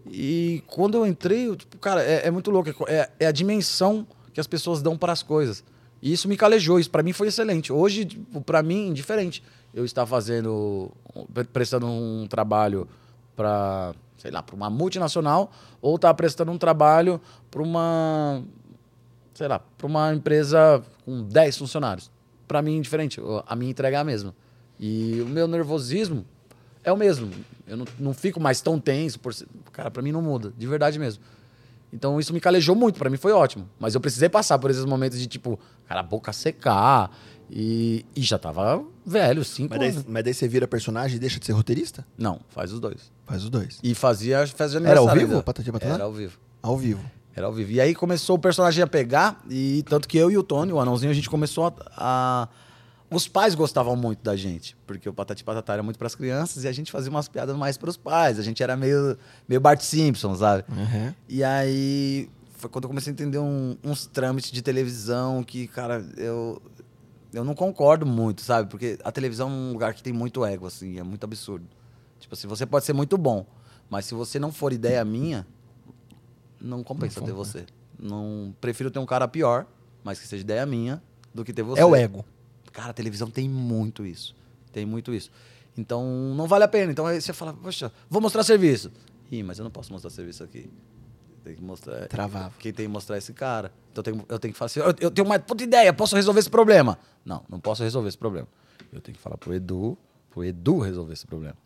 E 0.06 0.62
quando 0.68 0.96
eu 0.98 1.06
entrei, 1.08 1.48
eu, 1.48 1.56
tipo, 1.56 1.78
cara, 1.78 2.04
é, 2.04 2.28
é 2.28 2.32
muito 2.32 2.52
louco. 2.52 2.70
É, 2.90 3.10
é 3.20 3.26
a 3.28 3.32
dimensão 3.32 4.06
que 4.34 4.40
as 4.42 4.48
pessoas 4.48 4.82
dão 4.82 4.98
para 4.98 5.14
as 5.14 5.24
coisas. 5.24 5.64
E 6.02 6.12
isso 6.12 6.28
me 6.28 6.36
calejou, 6.36 6.80
isso 6.80 6.90
para 6.90 7.04
mim 7.04 7.14
foi 7.14 7.28
excelente. 7.30 7.72
Hoje, 7.72 8.04
tipo, 8.06 8.42
para 8.42 8.62
mim, 8.62 8.92
diferente. 8.92 9.42
Eu 9.74 9.86
estar 9.86 10.06
fazendo, 10.06 10.92
pre- 11.34 11.44
prestando 11.46 11.88
um 11.88 12.26
trabalho 12.28 12.88
para, 13.36 13.94
sei 14.18 14.32
lá, 14.32 14.42
para 14.44 14.56
uma 14.56 14.70
multinacional 14.70 15.52
ou 15.82 15.96
estar 15.96 16.14
prestando 16.16 16.52
um 16.52 16.58
trabalho 16.58 17.22
para 17.52 17.62
uma, 17.62 18.44
sei 19.40 19.48
lá, 19.48 19.58
para 19.58 19.88
uma 19.88 20.14
empresa 20.14 20.84
com 21.06 21.24
10 21.24 21.58
funcionários. 21.60 22.12
Para 22.46 22.62
mim, 22.62 22.82
diferente. 22.82 23.22
A 23.48 23.56
minha 23.56 23.72
entrega 23.72 23.96
é 23.96 24.00
a 24.02 24.04
mesma. 24.04 24.36
E 24.78 25.22
o 25.22 25.26
meu 25.28 25.48
nervosismo 25.48 26.26
é 26.84 26.92
o 26.92 26.98
mesmo. 26.98 27.32
Eu 27.66 27.78
não, 27.78 27.86
não 27.98 28.14
fico 28.14 28.38
mais 28.38 28.60
tão 28.60 28.78
tenso. 28.78 29.18
Por... 29.18 29.34
Cara, 29.72 29.90
para 29.90 30.02
mim 30.02 30.12
não 30.12 30.22
muda, 30.22 30.52
de 30.58 30.68
verdade 30.68 31.00
mesmo. 31.00 31.24
Então 31.94 32.20
isso 32.20 32.34
me 32.34 32.42
calejou 32.42 32.76
muito, 32.76 33.00
pra 33.00 33.10
mim 33.10 33.16
foi 33.16 33.32
ótimo. 33.32 33.70
Mas 33.80 33.96
eu 33.96 34.02
precisei 34.02 34.28
passar 34.28 34.60
por 34.60 34.70
esses 34.72 34.84
momentos 34.84 35.18
de 35.18 35.26
tipo, 35.26 35.58
cara, 35.88 36.02
a 36.02 36.04
boca 36.04 36.34
secar. 36.34 37.10
E, 37.50 38.06
e 38.14 38.22
já 38.22 38.38
tava 38.38 38.84
velho, 39.06 39.46
cinco 39.46 39.70
Mas 39.70 39.80
daí, 39.80 39.90
anos. 39.90 40.06
mas 40.06 40.24
daí 40.26 40.34
você 40.34 40.50
vira 40.50 40.68
personagem 40.68 41.16
e 41.16 41.20
deixa 41.20 41.40
de 41.40 41.46
ser 41.46 41.54
roteirista? 41.54 42.06
Não, 42.18 42.42
faz 42.50 42.74
os 42.74 42.80
dois. 42.82 43.10
Faz 43.26 43.46
os 43.46 43.50
dois. 43.50 43.80
E 43.82 43.96
fazia 43.96 44.46
festa 44.46 44.82
de 44.82 44.86
Era 44.86 45.00
ao 45.00 45.08
aniversário. 45.08 45.28
vivo. 45.30 45.44
Patati? 45.44 45.72
Era 45.82 46.04
ao 46.04 46.12
vivo. 46.12 46.38
Ao 46.62 46.78
vivo. 46.78 47.19
Era 47.40 47.48
ao 47.48 47.54
vivo. 47.54 47.72
E 47.72 47.80
aí 47.80 47.96
começou 47.96 48.36
o 48.36 48.40
personagem 48.40 48.84
a 48.84 48.88
pegar, 48.88 49.42
e 49.50 49.82
tanto 49.88 50.10
que 50.10 50.18
eu 50.18 50.30
e 50.30 50.38
o 50.38 50.44
Tony, 50.44 50.74
o 50.74 50.80
anãozinho, 50.80 51.10
a 51.10 51.14
gente 51.16 51.30
começou 51.30 51.68
a. 51.68 51.74
a- 51.98 52.48
Os 53.10 53.28
pais 53.30 53.56
gostavam 53.56 53.96
muito 53.96 54.22
da 54.22 54.36
gente, 54.36 54.76
porque 54.86 55.08
o 55.10 55.14
Patati 55.14 55.42
Patatá 55.44 55.74
era 55.74 55.82
muito 55.82 55.98
pras 55.98 56.14
crianças 56.16 56.64
e 56.66 56.68
a 56.68 56.72
gente 56.72 56.92
fazia 56.92 57.10
umas 57.10 57.28
piadas 57.30 57.56
mais 57.56 57.78
pros 57.78 57.96
pais. 57.98 58.38
A 58.38 58.44
gente 58.44 58.62
era 58.62 58.76
meio, 58.78 59.18
meio 59.48 59.60
Bart 59.60 59.82
Simpson, 59.82 60.36
sabe? 60.36 60.64
Uhum. 60.70 61.14
E 61.30 61.44
aí 61.44 62.30
foi 62.58 62.70
quando 62.70 62.84
eu 62.84 62.90
comecei 62.90 63.10
a 63.12 63.14
entender 63.14 63.40
um- 63.40 63.76
uns 63.84 64.06
trâmites 64.06 64.52
de 64.52 64.62
televisão 64.62 65.42
que, 65.42 65.66
cara, 65.68 66.06
eu, 66.18 66.62
eu 67.34 67.44
não 67.46 67.56
concordo 67.56 68.06
muito, 68.06 68.42
sabe? 68.42 68.70
Porque 68.70 69.00
a 69.04 69.12
televisão 69.14 69.48
é 69.50 69.52
um 69.54 69.72
lugar 69.72 69.94
que 69.96 70.04
tem 70.04 70.12
muito 70.14 70.46
ego, 70.46 70.68
assim, 70.68 71.00
é 71.00 71.04
muito 71.04 71.24
absurdo. 71.24 71.66
Tipo 72.20 72.34
assim, 72.36 72.48
você 72.50 72.66
pode 72.66 72.86
ser 72.86 72.94
muito 72.94 73.18
bom, 73.18 73.46
mas 73.90 74.06
se 74.06 74.14
você 74.14 74.38
não 74.38 74.52
for 74.52 74.72
ideia 74.74 75.04
minha, 75.06 75.48
não 76.62 76.84
compensa 76.84 77.22
ter 77.22 77.32
você. 77.32 77.66
Não, 77.98 78.56
prefiro 78.62 78.90
ter 78.90 79.00
um 79.00 79.06
cara 79.06 79.28
pior, 79.28 79.66
mas 80.04 80.20
que 80.20 80.28
seja 80.28 80.42
ideia 80.42 80.66
minha, 80.66 81.02
do 81.34 81.44
que 81.44 81.54
ter 81.54 81.64
você. 81.64 81.82
É 81.82 81.86
o 81.86 81.96
ego. 81.96 82.26
Cara, 82.72 82.92
a 82.92 82.94
televisão 82.94 83.30
tem 83.30 83.50
muito 83.50 84.06
isso. 84.06 84.36
Tem 84.72 84.86
muito 84.86 85.14
isso. 85.14 85.32
Então, 85.78 86.34
não 86.36 86.48
vale 86.48 86.64
a 86.64 86.68
pena. 86.68 86.92
Então, 86.92 87.06
aí 87.06 87.22
você 87.22 87.34
fala, 87.34 87.54
poxa, 87.54 87.92
vou 88.10 88.22
mostrar 88.22 88.44
serviço. 88.44 88.92
Ih, 89.32 89.44
mas 89.44 89.60
eu 89.60 89.64
não 89.64 89.72
posso 89.72 89.92
mostrar 89.92 90.10
serviço 90.10 90.44
aqui. 90.44 90.70
Tem 91.44 91.56
que 91.56 91.64
mostrar. 91.64 92.08
Travava. 92.08 92.54
Quem 92.60 92.74
tem 92.74 92.86
que 92.86 92.92
mostrar 92.92 93.16
é 93.16 93.20
esse 93.20 93.34
cara. 93.34 93.72
Então, 93.92 94.02
eu 94.02 94.04
tenho, 94.04 94.26
eu 94.30 94.40
tenho 94.40 94.54
que 94.54 94.58
falar 94.58 94.68
assim, 94.68 94.80
eu, 94.80 94.94
eu 95.00 95.12
tenho 95.12 95.26
uma 95.26 95.40
puta 95.40 95.64
ideia, 95.64 95.94
posso 95.94 96.16
resolver 96.16 96.40
esse 96.40 96.50
problema. 96.50 96.98
Não, 97.26 97.44
não 97.50 97.60
posso 97.60 97.84
resolver 97.84 98.10
esse 98.10 98.18
problema. 98.18 98.48
Eu 98.92 99.02
tenho 99.02 99.16
que 99.16 99.22
falar 99.22 99.38
pro 99.38 99.54
Edu, 99.54 99.98
pro 100.30 100.44
Edu 100.44 100.80
resolver 100.80 101.14
esse 101.14 101.26
problema. 101.26 101.58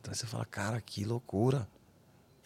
Então, 0.00 0.12
aí 0.12 0.16
você 0.16 0.26
fala, 0.26 0.44
cara, 0.44 0.80
que 0.80 1.04
loucura. 1.04 1.68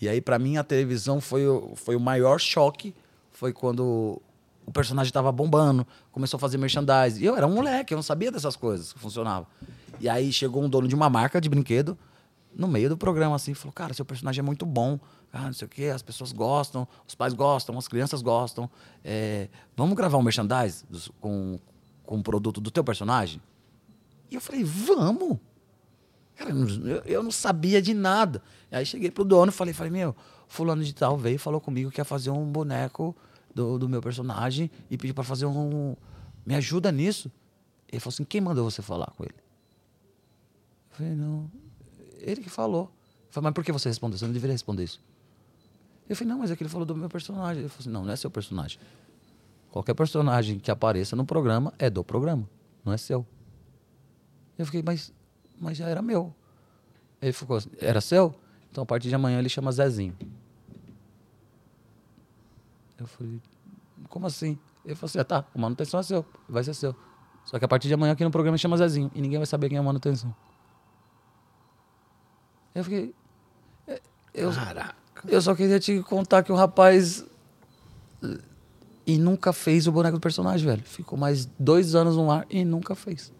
E 0.04 0.08
aí, 0.08 0.20
pra 0.20 0.38
mim, 0.38 0.58
a 0.58 0.64
televisão 0.64 1.18
foi 1.18 1.46
o, 1.48 1.72
foi 1.76 1.96
o 1.96 2.00
maior 2.00 2.38
choque. 2.38 2.94
Foi 3.30 3.54
quando 3.54 4.20
o 4.66 4.70
personagem 4.70 5.10
tava 5.10 5.32
bombando, 5.32 5.86
começou 6.12 6.36
a 6.36 6.40
fazer 6.40 6.58
merchandising. 6.58 7.22
E 7.22 7.24
eu 7.24 7.34
era 7.34 7.46
um 7.46 7.54
moleque, 7.54 7.94
eu 7.94 7.96
não 7.96 8.02
sabia 8.02 8.30
dessas 8.30 8.54
coisas 8.54 8.92
que 8.92 8.98
funcionavam. 8.98 9.46
E 9.98 10.06
aí 10.06 10.30
chegou 10.30 10.62
um 10.62 10.68
dono 10.68 10.86
de 10.86 10.94
uma 10.94 11.08
marca 11.08 11.40
de 11.40 11.48
brinquedo 11.48 11.96
no 12.54 12.68
meio 12.68 12.90
do 12.90 12.98
programa, 12.98 13.34
assim, 13.36 13.54
falou: 13.54 13.72
Cara, 13.72 13.94
seu 13.94 14.04
personagem 14.04 14.40
é 14.40 14.42
muito 14.42 14.66
bom. 14.66 15.00
Ah, 15.32 15.46
não 15.46 15.54
sei 15.54 15.66
o 15.66 15.68
quê, 15.68 15.86
as 15.86 16.02
pessoas 16.02 16.32
gostam, 16.32 16.86
os 17.08 17.14
pais 17.14 17.32
gostam, 17.32 17.76
as 17.78 17.88
crianças 17.88 18.20
gostam. 18.20 18.68
É, 19.02 19.48
vamos 19.74 19.96
gravar 19.96 20.18
um 20.18 20.22
merchandising 20.22 20.84
com, 21.18 21.58
com 22.04 22.18
o 22.18 22.22
produto 22.22 22.60
do 22.60 22.70
teu 22.70 22.84
personagem? 22.84 23.40
E 24.30 24.34
eu 24.34 24.40
falei: 24.40 24.62
Vamos! 24.62 25.38
Cara, 26.36 26.50
eu 26.50 27.02
eu, 27.04 27.22
não 27.22 27.30
sabia 27.30 27.80
de 27.80 27.94
nada. 27.94 28.42
Aí 28.70 28.84
cheguei 28.84 29.10
pro 29.10 29.24
dono 29.24 29.50
e 29.50 29.54
falei, 29.54 29.72
falei, 29.72 29.92
meu, 29.92 30.16
fulano 30.48 30.82
de 30.82 30.92
tal 30.92 31.16
veio 31.16 31.36
e 31.36 31.38
falou 31.38 31.60
comigo 31.60 31.90
que 31.90 32.00
ia 32.00 32.04
fazer 32.04 32.30
um 32.30 32.44
boneco 32.44 33.14
do, 33.54 33.78
do 33.78 33.88
meu 33.88 34.02
personagem 34.02 34.70
e 34.90 34.96
pediu 34.96 35.14
pra 35.14 35.24
fazer 35.24 35.46
um. 35.46 35.96
Me 36.44 36.54
ajuda 36.54 36.90
nisso. 36.90 37.30
Ele 37.88 38.00
falou 38.00 38.12
assim, 38.12 38.24
quem 38.24 38.40
mandou 38.40 38.68
você 38.68 38.82
falar 38.82 39.12
com 39.16 39.22
ele? 39.22 39.34
Eu 40.90 40.96
falei, 40.96 41.14
não. 41.14 41.50
Ele 42.18 42.42
que 42.42 42.50
falou. 42.50 42.84
Eu 42.84 43.32
falei, 43.32 43.44
mas 43.44 43.54
por 43.54 43.64
que 43.64 43.70
você 43.70 43.88
respondeu? 43.88 44.18
Você 44.18 44.26
não 44.26 44.32
deveria 44.32 44.54
responder 44.54 44.84
isso. 44.84 45.00
Eu 46.08 46.16
falei, 46.16 46.32
não, 46.32 46.40
mas 46.40 46.50
é 46.50 46.56
que 46.56 46.62
ele 46.62 46.70
falou 46.70 46.84
do 46.84 46.96
meu 46.96 47.08
personagem. 47.08 47.62
Ele 47.62 47.68
falou 47.68 47.80
assim, 47.80 47.90
não, 47.90 48.04
não 48.04 48.12
é 48.12 48.16
seu 48.16 48.30
personagem. 48.30 48.78
Qualquer 49.70 49.94
personagem 49.94 50.58
que 50.58 50.70
apareça 50.70 51.16
no 51.16 51.24
programa 51.24 51.72
é 51.78 51.90
do 51.90 52.04
programa, 52.04 52.48
não 52.84 52.92
é 52.92 52.96
seu. 52.96 53.26
Eu 54.56 54.66
fiquei, 54.66 54.84
mas, 54.84 55.12
mas 55.60 55.76
já 55.76 55.86
era 55.88 56.00
meu. 56.02 56.32
Ele 57.20 57.32
ficou 57.32 57.56
assim, 57.56 57.70
era 57.80 58.00
seu? 58.00 58.34
Então 58.70 58.82
a 58.82 58.86
partir 58.86 59.08
de 59.08 59.14
amanhã 59.14 59.38
ele 59.38 59.48
chama 59.48 59.70
Zezinho. 59.72 60.16
Eu 62.98 63.06
falei, 63.06 63.40
como 64.08 64.26
assim? 64.26 64.58
Ele 64.84 64.94
falou 64.94 65.06
assim, 65.08 65.18
ah, 65.18 65.24
tá, 65.24 65.44
a 65.54 65.58
manutenção 65.58 66.00
é 66.00 66.02
seu, 66.02 66.24
vai 66.48 66.62
ser 66.62 66.74
seu. 66.74 66.94
Só 67.44 67.58
que 67.58 67.64
a 67.64 67.68
partir 67.68 67.88
de 67.88 67.94
amanhã 67.94 68.12
aqui 68.12 68.24
no 68.24 68.30
programa 68.30 68.56
chama 68.56 68.76
Zezinho 68.76 69.10
e 69.14 69.20
ninguém 69.20 69.38
vai 69.38 69.46
saber 69.46 69.68
quem 69.68 69.76
é 69.76 69.80
a 69.80 69.82
manutenção. 69.82 70.34
Eu 72.74 72.82
fiquei. 72.84 73.14
é, 73.86 74.00
Eu, 74.32 74.50
Caraca. 74.52 74.94
eu 75.28 75.40
só 75.40 75.54
queria 75.54 75.78
te 75.78 76.02
contar 76.02 76.42
que 76.42 76.50
o 76.50 76.54
rapaz. 76.56 77.24
E 79.06 79.18
nunca 79.18 79.52
fez 79.52 79.86
o 79.86 79.92
boneco 79.92 80.16
do 80.16 80.20
personagem, 80.20 80.66
velho. 80.66 80.82
Ficou 80.82 81.18
mais 81.18 81.44
dois 81.58 81.94
anos 81.94 82.16
no 82.16 82.30
ar 82.30 82.46
e 82.48 82.64
nunca 82.64 82.94
fez. 82.94 83.30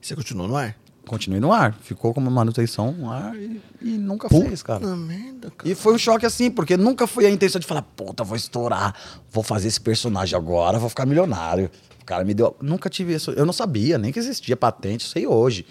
Você 0.00 0.14
continuou 0.14 0.46
no 0.46 0.56
ar? 0.56 0.76
Continuei 1.06 1.40
no 1.40 1.52
ar. 1.52 1.72
Ficou 1.80 2.12
como 2.12 2.30
manutenção 2.30 2.92
no 2.92 3.10
ar 3.10 3.34
e, 3.36 3.62
e 3.80 3.90
nunca 3.96 4.28
fez, 4.28 4.62
cara. 4.62 4.80
Puta 4.80 4.96
merda, 4.96 5.50
cara. 5.50 5.70
E 5.70 5.74
foi 5.74 5.94
um 5.94 5.98
choque 5.98 6.26
assim, 6.26 6.50
porque 6.50 6.76
nunca 6.76 7.06
foi 7.06 7.26
a 7.26 7.30
intenção 7.30 7.60
de 7.60 7.66
falar, 7.66 7.82
puta, 7.82 8.24
vou 8.24 8.36
estourar, 8.36 8.94
vou 9.30 9.44
fazer 9.44 9.68
esse 9.68 9.80
personagem 9.80 10.36
agora, 10.36 10.78
vou 10.78 10.88
ficar 10.88 11.06
milionário. 11.06 11.70
O 12.02 12.04
cara 12.04 12.24
me 12.24 12.34
deu. 12.34 12.56
Nunca 12.60 12.90
tive 12.90 13.14
isso. 13.14 13.30
Eu 13.30 13.46
não 13.46 13.52
sabia 13.52 13.98
nem 13.98 14.12
que 14.12 14.18
existia 14.18 14.56
patente, 14.56 15.04
sei 15.08 15.26
hoje. 15.26 15.64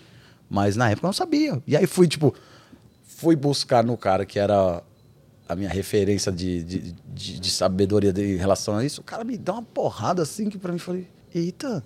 Mas 0.49 0.75
na 0.75 0.89
época 0.89 1.05
eu 1.05 1.09
não 1.09 1.13
sabia. 1.13 1.61
E 1.67 1.75
aí 1.75 1.85
fui, 1.85 2.07
tipo, 2.07 2.33
fui 3.03 3.35
buscar 3.35 3.83
no 3.83 3.97
cara 3.97 4.25
que 4.25 4.39
era 4.39 4.81
a 5.47 5.55
minha 5.55 5.69
referência 5.69 6.31
de, 6.31 6.63
de, 6.63 6.95
de, 7.13 7.39
de 7.39 7.51
sabedoria 7.51 8.13
em 8.17 8.37
relação 8.37 8.77
a 8.77 8.85
isso. 8.85 9.01
O 9.01 9.03
cara 9.03 9.23
me 9.23 9.37
deu 9.37 9.53
uma 9.53 9.63
porrada 9.63 10.21
assim 10.21 10.49
que 10.49 10.57
pra 10.57 10.71
mim 10.71 10.79
falei, 10.79 11.07
eita. 11.33 11.83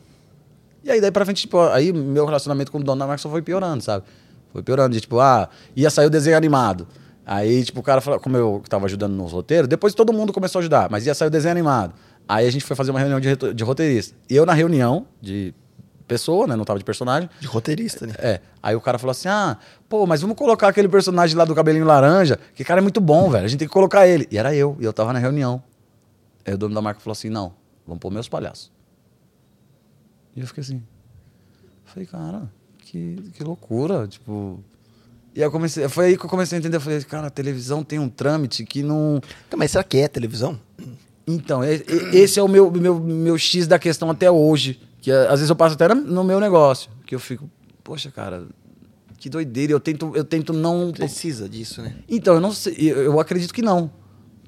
E 0.83 0.91
aí 0.91 1.01
daí 1.01 1.11
pra 1.11 1.25
frente, 1.25 1.41
tipo, 1.41 1.59
aí 1.59 1.91
meu 1.91 2.25
relacionamento 2.25 2.71
com 2.71 2.77
o 2.77 2.83
dono 2.83 2.99
da 2.99 3.07
marca 3.07 3.21
só 3.21 3.29
foi 3.29 3.41
piorando, 3.41 3.83
sabe? 3.83 4.05
Foi 4.51 4.63
piorando, 4.63 4.93
de 4.93 5.01
tipo, 5.01 5.19
ah, 5.19 5.49
ia 5.75 5.89
sair 5.89 6.07
o 6.07 6.09
desenho 6.09 6.37
animado. 6.37 6.87
Aí, 7.25 7.63
tipo, 7.63 7.79
o 7.79 7.83
cara 7.83 8.01
falou, 8.01 8.19
como 8.19 8.35
eu 8.35 8.63
tava 8.67 8.85
ajudando 8.85 9.13
nos 9.13 9.31
roteiros, 9.31 9.67
depois 9.67 9.93
todo 9.93 10.11
mundo 10.11 10.33
começou 10.33 10.59
a 10.59 10.61
ajudar, 10.61 10.89
mas 10.89 11.05
ia 11.05 11.13
sair 11.13 11.27
o 11.27 11.31
desenho 11.31 11.51
animado. 11.51 11.93
Aí 12.27 12.47
a 12.47 12.51
gente 12.51 12.65
foi 12.65 12.75
fazer 12.75 12.91
uma 12.91 12.99
reunião 12.99 13.19
de, 13.19 13.35
de 13.53 13.63
roteirista. 13.63 14.15
E 14.29 14.35
eu 14.35 14.45
na 14.45 14.53
reunião 14.53 15.05
de 15.21 15.53
pessoa, 16.07 16.47
né? 16.47 16.55
Não 16.55 16.65
tava 16.65 16.79
de 16.79 16.85
personagem. 16.85 17.29
De 17.39 17.47
roteirista, 17.47 18.07
né? 18.07 18.13
É. 18.17 18.41
Aí 18.61 18.75
o 18.75 18.81
cara 18.81 18.97
falou 18.97 19.11
assim: 19.11 19.29
ah, 19.29 19.57
pô, 19.87 20.07
mas 20.07 20.21
vamos 20.21 20.35
colocar 20.35 20.67
aquele 20.67 20.89
personagem 20.89 21.37
lá 21.37 21.45
do 21.45 21.53
cabelinho 21.53 21.85
laranja, 21.85 22.39
que 22.55 22.63
cara 22.63 22.81
é 22.81 22.83
muito 22.83 22.99
bom, 22.99 23.29
velho. 23.29 23.45
A 23.45 23.47
gente 23.47 23.59
tem 23.59 23.67
que 23.67 23.73
colocar 23.73 24.07
ele. 24.07 24.27
E 24.31 24.37
era 24.37 24.53
eu, 24.55 24.75
e 24.79 24.85
eu 24.85 24.91
tava 24.91 25.13
na 25.13 25.19
reunião. 25.19 25.61
Aí 26.45 26.53
o 26.53 26.57
dono 26.57 26.73
da 26.73 26.81
marca 26.81 26.99
falou 26.99 27.13
assim: 27.13 27.29
não, 27.29 27.53
vamos 27.85 27.99
pôr 27.99 28.11
meus 28.11 28.27
palhaços. 28.27 28.71
E 30.35 30.41
eu 30.41 30.47
fiquei 30.47 30.61
assim. 30.61 30.81
Falei, 31.85 32.05
cara, 32.05 32.51
que, 32.79 33.15
que 33.33 33.43
loucura. 33.43 34.07
Tipo. 34.07 34.63
E 35.35 35.39
aí 35.39 35.47
eu 35.47 35.51
comecei. 35.51 35.87
Foi 35.89 36.07
aí 36.07 36.17
que 36.17 36.25
eu 36.25 36.29
comecei 36.29 36.57
a 36.57 36.59
entender. 36.59 36.77
Eu 36.77 36.81
falei, 36.81 37.01
cara, 37.03 37.27
a 37.27 37.31
televisão 37.31 37.83
tem 37.83 37.99
um 37.99 38.09
trâmite 38.09 38.65
que 38.65 38.83
não. 38.83 39.21
Mas 39.55 39.71
será 39.71 39.83
que 39.83 39.97
é 39.97 40.07
televisão? 40.07 40.59
Então, 41.27 41.61
esse 41.63 42.39
é 42.39 42.43
o 42.43 42.47
meu, 42.47 42.71
meu, 42.71 42.99
meu 42.99 43.37
X 43.37 43.67
da 43.67 43.77
questão 43.77 44.09
até 44.09 44.31
hoje. 44.31 44.79
Que 44.99 45.11
eh, 45.11 45.27
às 45.27 45.39
vezes 45.39 45.49
eu 45.49 45.55
passo 45.55 45.75
até 45.75 45.93
no 45.93 46.23
meu 46.23 46.39
negócio. 46.39 46.89
Que 47.05 47.13
eu 47.13 47.19
fico, 47.19 47.49
poxa, 47.83 48.09
cara, 48.09 48.47
que 49.19 49.29
doideira. 49.29 49.71
Eu 49.71 49.79
tento, 49.79 50.11
eu 50.15 50.23
tento 50.23 50.53
não. 50.53 50.91
Precisa 50.91 51.47
disso, 51.47 51.81
né? 51.81 51.95
Então, 52.07 52.33
eu 52.33 52.41
não 52.41 52.51
sei. 52.51 52.73
Eu, 52.79 53.19
acredito 53.19 53.53
que 53.53 53.61
não. 53.61 53.91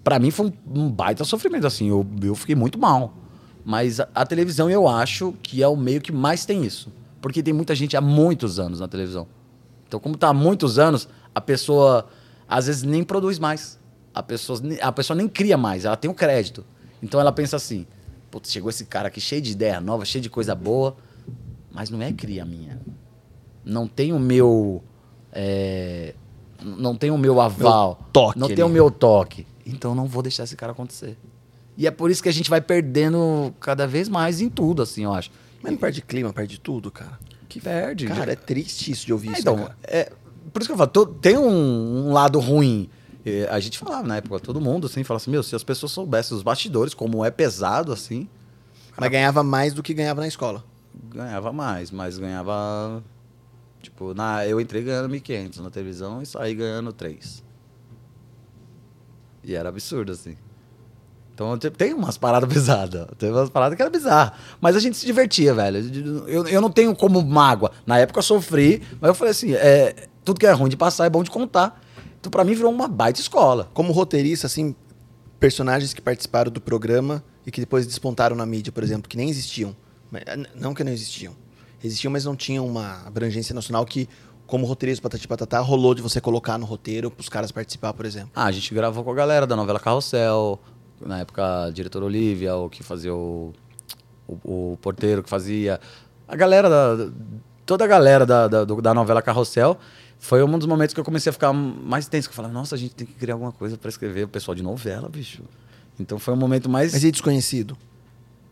Pra 0.03 0.17
mim 0.17 0.31
foi 0.31 0.47
um, 0.47 0.81
um 0.81 0.89
baita 0.89 1.23
sofrimento, 1.23 1.67
assim. 1.67 1.89
Eu, 1.89 2.05
eu 2.23 2.33
fiquei 2.33 2.55
muito 2.55 2.79
mal. 2.79 3.20
Mas 3.63 3.99
a, 3.99 4.07
a 4.15 4.25
televisão 4.25 4.69
eu 4.69 4.87
acho 4.87 5.33
que 5.43 5.61
é 5.61 5.67
o 5.67 5.75
meio 5.75 6.01
que 6.01 6.11
mais 6.11 6.45
tem 6.45 6.63
isso. 6.65 6.91
Porque 7.21 7.43
tem 7.43 7.53
muita 7.53 7.75
gente 7.75 7.95
há 7.95 8.01
muitos 8.01 8.59
anos 8.59 8.79
na 8.79 8.87
televisão. 8.87 9.27
Então, 9.87 9.99
como 9.99 10.17
tá 10.17 10.29
há 10.29 10.33
muitos 10.33 10.79
anos, 10.79 11.07
a 11.35 11.41
pessoa 11.41 12.07
às 12.47 12.67
vezes 12.67 12.83
nem 12.83 13.03
produz 13.03 13.39
mais. 13.39 13.79
A 14.13 14.21
pessoa, 14.21 14.59
a 14.81 14.91
pessoa 14.91 15.15
nem 15.15 15.27
cria 15.27 15.57
mais, 15.57 15.85
ela 15.85 15.95
tem 15.95 16.09
o 16.09 16.13
crédito. 16.13 16.65
Então 17.01 17.19
ela 17.19 17.31
pensa 17.31 17.55
assim: 17.55 17.85
Putz, 18.29 18.51
chegou 18.51 18.69
esse 18.69 18.85
cara 18.85 19.07
aqui 19.07 19.21
cheio 19.21 19.41
de 19.41 19.51
ideia 19.51 19.79
nova, 19.79 20.03
cheio 20.05 20.21
de 20.21 20.29
coisa 20.29 20.53
boa, 20.55 20.95
mas 21.71 21.89
não 21.89 22.01
é 22.01 22.11
cria 22.11 22.43
minha. 22.45 22.79
Não 23.63 23.87
tem 23.87 24.11
o 24.11 24.19
meu. 24.19 24.83
é, 25.31 26.13
não 26.61 26.95
tem 26.95 27.09
o 27.11 27.17
meu 27.17 27.39
aval. 27.39 28.07
toque 28.11 28.39
Não 28.39 28.47
tem 28.47 28.63
o 28.63 28.65
ali. 28.65 28.73
meu 28.73 28.91
toque. 28.91 29.47
Então 29.65 29.95
não 29.95 30.05
vou 30.05 30.21
deixar 30.21 30.43
esse 30.43 30.55
cara 30.55 30.71
acontecer. 30.71 31.17
E 31.81 31.87
é 31.87 31.89
por 31.91 32.11
isso 32.11 32.21
que 32.21 32.29
a 32.29 32.31
gente 32.31 32.47
vai 32.47 32.61
perdendo 32.61 33.51
cada 33.59 33.87
vez 33.87 34.07
mais 34.07 34.39
em 34.39 34.49
tudo, 34.49 34.83
assim, 34.83 35.03
eu 35.03 35.11
acho. 35.11 35.31
Mas 35.63 35.71
não 35.71 35.79
perde 35.79 35.99
clima, 36.03 36.31
perde 36.31 36.59
tudo, 36.59 36.91
cara. 36.91 37.17
Que 37.49 37.59
perde. 37.59 38.05
Cara, 38.05 38.33
é 38.33 38.35
triste 38.35 38.91
isso 38.91 39.03
de 39.07 39.11
ouvir 39.11 39.29
É, 39.29 39.31
isso, 39.31 39.41
então, 39.41 39.55
né, 39.55 39.69
é, 39.85 40.11
por 40.53 40.61
isso 40.61 40.69
que 40.69 40.73
eu 40.73 40.77
falo, 40.77 40.91
to- 40.91 41.07
tem 41.07 41.35
um, 41.39 42.09
um 42.09 42.13
lado 42.13 42.39
ruim. 42.39 42.87
É, 43.25 43.47
a 43.49 43.59
gente 43.59 43.79
falava 43.79 44.07
na 44.07 44.17
época, 44.17 44.39
todo 44.39 44.61
mundo 44.61 44.85
assim, 44.85 45.03
falava 45.03 45.23
assim, 45.23 45.31
meu, 45.31 45.41
se 45.41 45.55
as 45.55 45.63
pessoas 45.63 45.91
soubessem 45.91 46.37
os 46.37 46.43
bastidores, 46.43 46.93
como 46.93 47.25
é 47.25 47.31
pesado 47.31 47.91
assim, 47.91 48.29
Mas 48.95 49.09
ganhava 49.09 49.41
mais 49.43 49.73
do 49.73 49.81
que 49.81 49.91
ganhava 49.95 50.21
na 50.21 50.27
escola. 50.27 50.63
ganhava 51.09 51.51
mais, 51.51 51.89
mas 51.89 52.15
ganhava. 52.19 53.03
Tipo, 53.81 54.13
na, 54.13 54.45
eu 54.45 54.61
entrei 54.61 54.83
ganhando 54.83 55.09
1.500 55.09 55.57
na 55.63 55.71
televisão 55.71 56.21
e 56.21 56.27
saí 56.27 56.53
ganhando 56.53 56.93
3. 56.93 57.43
E 59.43 59.55
era 59.55 59.69
absurdo, 59.69 60.11
assim. 60.11 60.37
Então 61.45 61.57
te- 61.57 61.69
tem 61.71 61.93
umas 61.93 62.17
paradas 62.17 62.47
pesadas. 62.53 63.07
Tem 63.17 63.31
umas 63.31 63.49
paradas 63.49 63.75
que 63.75 63.81
era 63.81 63.89
bizarra. 63.91 64.33
Mas 64.59 64.75
a 64.75 64.79
gente 64.79 64.97
se 64.97 65.05
divertia, 65.05 65.53
velho. 65.53 66.25
Eu, 66.27 66.47
eu 66.47 66.61
não 66.61 66.69
tenho 66.71 66.95
como 66.95 67.21
mágoa. 67.23 67.71
Na 67.85 67.97
época 67.99 68.19
eu 68.19 68.23
sofri, 68.23 68.81
mas 68.99 69.09
eu 69.09 69.15
falei 69.15 69.31
assim: 69.31 69.53
é, 69.53 70.07
tudo 70.23 70.39
que 70.39 70.45
é 70.45 70.51
ruim 70.51 70.69
de 70.69 70.77
passar 70.77 71.05
é 71.05 71.09
bom 71.09 71.23
de 71.23 71.31
contar. 71.31 71.81
Então 72.19 72.29
pra 72.29 72.43
mim 72.43 72.53
virou 72.53 72.71
uma 72.71 72.87
baita 72.87 73.19
escola. 73.19 73.69
Como 73.73 73.91
roteirista, 73.91 74.45
assim, 74.47 74.75
personagens 75.39 75.93
que 75.93 76.01
participaram 76.01 76.51
do 76.51 76.61
programa 76.61 77.23
e 77.45 77.51
que 77.51 77.59
depois 77.59 77.87
despontaram 77.87 78.35
na 78.35 78.45
mídia, 78.45 78.71
por 78.71 78.83
exemplo, 78.83 79.09
que 79.09 79.17
nem 79.17 79.29
existiam. 79.29 79.75
Não 80.55 80.73
que 80.73 80.83
não 80.83 80.91
existiam. 80.91 81.33
Existiam, 81.83 82.11
mas 82.11 82.25
não 82.25 82.35
tinham 82.35 82.67
uma 82.67 83.01
abrangência 83.07 83.55
nacional 83.55 83.83
que, 83.85 84.07
como 84.45 84.67
roteirista 84.67 85.01
Patati 85.01 85.27
Patatá, 85.27 85.59
rolou 85.59 85.95
de 85.95 86.01
você 86.01 86.21
colocar 86.21 86.57
no 86.59 86.65
roteiro 86.65 87.09
pros 87.09 87.27
caras 87.27 87.51
participar, 87.51 87.91
por 87.93 88.05
exemplo. 88.05 88.29
Ah, 88.35 88.45
a 88.45 88.51
gente 88.51 88.71
gravou 88.73 89.03
com 89.03 89.11
a 89.11 89.15
galera 89.15 89.47
da 89.47 89.55
novela 89.55 89.79
Carrossel, 89.79 90.59
na 91.05 91.19
época 91.19 91.65
a 91.65 91.69
diretora 91.69 92.05
Olivia, 92.05 92.55
o 92.55 92.69
que 92.69 92.83
fazia 92.83 93.13
o, 93.13 93.53
o, 94.27 94.73
o 94.73 94.77
porteiro 94.81 95.23
que 95.23 95.29
fazia. 95.29 95.79
A 96.27 96.35
galera 96.35 96.69
da. 96.69 97.09
Toda 97.65 97.85
a 97.85 97.87
galera 97.87 98.25
da, 98.25 98.47
da, 98.47 98.65
da 98.65 98.93
novela 98.93 99.21
Carrossel. 99.21 99.77
Foi 100.19 100.43
um 100.43 100.57
dos 100.57 100.67
momentos 100.67 100.93
que 100.93 100.99
eu 100.99 101.03
comecei 101.03 101.31
a 101.31 101.33
ficar 101.33 101.51
mais 101.51 102.07
tenso. 102.07 102.27
Que 102.29 102.33
eu 102.33 102.35
falava, 102.35 102.53
nossa, 102.53 102.75
a 102.75 102.77
gente 102.77 102.93
tem 102.93 103.07
que 103.07 103.13
criar 103.13 103.33
alguma 103.33 103.51
coisa 103.51 103.77
pra 103.77 103.89
escrever. 103.89 104.25
O 104.25 104.27
pessoal 104.27 104.53
de 104.53 104.61
novela, 104.61 105.09
bicho. 105.09 105.41
Então 105.99 106.19
foi 106.19 106.33
um 106.33 106.37
momento 106.37 106.69
mais 106.69 106.93
Mas 106.93 107.03
e 107.03 107.11
desconhecido? 107.11 107.77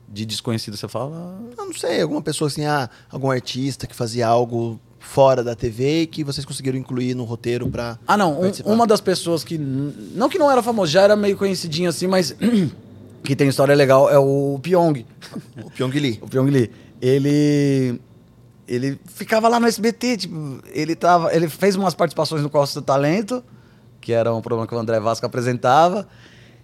de 0.07 0.25
desconhecido. 0.25 0.75
Você 0.75 0.87
fala. 0.87 1.39
Eu 1.57 1.65
não 1.65 1.73
sei, 1.73 2.01
alguma 2.01 2.21
pessoa 2.21 2.47
assim, 2.47 2.65
ah, 2.65 2.89
algum 3.11 3.29
artista 3.29 3.85
que 3.85 3.95
fazia 3.95 4.27
algo 4.27 4.79
fora 4.99 5.43
da 5.43 5.55
TV 5.55 6.01
e 6.01 6.07
que 6.07 6.23
vocês 6.23 6.45
conseguiram 6.45 6.77
incluir 6.77 7.15
no 7.15 7.23
roteiro 7.23 7.67
pra. 7.69 7.97
Ah, 8.07 8.17
não. 8.17 8.39
um- 8.41 8.51
uma 8.73 8.85
das 8.85 9.01
pessoas 9.01 9.43
que. 9.43 9.57
Não 9.57 10.29
que 10.29 10.37
não 10.37 10.51
era 10.51 10.61
famoso, 10.61 10.91
já 10.91 11.01
era 11.03 11.15
meio 11.15 11.37
conhecidinho 11.37 11.89
assim, 11.89 12.05
mas. 12.07 12.35
que 13.23 13.35
tem 13.35 13.47
história 13.49 13.75
legal 13.75 14.09
é 14.09 14.17
o 14.19 14.59
Pyong. 14.61 15.05
O 15.63 15.69
Pyong 15.71 15.91
Lee. 15.99 16.19
O 16.23 16.27
Pyong 16.27 16.49
Lee, 16.49 16.69
ele 17.01 17.99
ele 18.67 18.99
ficava 19.05 19.47
lá 19.47 19.59
no 19.59 19.65
SBT, 19.65 20.17
tipo, 20.17 20.59
ele 20.71 20.95
tava, 20.95 21.33
ele 21.35 21.49
fez 21.49 21.75
umas 21.75 21.95
participações 21.95 22.43
no 22.43 22.49
Costa 22.51 22.79
do 22.79 22.85
Talento, 22.85 23.43
que 23.99 24.13
era 24.13 24.31
um 24.33 24.41
programa 24.41 24.67
que 24.67 24.75
o 24.75 24.77
André 24.77 24.99
Vasco 24.99 25.25
apresentava. 25.25 26.07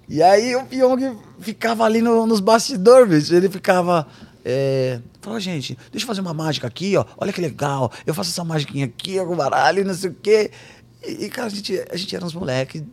E 0.07 0.21
aí 0.21 0.55
o 0.55 0.63
Pyong 0.65 1.17
ficava 1.39 1.83
ali 1.83 2.01
no- 2.01 2.27
nos 2.27 2.39
bastidores, 2.39 3.09
bicho. 3.09 3.33
Ele 3.35 3.49
ficava. 3.49 4.05
É, 4.47 5.01
falou, 5.21 5.39
gente, 5.39 5.75
deixa 5.91 6.03
eu 6.03 6.07
fazer 6.07 6.21
uma 6.21 6.33
mágica 6.33 6.67
aqui, 6.67 6.95
ó. 6.95 7.03
Olha 7.17 7.33
que 7.33 7.41
legal. 7.41 7.91
Eu 8.05 8.13
faço 8.13 8.29
essa 8.29 8.43
magiquinha 8.43 8.85
aqui, 8.85 9.17
com 9.17 9.35
baralho, 9.35 9.83
não 9.83 9.95
sei 9.95 10.11
o 10.11 10.13
quê. 10.13 10.51
E, 11.03 11.25
e, 11.25 11.29
cara, 11.29 11.47
a 11.47 11.49
gente, 11.49 11.83
a 11.89 11.97
gente 11.97 12.15
era 12.15 12.23
uns 12.23 12.35
moleques 12.35 12.83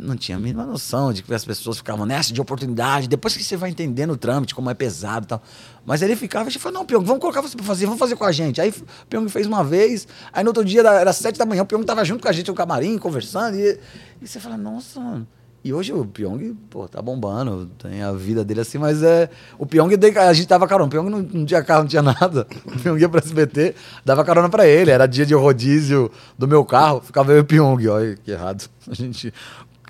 não 0.00 0.16
tinha 0.16 0.36
a 0.36 0.40
mínima 0.40 0.64
noção 0.64 1.12
de 1.12 1.22
que 1.22 1.32
as 1.32 1.44
pessoas 1.44 1.76
ficavam 1.76 2.06
nessa 2.06 2.32
de 2.32 2.40
oportunidade. 2.40 3.08
Depois 3.08 3.36
que 3.36 3.44
você 3.44 3.56
vai 3.56 3.70
entendendo 3.70 4.12
o 4.12 4.16
trâmite, 4.16 4.54
como 4.54 4.70
é 4.70 4.74
pesado 4.74 5.26
e 5.26 5.28
tal. 5.28 5.42
Mas 5.84 6.02
ele 6.02 6.16
ficava, 6.16 6.48
a 6.48 6.50
gente 6.50 6.60
falou, 6.60 6.78
não, 6.78 6.86
Pyong, 6.86 7.04
vamos 7.04 7.20
colocar 7.20 7.40
você 7.40 7.56
pra 7.56 7.64
fazer, 7.64 7.84
vamos 7.84 7.98
fazer 7.98 8.16
com 8.16 8.24
a 8.24 8.32
gente. 8.32 8.60
Aí 8.60 8.70
o 8.70 9.06
Pyong 9.06 9.28
fez 9.28 9.46
uma 9.46 9.62
vez, 9.62 10.08
aí 10.32 10.42
no 10.42 10.50
outro 10.50 10.64
dia 10.64 10.80
era 10.80 11.12
sete 11.12 11.38
da 11.38 11.44
manhã, 11.44 11.62
o 11.62 11.66
Pyong 11.66 11.84
tava 11.84 12.04
junto 12.04 12.22
com 12.22 12.28
a 12.28 12.32
gente 12.32 12.48
no 12.48 12.54
camarim, 12.54 12.96
conversando, 12.98 13.56
e, 13.56 13.78
e 14.22 14.26
você 14.26 14.40
fala, 14.40 14.56
nossa, 14.56 14.98
mano. 14.98 15.28
E 15.62 15.74
hoje 15.74 15.92
o 15.92 16.06
Pyong, 16.06 16.56
pô, 16.70 16.88
tá 16.88 17.02
bombando, 17.02 17.66
tem 17.78 18.02
a 18.02 18.12
vida 18.12 18.42
dele 18.42 18.60
assim, 18.60 18.78
mas 18.78 19.02
é. 19.02 19.28
O 19.58 19.66
Pyong, 19.66 19.90
a 20.16 20.32
gente 20.32 20.48
dava 20.48 20.66
carona. 20.66 20.86
O 20.86 20.90
Pyong 20.90 21.10
não, 21.10 21.20
não 21.20 21.44
tinha 21.44 21.62
carro, 21.62 21.82
não 21.82 21.88
tinha 21.88 22.00
nada. 22.02 22.46
O 22.64 22.78
Pyong 22.78 22.98
ia 22.98 23.08
pra 23.08 23.20
SBT, 23.20 23.74
dava 24.02 24.24
carona 24.24 24.48
pra 24.48 24.66
ele. 24.66 24.90
Era 24.90 25.06
dia 25.06 25.26
de 25.26 25.34
rodízio 25.34 26.10
do 26.38 26.48
meu 26.48 26.64
carro, 26.64 27.02
ficava 27.02 27.32
eu 27.32 27.38
e 27.38 27.40
o 27.40 27.44
Pyong. 27.44 27.88
Olha 27.88 28.16
que 28.16 28.30
errado. 28.30 28.68
A 28.90 28.94
gente 28.94 29.34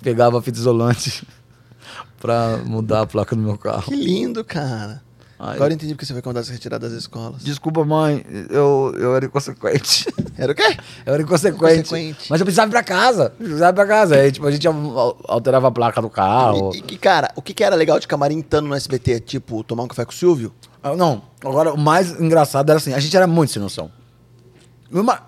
pegava 0.03 0.41
fita 0.41 0.59
isolante 0.59 1.25
pra 2.19 2.57
mudar 2.65 3.01
a 3.01 3.07
placa 3.07 3.33
do 3.33 3.41
meu 3.41 3.57
carro. 3.57 3.83
Que 3.83 3.95
lindo, 3.95 4.43
cara. 4.43 5.01
Ai, 5.43 5.55
Agora 5.55 5.73
eu 5.73 5.75
entendi 5.75 5.95
porque 5.95 6.05
você 6.05 6.13
foi 6.13 6.21
convidado 6.21 6.43
a 6.43 6.47
se 6.47 6.51
retirar 6.53 6.77
das 6.77 6.91
escolas. 6.91 7.41
Desculpa, 7.43 7.83
mãe, 7.83 8.23
eu, 8.51 8.93
eu 8.95 9.15
era 9.15 9.25
inconsequente. 9.25 10.05
Era 10.37 10.51
o 10.51 10.55
quê? 10.55 10.77
Eu 11.03 11.13
era 11.15 11.23
inconsequente. 11.23 11.79
Inconsequente. 11.79 12.27
Mas 12.29 12.39
eu 12.39 12.45
precisava 12.45 12.69
ir 12.69 12.71
pra 12.71 12.83
casa. 12.83 13.23
Eu 13.39 13.45
precisava 13.45 13.71
ir 13.71 13.75
pra 13.75 13.87
casa. 13.87 14.15
Aí, 14.17 14.31
tipo, 14.31 14.45
a 14.45 14.51
gente 14.51 14.67
al- 14.67 15.17
alterava 15.27 15.67
a 15.67 15.71
placa 15.71 15.99
do 15.99 16.09
carro. 16.11 16.71
E, 16.75 16.93
e 16.93 16.97
cara, 16.97 17.31
o 17.35 17.41
que, 17.41 17.55
que 17.55 17.63
era 17.63 17.75
legal 17.75 17.99
de 17.99 18.07
camarim 18.07 18.39
estando 18.39 18.67
no 18.67 18.75
SBT? 18.75 19.19
Tipo, 19.21 19.63
tomar 19.63 19.81
um 19.83 19.87
café 19.87 20.05
com 20.05 20.11
o 20.11 20.15
Silvio? 20.15 20.53
Ah, 20.83 20.95
Não, 20.95 21.23
agora 21.43 21.73
o 21.73 21.77
mais 21.77 22.11
engraçado 22.19 22.69
era 22.69 22.77
assim, 22.77 22.93
a 22.93 22.99
gente 22.99 23.17
era 23.17 23.25
muito 23.25 23.51
sem 23.51 23.61
noção. 23.61 23.91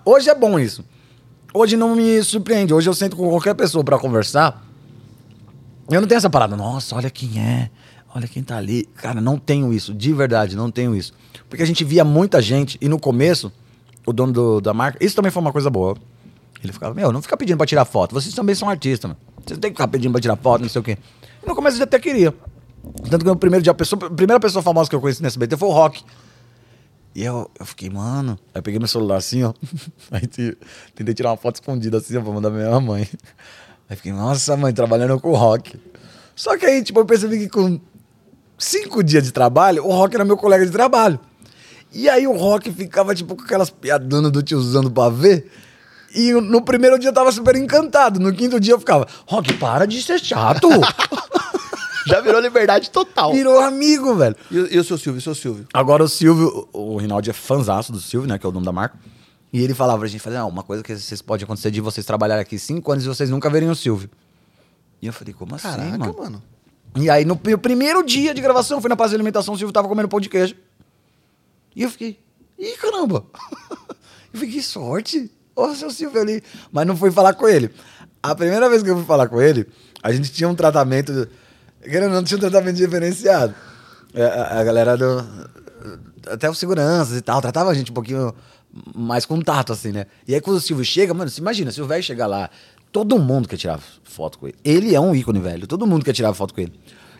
Hoje 0.04 0.30
é 0.30 0.34
bom 0.34 0.58
isso. 0.58 0.84
Hoje 1.52 1.76
não 1.76 1.96
me 1.96 2.22
surpreende. 2.22 2.72
Hoje 2.72 2.88
eu 2.88 2.94
sento 2.94 3.16
com 3.16 3.28
qualquer 3.30 3.54
pessoa 3.54 3.82
pra 3.82 3.98
conversar. 3.98 4.64
Eu 5.90 6.00
não 6.00 6.06
tenho 6.08 6.18
essa 6.18 6.30
parada, 6.30 6.56
nossa, 6.56 6.94
olha 6.96 7.10
quem 7.10 7.38
é, 7.40 7.70
olha 8.14 8.28
quem 8.28 8.42
tá 8.42 8.56
ali. 8.56 8.84
Cara, 8.96 9.20
não 9.20 9.38
tenho 9.38 9.72
isso, 9.72 9.92
de 9.92 10.12
verdade, 10.12 10.56
não 10.56 10.70
tenho 10.70 10.94
isso. 10.94 11.12
Porque 11.48 11.62
a 11.62 11.66
gente 11.66 11.84
via 11.84 12.04
muita 12.04 12.40
gente, 12.40 12.78
e 12.80 12.88
no 12.88 12.98
começo, 12.98 13.52
o 14.06 14.12
dono 14.12 14.32
do- 14.32 14.60
da 14.60 14.72
marca, 14.72 15.04
isso 15.04 15.14
também 15.16 15.30
foi 15.30 15.40
uma 15.42 15.52
coisa 15.52 15.68
boa. 15.70 15.96
Ele 16.62 16.72
ficava, 16.72 16.94
meu, 16.94 17.12
não 17.12 17.20
fica 17.20 17.36
pedindo 17.36 17.56
pra 17.58 17.66
tirar 17.66 17.84
foto, 17.84 18.14
vocês 18.14 18.34
também 18.34 18.54
são 18.54 18.68
artistas, 18.70 19.08
mano. 19.10 19.20
Vocês 19.44 19.56
não 19.56 19.60
tem 19.60 19.70
que 19.70 19.76
ficar 19.76 19.88
pedindo 19.88 20.12
pra 20.12 20.20
tirar 20.20 20.36
foto, 20.36 20.62
não 20.62 20.68
sei 20.68 20.80
o 20.80 20.84
quê. 20.84 20.96
E 21.42 21.46
no 21.46 21.54
começo 21.54 21.76
eu 21.78 21.84
até 21.84 21.98
queria. 21.98 22.32
Tanto 23.10 23.18
que 23.18 23.24
no 23.24 23.36
primeiro 23.36 23.62
dia, 23.62 23.72
a, 23.72 23.74
pessoa, 23.74 24.06
a 24.06 24.10
primeira 24.10 24.40
pessoa 24.40 24.62
famosa 24.62 24.88
que 24.88 24.96
eu 24.96 25.00
conheci 25.00 25.20
no 25.20 25.26
SBT 25.28 25.56
foi 25.56 25.68
o 25.68 25.72
Rock. 25.72 26.02
E 27.14 27.22
eu, 27.22 27.50
eu 27.60 27.64
fiquei, 27.66 27.88
mano. 27.90 28.38
Aí 28.54 28.58
eu 28.58 28.62
peguei 28.62 28.78
meu 28.78 28.88
celular 28.88 29.16
assim, 29.16 29.42
ó. 29.44 29.52
Aí 30.10 30.26
te- 30.26 30.56
tentei 30.94 31.14
tirar 31.14 31.30
uma 31.30 31.36
foto 31.36 31.56
escondida 31.56 31.98
assim, 31.98 32.16
ó, 32.16 32.22
pra 32.22 32.32
mandar 32.32 32.50
pra 32.50 32.58
minha 32.58 32.80
mãe. 32.80 33.08
Aí 33.88 33.96
fiquei, 33.96 34.12
nossa, 34.12 34.56
mãe, 34.56 34.72
trabalhando 34.72 35.18
com 35.20 35.30
o 35.30 35.36
Rock. 35.36 35.78
Só 36.34 36.56
que 36.58 36.66
aí, 36.66 36.82
tipo, 36.82 36.98
eu 36.98 37.04
percebi 37.06 37.38
que 37.38 37.48
com 37.48 37.78
cinco 38.58 39.02
dias 39.02 39.24
de 39.24 39.32
trabalho, 39.32 39.84
o 39.84 39.90
Rock 39.92 40.14
era 40.14 40.24
meu 40.24 40.36
colega 40.36 40.64
de 40.64 40.72
trabalho. 40.72 41.18
E 41.92 42.08
aí 42.08 42.26
o 42.26 42.32
Rock 42.36 42.72
ficava, 42.72 43.14
tipo, 43.14 43.36
com 43.36 43.42
aquelas 43.44 43.70
piadonas 43.70 44.30
do 44.32 44.42
tiozão 44.42 44.82
do 44.82 44.90
pavê. 44.90 45.46
E 46.14 46.32
no 46.32 46.62
primeiro 46.62 46.98
dia 46.98 47.10
eu 47.10 47.14
tava 47.14 47.30
super 47.32 47.54
encantado. 47.56 48.18
No 48.20 48.32
quinto 48.32 48.58
dia 48.60 48.74
eu 48.74 48.78
ficava, 48.78 49.06
Rock, 49.26 49.52
para 49.54 49.86
de 49.86 50.00
ser 50.02 50.18
chato. 50.20 50.68
Já 52.06 52.20
virou 52.20 52.40
liberdade 52.40 52.90
total. 52.90 53.32
Virou 53.32 53.58
amigo, 53.60 54.14
velho. 54.14 54.36
E, 54.50 54.58
o- 54.58 54.72
e 54.74 54.78
o 54.78 54.84
seu 54.84 54.98
Silvio? 54.98 55.18
E 55.18 55.20
o 55.20 55.22
seu 55.22 55.34
Silvio? 55.34 55.66
Agora 55.72 56.04
o 56.04 56.08
Silvio, 56.08 56.68
o 56.72 56.94
o 56.94 56.96
Rinaldi 56.98 57.30
é 57.30 57.32
fanzaço 57.32 57.90
do 57.92 57.98
Silvio, 58.00 58.28
né? 58.28 58.38
Que 58.38 58.44
é 58.44 58.48
o 58.48 58.52
nome 58.52 58.66
da 58.66 58.72
marca. 58.72 58.98
E 59.52 59.62
ele 59.62 59.72
falava 59.72 60.00
pra 60.00 60.08
gente, 60.08 60.20
falei, 60.20 60.38
não, 60.38 60.48
uma 60.48 60.62
coisa 60.62 60.82
que 60.82 60.94
vocês 60.94 61.22
pode 61.22 61.44
acontecer 61.44 61.70
de 61.70 61.80
vocês 61.80 62.04
trabalharem 62.04 62.42
aqui 62.42 62.58
cinco 62.58 62.92
anos 62.92 63.04
e 63.04 63.08
vocês 63.08 63.30
nunca 63.30 63.48
verem 63.48 63.70
o 63.70 63.74
Silvio. 63.74 64.10
E 65.00 65.06
eu 65.06 65.12
falei, 65.12 65.32
como 65.32 65.54
assim, 65.54 65.68
Caraca, 65.68 65.96
mano? 65.98 66.14
mano. 66.18 66.42
E 66.96 67.10
aí, 67.10 67.24
no 67.24 67.36
pri- 67.36 67.56
primeiro 67.56 68.04
dia 68.04 68.32
de 68.32 68.40
gravação, 68.40 68.80
fui 68.80 68.88
na 68.88 68.96
praça 68.96 69.10
de 69.10 69.16
alimentação, 69.16 69.54
o 69.54 69.58
Silvio 69.58 69.72
tava 69.72 69.88
comendo 69.88 70.08
pão 70.08 70.20
de 70.20 70.28
queijo. 70.28 70.54
E 71.74 71.82
eu 71.82 71.90
fiquei, 71.90 72.18
ih, 72.58 72.76
caramba. 72.76 73.24
eu 74.32 74.38
fiquei, 74.40 74.54
que 74.56 74.62
sorte. 74.62 75.30
Ô, 75.56 75.74
seu 75.74 75.90
Silvio 75.90 76.20
ali. 76.20 76.42
Mas 76.70 76.86
não 76.86 76.96
fui 76.96 77.10
falar 77.10 77.34
com 77.34 77.48
ele. 77.48 77.70
A 78.22 78.34
primeira 78.34 78.68
vez 78.68 78.82
que 78.82 78.90
eu 78.90 78.96
fui 78.96 79.04
falar 79.04 79.28
com 79.28 79.40
ele, 79.40 79.66
a 80.02 80.12
gente 80.12 80.30
tinha 80.32 80.48
um 80.48 80.54
tratamento. 80.54 81.28
Querendo 81.82 82.12
não, 82.12 82.22
tinha 82.24 82.38
um 82.38 82.40
tratamento 82.40 82.76
diferenciado. 82.76 83.54
É, 84.14 84.24
A, 84.24 84.60
a 84.60 84.64
galera 84.64 84.96
do. 84.96 85.24
Até 86.30 86.48
os 86.48 86.58
seguranças 86.58 87.18
e 87.18 87.20
tal, 87.20 87.42
tratava 87.42 87.70
a 87.70 87.74
gente 87.74 87.90
um 87.90 87.94
pouquinho 87.94 88.34
mais 88.94 89.26
contato, 89.26 89.72
assim, 89.72 89.92
né? 89.92 90.06
E 90.26 90.34
aí 90.34 90.40
quando 90.40 90.56
o 90.56 90.60
Silvio 90.60 90.84
chega, 90.84 91.12
mano, 91.12 91.30
você 91.30 91.40
imagina, 91.40 91.70
se 91.70 91.82
o 91.82 91.86
velho 91.86 92.02
chegar 92.02 92.26
lá, 92.26 92.48
todo 92.94 93.18
mundo 93.18 93.48
quer 93.48 93.56
tirar 93.56 93.80
foto 94.04 94.38
com 94.38 94.46
ele. 94.46 94.56
Ele 94.64 94.94
é 94.94 95.00
um 95.00 95.12
ícone, 95.16 95.40
velho. 95.40 95.66
Todo 95.66 95.84
mundo 95.84 96.04
quer 96.04 96.12
tirar 96.12 96.32
foto 96.32 96.54
com 96.54 96.60
ele. 96.60 96.72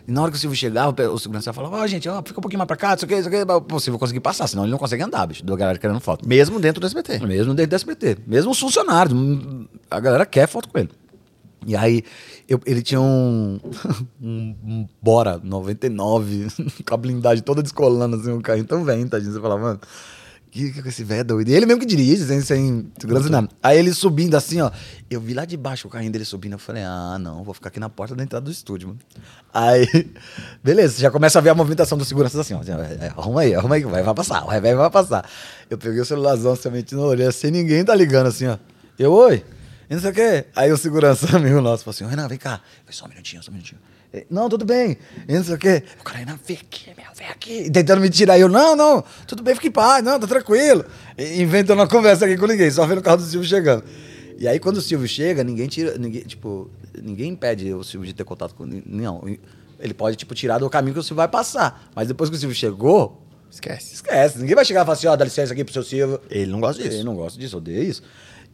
E 0.07 0.11
na 0.11 0.21
hora 0.21 0.31
que 0.31 0.37
o 0.37 0.39
Silvio 0.39 0.55
chegava, 0.57 0.95
o 1.11 1.19
segurança 1.19 1.51
falava, 1.51 1.75
ó, 1.77 1.85
gente, 1.87 2.07
ó, 2.07 2.21
fica 2.25 2.39
um 2.39 2.41
pouquinho 2.41 2.59
mais 2.59 2.67
pra 2.67 2.77
cá, 2.77 2.95
isso 2.95 3.03
aqui, 3.03 3.15
isso 3.15 3.27
aqui. 3.27 3.45
Pô, 3.45 3.75
o 3.75 3.79
Silvio 3.81 3.99
conseguir 3.99 4.21
passar, 4.21 4.47
senão 4.47 4.63
ele 4.63 4.71
não 4.71 4.77
consegue 4.77 5.03
andar, 5.03 5.25
bicho, 5.25 5.43
da 5.43 5.53
galera 5.55 5.77
querendo 5.77 5.99
foto. 5.99 6.25
Mesmo 6.25 6.59
dentro 6.61 6.79
do 6.79 6.87
SBT. 6.87 7.19
Mesmo 7.25 7.53
dentro 7.53 7.69
do 7.71 7.75
SBT. 7.75 8.17
Mesmo 8.25 8.51
os 8.51 8.59
funcionários. 8.59 9.13
hum, 9.13 9.65
A 9.91 9.99
galera 9.99 10.25
quer 10.25 10.47
foto 10.47 10.69
com 10.69 10.79
ele. 10.79 10.89
E 11.67 11.75
aí, 11.75 12.03
eu- 12.47 12.61
ele 12.65 12.81
tinha 12.81 13.01
um, 13.01 13.59
um, 14.21 14.55
um 14.63 14.87
Bora 15.01 15.41
99, 15.43 16.47
com 16.87 16.93
a 16.93 16.97
blindagem 16.97 17.43
toda 17.43 17.61
descolando, 17.61 18.15
assim, 18.15 18.31
um 18.31 18.39
carrinho 18.41 18.65
tão 18.67 18.83
velho, 18.85 19.09
tadinho. 19.09 19.33
Você 19.33 19.41
fala, 19.41 19.57
mano, 19.57 19.79
que, 20.55 20.81
que 20.81 20.87
esse 20.87 21.03
velho 21.03 21.19
é 21.19 21.23
doido? 21.23 21.49
E 21.49 21.53
ele 21.53 21.65
mesmo 21.65 21.81
que 21.81 21.85
dirige, 21.85 22.25
sem, 22.25 22.39
sem 22.39 22.91
segurança 22.97 23.29
nada. 23.29 23.49
Aí 23.61 23.77
ele 23.77 23.93
subindo 23.93 24.35
assim, 24.35 24.61
ó. 24.61 24.71
Eu 25.09 25.19
vi 25.19 25.33
lá 25.33 25.43
de 25.43 25.57
baixo 25.57 25.87
o 25.87 25.91
carrinho 25.91 26.11
dele 26.11 26.23
subindo. 26.23 26.53
Eu 26.53 26.59
falei, 26.59 26.81
ah, 26.81 27.17
não, 27.19 27.43
vou 27.43 27.53
ficar 27.53 27.67
aqui 27.67 27.79
na 27.79 27.89
porta 27.89 28.15
da 28.15 28.23
entrada 28.23 28.45
do 28.45 28.51
estúdio, 28.51 28.87
mano. 28.87 28.99
Aí, 29.53 29.85
beleza, 30.63 31.01
já 31.01 31.11
começa 31.11 31.39
a 31.39 31.41
ver 31.41 31.49
a 31.49 31.55
movimentação 31.55 31.97
dos 31.97 32.07
seguranças 32.07 32.39
assim, 32.39 32.53
ó. 32.53 32.61
É, 32.61 33.11
Arruma 33.17 33.41
aí, 33.41 33.53
arruma 33.53 33.75
aí, 33.75 33.83
vai, 33.83 34.01
vai 34.01 34.13
passar, 34.13 34.45
vai, 34.45 34.61
vai, 34.61 34.75
vai 34.75 34.89
passar. 34.89 35.29
Eu 35.69 35.77
peguei 35.77 35.99
o 35.99 36.05
celularzão, 36.05 36.55
somente 36.55 36.95
no 36.95 37.01
olho, 37.01 37.29
sem 37.33 37.51
ninguém 37.51 37.83
tá 37.83 37.93
ligando 37.93 38.27
assim, 38.27 38.47
ó. 38.47 38.57
Eu, 38.97 39.11
oi, 39.11 39.43
e 39.89 39.93
não 39.93 40.01
sei 40.01 40.11
o 40.11 40.13
quê. 40.13 40.45
Aí 40.55 40.71
o 40.71 40.77
segurança 40.77 41.27
amigo 41.35 41.61
nosso 41.61 41.83
falou 41.83 41.95
assim, 41.95 42.05
Renan, 42.05 42.27
vem 42.27 42.37
cá. 42.37 42.61
Eu 42.63 42.83
falei, 42.85 42.91
só 42.93 43.05
um 43.05 43.09
minutinho, 43.09 43.43
só 43.43 43.51
um 43.51 43.53
minutinho. 43.53 43.79
Ele, 44.13 44.25
Não, 44.29 44.47
tudo 44.49 44.65
bem. 44.65 44.97
E 45.27 45.33
não 45.33 45.43
sei 45.43 45.55
o 45.55 45.57
quê. 45.57 45.83
O 45.99 46.03
cara, 46.03 46.19
Renan, 46.19 46.39
vem 46.45 46.57
aqui, 46.57 46.87
meu, 46.95 47.05
vem 47.15 47.27
aqui. 47.27 47.69
Tentando 47.69 48.01
me 48.01 48.09
tirar. 48.09 48.39
Eu, 48.39 48.47
não, 48.49 48.75
não, 48.75 49.03
tudo 49.27 49.43
bem, 49.43 49.53
fique 49.55 49.67
em 49.67 49.71
paz, 49.71 50.03
não, 50.03 50.19
tá 50.19 50.27
tranquilo. 50.27 50.85
E 51.17 51.41
inventando 51.41 51.79
uma 51.79 51.87
conversa 51.87 52.25
aqui 52.25 52.37
com 52.37 52.47
ninguém, 52.47 52.69
só 52.71 52.85
vendo 52.85 52.99
o 52.99 53.03
carro 53.03 53.17
do 53.17 53.23
Silvio 53.23 53.47
chegando. 53.47 53.83
E 54.37 54.47
aí, 54.47 54.59
quando 54.59 54.77
o 54.77 54.81
Silvio 54.81 55.07
chega, 55.07 55.43
ninguém 55.43 55.67
tira, 55.67 55.97
ninguém, 55.97 56.21
tipo, 56.23 56.69
ninguém 57.01 57.31
impede 57.31 57.73
o 57.73 57.83
Silvio 57.83 58.07
de 58.07 58.13
ter 58.13 58.23
contato 58.25 58.53
com. 58.53 58.65
Não. 58.85 59.23
Ele 59.79 59.93
pode, 59.93 60.17
tipo, 60.17 60.33
tirar 60.35 60.57
do 60.57 60.69
caminho 60.69 60.93
que 60.93 60.99
o 60.99 61.03
Silvio 61.03 61.17
vai 61.17 61.27
passar. 61.27 61.89
Mas 61.95 62.07
depois 62.07 62.29
que 62.29 62.35
o 62.35 62.39
Silvio 62.39 62.55
chegou, 62.55 63.21
Esquece. 63.49 63.93
esquece. 63.93 64.39
Ninguém 64.39 64.55
vai 64.55 64.65
chegar 64.65 64.81
e 64.81 64.85
falar 64.85 64.97
assim, 64.97 65.07
ó, 65.07 65.15
dá 65.15 65.23
licença 65.23 65.53
aqui 65.53 65.63
pro 65.63 65.73
seu 65.73 65.83
Silvio. 65.83 66.19
Ele 66.29 66.51
não 66.51 66.59
gosta 66.59 66.81
disso. 66.83 66.95
Ele 66.97 67.03
não 67.03 67.15
gosta 67.15 67.39
disso, 67.39 67.57
odeia 67.57 67.81
isso. 67.81 68.03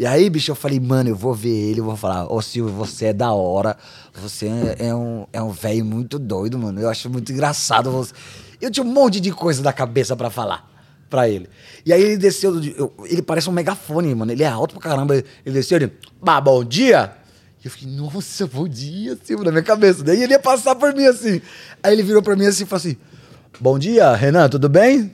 E 0.02 0.06
aí, 0.08 0.32
bicho, 0.32 0.50
eu 0.50 0.56
falei, 0.56 0.80
mano, 0.80 1.10
eu 1.10 1.16
vou 1.16 1.32
ver 1.32 1.50
ele, 1.56 1.80
eu 1.80 1.84
vou 1.86 1.96
falar, 1.96 2.26
ô 2.34 2.42
Silvio, 2.42 2.74
você 2.74 3.06
é 3.06 3.14
da 3.14 3.32
hora, 3.34 3.78
você 4.16 4.48
é, 4.80 4.96
um 4.96 5.28
é 5.32 5.40
um 5.40 5.52
velho 5.52 5.86
muito 5.86 6.18
doido, 6.18 6.58
mano. 6.58 6.82
Eu 6.82 6.90
acho 6.90 7.08
muito 7.08 7.32
engraçado 7.32 7.92
você. 7.92 8.12
Eu 8.60 8.72
tinha 8.72 8.84
um 8.84 8.92
monte 8.92 9.20
de 9.20 9.32
coisa 9.32 9.62
da 9.62 9.72
cabeça 9.72 10.16
pra 10.16 10.32
falar 10.32 10.68
pra 11.08 11.30
ele. 11.30 11.48
E 11.86 11.94
aí 11.94 12.02
ele 12.02 12.18
desceu, 12.18 12.60
eu- 12.64 12.92
ele 13.06 13.22
parece 13.22 13.48
um 13.48 13.54
megafone, 13.54 14.16
mano. 14.16 14.32
Ele 14.32 14.42
é 14.42 14.48
alto 14.48 14.74
pra 14.74 14.90
caramba. 14.90 15.14
Ele 15.18 15.54
desceu, 15.54 15.78
ele, 15.78 15.94
bah, 16.20 16.42
bom 16.42 16.64
dia. 16.66 17.14
E 17.64 17.68
eu 17.68 17.70
fiquei, 17.72 17.88
nossa, 17.88 18.48
bom 18.48 18.68
dia, 18.68 19.16
Silvio, 19.24 19.46
na 19.46 19.52
minha 19.52 19.62
cabeça. 19.62 20.04
Daí 20.04 20.24
ele 20.24 20.34
ia 20.34 20.40
passar 20.40 20.74
por 20.74 20.96
mim 20.96 21.06
assim. 21.06 21.40
Aí 21.84 21.94
ele 21.94 22.02
virou 22.02 22.24
pra 22.24 22.36
mim 22.36 22.48
assim 22.48 22.64
e 22.64 22.66
falou 22.66 22.80
assim: 22.80 22.98
Bom 23.60 23.78
dia, 23.78 24.16
Renan, 24.16 24.50
tudo 24.50 24.68
bem? 24.68 25.12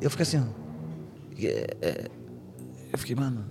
Eu 0.00 0.10
fiquei 0.10 0.24
assim. 0.24 0.44
É, 1.40 1.66
é, 1.80 2.10
eu 2.92 2.98
fiquei, 2.98 3.14
mano, 3.14 3.44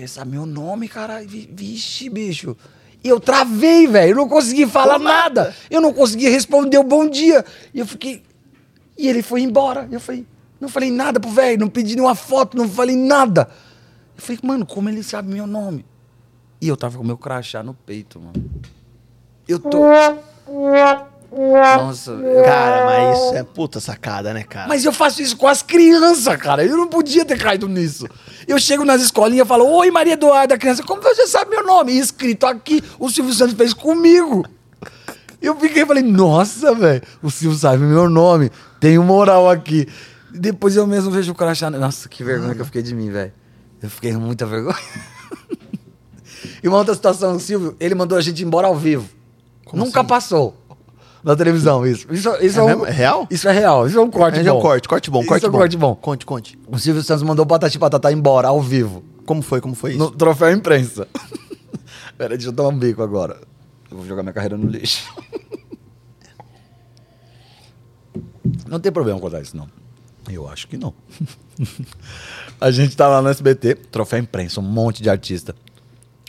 porque 0.00 0.08
sabe 0.08 0.30
meu 0.30 0.46
nome, 0.46 0.88
cara. 0.88 1.20
Vi- 1.22 1.48
Vixe, 1.52 2.08
bicho. 2.08 2.56
E 3.02 3.08
eu 3.08 3.18
travei, 3.20 3.86
velho. 3.86 4.12
Eu 4.12 4.16
não 4.16 4.28
consegui 4.28 4.66
falar 4.66 4.98
nada. 4.98 5.54
Eu 5.70 5.80
não 5.80 5.92
consegui 5.92 6.28
responder 6.28 6.78
o 6.78 6.82
bom 6.82 7.08
dia. 7.08 7.44
E 7.74 7.78
eu 7.80 7.86
fiquei. 7.86 8.22
E 8.96 9.08
ele 9.08 9.22
foi 9.22 9.42
embora. 9.42 9.88
Eu 9.90 10.00
falei, 10.00 10.26
não 10.60 10.68
falei 10.68 10.90
nada 10.90 11.18
pro 11.20 11.30
velho, 11.30 11.58
não 11.60 11.68
pedi 11.68 11.94
nenhuma 11.96 12.14
foto, 12.14 12.56
não 12.56 12.68
falei 12.68 12.96
nada. 12.96 13.48
Eu 14.16 14.22
falei, 14.22 14.38
mano, 14.42 14.66
como 14.66 14.88
ele 14.88 15.02
sabe 15.02 15.32
meu 15.32 15.46
nome? 15.46 15.84
E 16.60 16.68
eu 16.68 16.76
tava 16.76 16.98
com 16.98 17.04
meu 17.04 17.16
crachá 17.16 17.62
no 17.62 17.72
peito, 17.74 18.20
mano. 18.20 18.50
Eu 19.48 19.58
tô. 19.58 19.80
Nossa, 21.32 22.10
eu- 22.10 22.42
Cara, 22.44 22.84
mas 22.86 23.18
isso 23.18 23.34
é 23.36 23.42
puta 23.44 23.80
sacada, 23.80 24.34
né, 24.34 24.42
cara? 24.42 24.66
mas 24.68 24.84
eu 24.84 24.92
faço 24.92 25.22
isso 25.22 25.36
com 25.36 25.46
as 25.46 25.62
crianças, 25.62 26.36
cara. 26.36 26.64
Eu 26.64 26.76
não 26.76 26.88
podia 26.88 27.24
ter 27.24 27.38
caído 27.38 27.68
nisso. 27.68 28.06
Eu 28.50 28.58
chego 28.58 28.84
nas 28.84 29.00
escolinhas 29.00 29.46
e 29.46 29.48
falo, 29.48 29.64
Oi, 29.64 29.92
Maria 29.92 30.14
Eduarda, 30.14 30.58
criança, 30.58 30.82
como 30.82 31.00
você 31.00 31.24
sabe 31.28 31.52
meu 31.52 31.64
nome? 31.64 31.92
E 31.92 32.00
escrito 32.00 32.46
aqui, 32.46 32.82
o 32.98 33.08
Silvio 33.08 33.32
Santos 33.32 33.54
fez 33.54 33.72
comigo. 33.72 34.44
Eu 35.40 35.54
fiquei 35.54 35.84
e 35.84 35.86
falei, 35.86 36.02
nossa, 36.02 36.74
velho, 36.74 37.00
o 37.22 37.30
Silvio 37.30 37.56
sabe 37.56 37.84
meu 37.84 38.10
nome, 38.10 38.50
tem 38.80 38.98
um 38.98 39.04
moral 39.04 39.48
aqui. 39.48 39.86
Depois 40.32 40.74
eu 40.74 40.84
mesmo 40.84 41.12
vejo 41.12 41.30
o 41.30 41.34
crachá. 41.34 41.70
Nossa, 41.70 42.08
que 42.08 42.24
vergonha 42.24 42.52
que 42.52 42.60
eu 42.60 42.64
fiquei 42.64 42.82
de 42.82 42.92
mim, 42.92 43.08
velho. 43.08 43.32
Eu 43.80 43.88
fiquei 43.88 44.12
com 44.12 44.18
muita 44.18 44.44
vergonha. 44.46 44.76
e 46.60 46.66
uma 46.66 46.78
outra 46.78 46.94
situação, 46.96 47.36
o 47.36 47.40
Silvio, 47.40 47.76
ele 47.78 47.94
mandou 47.94 48.18
a 48.18 48.20
gente 48.20 48.42
embora 48.42 48.66
ao 48.66 48.74
vivo. 48.74 49.08
Nunca 49.72 50.02
passou. 50.02 50.59
Na 51.22 51.36
televisão, 51.36 51.86
isso. 51.86 52.06
Isso, 52.12 52.30
isso 52.40 52.58
É 52.58 52.62
um- 52.62 52.66
mesmo? 52.66 52.86
É 52.86 52.90
real? 52.90 53.26
Isso 53.30 53.48
é 53.48 53.52
real. 53.52 53.86
Isso 53.86 53.98
é 53.98 54.02
um 54.02 54.10
corte 54.10 54.38
É, 54.40 54.42
bom. 54.44 54.58
um 54.58 54.62
corte, 54.62 54.88
corte 54.88 55.10
bom, 55.10 55.20
Isso 55.20 55.28
corte 55.28 55.44
é 55.44 55.48
um 55.48 55.52
corte 55.52 55.76
bom. 55.76 55.94
Conte, 55.94 56.24
conte. 56.26 56.58
O 56.66 56.78
Silvio 56.78 57.02
Santos 57.02 57.22
mandou 57.22 57.44
o 57.44 57.48
Patati 57.48 57.78
Patatá 57.78 58.10
embora, 58.12 58.48
ao 58.48 58.60
vivo. 58.60 59.04
Como 59.26 59.42
foi, 59.42 59.60
como 59.60 59.74
foi 59.74 59.90
isso? 59.90 59.98
No 59.98 60.10
troféu 60.10 60.50
imprensa. 60.50 61.06
Pera, 62.16 62.30
deixa 62.36 62.48
eu 62.48 62.52
tomar 62.52 62.70
um 62.70 62.78
bico 62.78 63.02
agora. 63.02 63.38
Eu 63.90 63.98
vou 63.98 64.06
jogar 64.06 64.22
minha 64.22 64.32
carreira 64.32 64.56
no 64.56 64.66
lixo. 64.68 65.04
Não 68.66 68.80
tem 68.80 68.90
problema 68.92 69.18
contar 69.20 69.40
isso, 69.40 69.56
não. 69.56 69.68
Eu 70.30 70.48
acho 70.48 70.68
que 70.68 70.76
não. 70.76 70.94
a 72.60 72.70
gente 72.70 72.96
tá 72.96 73.08
lá 73.08 73.20
no 73.20 73.28
SBT, 73.28 73.74
troféu 73.74 74.18
imprensa, 74.18 74.60
um 74.60 74.64
monte 74.64 75.02
de 75.02 75.10
artista. 75.10 75.54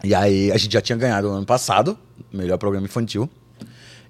E 0.04 0.16
aí, 0.16 0.52
a 0.52 0.58
gente 0.58 0.74
já 0.74 0.82
tinha 0.82 0.98
ganhado 0.98 1.28
no 1.30 1.36
ano 1.36 1.46
passado, 1.46 1.98
melhor 2.34 2.58
programa 2.58 2.86
infantil. 2.88 3.30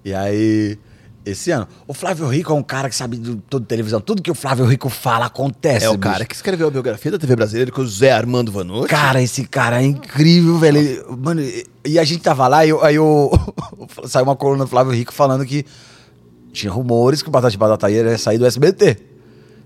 E 0.04 0.14
aí, 0.14 0.78
esse 1.26 1.52
ano. 1.52 1.68
O 1.88 1.94
Flávio 1.94 2.28
Rico 2.28 2.52
é 2.52 2.56
um 2.56 2.64
cara 2.64 2.90
que 2.90 2.96
sabe 2.96 3.18
de 3.18 3.36
toda 3.50 3.66
televisão. 3.66 4.02
Tudo 4.02 4.22
que 4.22 4.32
o 4.32 4.36
Flávio 4.36 4.66
Rico 4.66 4.90
fala 4.90 5.26
acontece. 5.28 5.86
É 5.86 5.90
o 5.90 5.94
bicho. 5.98 6.12
cara 6.12 6.26
que 6.26 6.34
escreveu 6.36 6.68
a 6.68 6.72
biografia 6.72 7.12
da 7.12 7.20
TV 7.20 7.36
brasileira 7.36 7.72
com 7.72 7.82
o 7.82 7.88
Zé 7.88 8.12
Armando 8.12 8.52
Vanucci. 8.52 8.88
Cara, 8.88 9.22
esse 9.22 9.46
cara 9.48 9.82
é 9.82 9.86
incrível, 9.86 10.58
velho. 10.58 10.78
Ele- 10.80 11.04
mano, 11.18 11.42
e- 11.86 12.00
a 12.00 12.04
gente 12.04 12.22
tava 12.24 12.48
lá 12.48 12.66
e 12.66 12.70
eu- 12.70 12.84
aí 12.84 12.96
eu, 12.98 13.32
saiu 14.08 14.24
uma 14.26 14.36
coluna 14.36 14.64
do 14.64 14.70
Flávio 14.70 14.92
Rico 14.94 15.14
falando 15.14 15.46
que 15.46 15.64
tinha 16.52 16.72
rumores 16.72 17.22
que 17.22 17.30
o 17.30 17.32
Batata 17.32 17.52
de 17.52 17.58
Batata 17.58 17.90
ia 17.92 18.18
sair 18.18 18.38
do 18.40 18.46
SBT. 18.46 18.98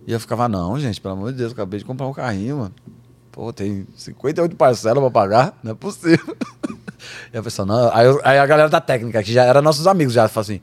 E 0.08 0.12
eu 0.12 0.20
ficava, 0.20 0.48
não, 0.50 0.78
gente, 0.80 1.00
pelo 1.02 1.16
amor 1.16 1.32
de 1.32 1.38
Deus, 1.40 1.52
eu 1.52 1.54
acabei 1.56 1.80
de 1.80 1.86
comprar 1.86 2.06
um 2.08 2.14
carrinho, 2.14 2.58
mano. 2.58 2.74
Pô, 3.32 3.52
tem 3.52 3.88
58 3.96 4.56
parcelas 4.56 5.00
pra 5.02 5.10
pagar, 5.10 5.58
não 5.64 5.72
é 5.72 5.76
possível. 5.76 6.36
E 7.34 7.38
a 7.38 7.44
pessoa, 7.44 7.66
não. 7.66 7.90
Aí, 7.94 8.08
aí 8.24 8.40
a 8.40 8.46
galera 8.46 8.70
da 8.70 8.82
técnica, 8.82 9.24
que 9.24 9.32
já 9.32 9.44
era 9.44 9.62
nossos 9.62 9.88
amigos, 9.88 10.14
já 10.14 10.28
falou 10.28 10.44
assim: 10.44 10.62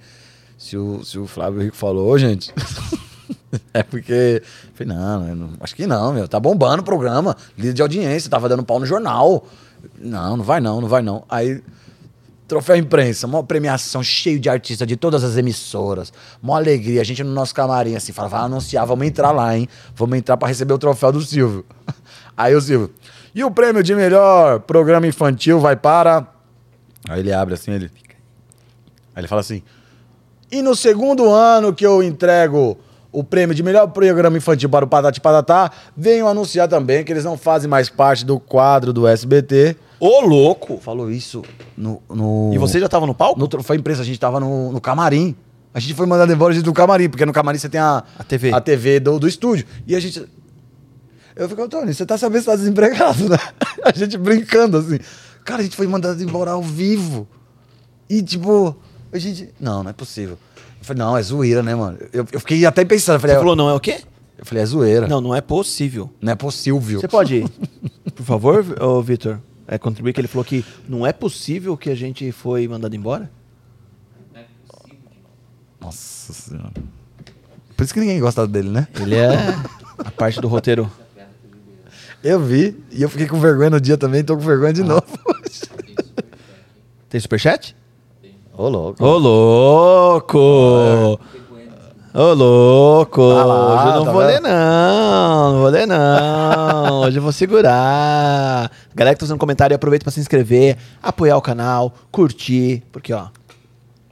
se 0.58 0.76
o, 0.76 1.04
se 1.04 1.18
o 1.18 1.26
Flávio 1.26 1.62
Rico 1.62 1.76
falou, 1.76 2.18
gente. 2.18 2.52
é 3.72 3.82
porque. 3.82 4.42
Falei, 4.74 4.94
não, 4.94 5.34
não- 5.34 5.50
acho 5.60 5.74
que 5.74 5.86
não, 5.86 6.12
meu. 6.12 6.28
Tá 6.28 6.38
bombando 6.38 6.82
o 6.82 6.84
programa, 6.84 7.36
líder 7.56 7.72
de 7.74 7.82
audiência, 7.82 8.30
tava 8.30 8.48
dando 8.48 8.64
pau 8.64 8.78
no 8.78 8.86
jornal. 8.86 9.46
Não, 9.98 10.36
não 10.36 10.44
vai 10.44 10.60
não, 10.60 10.80
não 10.80 10.88
vai 10.88 11.02
não. 11.02 11.24
Aí 11.28 11.62
Troféu 12.52 12.76
imprensa, 12.76 13.26
uma 13.26 13.42
premiação 13.42 14.02
cheio 14.02 14.38
de 14.38 14.50
artistas 14.50 14.86
de 14.86 14.94
todas 14.94 15.24
as 15.24 15.38
emissoras. 15.38 16.12
Uma 16.42 16.56
alegria. 16.56 17.00
A 17.00 17.04
gente 17.04 17.24
no 17.24 17.32
nosso 17.32 17.54
camarim 17.54 17.94
assim, 17.96 18.12
fala, 18.12 18.28
vai 18.28 18.40
anunciar, 18.42 18.84
vamos 18.84 19.06
entrar 19.06 19.30
lá, 19.30 19.56
hein? 19.56 19.66
Vamos 19.94 20.18
entrar 20.18 20.36
pra 20.36 20.48
receber 20.48 20.74
o 20.74 20.78
troféu 20.78 21.12
do 21.12 21.22
Silvio. 21.22 21.64
Aí 22.36 22.54
o 22.54 22.60
Silvio. 22.60 22.90
E 23.34 23.42
o 23.42 23.50
prêmio 23.50 23.82
de 23.82 23.94
melhor 23.94 24.60
programa 24.60 25.06
infantil 25.06 25.60
vai 25.60 25.76
para. 25.76 26.26
Aí 27.08 27.20
ele 27.20 27.32
abre 27.32 27.54
assim, 27.54 27.72
ele. 27.72 27.90
Aí 29.14 29.20
ele 29.20 29.28
fala 29.28 29.40
assim. 29.40 29.62
E 30.50 30.60
no 30.62 30.76
segundo 30.76 31.30
ano 31.30 31.72
que 31.72 31.86
eu 31.86 32.02
entrego 32.02 32.78
o 33.10 33.22
prêmio 33.22 33.54
de 33.54 33.62
melhor 33.62 33.86
programa 33.88 34.36
infantil 34.36 34.68
para 34.68 34.84
o 34.84 34.88
Patati 34.88 35.20
Patatá, 35.20 35.70
venho 35.96 36.26
anunciar 36.26 36.66
também 36.66 37.04
que 37.04 37.12
eles 37.12 37.24
não 37.24 37.36
fazem 37.36 37.68
mais 37.68 37.88
parte 37.88 38.24
do 38.24 38.40
quadro 38.40 38.92
do 38.92 39.06
SBT. 39.06 39.76
Ô, 40.00 40.20
louco! 40.20 40.78
Falou 40.78 41.10
isso 41.10 41.42
no. 41.76 42.02
no 42.08 42.50
E 42.52 42.58
você 42.58 42.80
já 42.80 42.88
tava 42.88 43.06
no 43.06 43.14
palco? 43.14 43.38
no 43.38 43.46
troféu 43.46 43.76
imprensa, 43.76 44.02
a 44.02 44.04
gente 44.04 44.18
tava 44.18 44.40
no, 44.40 44.72
no 44.72 44.80
camarim. 44.80 45.36
A 45.74 45.80
gente 45.80 45.94
foi 45.94 46.06
mandado 46.06 46.32
embora 46.32 46.60
do 46.60 46.72
camarim, 46.72 47.08
porque 47.08 47.24
no 47.24 47.32
camarim 47.32 47.58
você 47.58 47.68
tem 47.68 47.80
a, 47.80 48.02
A 48.18 48.24
TV. 48.24 48.52
A 48.52 48.60
TV 48.60 49.00
do, 49.00 49.18
do 49.18 49.28
estúdio. 49.28 49.66
E 49.86 49.94
a 49.94 50.00
gente. 50.00 50.22
Eu 51.34 51.48
fico, 51.48 51.62
Antônio, 51.62 51.94
você 51.94 52.04
tá 52.04 52.18
sabendo 52.18 52.42
você 52.42 52.50
tá 52.50 52.56
desempregado, 52.56 53.26
né? 53.26 53.38
A 53.82 53.90
gente 53.90 54.18
brincando 54.18 54.76
assim. 54.76 54.98
Cara, 55.44 55.60
a 55.60 55.64
gente 55.64 55.76
foi 55.76 55.86
mandado 55.86 56.22
embora 56.22 56.52
ao 56.52 56.62
vivo. 56.62 57.26
E 58.08 58.22
tipo, 58.22 58.76
a 59.12 59.18
gente. 59.18 59.50
Não, 59.58 59.82
não 59.82 59.90
é 59.90 59.92
possível. 59.92 60.38
Eu 60.78 60.84
falei, 60.84 61.02
não, 61.02 61.16
é 61.16 61.22
zoeira, 61.22 61.62
né, 61.62 61.74
mano? 61.74 61.98
Eu, 62.12 62.26
eu 62.32 62.40
fiquei 62.40 62.64
até 62.66 62.84
pensando. 62.84 63.16
Eu 63.16 63.20
falei, 63.20 63.36
Você 63.36 63.40
falou, 63.40 63.56
não 63.56 63.68
é 63.68 63.74
o 63.74 63.80
quê? 63.80 64.00
eu 64.36 64.44
falei, 64.44 64.62
é 64.62 64.66
zoeira. 64.66 65.06
Não, 65.06 65.20
Não, 65.20 65.28
não 65.28 65.34
é 65.34 65.40
possível. 65.40 66.10
é 66.22 66.34
possível. 66.34 67.00
Você 67.00 67.08
pode, 67.08 67.44
por 68.14 68.24
favor, 68.24 68.64
ô 68.82 69.00
Vitor, 69.00 69.38
é, 69.66 69.78
contribuir 69.78 70.12
que 70.12 70.20
ele 70.20 70.28
falou 70.28 70.44
que 70.44 70.64
não 70.88 71.06
é 71.06 71.12
possível 71.12 71.76
que 71.76 71.88
a 71.90 71.94
gente 71.94 72.30
foi 72.32 72.66
mandado 72.66 72.94
embora? 72.96 73.30
Nossa 75.80 76.32
senhora. 76.32 76.72
Por 77.76 77.84
isso 77.84 77.94
que 77.94 78.00
ninguém 78.00 78.20
gosta 78.20 78.46
dele, 78.46 78.68
né? 78.68 78.86
Ele 79.00 79.16
é 79.16 79.28
a 79.98 80.10
parte 80.10 80.40
do 80.40 80.48
roteiro. 80.48 80.90
Eu 82.22 82.40
vi. 82.40 82.76
E 82.90 83.02
eu 83.02 83.08
fiquei 83.08 83.26
com 83.26 83.38
vergonha 83.40 83.70
no 83.70 83.80
dia 83.80 83.96
também, 83.98 84.22
tô 84.22 84.36
com 84.36 84.42
vergonha 84.42 84.72
de 84.72 84.82
novo. 84.82 85.02
Tem 87.08 87.20
superchat? 87.20 87.76
Ô, 88.56 88.68
louco. 88.68 89.04
Ô, 89.04 89.18
louco! 89.18 90.38
Ô, 92.14 92.32
louco! 92.34 93.34
Tá 93.34 93.44
lá, 93.44 93.74
Hoje 93.74 93.86
eu 93.88 93.94
não 93.96 94.04
tá 94.04 94.12
vou 94.12 94.20
vendo? 94.20 94.30
ler, 94.30 94.40
não. 94.40 95.52
Não 95.52 95.60
vou 95.60 95.70
ler, 95.70 95.86
não. 95.86 97.00
Hoje 97.00 97.18
eu 97.18 97.22
vou 97.22 97.32
segurar. 97.32 98.70
Galera 98.94 99.14
que 99.14 99.20
tá 99.20 99.26
fazendo 99.26 99.38
comentário, 99.38 99.74
aproveita 99.74 100.04
pra 100.04 100.12
se 100.12 100.20
inscrever, 100.20 100.76
apoiar 101.02 101.36
o 101.36 101.42
canal, 101.42 101.94
curtir, 102.10 102.82
porque, 102.92 103.12
ó, 103.12 103.26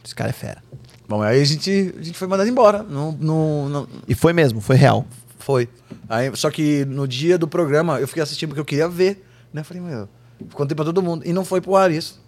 esse 0.04 0.14
cara 0.14 0.30
é 0.30 0.32
fera. 0.32 0.62
Bom, 1.06 1.20
aí 1.22 1.40
a 1.40 1.44
gente, 1.44 1.94
a 1.98 2.02
gente 2.02 2.16
foi 2.18 2.26
mandado 2.28 2.48
embora. 2.48 2.82
Não, 2.82 3.12
não, 3.20 3.68
não- 3.68 3.86
E 4.08 4.14
foi 4.14 4.32
mesmo, 4.32 4.60
foi 4.60 4.76
real. 4.76 5.04
Foi. 5.40 5.68
Aí, 6.08 6.30
só 6.36 6.50
que 6.50 6.84
no 6.84 7.08
dia 7.08 7.36
do 7.36 7.48
programa 7.48 7.98
eu 7.98 8.06
fiquei 8.06 8.22
assistindo 8.22 8.50
porque 8.50 8.60
eu 8.60 8.64
queria 8.64 8.88
ver. 8.88 9.26
Né? 9.52 9.64
Falei, 9.64 9.82
meu, 9.82 10.08
contei 10.52 10.74
pra 10.74 10.84
todo 10.84 11.02
mundo. 11.02 11.26
E 11.26 11.32
não 11.32 11.44
foi 11.44 11.60
pro 11.60 11.74
ar 11.74 11.90
isso. 11.90 12.20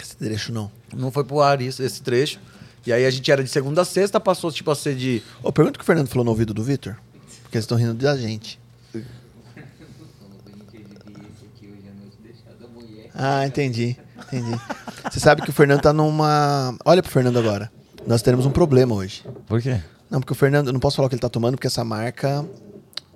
Esse 0.00 0.16
trecho 0.16 0.52
não. 0.52 0.70
Não 0.94 1.10
foi 1.10 1.24
pro 1.24 1.40
ar 1.40 1.60
isso, 1.60 1.82
esse 1.82 2.02
trecho. 2.02 2.40
E 2.86 2.92
aí 2.92 3.04
a 3.04 3.10
gente 3.10 3.30
era 3.30 3.42
de 3.42 3.50
segunda 3.50 3.82
a 3.82 3.84
sexta, 3.84 4.18
passou 4.18 4.50
tipo 4.50 4.70
a 4.70 4.74
ser 4.74 4.96
de. 4.96 5.22
Ô, 5.42 5.52
pergunta 5.52 5.76
o 5.76 5.78
que 5.78 5.84
o 5.84 5.86
Fernando 5.86 6.08
falou 6.08 6.24
no 6.24 6.30
ouvido 6.30 6.54
do 6.54 6.62
Vitor. 6.62 6.96
Porque 7.42 7.56
eles 7.56 7.64
estão 7.64 7.76
rindo 7.76 7.94
da 7.94 8.16
gente. 8.16 8.58
Ah, 13.14 13.44
entendi. 13.44 13.96
Entendi. 14.32 14.60
Você 15.10 15.18
sabe 15.18 15.42
que 15.42 15.50
o 15.50 15.52
Fernando 15.52 15.80
tá 15.80 15.92
numa. 15.92 16.76
Olha 16.84 17.02
pro 17.02 17.10
Fernando 17.10 17.38
agora. 17.38 17.70
Nós 18.06 18.22
teremos 18.22 18.46
um 18.46 18.50
problema 18.50 18.94
hoje. 18.94 19.24
Por 19.46 19.60
quê? 19.60 19.80
Não, 20.10 20.20
porque 20.20 20.32
o 20.32 20.36
Fernando. 20.36 20.68
Eu 20.68 20.72
não 20.72 20.80
posso 20.80 20.96
falar 20.96 21.06
o 21.06 21.08
que 21.08 21.14
ele 21.14 21.20
tá 21.20 21.28
tomando, 21.28 21.54
porque 21.54 21.66
essa 21.66 21.84
marca. 21.84 22.44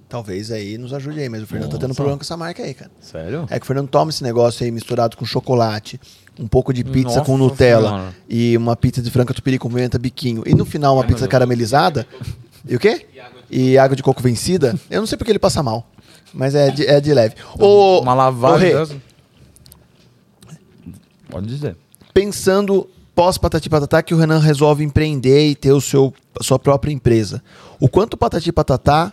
Talvez 0.09 0.51
aí 0.51 0.77
nos 0.77 0.93
ajude 0.93 1.21
aí, 1.21 1.29
mas 1.31 1.43
o 1.43 1.47
Fernando 1.47 1.71
tá 1.71 1.77
tendo 1.77 1.85
um 1.85 1.89
Nossa. 1.89 1.97
problema 1.97 2.19
com 2.19 2.23
essa 2.23 2.37
marca 2.37 2.63
aí, 2.63 2.75
cara. 2.75 2.91
Sério? 3.01 3.47
É 3.49 3.59
que 3.59 3.65
o 3.65 3.67
Fernando 3.67 3.89
toma 3.89 4.11
esse 4.11 4.23
negócio 4.23 4.63
aí 4.63 4.71
misturado 4.71 5.17
com 5.17 5.25
chocolate, 5.25 5.99
um 6.39 6.47
pouco 6.47 6.71
de 6.71 6.85
pizza 6.85 7.17
Nossa 7.17 7.21
com 7.23 7.39
Nutella 7.39 7.89
Senhora. 7.89 8.15
e 8.29 8.55
uma 8.59 8.77
pizza 8.77 9.01
de 9.01 9.11
franca 9.11 9.33
tupiri 9.33 9.59
com 9.59 9.71
pimenta 9.71 9.99
biquinho. 9.99 10.43
E 10.45 10.55
no 10.55 10.67
final 10.67 10.97
uma 10.97 11.05
pizza 11.05 11.27
caramelizada. 11.27 12.07
E 12.69 12.77
o 12.77 12.79
quê? 12.79 13.07
E 13.51 13.79
água 13.79 13.97
de 13.97 14.03
coco 14.03 14.23
vencida. 14.23 14.79
Eu 14.91 15.01
não 15.01 15.07
sei 15.07 15.17
porque 15.17 15.33
ele 15.33 15.39
passa 15.39 15.63
mal. 15.63 15.91
Mas 16.35 16.55
é 16.55 16.71
de, 16.71 16.87
é 16.87 17.01
de 17.01 17.15
leve. 17.15 17.35
Uma 17.59 18.13
lavagem. 18.13 18.73
Pode 21.31 21.47
dizer. 21.47 21.75
pensando 22.13 22.87
pós 23.15 23.39
Patati 23.39 23.69
Patatá 23.69 24.03
que 24.03 24.15
o 24.15 24.17
Renan 24.19 24.39
resolve 24.39 24.83
empreender 24.85 25.49
e 25.49 25.55
ter 25.55 25.73
o 25.73 25.81
seu, 25.81 26.13
a 26.39 26.43
sua 26.43 26.59
própria 26.59 26.93
empresa. 26.93 27.43
O 27.81 27.89
quanto 27.89 28.15
o 28.15 28.17
Patati 28.17 28.51
Patatá 28.53 29.13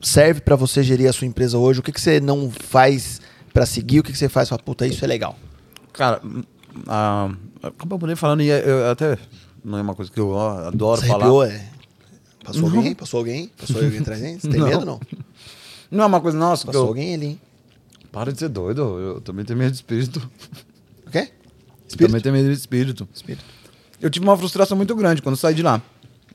serve 0.00 0.40
pra 0.40 0.56
você 0.56 0.82
gerir 0.82 1.08
a 1.08 1.12
sua 1.12 1.26
empresa 1.26 1.58
hoje? 1.58 1.80
O 1.80 1.82
que, 1.82 1.92
que 1.92 2.00
você 2.00 2.20
não 2.20 2.50
faz 2.50 3.20
pra 3.52 3.66
seguir? 3.66 4.00
O 4.00 4.02
que, 4.02 4.12
que 4.12 4.18
você 4.18 4.28
faz 4.28 4.48
pra 4.48 4.58
puta, 4.58 4.86
isso 4.86 5.04
é 5.04 5.08
legal? 5.08 5.36
Cara, 5.92 6.20
a, 6.86 7.30
como 7.78 7.94
eu 7.94 7.98
poder 7.98 8.16
falando, 8.16 8.42
e 8.42 8.48
eu 8.48 8.90
até. 8.90 9.18
Não 9.64 9.78
é 9.78 9.82
uma 9.82 9.94
coisa 9.94 10.10
que 10.12 10.20
eu 10.20 10.38
adoro 10.38 11.00
Você 11.00 11.06
falar. 11.08 11.24
arrepiou, 11.24 11.44
é? 11.44 11.64
Passou 12.44 12.64
alguém? 12.66 12.94
Passou 12.94 13.18
alguém? 13.18 13.48
Passou 13.58 13.82
alguém 13.82 13.98
atrás 13.98 14.20
de? 14.20 14.40
Você 14.40 14.48
tem 14.48 14.60
Não. 14.60 14.68
medo 14.68 14.84
não? 14.86 15.00
Não 15.90 16.04
é 16.04 16.06
uma 16.06 16.20
coisa, 16.20 16.38
nossa, 16.38 16.66
Passou 16.66 16.82
eu. 16.82 16.88
alguém 16.88 17.14
ali, 17.14 17.26
hein? 17.26 17.40
Para 18.12 18.32
de 18.32 18.38
ser 18.38 18.48
doido, 18.48 18.82
eu 18.98 19.20
também 19.20 19.44
tenho 19.44 19.58
medo 19.58 19.70
de 19.70 19.76
espírito. 19.76 20.30
O 21.06 21.10
quê? 21.10 21.30
Também 21.88 22.20
tenho 22.20 22.34
medo 22.34 22.48
de 22.48 22.54
espírito. 22.54 23.08
Espírito. 23.14 23.44
Eu 24.00 24.10
tive 24.10 24.24
uma 24.26 24.36
frustração 24.36 24.76
muito 24.76 24.94
grande 24.94 25.22
quando 25.22 25.36
saí 25.36 25.54
de 25.54 25.62
lá. 25.62 25.80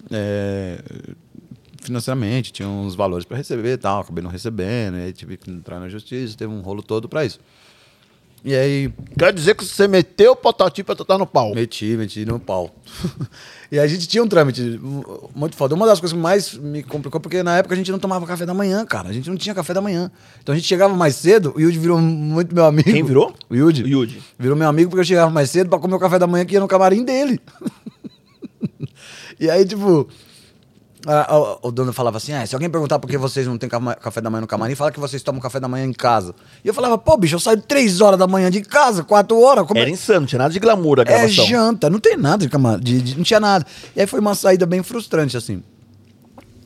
É, 0.09 0.79
financeiramente, 1.81 2.51
tinha 2.51 2.67
uns 2.67 2.95
valores 2.95 3.25
para 3.25 3.37
receber 3.37 3.73
e 3.73 3.77
tal, 3.77 4.01
acabei 4.01 4.23
não 4.23 4.29
recebendo, 4.29 4.95
aí 4.95 5.13
tive 5.13 5.37
que 5.37 5.49
entrar 5.49 5.79
na 5.79 5.89
justiça, 5.89 6.37
teve 6.37 6.51
um 6.51 6.61
rolo 6.61 6.81
todo 6.81 7.09
para 7.09 7.25
isso. 7.25 7.39
E 8.43 8.55
aí, 8.55 8.91
Quer 9.17 9.31
dizer 9.33 9.55
que 9.55 9.63
você 9.63 9.87
meteu 9.87 10.31
o 10.31 10.35
Patati 10.35 10.83
Patatá 10.83 11.15
no 11.15 11.27
pau. 11.27 11.53
meti, 11.53 11.85
meti 11.95 12.25
no 12.25 12.39
pau. 12.39 12.73
e 13.71 13.77
a 13.77 13.85
gente 13.85 14.07
tinha 14.07 14.23
um 14.23 14.27
trâmite 14.27 14.79
muito 15.35 15.55
foda. 15.55 15.75
Uma 15.75 15.85
das 15.85 15.99
coisas 15.99 16.15
que 16.15 16.21
mais 16.21 16.55
me 16.55 16.81
complicou, 16.81 17.21
porque 17.21 17.43
na 17.43 17.57
época 17.57 17.75
a 17.75 17.77
gente 17.77 17.91
não 17.91 17.99
tomava 17.99 18.25
café 18.25 18.43
da 18.45 18.53
manhã, 18.53 18.83
cara. 18.83 19.09
A 19.09 19.13
gente 19.13 19.29
não 19.29 19.37
tinha 19.37 19.53
café 19.53 19.75
da 19.75 19.81
manhã. 19.81 20.09
Então 20.41 20.53
a 20.53 20.55
gente 20.55 20.67
chegava 20.67 20.95
mais 20.95 21.15
cedo, 21.15 21.53
o 21.55 21.61
Yudi 21.61 21.77
virou 21.77 21.99
muito 21.99 22.55
meu 22.55 22.65
amigo. 22.65 22.91
Quem 22.91 23.03
virou? 23.03 23.35
O 23.47 23.55
Yudi. 23.55 23.83
O 23.83 23.87
Yudi. 23.87 24.23
Virou 24.39 24.57
meu 24.57 24.67
amigo 24.67 24.89
porque 24.89 25.01
eu 25.01 25.05
chegava 25.05 25.29
mais 25.29 25.51
cedo 25.51 25.69
pra 25.69 25.77
comer 25.77 25.95
o 25.95 25.99
café 25.99 26.17
da 26.17 26.25
manhã 26.25 26.43
que 26.43 26.55
ia 26.55 26.59
no 26.59 26.67
camarim 26.67 27.03
dele. 27.03 27.39
e 29.39 29.51
aí, 29.51 29.63
tipo, 29.65 30.07
a- 31.05 31.33
a- 31.35 31.57
o 31.61 31.71
dono 31.71 31.91
falava 31.93 32.17
assim: 32.17 32.33
ah, 32.33 32.45
se 32.45 32.53
alguém 32.55 32.69
perguntar 32.69 32.99
por 32.99 33.09
que 33.09 33.17
vocês 33.17 33.47
não 33.47 33.57
têm 33.57 33.69
café 33.69 34.21
da 34.21 34.29
manhã 34.29 34.41
no 34.41 34.47
camarim, 34.47 34.75
fala 34.75 34.91
que 34.91 34.99
vocês 34.99 35.21
tomam 35.23 35.41
café 35.41 35.59
da 35.59 35.67
manhã 35.67 35.85
em 35.85 35.93
casa. 35.93 36.33
E 36.63 36.67
eu 36.67 36.73
falava, 36.73 36.97
pô, 36.97 37.15
bicho, 37.17 37.35
eu 37.35 37.39
saio 37.39 37.61
três 37.61 38.01
horas 38.01 38.19
da 38.19 38.27
manhã 38.27 38.49
de 38.51 38.61
casa, 38.61 39.03
quatro 39.03 39.39
horas. 39.39 39.65
Como 39.65 39.77
é- 39.79 39.81
Era 39.83 39.89
insano, 39.91 40.21
não 40.21 40.27
tinha 40.27 40.39
nada 40.39 40.53
de 40.53 40.59
glamour 40.59 40.99
a 40.99 41.01
é 41.01 41.05
gravação. 41.05 41.45
janta, 41.45 41.89
não 41.89 41.99
tem 41.99 42.17
nada 42.17 42.45
de 42.47 42.81
de, 42.83 43.01
de- 43.01 43.17
não 43.17 43.23
tinha 43.23 43.39
nada. 43.39 43.65
E 43.95 44.01
aí 44.01 44.07
foi 44.07 44.19
uma 44.19 44.35
saída 44.35 44.65
bem 44.65 44.83
frustrante, 44.83 45.35
assim. 45.37 45.63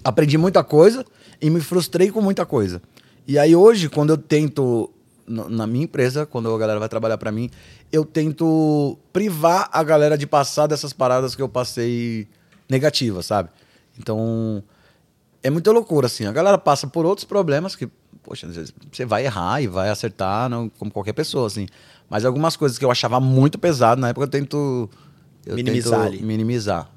Aprendi 0.03 0.37
muita 0.37 0.63
coisa 0.63 1.05
e 1.41 1.49
me 1.49 1.59
frustrei 1.59 2.11
com 2.11 2.21
muita 2.21 2.45
coisa. 2.45 2.81
E 3.27 3.39
aí 3.39 3.55
hoje, 3.55 3.89
quando 3.89 4.11
eu 4.11 4.17
tento, 4.17 4.89
na 5.27 5.65
minha 5.65 5.85
empresa, 5.85 6.25
quando 6.25 6.53
a 6.53 6.57
galera 6.57 6.79
vai 6.79 6.87
trabalhar 6.89 7.17
pra 7.17 7.31
mim, 7.31 7.49
eu 7.91 8.05
tento 8.05 8.97
privar 9.11 9.67
a 9.71 9.81
galera 9.83 10.17
de 10.17 10.27
passar 10.27 10.67
dessas 10.67 10.93
paradas 10.93 11.35
que 11.35 11.41
eu 11.41 11.49
passei 11.49 12.27
negativas, 12.69 13.25
sabe? 13.25 13.49
Então, 13.99 14.63
é 15.43 15.49
muita 15.49 15.71
loucura, 15.71 16.07
assim. 16.07 16.25
A 16.25 16.31
galera 16.31 16.57
passa 16.57 16.87
por 16.87 17.05
outros 17.05 17.25
problemas 17.25 17.75
que, 17.75 17.87
poxa, 18.23 18.47
às 18.47 18.55
vezes 18.55 18.73
você 18.91 19.05
vai 19.05 19.25
errar 19.25 19.61
e 19.61 19.67
vai 19.67 19.89
acertar, 19.89 20.49
não, 20.49 20.69
como 20.69 20.91
qualquer 20.91 21.13
pessoa, 21.13 21.47
assim. 21.47 21.67
Mas 22.09 22.25
algumas 22.25 22.55
coisas 22.55 22.77
que 22.77 22.85
eu 22.85 22.91
achava 22.91 23.19
muito 23.19 23.57
pesado 23.57 23.99
na 23.99 24.09
época 24.09 24.25
eu 24.25 24.29
tento. 24.29 24.89
Eu 25.45 25.55
Minimizar 25.55 26.01
tento 26.03 26.13
ali. 26.13 26.21
Minimizar. 26.23 26.89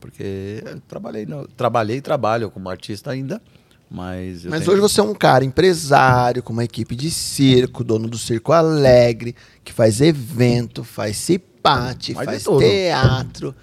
Porque 0.00 0.62
eu 0.66 0.80
trabalhei, 0.88 1.26
no- 1.26 1.46
trabalhei 1.48 1.96
e 1.98 2.00
trabalho 2.00 2.50
como 2.50 2.68
artista 2.68 3.10
ainda, 3.12 3.40
mas. 3.88 4.44
Mas 4.46 4.66
hoje 4.66 4.80
você 4.80 5.00
é 5.00 5.04
um 5.04 5.14
cara 5.14 5.44
empresário, 5.44 6.42
com 6.42 6.52
uma 6.52 6.64
equipe 6.64 6.96
de 6.96 7.08
circo, 7.10 7.84
dono 7.84 8.08
do 8.08 8.18
Circo 8.18 8.52
Alegre, 8.52 9.36
que 9.62 9.72
faz 9.72 10.00
evento, 10.00 10.82
faz 10.82 11.16
cipate, 11.18 12.14
Faz 12.14 12.26
faz 12.26 12.42
teatro, 12.58 13.54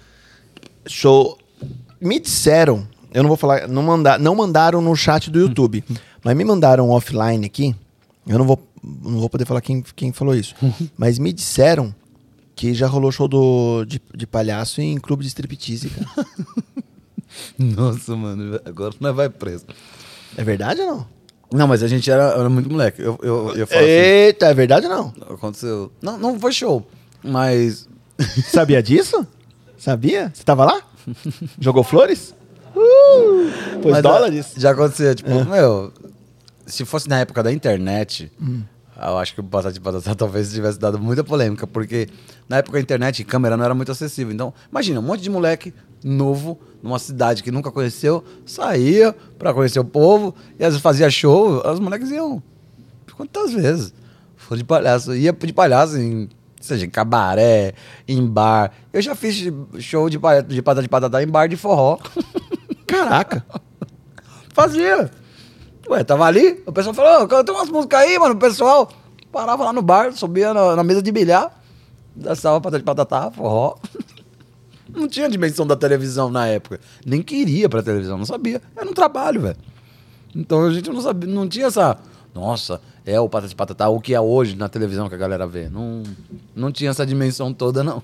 show. 0.86 1.36
Me 2.00 2.18
disseram, 2.18 2.86
eu 3.12 3.22
não 3.22 3.28
vou 3.28 3.36
falar, 3.36 3.68
não, 3.68 3.82
manda, 3.82 4.18
não 4.18 4.34
mandaram 4.34 4.80
no 4.80 4.94
chat 4.96 5.30
do 5.30 5.38
YouTube, 5.38 5.84
mas 6.24 6.36
me 6.36 6.44
mandaram 6.44 6.88
offline 6.90 7.44
aqui. 7.44 7.74
Eu 8.26 8.38
não 8.38 8.46
vou, 8.46 8.58
não 8.82 9.20
vou 9.20 9.28
poder 9.28 9.44
falar 9.44 9.60
quem, 9.60 9.82
quem 9.94 10.12
falou 10.12 10.34
isso, 10.34 10.54
mas 10.96 11.18
me 11.18 11.32
disseram 11.32 11.94
que 12.54 12.74
já 12.74 12.86
rolou 12.86 13.10
show 13.10 13.26
do, 13.26 13.84
de, 13.84 14.00
de 14.14 14.26
palhaço 14.26 14.80
em 14.80 14.98
clube 14.98 15.22
de 15.22 15.28
striptease, 15.28 15.90
cara. 15.90 16.26
Nossa, 17.58 18.14
mano, 18.16 18.60
agora 18.64 18.94
não 19.00 19.14
vai 19.14 19.28
preso. 19.28 19.64
É 20.36 20.44
verdade 20.44 20.80
ou 20.80 20.86
não? 20.86 21.06
Não, 21.52 21.66
mas 21.66 21.82
a 21.82 21.88
gente 21.88 22.08
era, 22.10 22.24
era 22.32 22.48
muito 22.48 22.70
moleque. 22.70 23.02
Eu, 23.02 23.18
eu, 23.22 23.56
eu 23.56 23.66
falo 23.66 23.80
assim, 23.80 23.90
Eita, 23.90 24.46
é 24.46 24.54
verdade 24.54 24.86
ou 24.86 24.92
não? 24.92 25.34
aconteceu. 25.34 25.90
Não, 26.00 26.16
não 26.16 26.38
foi 26.38 26.52
show, 26.52 26.86
mas. 27.22 27.88
Sabia 28.44 28.82
disso? 28.82 29.26
Sabia? 29.76 30.30
Você 30.32 30.44
tava 30.44 30.64
lá? 30.64 30.82
Jogou 31.58 31.84
flores? 31.84 32.34
Uh, 32.74 33.80
pôs 33.82 33.92
Mas, 33.92 34.02
dólares? 34.02 34.54
Já 34.56 34.70
aconteceu, 34.70 35.14
tipo, 35.14 35.44
meu, 35.44 35.92
se 36.66 36.84
fosse 36.84 37.08
na 37.08 37.18
época 37.20 37.42
da 37.42 37.52
internet, 37.52 38.30
eu 38.96 39.18
acho 39.18 39.34
que 39.34 39.40
o 39.40 39.44
Patati 39.44 39.80
Patatá 39.80 40.14
talvez 40.16 40.52
tivesse 40.52 40.78
dado 40.78 40.98
muita 40.98 41.24
polêmica, 41.24 41.66
porque 41.66 42.08
na 42.48 42.58
época 42.58 42.78
a 42.78 42.80
internet, 42.80 43.24
câmera 43.24 43.56
não 43.56 43.64
era 43.64 43.74
muito 43.74 43.90
acessível. 43.90 44.32
Então, 44.32 44.54
imagina, 44.70 45.00
um 45.00 45.02
monte 45.02 45.22
de 45.22 45.30
moleque 45.30 45.74
novo, 46.02 46.58
numa 46.82 46.98
cidade 46.98 47.42
que 47.42 47.50
nunca 47.50 47.70
conheceu, 47.70 48.24
saía 48.46 49.14
pra 49.38 49.52
conhecer 49.52 49.80
o 49.80 49.84
povo, 49.84 50.34
e 50.58 50.64
às 50.64 50.70
vezes 50.70 50.80
fazia 50.80 51.10
show, 51.10 51.62
os 51.66 51.80
moleques 51.80 52.10
iam 52.10 52.42
quantas 53.20 53.52
vezes? 53.52 53.92
Foi 54.36 54.56
de 54.56 54.64
palhaço, 54.64 55.14
ia 55.14 55.32
de 55.32 55.52
palhaço 55.52 55.98
em, 55.98 56.28
seja, 56.60 56.86
em 56.86 56.90
cabaré, 56.90 57.74
em 58.06 58.24
bar. 58.26 58.72
Eu 58.92 59.00
já 59.02 59.14
fiz 59.14 59.52
show 59.78 60.08
de, 60.08 60.18
de 60.48 60.62
Patati 60.62 60.88
Patatá 60.88 61.22
em 61.22 61.26
bar 61.26 61.48
de 61.48 61.56
forró. 61.56 61.98
Caraca. 62.86 63.44
Fazia. 64.52 65.10
Ué, 65.88 66.04
tava 66.04 66.24
ali, 66.24 66.62
o 66.66 66.72
pessoal 66.72 66.94
falou, 66.94 67.24
"Ô, 67.24 67.28
canta 67.28 67.52
umas 67.52 67.68
músicas 67.68 68.00
aí, 68.00 68.18
mano. 68.18 68.34
O 68.34 68.38
pessoal 68.38 68.88
parava 69.32 69.64
lá 69.64 69.72
no 69.72 69.82
bar, 69.82 70.12
subia 70.12 70.52
na, 70.54 70.76
na 70.76 70.84
mesa 70.84 71.02
de 71.02 71.10
bilhar, 71.10 71.50
dançava 72.14 72.60
patata 72.60 72.78
de 72.78 72.84
patatá, 72.84 73.30
forró. 73.30 73.76
Não 74.94 75.08
tinha 75.08 75.28
dimensão 75.28 75.64
da 75.66 75.76
televisão 75.76 76.30
na 76.30 76.48
época. 76.48 76.80
Nem 77.06 77.22
queria 77.22 77.68
pra 77.68 77.80
televisão, 77.80 78.18
não 78.18 78.24
sabia. 78.26 78.60
Era 78.76 78.90
um 78.90 78.92
trabalho, 78.92 79.40
velho. 79.40 79.56
Então 80.34 80.64
a 80.66 80.72
gente 80.72 80.90
não 80.90 81.00
sabia, 81.00 81.32
não 81.32 81.48
tinha 81.48 81.66
essa. 81.66 81.96
Nossa, 82.34 82.80
é 83.04 83.18
o 83.20 83.28
patata 83.28 83.48
de 83.48 83.54
patatá, 83.54 83.88
o 83.88 84.00
que 84.00 84.14
é 84.14 84.20
hoje 84.20 84.56
na 84.56 84.68
televisão 84.68 85.08
que 85.08 85.14
a 85.14 85.18
galera 85.18 85.46
vê. 85.46 85.68
Não, 85.68 86.02
não 86.54 86.70
tinha 86.70 86.90
essa 86.90 87.04
dimensão 87.04 87.52
toda, 87.52 87.82
não. 87.82 88.02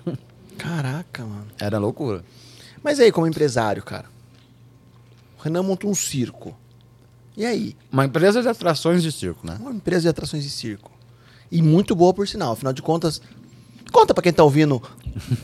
Caraca, 0.58 1.24
mano. 1.24 1.46
Era 1.60 1.78
loucura. 1.78 2.24
Mas 2.82 2.98
aí, 2.98 3.12
como 3.12 3.26
empresário, 3.26 3.82
cara? 3.82 4.06
O 5.38 5.42
Renan 5.42 5.62
monta 5.62 5.86
um 5.86 5.94
circo. 5.94 6.56
E 7.36 7.44
aí? 7.44 7.76
Uma 7.92 8.04
empresa 8.04 8.42
de 8.42 8.48
atrações 8.48 9.02
de 9.02 9.12
circo, 9.12 9.46
né? 9.46 9.56
Uma 9.60 9.72
empresa 9.72 10.02
de 10.02 10.08
atrações 10.08 10.42
de 10.42 10.50
circo. 10.50 10.90
E 11.50 11.62
muito 11.62 11.94
boa, 11.94 12.14
por 12.14 12.26
sinal. 12.26 12.52
Afinal 12.52 12.72
de 12.72 12.82
contas, 12.82 13.20
conta 13.92 14.14
pra 14.14 14.22
quem 14.22 14.32
tá 14.32 14.42
ouvindo. 14.42 14.82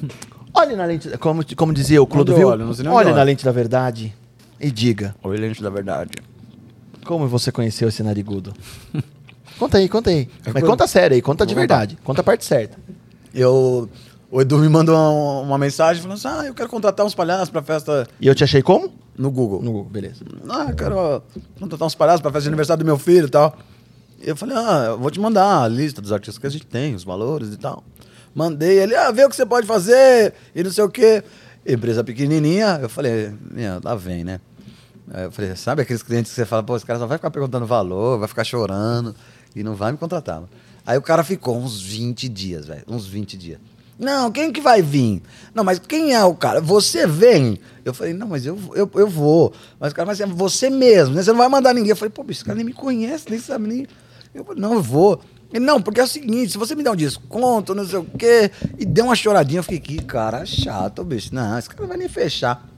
Olhe 0.54 0.76
na 0.76 0.84
lente, 0.84 1.16
como, 1.18 1.42
como 1.56 1.72
dizia 1.72 2.02
o 2.02 2.06
Clodovil, 2.06 2.48
olhe 2.48 3.12
na 3.12 3.22
lente 3.22 3.42
da 3.42 3.50
verdade 3.50 4.14
e 4.60 4.70
diga, 4.70 5.16
O 5.22 5.32
elenco 5.32 5.62
da 5.62 5.70
verdade. 5.70 6.12
Como 7.04 7.26
você 7.28 7.50
conheceu 7.52 7.88
esse 7.88 8.02
narigudo? 8.02 8.52
conta 9.58 9.78
aí, 9.78 9.88
conta 9.88 10.10
aí. 10.10 10.28
Mas 10.44 10.52
quando- 10.54 10.66
conta 10.66 10.86
sério 10.86 11.14
aí, 11.14 11.22
conta 11.22 11.44
de 11.46 11.54
verdade. 11.54 11.98
Conta 12.04 12.20
a 12.20 12.24
parte 12.24 12.44
certa. 12.44 12.78
Eu, 13.34 13.88
o 14.30 14.40
Edu 14.40 14.58
me 14.58 14.68
mandou 14.68 14.94
uma, 14.96 15.40
uma 15.40 15.58
mensagem 15.58 16.02
falando 16.02 16.18
assim: 16.18 16.28
Ah, 16.28 16.46
eu 16.46 16.54
quero 16.54 16.68
contratar 16.68 17.04
uns 17.04 17.14
palhaços 17.14 17.50
pra 17.50 17.62
festa. 17.62 18.06
E 18.20 18.26
eu 18.26 18.34
te 18.34 18.44
achei 18.44 18.62
como? 18.62 18.92
No 19.16 19.30
Google. 19.30 19.62
No 19.62 19.72
Google, 19.72 19.90
beleza. 19.90 20.24
Ah, 20.48 20.72
quero 20.72 21.22
contratar 21.58 21.86
uns 21.86 21.94
palhaços 21.94 22.20
pra 22.20 22.30
festa 22.30 22.42
de 22.44 22.48
aniversário 22.48 22.82
do 22.82 22.86
meu 22.86 22.98
filho 22.98 23.26
e 23.26 23.30
tal. 23.30 23.56
E 24.24 24.28
eu 24.28 24.36
falei, 24.36 24.56
ah, 24.56 24.84
eu 24.90 24.98
vou 24.98 25.10
te 25.10 25.18
mandar 25.20 25.62
a 25.64 25.68
lista 25.68 26.00
dos 26.00 26.12
artistas 26.12 26.38
que 26.38 26.46
a 26.46 26.50
gente 26.50 26.64
tem, 26.66 26.94
os 26.94 27.04
valores 27.04 27.52
e 27.52 27.56
tal. 27.56 27.82
Mandei 28.34 28.78
ele, 28.78 28.94
ah, 28.94 29.10
vê 29.10 29.24
o 29.24 29.28
que 29.28 29.36
você 29.36 29.44
pode 29.44 29.66
fazer 29.66 30.32
e 30.54 30.62
não 30.62 30.70
sei 30.70 30.84
o 30.84 30.88
quê. 30.88 31.22
Empresa 31.66 32.02
pequenininha, 32.02 32.78
eu 32.80 32.88
falei, 32.88 33.32
minha, 33.50 33.80
lá 33.84 33.94
vem, 33.94 34.24
né? 34.24 34.40
Eu 35.14 35.30
falei, 35.30 35.54
sabe 35.56 35.82
aqueles 35.82 36.02
clientes 36.02 36.30
que 36.32 36.36
você 36.36 36.46
fala, 36.46 36.62
pô, 36.62 36.74
esse 36.74 36.86
cara 36.86 36.98
só 36.98 37.06
vai 37.06 37.18
ficar 37.18 37.30
perguntando 37.30 37.66
valor, 37.66 38.18
vai 38.18 38.28
ficar 38.28 38.44
chorando 38.44 39.14
e 39.54 39.62
não 39.62 39.74
vai 39.74 39.92
me 39.92 39.98
contratar. 39.98 40.42
Aí 40.86 40.96
o 40.96 41.02
cara 41.02 41.22
ficou 41.22 41.56
uns 41.58 41.80
20 41.80 42.28
dias, 42.28 42.66
velho, 42.66 42.82
uns 42.88 43.06
20 43.06 43.36
dias. 43.36 43.58
Não, 43.98 44.32
quem 44.32 44.50
que 44.50 44.60
vai 44.60 44.80
vir? 44.80 45.22
Não, 45.54 45.62
mas 45.62 45.78
quem 45.78 46.14
é 46.14 46.24
o 46.24 46.34
cara? 46.34 46.60
Você 46.60 47.06
vem? 47.06 47.60
Eu 47.84 47.92
falei, 47.92 48.14
não, 48.14 48.26
mas 48.26 48.46
eu, 48.46 48.58
eu, 48.74 48.90
eu 48.94 49.06
vou. 49.06 49.52
Mas 49.78 49.92
o 49.92 49.94
cara, 49.94 50.06
mas 50.06 50.20
é 50.20 50.26
você 50.26 50.70
mesmo, 50.70 51.14
né? 51.14 51.22
Você 51.22 51.30
não 51.30 51.38
vai 51.38 51.48
mandar 51.48 51.74
ninguém. 51.74 51.90
Eu 51.90 51.96
falei, 51.96 52.10
pô, 52.10 52.24
esse 52.28 52.44
cara 52.44 52.56
nem 52.56 52.64
me 52.64 52.72
conhece, 52.72 53.26
nem 53.28 53.38
sabe 53.38 53.68
nem. 53.68 53.86
Eu 54.34 54.44
falei, 54.44 54.60
não, 54.60 54.72
eu 54.72 54.82
vou. 54.82 55.20
Ele, 55.52 55.64
não, 55.64 55.80
porque 55.80 56.00
é 56.00 56.04
o 56.04 56.08
seguinte, 56.08 56.52
se 56.52 56.58
você 56.58 56.74
me 56.74 56.82
der 56.82 56.90
um 56.90 56.96
desconto, 56.96 57.74
não 57.74 57.86
sei 57.86 57.98
o 57.98 58.04
quê, 58.04 58.50
e 58.78 58.86
deu 58.86 59.04
uma 59.04 59.14
choradinha, 59.14 59.58
eu 59.58 59.62
fiquei, 59.62 59.78
que 59.78 60.04
cara 60.04 60.46
chato, 60.46 61.04
bicho. 61.04 61.34
Não, 61.34 61.58
esse 61.58 61.68
cara 61.68 61.82
não 61.82 61.88
vai 61.88 61.98
nem 61.98 62.08
fechar. 62.08 62.71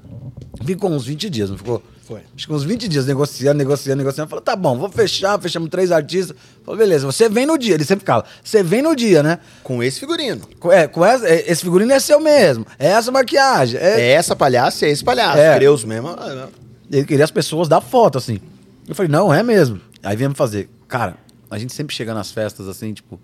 Ficou 0.64 0.90
uns 0.90 1.04
20 1.06 1.28
dias, 1.30 1.50
não 1.50 1.56
ficou? 1.58 1.82
Foi. 2.06 2.20
Acho 2.36 2.46
que 2.46 2.52
uns 2.52 2.64
20 2.64 2.86
dias 2.86 3.06
negociando, 3.06 3.56
negociando, 3.56 3.96
negociando. 3.96 4.28
Falei, 4.28 4.44
tá 4.44 4.54
bom, 4.54 4.76
vou 4.76 4.90
fechar, 4.90 5.40
fechamos 5.40 5.70
três 5.70 5.90
artistas. 5.90 6.36
Falei, 6.62 6.80
beleza, 6.80 7.06
você 7.06 7.28
vem 7.30 7.46
no 7.46 7.56
dia. 7.56 7.74
Ele 7.74 7.84
sempre 7.84 8.00
ficava, 8.00 8.24
você 8.42 8.62
vem 8.62 8.82
no 8.82 8.94
dia, 8.94 9.22
né? 9.22 9.38
Com 9.62 9.82
esse 9.82 10.00
figurino. 10.00 10.42
Com- 10.60 10.70
É, 10.70 10.86
com 10.86 11.02
essa, 11.04 11.26
é, 11.26 11.50
esse 11.50 11.62
figurino 11.62 11.90
é 11.92 11.98
seu 11.98 12.20
mesmo. 12.20 12.66
É 12.78 12.88
essa 12.88 13.10
maquiagem. 13.10 13.80
É, 13.80 14.00
É 14.02 14.10
essa 14.12 14.36
palhaça 14.36 14.84
é 14.84 14.90
esse 14.90 15.02
palhaço. 15.02 15.38
É. 15.38 15.54
Creus 15.56 15.82
mesmo. 15.84 16.08
ah, 16.08 16.34
não. 16.34 16.48
Ele 16.92 17.06
queria 17.06 17.24
as 17.24 17.30
pessoas 17.30 17.68
dar 17.68 17.80
foto, 17.80 18.18
assim. 18.18 18.38
Eu 18.86 18.94
falei, 18.94 19.10
não, 19.10 19.32
é 19.32 19.42
mesmo. 19.42 19.80
Aí 20.02 20.14
viemos 20.14 20.36
fazer. 20.36 20.68
Cara, 20.86 21.16
a 21.50 21.58
gente 21.58 21.72
sempre 21.72 21.96
chega 21.96 22.12
nas 22.12 22.30
festas, 22.30 22.68
assim, 22.68 22.92
tipo, 22.92 23.18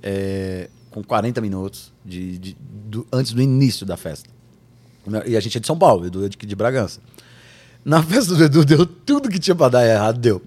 é, 0.00 0.68
com 0.92 1.02
40 1.02 1.40
minutos 1.40 1.92
de, 2.04 2.38
de- 2.38 2.56
do- 2.60 3.06
antes 3.12 3.32
do 3.32 3.42
início 3.42 3.84
da 3.84 3.96
festa. 3.96 4.30
E 5.26 5.36
a 5.36 5.40
gente 5.40 5.56
é 5.56 5.60
de 5.60 5.66
São 5.66 5.78
Paulo, 5.78 6.06
Edu 6.06 6.24
é 6.24 6.28
de, 6.28 6.36
de 6.36 6.56
Bragança. 6.56 7.00
Na 7.84 8.02
festa 8.04 8.34
do 8.34 8.44
Edu 8.44 8.64
deu 8.64 8.86
tudo 8.86 9.28
que 9.28 9.38
tinha 9.38 9.54
pra 9.54 9.68
dar 9.68 9.86
errado, 9.86 10.18
deu. 10.18 10.42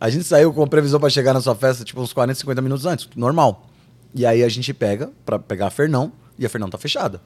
A 0.00 0.08
gente 0.08 0.24
saiu 0.24 0.52
com 0.52 0.66
previsão 0.66 0.98
pra 0.98 1.10
chegar 1.10 1.34
na 1.34 1.40
sua 1.40 1.54
festa, 1.54 1.84
tipo, 1.84 2.00
uns 2.00 2.12
40, 2.12 2.40
50 2.40 2.62
minutos 2.62 2.86
antes, 2.86 3.08
normal. 3.14 3.66
E 4.14 4.24
aí 4.24 4.42
a 4.42 4.48
gente 4.48 4.72
pega 4.72 5.10
pra 5.26 5.38
pegar 5.38 5.66
a 5.66 5.70
Fernão, 5.70 6.12
e 6.38 6.46
a 6.46 6.48
Fernão 6.48 6.70
tá 6.70 6.78
fechada. 6.78 7.20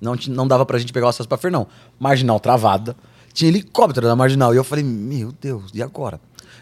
Não, 0.00 0.14
não 0.28 0.46
dava 0.46 0.64
pra 0.64 0.78
gente 0.78 0.92
pegar 0.92 1.06
o 1.06 1.08
acesso 1.08 1.28
pra 1.28 1.36
Fernão. 1.38 1.66
Marginal 1.98 2.38
travada. 2.38 2.96
Tinha 3.32 3.48
helicóptero 3.48 4.06
da 4.06 4.14
Marginal. 4.14 4.54
E 4.54 4.56
eu 4.56 4.64
falei, 4.64 4.84
meu 4.84 5.32
Deus, 5.32 5.70
e 5.74 5.82
agora? 5.82 6.20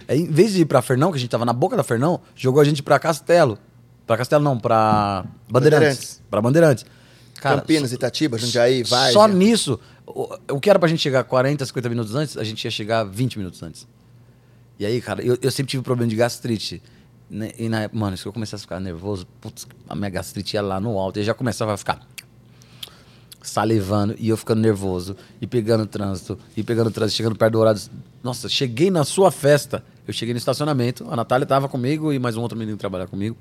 Aí, 0.09 0.21
em 0.21 0.31
vez 0.31 0.53
de 0.53 0.63
ir 0.63 0.65
pra 0.65 0.81
Fernão, 0.81 1.11
que 1.11 1.19
a 1.19 1.21
gente 1.21 1.31
tava 1.31 1.45
na 1.45 1.53
boca 1.53 1.77
da 1.77 1.83
Fernão, 1.83 2.21
jogou 2.35 2.61
a 2.61 2.65
gente 2.65 2.83
pra 2.83 2.99
Castelo. 2.99 3.59
Pra 4.07 4.17
Castelo 4.17 4.43
não, 4.43 4.59
pra 4.59 5.25
Bandeirantes. 5.49 5.51
Bandeirantes. 5.51 6.23
Pra 6.31 6.41
Bandeirantes. 6.41 6.87
Campinas, 7.43 7.93
Itatiba, 7.93 8.39
Jundiaí, 8.39 8.83
vai. 8.83 9.13
Só 9.13 9.27
nisso, 9.27 9.79
o, 10.07 10.37
o 10.53 10.61
que 10.61 10.71
era 10.71 10.79
pra 10.79 10.89
gente 10.89 11.01
chegar 11.01 11.25
40, 11.25 11.65
50 11.67 11.89
minutos 11.89 12.15
antes, 12.15 12.37
a 12.37 12.45
gente 12.45 12.65
ia 12.65 12.71
chegar 12.71 13.05
20 13.05 13.39
minutos 13.39 13.63
antes. 13.63 13.87
E 14.79 14.87
aí, 14.87 15.01
cara, 15.01 15.23
eu, 15.23 15.37
eu 15.41 15.51
sempre 15.51 15.71
tive 15.71 15.83
problema 15.83 16.09
de 16.11 16.17
gastrite. 16.17 16.83
né? 17.31 17.51
E 17.59 17.69
na 17.69 17.89
mano, 17.93 18.17
se 18.17 18.27
eu 18.27 18.33
começasse 18.33 18.63
a 18.63 18.65
ficar 18.65 18.81
nervoso, 18.81 19.27
putz, 19.41 19.67
a 19.89 19.95
minha 19.95 20.11
gastrite 20.11 20.57
ia 20.57 20.63
lá 20.63 20.81
no 20.81 20.99
alto. 20.99 21.19
E 21.21 21.23
já 21.23 21.35
começava 21.35 21.73
a 21.73 21.77
ficar 21.77 22.01
salivando 23.43 24.15
e 24.19 24.29
eu 24.29 24.37
ficando 24.37 24.61
nervoso 24.61 25.17
e 25.41 25.47
pegando 25.47 25.85
trânsito 25.85 26.39
e 26.57 26.63
pegando 26.63 26.91
trânsito, 26.91 27.17
chegando 27.17 27.37
perto 27.37 27.53
do 27.53 27.59
horário. 27.59 27.81
Nossa, 28.23 28.49
cheguei 28.49 28.91
na 28.91 29.05
sua 29.05 29.31
festa. 29.31 29.85
Eu 30.07 30.13
cheguei 30.13 30.33
no 30.35 30.39
estacionamento, 30.39 31.07
a 31.09 31.15
Natália 31.15 31.47
tava 31.47 31.69
comigo 31.69 32.13
e 32.13 32.19
mais 32.19 32.37
um 32.37 32.41
outro 32.43 32.59
menino 32.59 32.77
trabalhava 32.77 33.11
comigo. 33.11 33.37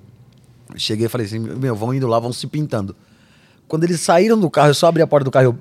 Cheguei 0.76 1.07
e 1.07 1.10
falei 1.10 1.26
assim: 1.26 1.40
Meu, 1.40 1.76
vão 1.76 1.94
indo 1.94 2.07
lá, 2.07 2.19
vão 2.19 2.32
se 2.32 2.45
pintando. 2.48 2.95
Quando 3.72 3.85
eles 3.85 4.02
saíram 4.02 4.38
do 4.38 4.49
carro, 4.49 4.72
eu 4.72 4.73
só 4.73 4.88
abri 4.88 5.02
a 5.02 5.07
porta 5.07 5.23
do 5.23 5.31
carro, 5.31 5.45
eu. 5.45 5.57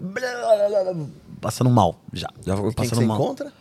Passando 1.41 1.71
mal, 1.71 1.95
já. 2.13 2.27
já 2.45 2.57
Quem 2.57 2.71
que 2.71 2.75
passando 2.75 2.99
você 2.99 3.05
mal. 3.05 3.17
encontra? 3.17 3.53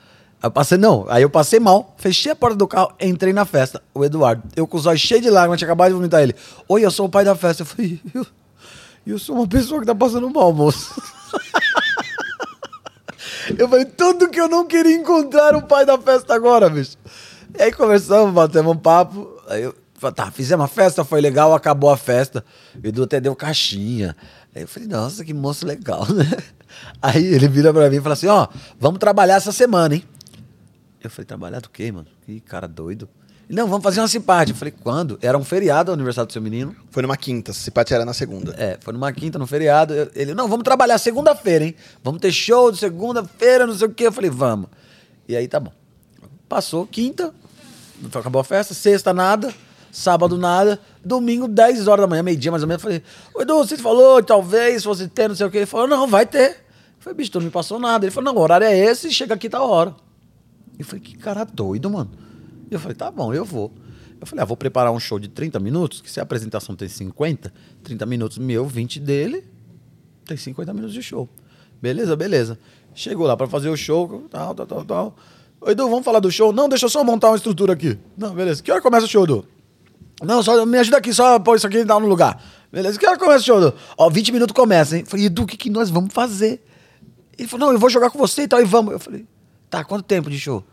Eu 0.41 0.49
passei, 0.49 0.75
não, 0.75 1.05
aí 1.07 1.21
eu 1.21 1.29
passei 1.29 1.59
mal, 1.59 1.93
fechei 1.97 2.31
a 2.31 2.35
porta 2.35 2.55
do 2.55 2.67
carro, 2.67 2.91
entrei 2.99 3.31
na 3.31 3.45
festa. 3.45 3.79
O 3.93 4.03
Eduardo, 4.03 4.41
eu 4.55 4.65
com 4.65 4.75
os 4.75 4.87
olhos 4.87 5.01
cheios 5.01 5.21
de 5.21 5.29
lágrimas, 5.29 5.59
tinha 5.59 5.67
acabado 5.67 5.89
de 5.89 5.93
vomitar 5.93 6.23
ele. 6.23 6.35
Oi, 6.67 6.83
eu 6.83 6.89
sou 6.89 7.05
o 7.05 7.09
pai 7.09 7.23
da 7.23 7.35
festa. 7.35 7.61
Eu 7.61 7.67
falei, 7.67 8.01
eu, 8.11 8.25
eu 9.05 9.19
sou 9.19 9.35
uma 9.35 9.47
pessoa 9.47 9.81
que 9.81 9.85
tá 9.85 9.93
passando 9.93 10.27
mal, 10.31 10.51
moço. 10.51 10.99
eu 13.55 13.69
falei, 13.69 13.85
tudo 13.85 14.29
que 14.29 14.41
eu 14.41 14.49
não 14.49 14.65
queria 14.65 14.95
encontrar 14.95 15.55
o 15.55 15.61
pai 15.61 15.85
da 15.85 15.95
festa 15.99 16.33
agora, 16.33 16.71
bicho. 16.71 16.97
E 17.55 17.61
aí 17.61 17.71
conversamos, 17.71 18.33
batemos 18.33 18.73
um 18.73 18.79
papo. 18.79 19.29
Aí 19.47 19.61
eu 19.61 19.75
tá, 20.15 20.31
fizemos 20.31 20.65
a 20.65 20.67
festa, 20.67 21.03
foi 21.03 21.21
legal, 21.21 21.53
acabou 21.53 21.89
a 21.89 21.97
festa. 21.97 22.43
O 22.81 22.87
Edu 22.87 23.03
até 23.03 23.19
deu 23.19 23.35
caixinha. 23.35 24.15
Aí 24.55 24.61
eu 24.63 24.67
falei, 24.67 24.87
nossa, 24.87 25.23
que 25.25 25.33
moço 25.33 25.65
legal, 25.65 26.05
né? 26.13 26.25
Aí 27.01 27.25
ele 27.25 27.47
vira 27.47 27.73
pra 27.73 27.89
mim 27.89 27.97
e 27.97 28.01
fala 28.01 28.13
assim, 28.13 28.27
ó, 28.27 28.47
vamos 28.79 28.99
trabalhar 28.99 29.35
essa 29.35 29.51
semana, 29.51 29.95
hein? 29.95 30.03
Eu 31.03 31.09
falei, 31.09 31.25
trabalhar 31.25 31.59
do 31.61 31.69
quê, 31.69 31.91
mano? 31.91 32.07
Que 32.25 32.39
cara 32.39 32.67
doido. 32.67 33.07
Não, 33.49 33.67
vamos 33.67 33.83
fazer 33.83 33.99
uma 33.99 34.07
simpática. 34.07 34.55
Eu 34.55 34.59
falei, 34.59 34.73
quando? 34.83 35.17
Era 35.23 35.35
um 35.35 35.43
feriado, 35.43 35.89
o 35.89 35.93
aniversário 35.95 36.27
do 36.27 36.33
seu 36.33 36.41
menino. 36.41 36.75
Foi 36.91 37.01
numa 37.01 37.17
quinta, 37.17 37.51
se 37.51 37.71
pate 37.71 37.93
era 37.93 38.05
na 38.05 38.13
segunda. 38.13 38.53
É, 38.57 38.77
foi 38.79 38.93
numa 38.93 39.11
quinta, 39.11 39.39
no 39.39 39.47
feriado. 39.47 39.91
Eu- 39.93 40.11
Ele, 40.13 40.35
não, 40.35 40.47
vamos 40.47 40.63
trabalhar 40.63 40.97
segunda-feira, 40.99 41.65
hein? 41.65 41.75
Vamos 42.03 42.21
ter 42.21 42.31
show 42.31 42.71
de 42.71 42.77
segunda-feira, 42.77 43.65
não 43.65 43.73
sei 43.75 43.87
o 43.87 43.91
quê. 43.91 44.05
Eu 44.05 44.11
falei, 44.11 44.29
vamos. 44.29 44.67
E 45.27 45.35
aí, 45.35 45.47
tá 45.47 45.59
bom. 45.59 45.71
Passou 46.47 46.85
quinta, 46.85 47.33
acabou 48.13 48.39
a 48.41 48.43
festa, 48.43 48.73
sexta 48.75 49.13
nada, 49.13 49.51
sábado 49.91 50.37
nada, 50.37 50.79
domingo 51.03 51.47
10 51.47 51.87
horas 51.87 52.03
da 52.03 52.07
manhã, 52.07 52.23
meio-dia 52.23 52.51
mais 52.51 52.63
ou 52.63 52.67
menos. 52.67 52.83
Eu 52.83 52.89
falei, 52.89 53.03
ô 53.33 53.41
Edu, 53.41 53.57
você 53.57 53.77
falou, 53.77 54.21
talvez 54.23 54.83
fosse 54.83 55.07
ter, 55.07 55.27
não 55.27 55.35
sei 55.35 55.47
o 55.47 55.51
quê. 55.51 55.57
Ele 55.57 55.65
falou, 55.65 55.87
não, 55.87 56.07
vai 56.07 56.25
ter. 56.25 56.51
Eu 56.51 56.55
falei, 56.99 57.17
bicho, 57.17 57.31
tu 57.31 57.39
não 57.39 57.45
me 57.45 57.51
passou 57.51 57.79
nada. 57.79 58.05
Ele 58.05 58.11
falou, 58.11 58.33
não, 58.33 58.39
o 58.39 58.43
horário 58.43 58.65
é 58.65 58.77
esse, 58.77 59.11
chega 59.11 59.33
aqui 59.33 59.49
tá 59.49 59.61
hora. 59.61 59.95
Eu 60.77 60.85
falei, 60.85 61.01
que 61.01 61.17
cara 61.17 61.43
doido, 61.43 61.89
mano. 61.89 62.11
Eu 62.69 62.79
falei, 62.79 62.95
tá 62.95 63.09
bom, 63.09 63.33
eu 63.33 63.43
vou. 63.43 63.71
Eu 64.19 64.27
falei, 64.27 64.43
ah, 64.43 64.45
vou 64.45 64.57
preparar 64.57 64.91
um 64.91 64.99
show 64.99 65.17
de 65.17 65.29
30 65.29 65.59
minutos, 65.59 66.01
que 66.01 66.11
se 66.11 66.19
a 66.19 66.23
apresentação 66.23 66.75
tem 66.75 66.87
50, 66.87 67.53
30 67.83 68.05
minutos 68.05 68.37
meu, 68.37 68.65
20 68.65 68.99
dele, 68.99 69.45
tem 70.25 70.35
50 70.35 70.73
minutos 70.73 70.93
de 70.93 71.01
show. 71.01 71.29
Beleza, 71.81 72.15
beleza. 72.15 72.59
Chegou 72.93 73.25
lá 73.25 73.37
pra 73.37 73.47
fazer 73.47 73.69
o 73.69 73.77
show, 73.77 74.27
tal, 74.29 74.53
tal, 74.53 74.65
tal, 74.65 74.85
tal. 74.85 75.15
Edu, 75.67 75.89
vamos 75.89 76.05
falar 76.05 76.19
do 76.19 76.31
show? 76.31 76.51
Não, 76.51 76.67
deixa 76.67 76.85
eu 76.85 76.89
só 76.89 77.03
montar 77.03 77.29
uma 77.29 77.35
estrutura 77.35 77.73
aqui. 77.73 77.97
Não, 78.17 78.33
beleza. 78.33 78.61
Que 78.61 78.71
hora 78.71 78.81
começa 78.81 79.05
o 79.05 79.09
show, 79.09 79.23
Edu? 79.23 79.45
Não, 80.23 80.43
só 80.43 80.65
me 80.65 80.77
ajuda 80.77 80.97
aqui, 80.97 81.13
só 81.13 81.39
pôr 81.39 81.55
isso 81.57 81.67
aqui 81.67 81.77
e 81.77 81.85
dar 81.85 81.99
no 81.99 82.07
lugar. 82.07 82.41
Beleza, 82.71 82.99
que 82.99 83.07
hora 83.07 83.17
começa 83.17 83.39
o 83.41 83.45
show? 83.45 83.73
Ó, 83.97 84.09
20 84.09 84.31
minutos 84.31 84.53
começa, 84.53 84.97
hein? 84.97 85.03
Falei, 85.05 85.25
Edu, 85.27 85.43
o 85.43 85.47
que, 85.47 85.57
que 85.57 85.69
nós 85.69 85.89
vamos 85.89 86.13
fazer? 86.13 86.61
Ele 87.37 87.47
falou, 87.47 87.67
não, 87.67 87.73
eu 87.73 87.79
vou 87.79 87.89
jogar 87.89 88.09
com 88.09 88.19
você 88.19 88.43
e 88.43 88.47
tal, 88.47 88.61
e 88.61 88.65
vamos. 88.65 88.91
Eu 88.93 88.99
falei, 88.99 89.25
tá, 89.69 89.83
quanto 89.83 90.03
tempo 90.03 90.29
de 90.29 90.37
show? 90.39 90.63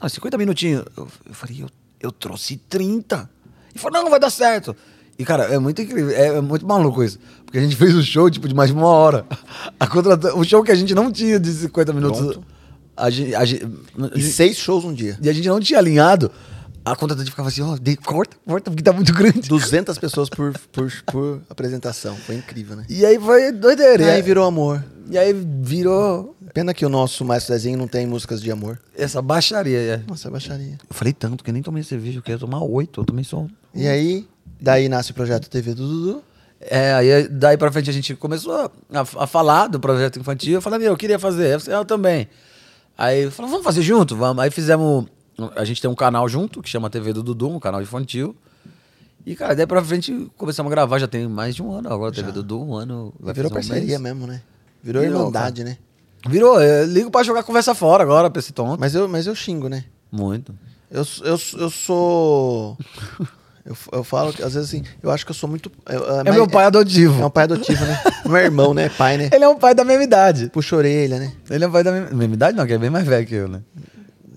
Não, 0.00 0.08
50 0.08 0.38
minutinhos. 0.38 0.84
Eu, 0.96 1.06
eu 1.26 1.34
falei, 1.34 1.62
eu, 1.62 1.68
eu 2.00 2.10
trouxe 2.10 2.56
30. 2.56 3.28
Ele 3.70 3.78
falou, 3.78 4.02
não, 4.02 4.10
vai 4.10 4.18
dar 4.18 4.30
certo. 4.30 4.74
E, 5.18 5.24
cara, 5.24 5.44
é 5.44 5.58
muito 5.58 5.82
incrível, 5.82 6.10
é, 6.10 6.28
é 6.38 6.40
muito 6.40 6.66
maluco 6.66 7.02
isso. 7.04 7.18
Porque 7.44 7.58
a 7.58 7.60
gente 7.60 7.74
fez 7.76 7.94
o 7.94 8.02
show, 8.02 8.30
tipo, 8.30 8.48
de 8.48 8.54
mais 8.54 8.70
de 8.70 8.76
uma 8.76 8.86
hora. 8.86 9.26
A 9.78 9.86
contrata- 9.86 10.34
O 10.34 10.42
show 10.44 10.62
que 10.62 10.72
a 10.72 10.74
gente 10.74 10.94
não 10.94 11.12
tinha 11.12 11.38
de 11.38 11.50
50 11.52 11.92
minutos. 11.92 12.38
A 12.96 13.10
gente, 13.10 13.34
a 13.34 13.44
gente- 13.44 13.64
E 14.16 14.22
seis 14.22 14.56
shows 14.56 14.84
um 14.84 14.92
dia. 14.92 15.16
e 15.22 15.28
a 15.28 15.32
gente 15.32 15.46
não 15.48 15.60
tinha 15.60 15.78
alinhado. 15.78 16.30
A 16.92 16.96
contratante 16.96 17.30
ficava 17.30 17.48
assim, 17.48 17.62
ó, 17.62 17.76
de- 17.76 17.96
corta, 17.96 18.36
corta, 18.46 18.70
porque 18.70 18.82
tá 18.82 18.92
muito 18.92 19.12
grande. 19.14 19.48
200 19.48 19.96
pessoas 19.98 20.28
por, 20.28 20.52
por, 20.72 20.92
por 21.06 21.40
apresentação. 21.48 22.14
Foi 22.16 22.36
incrível, 22.36 22.76
né? 22.76 22.84
E 22.88 23.04
aí 23.04 23.18
foi 23.18 23.52
doideira. 23.52 24.02
E 24.04 24.10
aí 24.10 24.22
virou 24.22 24.44
amor. 24.46 24.84
e 25.10 25.16
aí 25.18 25.32
virou 25.32 26.34
Pena 26.54 26.72
que 26.72 26.84
o 26.84 26.88
nosso 26.88 27.24
Maestro 27.24 27.52
Zezinho 27.54 27.76
não 27.78 27.86
tem 27.86 28.06
músicas 28.06 28.40
de 28.40 28.50
amor. 28.50 28.80
essa 28.96 29.20
baixaria. 29.20 29.78
é. 29.78 30.00
Nossa, 30.06 30.28
é 30.28 30.30
baixaria. 30.30 30.78
Eu 30.88 30.94
falei 30.96 31.12
tanto 31.12 31.44
que 31.44 31.52
nem 31.52 31.62
tomei 31.62 31.82
cerveja, 31.82 32.18
eu 32.18 32.22
queria 32.22 32.38
tomar 32.38 32.62
oito, 32.62 33.00
eu 33.00 33.04
tomei 33.04 33.22
só 33.24 33.40
um. 33.40 33.48
E 33.74 33.86
aí, 33.86 34.26
daí 34.60 34.88
nasce 34.88 35.10
o 35.10 35.14
projeto 35.14 35.48
TV 35.48 35.74
do 35.74 35.86
Dudu. 35.86 36.22
É, 36.60 36.92
aí 36.94 37.28
daí 37.28 37.56
pra 37.56 37.70
frente 37.70 37.88
a 37.88 37.92
gente 37.92 38.14
começou 38.16 38.52
a, 38.92 39.00
a 39.00 39.26
falar 39.28 39.68
do 39.68 39.78
projeto 39.78 40.18
infantil. 40.18 40.54
Eu 40.54 40.62
falei, 40.62 40.80
meu, 40.80 40.92
eu 40.92 40.96
queria 40.96 41.18
fazer. 41.18 41.54
Eu, 41.54 41.60
falei, 41.60 41.78
eu 41.80 41.84
também. 41.84 42.28
Aí 42.96 43.22
eu 43.24 43.30
falei, 43.30 43.50
vamos 43.50 43.64
fazer 43.64 43.82
junto? 43.82 44.16
Vamos. 44.16 44.42
Aí 44.42 44.50
fizemos. 44.50 45.06
A 45.56 45.64
gente 45.64 45.80
tem 45.80 45.90
um 45.90 45.94
canal 45.94 46.28
junto, 46.28 46.60
que 46.62 46.68
chama 46.68 46.90
TV 46.90 47.12
do 47.12 47.22
Dudu, 47.22 47.48
um 47.48 47.60
canal 47.60 47.80
infantil. 47.82 48.34
E, 49.26 49.34
cara, 49.36 49.54
daí 49.54 49.66
pra 49.66 49.82
frente 49.82 50.30
começamos 50.36 50.70
a 50.70 50.74
gravar, 50.74 50.98
já 50.98 51.06
tem 51.06 51.28
mais 51.28 51.54
de 51.54 51.62
um 51.62 51.70
ano 51.72 51.92
agora, 51.92 52.12
TV 52.12 52.32
Dudu, 52.32 52.60
um 52.62 52.74
ano. 52.74 53.12
vai 53.20 53.34
Virou 53.34 53.50
um 53.50 53.54
parceria 53.54 53.82
mês. 53.98 54.00
mesmo, 54.00 54.26
né? 54.26 54.40
Virou, 54.82 55.02
Virou, 55.02 55.18
irmandade, 55.20 55.64
né? 55.64 55.76
Virou, 56.28 56.60
eu 56.60 56.86
ligo 56.86 57.10
pra 57.10 57.22
jogar 57.22 57.42
conversa 57.42 57.74
fora 57.74 58.02
agora, 58.02 58.30
pra 58.30 58.40
esse 58.40 58.52
tonto. 58.52 58.80
Mas 58.80 58.94
eu, 58.94 59.08
mas 59.08 59.26
eu 59.26 59.34
xingo, 59.34 59.68
né? 59.68 59.84
Muito. 60.10 60.54
Eu, 60.90 61.04
eu, 61.24 61.38
eu 61.58 61.70
sou. 61.70 62.76
Eu, 63.66 63.76
eu 63.92 64.02
falo 64.02 64.32
que, 64.32 64.42
às 64.42 64.54
vezes, 64.54 64.66
assim, 64.70 64.82
eu 65.02 65.10
acho 65.10 65.26
que 65.26 65.30
eu 65.30 65.34
sou 65.34 65.46
muito. 65.46 65.70
eu- 65.90 66.20
É 66.20 66.24
mas- 66.24 66.34
meu 66.34 66.48
pai 66.48 66.64
adotivo. 66.64 67.20
É 67.22 67.26
um 67.26 67.30
pai 67.30 67.44
adotivo, 67.44 67.84
né? 67.84 68.00
É 68.40 68.44
irmão, 68.44 68.72
né? 68.72 68.88
Pai, 68.88 69.18
né? 69.18 69.28
Ele 69.30 69.44
é 69.44 69.48
um 69.48 69.58
pai 69.58 69.74
da 69.74 69.84
mesma 69.84 70.02
idade. 70.04 70.48
Puxa 70.48 70.74
orelha, 70.74 71.18
né? 71.18 71.34
Ele 71.50 71.64
é 71.64 71.68
um 71.68 71.70
pai 71.70 71.84
da 71.84 71.92
mesma 71.92 72.24
idade, 72.34 72.56
não, 72.56 72.66
que 72.66 72.72
é 72.72 72.78
bem 72.78 72.88
mais 72.88 73.06
velho 73.06 73.26
que 73.26 73.34
eu, 73.34 73.46
né? 73.46 73.60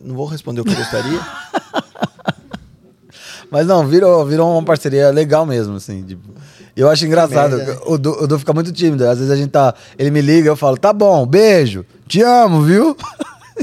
Não 0.03 0.15
vou 0.15 0.25
responder 0.25 0.61
o 0.61 0.63
que 0.63 0.71
eu 0.71 0.77
gostaria. 0.77 1.19
Mas 3.51 3.67
não, 3.67 3.85
virou, 3.85 4.25
virou 4.25 4.51
uma 4.51 4.63
parceria 4.63 5.09
legal 5.09 5.45
mesmo, 5.45 5.75
assim. 5.75 6.03
Tipo, 6.03 6.29
eu 6.75 6.89
acho 6.89 7.05
engraçado. 7.05 7.57
Né? 7.57 7.77
O 7.85 7.97
Du, 7.97 8.23
o 8.23 8.27
Du 8.27 8.39
fica 8.39 8.53
muito 8.53 8.71
tímido. 8.71 9.05
Às 9.05 9.17
vezes 9.17 9.31
a 9.31 9.35
gente 9.35 9.49
tá. 9.49 9.73
Ele 9.99 10.09
me 10.09 10.21
liga, 10.21 10.47
eu 10.49 10.55
falo, 10.55 10.77
tá 10.77 10.93
bom, 10.93 11.25
beijo, 11.25 11.85
te 12.07 12.21
amo, 12.21 12.61
viu? 12.61 12.95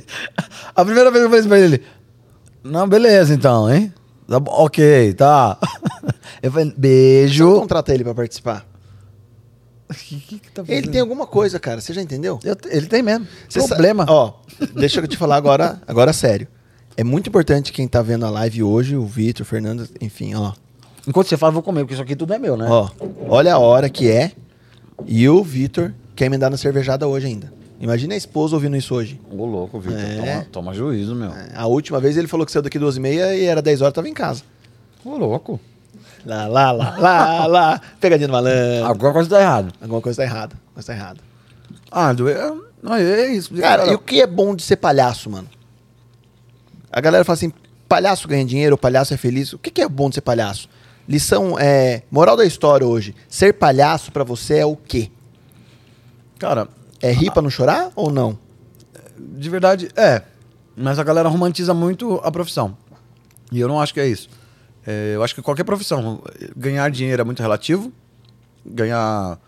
a 0.77 0.85
primeira 0.85 1.11
vez 1.11 1.23
que 1.23 1.27
eu 1.27 1.31
falei 1.31 1.41
isso 1.41 1.49
pra 1.49 1.59
ele. 1.59 1.83
Não, 2.63 2.87
beleza 2.87 3.33
então, 3.33 3.73
hein? 3.73 3.93
Tá 4.29 4.37
ok, 4.37 5.15
tá. 5.15 5.57
Eu 6.43 6.53
falei, 6.53 6.73
beijo. 6.77 7.61
contratar 7.61 7.95
ele 7.95 8.05
pra 8.05 8.15
participar. 8.15 8.68
O 9.91 9.95
que, 9.95 10.21
que, 10.21 10.39
que 10.39 10.51
tá 10.51 10.63
Ele 10.69 10.89
tem 10.89 11.01
alguma 11.01 11.27
coisa, 11.27 11.59
cara. 11.59 11.81
Você 11.81 11.93
já 11.95 12.03
entendeu? 12.03 12.39
Eu 12.45 12.57
ele 12.71 12.87
tem 12.87 13.03
mesmo. 13.03 13.27
Você 13.49 13.61
sa- 13.61 13.69
Problema. 13.69 14.05
Ó, 14.09 14.35
deixa 14.75 15.01
eu 15.01 15.09
te 15.09 15.17
falar 15.17 15.37
agora, 15.37 15.81
agora 15.87 16.13
sério. 16.13 16.47
É 16.97 17.03
muito 17.05 17.29
importante 17.29 17.73
quem 17.73 17.87
tá 17.89 18.03
vendo 18.03 18.27
a 18.27 18.31
live 18.31 18.63
hoje, 18.63 18.97
o 18.97 19.07
Vitor, 19.07 19.43
o 19.43 19.49
Fernando, 19.49 19.89
enfim, 20.01 20.35
ó. 20.35 20.53
Enquanto 21.07 21.29
você 21.29 21.37
fala, 21.37 21.51
eu 21.51 21.55
vou 21.55 21.63
comer, 21.63 21.81
porque 21.81 21.95
isso 21.95 22.03
aqui 22.03 22.15
tudo 22.15 22.35
é 22.35 22.39
meu, 22.39 22.57
né? 22.57 22.67
Ó, 22.69 22.91
olha 23.29 23.55
a 23.55 23.59
hora 23.59 23.89
que 23.89 24.11
é. 24.11 24.33
E 25.07 25.27
o 25.29 25.43
Vitor 25.43 25.95
quer 26.15 26.29
me 26.29 26.37
dar 26.37 26.51
na 26.51 26.57
cervejada 26.57 27.07
hoje 27.07 27.27
ainda. 27.29 27.53
Imagina 27.81 28.13
a 28.15 28.17
esposa 28.17 28.57
ouvindo 28.57 28.77
isso 28.77 28.95
hoje. 28.95 29.21
Ô, 29.31 29.47
louco, 29.47 29.79
Vitor. 29.79 29.99
É. 29.99 30.17
Toma, 30.17 30.47
toma 30.51 30.75
juízo, 30.75 31.15
meu. 31.15 31.31
A 31.55 31.67
última 31.67 32.01
vez 32.01 32.17
ele 32.17 32.27
falou 32.27 32.45
que 32.45 32.51
saiu 32.51 32.63
daqui 32.63 32.79
duas 32.79 32.97
e 32.97 33.01
meia 33.01 33.35
e 33.35 33.45
era 33.45 33.63
10 33.63 33.81
horas, 33.81 33.95
tava 33.95 34.09
em 34.09 34.13
casa. 34.15 34.43
Ô, 35.05 35.17
louco. 35.17 35.61
Lá, 36.25 36.47
lá, 36.47 36.73
lá, 36.73 36.97
lá, 36.99 37.47
lá. 37.47 37.81
Pegadinha 38.01 38.29
do 38.29 38.33
malandro. 38.33 38.87
Alguma 38.87 39.13
coisa 39.13 39.31
tá 39.31 39.41
errada. 39.41 39.69
Alguma 39.81 40.01
coisa 40.01 40.17
tá 40.17 40.25
errada. 40.25 40.57
Coisa 40.75 40.87
tá 40.87 40.95
errada. 40.95 41.21
Ah, 41.91 42.11
é, 42.13 42.53
não, 42.83 42.95
é 42.95 43.29
isso. 43.29 43.55
Cara, 43.55 43.87
e 43.87 43.95
o 43.95 43.99
que 43.99 44.21
é 44.21 44.27
bom 44.27 44.55
de 44.55 44.63
ser 44.63 44.77
palhaço, 44.77 45.31
mano? 45.31 45.49
A 46.93 47.01
galera 47.01 47.25
fala 47.25 47.35
assim, 47.35 47.53
palhaço 47.89 48.29
ganha 48.29 48.45
dinheiro, 48.45 48.77
palhaço 48.77 49.15
é 49.15 49.17
feliz. 49.17 49.53
O 49.53 49.59
que 49.59 49.71
que 49.71 49.81
é 49.83 49.89
bom 49.89 50.09
de 50.09 50.17
ser 50.17 50.21
palhaço? 50.21 50.69
Lição, 51.09 51.59
é... 51.59 52.03
Moral 52.11 52.37
da 52.37 52.45
história 52.45 52.87
hoje. 52.87 53.15
Ser 53.29 53.55
palhaço 53.55 54.13
pra 54.13 54.25
você 54.25 54.59
é 54.59 54.67
o 54.67 54.77
quê? 54.77 55.11
Cara, 56.39 56.69
É 57.01 57.11
rir 57.11 57.31
pra 57.31 57.43
não 57.43 57.51
chorar 57.51 57.91
ou 57.97 58.11
não? 58.11 58.39
de 59.19 59.49
verdade, 59.51 59.89
é. 59.97 60.23
Mas 60.77 60.99
a 60.99 61.03
galera 61.05 61.29
romantiza 61.29 61.75
muito 61.75 62.21
a 62.23 62.31
profissão. 62.31 62.77
E 63.51 63.59
eu 63.59 63.67
não 63.67 63.81
acho 63.81 63.93
que 63.93 64.01
é 64.01 64.07
isso. 64.07 64.29
É, 64.91 65.15
eu 65.15 65.23
acho 65.23 65.35
que 65.35 65.43
qualquer 65.43 65.65
profissão, 65.65 66.23
ganhar 66.57 66.91
dinheiro 66.91 67.21
é 67.21 67.25
muito 67.25 67.43
relativo. 67.43 67.93
Ganhar, 68.65 69.39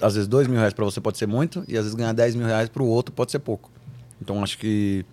às 0.00 0.14
vezes, 0.14 0.26
dois 0.26 0.48
mil 0.48 0.58
reais 0.58 0.74
pra 0.74 0.84
você 0.84 1.00
pode 1.00 1.16
ser 1.16 1.28
muito. 1.28 1.64
E 1.68 1.78
às 1.78 1.84
vezes 1.84 1.94
ganhar 1.94 2.12
10 2.12 2.34
mil 2.34 2.46
reais 2.48 2.68
pro 2.68 2.84
outro 2.84 3.14
pode 3.14 3.30
ser 3.30 3.38
pouco. 3.38 3.70
Então 4.20 4.42
acho 4.42 4.58
que. 4.58 5.06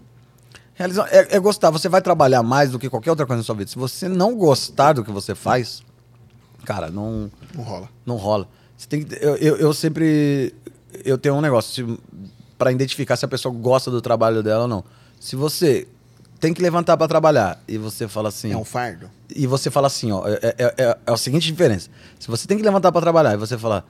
Realizar, 0.74 1.08
é, 1.12 1.36
é 1.36 1.40
gostar. 1.40 1.70
Você 1.70 1.88
vai 1.88 2.02
trabalhar 2.02 2.42
mais 2.42 2.72
do 2.72 2.80
que 2.80 2.90
qualquer 2.90 3.12
outra 3.12 3.28
coisa 3.28 3.38
na 3.38 3.44
sua 3.44 3.54
vida. 3.54 3.70
Se 3.70 3.78
você 3.78 4.10
não 4.10 4.36
gostar 4.36 4.94
do 4.94 5.04
que 5.04 5.12
você 5.12 5.36
faz, 5.36 5.84
cara, 6.66 6.90
não. 6.90 7.30
Não 7.54 7.64
rola. 7.64 7.90
Não 8.04 8.16
rola. 8.16 8.48
Você 8.76 8.88
tem 8.88 9.04
que, 9.04 9.14
eu, 9.24 9.36
eu, 9.36 9.58
eu 9.58 9.74
sempre. 9.76 10.56
Eu 11.06 11.20
tenho 11.20 11.36
um 11.36 11.42
negócio 11.42 12.00
para 12.58 12.72
identificar 12.72 13.16
se 13.16 13.26
a 13.26 13.28
pessoa 13.28 13.54
gosta 13.54 13.92
do 13.92 14.02
trabalho 14.02 14.42
dela 14.42 14.64
ou 14.64 14.68
não. 14.68 14.84
Se 15.20 15.36
você 15.36 15.88
tem 16.40 16.54
que 16.54 16.62
levantar 16.62 16.96
para 16.96 17.08
trabalhar 17.08 17.62
e 17.68 17.78
você 17.78 18.08
fala 18.08 18.30
assim. 18.30 18.52
É 18.52 18.58
um 18.58 18.64
fardo. 18.64 19.10
E 19.36 19.46
você 19.46 19.70
fala 19.70 19.88
assim, 19.88 20.12
ó. 20.12 20.28
É, 20.28 20.40
é, 20.42 20.56
é, 20.58 20.98
é 21.06 21.12
a 21.12 21.18
seguinte 21.18 21.46
diferença. 21.46 21.90
Se 22.20 22.28
você 22.28 22.48
tem 22.48 22.58
que 22.58 22.64
levantar 22.64 22.92
para 22.92 23.02
trabalhar 23.02 23.34
e 23.34 23.38
você 23.38 23.58
falar, 23.58 23.86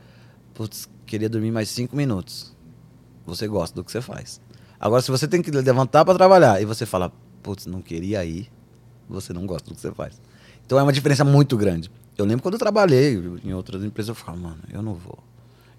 putz, 0.53 0.89
queria 1.05 1.30
dormir 1.30 1.51
mais 1.51 1.69
cinco 1.69 1.95
minutos. 1.95 2.55
Você 3.26 3.47
gosta 3.47 3.76
do 3.76 3.84
que 3.84 3.91
você 3.91 4.01
faz. 4.01 4.41
Agora, 4.80 5.01
se 5.01 5.11
você 5.11 5.27
tem 5.27 5.41
que 5.41 5.51
levantar 5.51 6.03
para 6.03 6.15
trabalhar 6.15 6.61
e 6.61 6.65
você 6.65 6.85
fala, 6.85 7.11
putz, 7.43 7.67
não 7.67 7.81
queria 7.81 8.26
ir, 8.26 8.51
você 9.07 9.31
não 9.31 9.45
gosta 9.45 9.69
do 9.69 9.76
que 9.76 9.81
você 9.81 9.91
faz. 9.91 10.19
Então 10.65 10.80
é 10.80 10.84
uma 10.84 10.93
diferença 10.93 11.23
muito 11.23 11.55
grande. 11.55 11.91
Eu 12.17 12.26
lembro 12.26 12.41
quando 12.41 12.55
eu 12.55 12.59
trabalhei 12.59 13.15
em 13.43 13.53
outras 13.53 13.84
empresas, 13.84 14.09
eu 14.09 14.15
ficava, 14.15 14.38
mano, 14.38 14.59
eu 14.71 14.81
não 14.81 14.93
vou. 14.93 15.19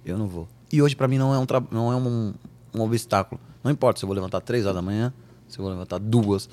Eu 0.04 0.16
não 0.16 0.26
vou. 0.26 0.48
E 0.72 0.80
hoje, 0.80 0.94
para 0.94 1.08
mim, 1.08 1.18
não 1.18 1.34
é, 1.34 1.38
um, 1.38 1.46
não 1.70 1.92
é 1.92 1.96
um, 1.96 2.34
um 2.74 2.80
obstáculo. 2.80 3.40
Não 3.62 3.70
importa 3.70 3.98
se 3.98 4.04
eu 4.04 4.06
vou 4.06 4.14
levantar 4.14 4.40
três 4.40 4.64
horas 4.64 4.76
da 4.76 4.82
manhã, 4.82 5.12
se 5.52 5.58
eu 5.58 5.62
vou 5.64 5.72
levantar 5.72 5.98
duas, 5.98 6.48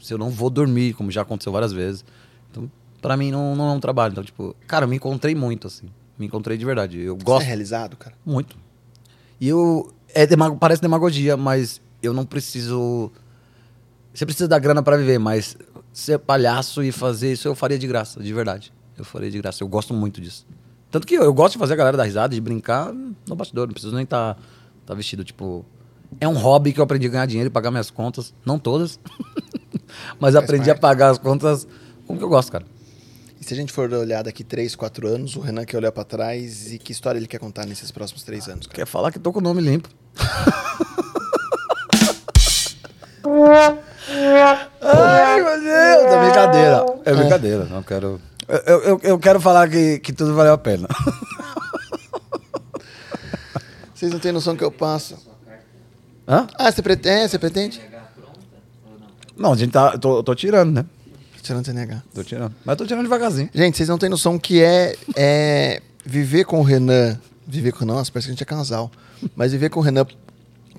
se 0.00 0.12
eu 0.12 0.18
não 0.18 0.30
vou 0.30 0.48
dormir, 0.50 0.94
como 0.94 1.10
já 1.10 1.22
aconteceu 1.22 1.52
várias 1.52 1.72
vezes. 1.72 2.04
Então, 2.50 2.70
para 3.02 3.16
mim, 3.16 3.30
não, 3.30 3.54
não 3.54 3.68
é 3.70 3.72
um 3.72 3.80
trabalho. 3.80 4.12
Então, 4.12 4.24
tipo, 4.24 4.54
cara, 4.66 4.84
eu 4.84 4.88
me 4.88 4.96
encontrei 4.96 5.34
muito, 5.34 5.66
assim. 5.66 5.86
Me 6.18 6.26
encontrei 6.26 6.56
de 6.56 6.64
verdade. 6.64 6.98
Eu 7.00 7.16
Você 7.16 7.24
gosto 7.24 7.42
é 7.42 7.46
realizado, 7.46 7.96
cara? 7.96 8.16
muito. 8.24 8.56
E 9.40 9.48
eu. 9.48 9.92
É 10.14 10.26
demago- 10.26 10.56
parece 10.56 10.80
demagogia, 10.80 11.36
mas 11.36 11.80
eu 12.02 12.12
não 12.14 12.24
preciso. 12.24 13.12
Você 14.14 14.24
precisa 14.24 14.48
da 14.48 14.58
grana 14.58 14.82
pra 14.82 14.96
viver, 14.96 15.18
mas 15.18 15.56
ser 15.92 16.18
palhaço 16.18 16.82
e 16.82 16.90
fazer 16.90 17.32
isso 17.32 17.46
eu 17.48 17.54
faria 17.54 17.78
de 17.78 17.86
graça, 17.86 18.22
de 18.22 18.32
verdade. 18.32 18.72
Eu 18.96 19.04
faria 19.04 19.30
de 19.30 19.38
graça. 19.38 19.62
Eu 19.62 19.68
gosto 19.68 19.92
muito 19.92 20.20
disso. 20.20 20.46
Tanto 20.90 21.06
que 21.06 21.14
eu, 21.14 21.22
eu 21.22 21.34
gosto 21.34 21.52
de 21.54 21.58
fazer 21.58 21.74
a 21.74 21.76
galera 21.76 21.96
dar 21.98 22.04
risada, 22.04 22.34
de 22.34 22.40
brincar 22.40 22.94
no 22.94 23.36
bastidor. 23.36 23.66
Não 23.66 23.74
preciso 23.74 23.94
nem 23.94 24.04
estar 24.04 24.34
tá, 24.34 24.40
tá 24.86 24.94
vestido, 24.94 25.22
tipo. 25.22 25.66
É 26.20 26.26
um 26.26 26.34
hobby 26.34 26.72
que 26.72 26.80
eu 26.80 26.84
aprendi 26.84 27.06
a 27.06 27.10
ganhar 27.10 27.26
dinheiro 27.26 27.48
e 27.48 27.50
pagar 27.50 27.70
minhas 27.70 27.90
contas. 27.90 28.32
Não 28.44 28.58
todas. 28.58 28.98
mas 30.18 30.34
Faz 30.34 30.36
aprendi 30.36 30.70
a 30.70 30.74
parte. 30.74 30.80
pagar 30.80 31.10
as 31.10 31.18
contas 31.18 31.66
como 32.06 32.18
que 32.18 32.24
eu 32.24 32.28
gosto, 32.28 32.50
cara. 32.52 32.64
E 33.40 33.44
se 33.44 33.52
a 33.52 33.56
gente 33.56 33.72
for 33.72 33.92
olhar 33.92 34.22
daqui 34.24 34.42
3, 34.42 34.74
4 34.74 35.06
anos, 35.08 35.36
o 35.36 35.40
Renan 35.40 35.64
quer 35.64 35.76
olhar 35.76 35.92
pra 35.92 36.04
trás 36.04 36.72
e 36.72 36.78
que 36.78 36.90
história 36.92 37.18
ele 37.18 37.26
quer 37.26 37.38
contar 37.38 37.66
nesses 37.66 37.90
próximos 37.90 38.22
3 38.22 38.48
anos, 38.48 38.66
cara? 38.66 38.76
Quer 38.76 38.86
falar 38.86 39.12
que 39.12 39.18
tô 39.18 39.32
com 39.32 39.40
o 39.40 39.42
nome 39.42 39.60
limpo. 39.60 39.88
Ai, 44.80 45.42
meu 45.42 45.60
Deus! 45.60 46.12
É 46.12 46.24
brincadeira. 46.24 46.86
É 47.04 47.14
brincadeira. 47.14 47.64
Não 47.64 47.82
quero. 47.82 48.20
Eu, 48.48 48.58
eu- 48.58 48.82
eu, 48.82 49.00
eu 49.02 49.18
quero 49.18 49.40
falar 49.40 49.68
que, 49.68 49.98
que 49.98 50.12
tudo 50.12 50.34
valeu 50.34 50.52
a 50.52 50.58
pena. 50.58 50.86
Vocês 53.94 54.12
não 54.12 54.18
têm 54.20 54.32
noção 54.32 54.56
que 54.56 54.64
eu 54.64 54.70
passo. 54.70 55.16
Hã? 56.28 56.46
Ah, 56.54 56.70
você 56.70 56.82
pretende? 56.82 57.16
É, 57.16 57.28
você 57.28 57.38
pretende? 57.38 57.80
Não, 59.36 59.52
a 59.52 59.56
gente 59.56 59.70
tá. 59.72 59.92
eu 59.94 59.98
Tô, 59.98 60.22
tô 60.22 60.34
tirando, 60.34 60.72
né? 60.74 60.84
Tirando 61.42 61.64
CNH. 61.64 62.02
Tô 62.12 62.24
tirando. 62.24 62.54
Mas 62.64 62.76
tô 62.76 62.84
tirando 62.84 63.04
devagarzinho. 63.04 63.48
Gente, 63.54 63.76
vocês 63.76 63.88
não 63.88 63.98
têm 63.98 64.08
noção 64.08 64.36
que 64.38 64.60
é, 64.60 64.96
é 65.14 65.80
viver 66.04 66.44
com 66.44 66.58
o 66.58 66.62
Renan. 66.62 67.16
Viver 67.46 67.70
com. 67.72 67.84
Nossa, 67.84 68.10
parece 68.10 68.26
que 68.26 68.30
a 68.30 68.34
gente 68.34 68.42
é 68.42 68.46
casal. 68.46 68.90
Mas 69.36 69.52
viver 69.52 69.70
com 69.70 69.78
o 69.78 69.82
Renan 69.82 70.04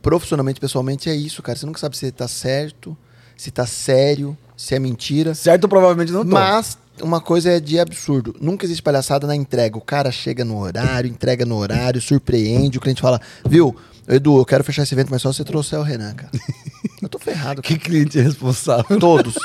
profissionalmente, 0.01 0.59
pessoalmente, 0.59 1.09
é 1.09 1.15
isso, 1.15 1.41
cara. 1.41 1.57
Você 1.57 1.65
nunca 1.65 1.79
sabe 1.79 1.95
se 1.95 2.11
tá 2.11 2.27
certo, 2.27 2.97
se 3.37 3.49
tá 3.49 3.65
sério, 3.65 4.37
se 4.57 4.75
é 4.75 4.79
mentira. 4.79 5.33
Certo, 5.33 5.69
provavelmente 5.69 6.11
não 6.11 6.25
tô. 6.25 6.31
Mas 6.31 6.77
uma 7.01 7.21
coisa 7.21 7.51
é 7.51 7.59
de 7.61 7.79
absurdo. 7.79 8.35
Nunca 8.41 8.65
existe 8.65 8.81
palhaçada 8.83 9.25
na 9.25 9.35
entrega. 9.35 9.77
O 9.77 9.81
cara 9.81 10.11
chega 10.11 10.43
no 10.43 10.59
horário, 10.59 11.09
entrega 11.09 11.45
no 11.45 11.55
horário, 11.55 12.01
surpreende. 12.01 12.77
O 12.77 12.81
cliente 12.81 13.01
fala, 13.01 13.21
viu, 13.47 13.73
Edu, 14.07 14.37
eu 14.37 14.45
quero 14.45 14.63
fechar 14.63 14.83
esse 14.83 14.93
evento, 14.95 15.09
mas 15.11 15.21
só 15.21 15.31
se 15.31 15.37
você 15.37 15.43
trouxer 15.43 15.77
o 15.79 15.83
Renan, 15.83 16.13
cara. 16.13 16.31
Eu 17.01 17.07
tô 17.09 17.19
ferrado. 17.19 17.61
Que 17.61 17.77
cliente 17.77 18.19
responsável. 18.19 18.99
Todos. 18.99 19.35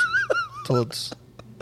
Todos. 0.65 1.11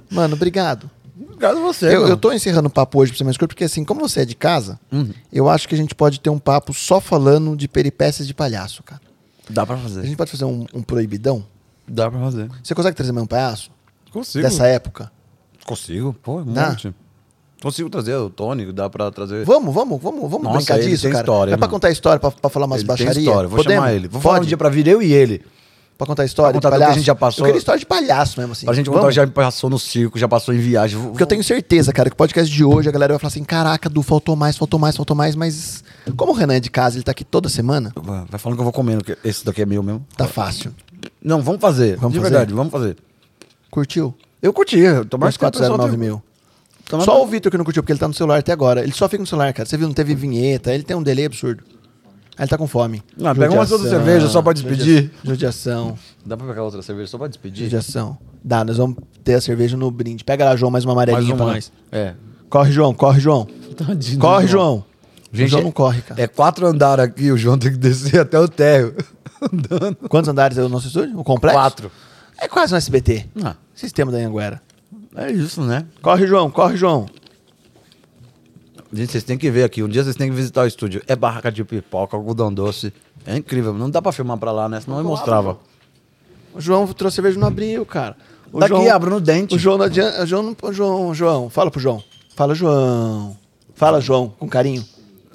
Mano, 0.09 0.35
obrigado. 0.35 0.89
Obrigado 1.19 1.57
a 1.57 1.61
você. 1.61 1.87
Eu, 1.93 2.01
mano. 2.01 2.13
eu 2.13 2.17
tô 2.17 2.31
encerrando 2.31 2.67
o 2.69 2.71
papo 2.71 2.97
hoje 2.99 3.11
pra 3.11 3.17
ser 3.17 3.23
mais 3.25 3.35
curto, 3.35 3.49
porque 3.49 3.65
assim, 3.65 3.83
como 3.83 3.99
você 3.99 4.21
é 4.21 4.25
de 4.25 4.33
casa, 4.35 4.79
eu 5.33 5.49
acho 5.49 5.67
que 5.67 5.75
a 5.75 5.77
gente 5.77 5.93
pode 5.93 6.19
ter 6.21 6.29
um 6.29 6.39
papo 6.39 6.73
só 6.73 7.01
falando 7.01 7.57
de 7.57 7.67
peripécias 7.67 8.25
de 8.25 8.33
palhaço, 8.33 8.83
cara. 8.83 9.01
Dá 9.49 9.65
pra 9.65 9.75
A 9.75 9.79
fazer. 9.79 10.03
gente 10.05 10.15
pode 10.15 10.31
fazer 10.31 10.45
um, 10.45 10.65
um 10.73 10.81
proibidão? 10.81 11.45
Dá 11.85 12.09
pra 12.09 12.19
fazer. 12.21 12.49
Você 12.63 12.73
consegue 12.73 12.95
trazer 12.95 13.11
mais 13.11 13.25
um 13.25 13.27
palhaço? 13.27 13.69
Consigo. 14.13 14.43
Dessa 14.43 14.67
época? 14.67 15.11
Consigo, 15.65 16.13
pô, 16.13 16.39
um 16.39 16.53
Dá? 16.53 16.69
monte. 16.69 16.93
Consigo 17.61 17.89
trazer 17.89 18.15
o 18.15 18.29
Tony, 18.29 18.71
dá 18.71 18.89
pra 18.89 19.11
trazer. 19.11 19.45
Vamos, 19.45 19.73
vamos, 19.73 20.01
vamos, 20.01 20.21
vamos 20.21 20.43
Nossa, 20.43 20.57
brincar 20.57 20.79
disso, 20.79 21.03
tem 21.03 21.11
cara. 21.11 21.23
história, 21.23 21.53
é 21.53 21.57
pra 21.57 21.67
contar 21.67 21.91
história, 21.91 22.19
pra, 22.19 22.31
pra 22.31 22.49
falar 22.49 22.65
umas 22.65 22.79
Ele 22.79 22.87
tem 22.87 22.95
baixarias? 22.97 23.17
história, 23.17 23.47
vou 23.47 23.57
Podemos? 23.57 23.75
chamar 23.83 23.93
ele. 23.93 24.07
Vou 24.07 24.19
falar 24.21 24.39
um 24.41 24.45
dia 24.45 24.57
pra 24.57 24.69
vir 24.69 24.87
eu 24.87 25.01
e 25.01 25.13
ele. 25.13 25.43
Pra 25.97 26.07
contar 26.07 26.25
história 26.25 26.51
Pra 26.51 26.57
contar 26.59 26.69
de 26.69 26.71
tudo 26.73 26.79
que 26.79 26.83
a 26.83 26.87
palhaço? 26.87 26.97
gente 26.99 27.05
já 27.05 27.13
passou. 27.13 27.43
Eu 27.43 27.45
queria 27.45 27.59
história 27.59 27.79
de 27.79 27.85
palhaço 27.85 28.39
mesmo, 28.39 28.53
assim. 28.53 28.65
Pra 28.65 28.73
gente 28.73 28.87
Vamos? 28.87 29.01
contar, 29.01 29.11
já 29.11 29.27
passou 29.27 29.69
no 29.69 29.77
circo, 29.77 30.17
já 30.17 30.27
passou 30.27 30.51
em 30.51 30.57
viagem. 30.57 30.99
Porque 30.99 31.21
eu 31.21 31.27
tenho 31.27 31.43
certeza, 31.43 31.93
cara, 31.93 32.09
que 32.09 32.15
o 32.15 32.17
podcast 32.17 32.51
de 32.51 32.63
hoje 32.63 32.89
a 32.89 32.91
galera 32.91 33.13
vai 33.13 33.19
falar 33.19 33.27
assim: 33.27 33.43
caraca, 33.43 33.87
Du, 33.87 34.01
faltou 34.01 34.35
mais, 34.35 34.57
faltou 34.57 34.79
mais, 34.79 34.95
faltou 34.97 35.15
mais, 35.15 35.35
mas 35.35 35.83
como 36.17 36.31
o 36.31 36.35
Renan 36.35 36.55
é 36.55 36.59
de 36.59 36.71
casa, 36.71 36.97
ele 36.97 37.03
tá 37.03 37.11
aqui 37.11 37.23
toda 37.23 37.47
semana, 37.49 37.93
Vai 37.95 38.39
falando 38.39 38.57
que 38.57 38.61
eu 38.61 38.63
vou 38.63 38.73
comendo, 38.73 39.03
que 39.03 39.15
esse 39.23 39.45
daqui 39.45 39.61
é 39.61 39.65
meu 39.67 39.83
mesmo. 39.83 40.03
tá 40.17 40.25
fácil. 40.27 40.73
Não, 41.23 41.39
vamos 41.43 41.61
fazer. 41.61 41.97
Vamos 41.97 42.13
de 42.13 42.19
fazer? 42.19 42.31
verdade, 42.31 42.51
vamos 42.55 42.71
fazer. 42.71 42.97
Curtiu? 43.69 44.15
Eu 44.41 44.51
curti, 44.51 44.79
eu 44.79 45.05
tô 45.05 45.19
mais 45.19 45.37
Mais 45.37 45.37
409 45.37 45.97
mil. 45.97 46.19
Tomara 46.91 47.05
Só 47.09 47.23
o 47.23 47.25
Vitor 47.25 47.49
que 47.49 47.57
não 47.57 47.63
curtiu, 47.63 47.81
porque 47.81 47.93
ele 47.93 47.99
tá 47.99 48.07
no 48.07 48.13
celular 48.13 48.39
até 48.39 48.51
agora. 48.51 48.83
Ele 48.83 48.91
só 48.91 49.07
fica 49.07 49.23
no 49.23 49.27
celular, 49.27 49.53
cara. 49.53 49.67
Você 49.67 49.77
viu, 49.77 49.87
não 49.87 49.93
teve 49.93 50.13
vinheta, 50.13 50.73
ele 50.73 50.83
tem 50.83 50.95
um 50.95 51.01
delay 51.01 51.25
absurdo. 51.25 51.63
Aí 52.37 52.43
ele 52.43 52.49
tá 52.49 52.57
com 52.57 52.67
fome. 52.67 53.01
Não, 53.17 53.33
pega 53.33 53.53
uma 53.53 53.61
outra 53.61 53.77
cerveja 53.77 54.27
só 54.27 54.41
pra 54.41 54.51
despedir. 54.51 55.09
Judiação. 55.23 55.97
Dá 56.25 56.35
pra 56.35 56.45
pegar 56.47 56.63
outra 56.63 56.81
cerveja 56.81 57.07
só 57.07 57.17
pra 57.17 57.27
despedir? 57.27 57.63
Judiação. 57.63 58.17
Dá, 58.43 58.65
nós 58.65 58.75
vamos 58.75 58.97
ter 59.23 59.35
a 59.35 59.41
cerveja 59.41 59.77
no 59.77 59.89
brinde. 59.89 60.23
Pega 60.23 60.43
lá, 60.43 60.55
João, 60.55 60.69
mais 60.69 60.83
uma 60.83 60.91
amarelinha 60.91 61.35
pra 61.35 61.45
nós. 61.45 61.71
É. 61.91 62.13
Corre, 62.49 62.71
João, 62.73 62.93
corre, 62.93 63.21
João. 63.21 63.47
Tadinho 63.77 64.19
Corre, 64.19 64.47
João. 64.47 64.83
Gente, 65.31 65.47
o 65.47 65.49
João 65.51 65.63
não 65.63 65.71
corre, 65.71 66.01
cara. 66.01 66.21
É 66.21 66.27
quatro 66.27 66.67
andares 66.67 67.05
aqui, 67.05 67.31
o 67.31 67.37
João 67.37 67.57
tem 67.57 67.71
que 67.71 67.77
descer 67.77 68.19
até 68.19 68.37
o 68.37 68.49
térreo. 68.49 68.95
Andando. 69.41 69.95
Quantos 70.09 70.27
andares 70.29 70.57
é 70.57 70.63
o 70.63 70.67
nosso 70.67 70.87
estúdio? 70.87 71.17
O 71.17 71.23
complexo? 71.23 71.57
Quatro. 71.57 71.91
É 72.37 72.47
quase 72.47 72.73
um 72.73 72.77
SBT. 72.77 73.27
Ah, 73.41 73.55
Sistema 73.73 74.11
da 74.11 74.17
Anhanguera. 74.17 74.61
É 75.15 75.31
isso, 75.31 75.61
né? 75.61 75.85
Corre, 76.01 76.25
João, 76.27 76.49
corre, 76.49 76.77
João. 76.77 77.05
Gente, 78.93 79.11
vocês 79.11 79.23
têm 79.23 79.37
que 79.37 79.49
ver 79.49 79.63
aqui. 79.63 79.81
Um 79.81 79.87
dia 79.87 80.03
vocês 80.03 80.15
têm 80.15 80.29
que 80.29 80.35
visitar 80.35 80.63
o 80.63 80.67
estúdio. 80.67 81.01
É 81.07 81.15
barraca 81.15 81.51
de 81.51 81.63
pipoca, 81.63 82.15
algodão 82.17 82.53
doce. 82.53 82.93
É 83.25 83.37
incrível. 83.37 83.73
Não 83.73 83.89
dá 83.89 84.01
pra 84.01 84.11
filmar 84.11 84.37
pra 84.37 84.51
lá, 84.51 84.67
né? 84.67 84.81
Senão 84.81 84.97
eu 84.97 85.03
mostrava. 85.03 85.57
O 86.53 86.59
João 86.59 86.85
trouxe 86.87 87.15
cerveja 87.15 87.39
não 87.39 87.47
abriu, 87.47 87.85
cara. 87.85 88.17
O 88.51 88.59
Daqui, 88.59 88.75
João, 88.75 88.91
abro 88.93 89.09
no 89.11 89.21
dente. 89.21 89.55
O 89.55 89.59
João 89.59 89.77
não 89.77 89.85
adianta. 89.85 90.23
O 90.23 90.25
João, 90.25 90.43
não- 90.43 90.55
o 90.61 90.73
João, 90.73 91.13
João, 91.13 91.49
fala 91.49 91.71
pro 91.71 91.79
João. 91.79 92.03
Fala, 92.35 92.53
João. 92.53 93.37
Fala, 93.75 94.01
João, 94.01 94.29
com 94.37 94.47
carinho. 94.49 94.83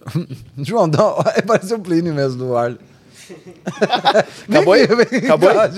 João, 0.59 0.89
dá... 0.89 1.33
é, 1.35 1.41
parece 1.41 1.73
o 1.73 1.79
Plínio 1.79 2.15
mesmo 2.15 2.45
do 2.45 2.57
ar. 2.57 2.77
Acabou 4.49 4.75
aí? 4.75 4.83
Acabou 4.83 5.49
aí? 5.49 5.71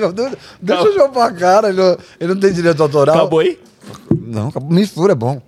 Deixa 0.60 0.82
o 0.82 0.92
João 0.92 1.10
pra 1.10 1.30
cara. 1.32 1.68
Ele 1.68 1.80
não, 1.80 1.98
ele 2.20 2.34
não 2.34 2.40
tem 2.40 2.52
direito 2.52 2.82
autoral. 2.82 3.14
Acabou 3.16 3.38
aí? 3.38 3.58
Não, 4.28 4.52
mistura 4.68 5.12
é 5.12 5.16
bom. 5.16 5.40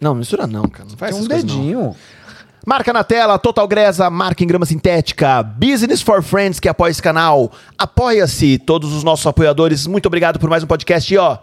Não, 0.00 0.14
mistura 0.14 0.46
não, 0.46 0.62
cara. 0.68 0.88
Não 0.88 0.96
faz 0.96 1.14
Tem 1.14 1.24
um 1.24 1.28
coisas, 1.28 1.44
não. 1.44 1.56
dedinho. 1.56 1.96
Marca 2.64 2.92
na 2.92 3.02
tela, 3.02 3.38
Total 3.38 3.66
Gresa, 3.66 4.08
marca 4.08 4.44
em 4.44 4.46
grama 4.46 4.64
sintética, 4.64 5.42
Business 5.42 6.00
for 6.00 6.22
Friends 6.22 6.60
que 6.60 6.68
apoia 6.68 6.90
esse 6.92 7.02
canal. 7.02 7.50
Apoia-se, 7.76 8.56
todos 8.58 8.92
os 8.92 9.02
nossos 9.02 9.26
apoiadores. 9.26 9.86
Muito 9.86 10.06
obrigado 10.06 10.38
por 10.38 10.48
mais 10.48 10.62
um 10.62 10.66
podcast. 10.66 11.12
E 11.12 11.18
ó, 11.18 11.38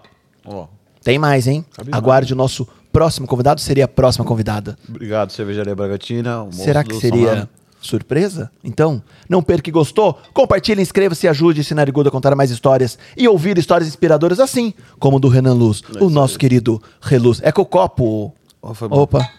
Ó, 0.46 0.68
tem 1.04 1.20
mais, 1.20 1.46
hein? 1.46 1.66
Aguarde 1.92 2.32
o 2.32 2.36
nosso 2.38 2.66
próximo 2.92 3.28
convidado. 3.28 3.60
Seria 3.60 3.84
a 3.86 3.88
próxima 3.88 4.24
convidada. 4.24 4.78
obrigado, 4.88 5.32
Cervejaria 5.32 5.76
Bragatina. 5.76 6.48
Será 6.52 6.84
que 6.86 6.96
seria. 6.96 7.50
Surpresa? 7.82 8.52
Então, 8.64 9.02
não 9.30 9.42
perca 9.42 9.64
que 9.64 9.72
gostou. 9.72 10.18
Compartilhe, 10.34 10.82
inscreva-se, 10.82 11.28
ajude 11.28 11.62
esse 11.62 11.74
Narigudo 11.74 12.10
a 12.10 12.12
contar 12.12 12.36
mais 12.36 12.52
histórias 12.52 12.98
e 13.16 13.28
ouvir 13.28 13.58
histórias 13.58 13.88
inspiradoras 13.88 14.40
assim, 14.40 14.74
como 15.00 15.18
o 15.18 15.20
do 15.20 15.28
Renan 15.28 15.54
Luz, 15.54 15.82
o 16.00 16.10
nosso 16.10 16.38
querido 16.38 16.82
Reluz. 17.02 17.40
É 17.44 17.52
copo. 17.52 18.34
Bom. 18.62 18.74
Opa. 18.90 19.30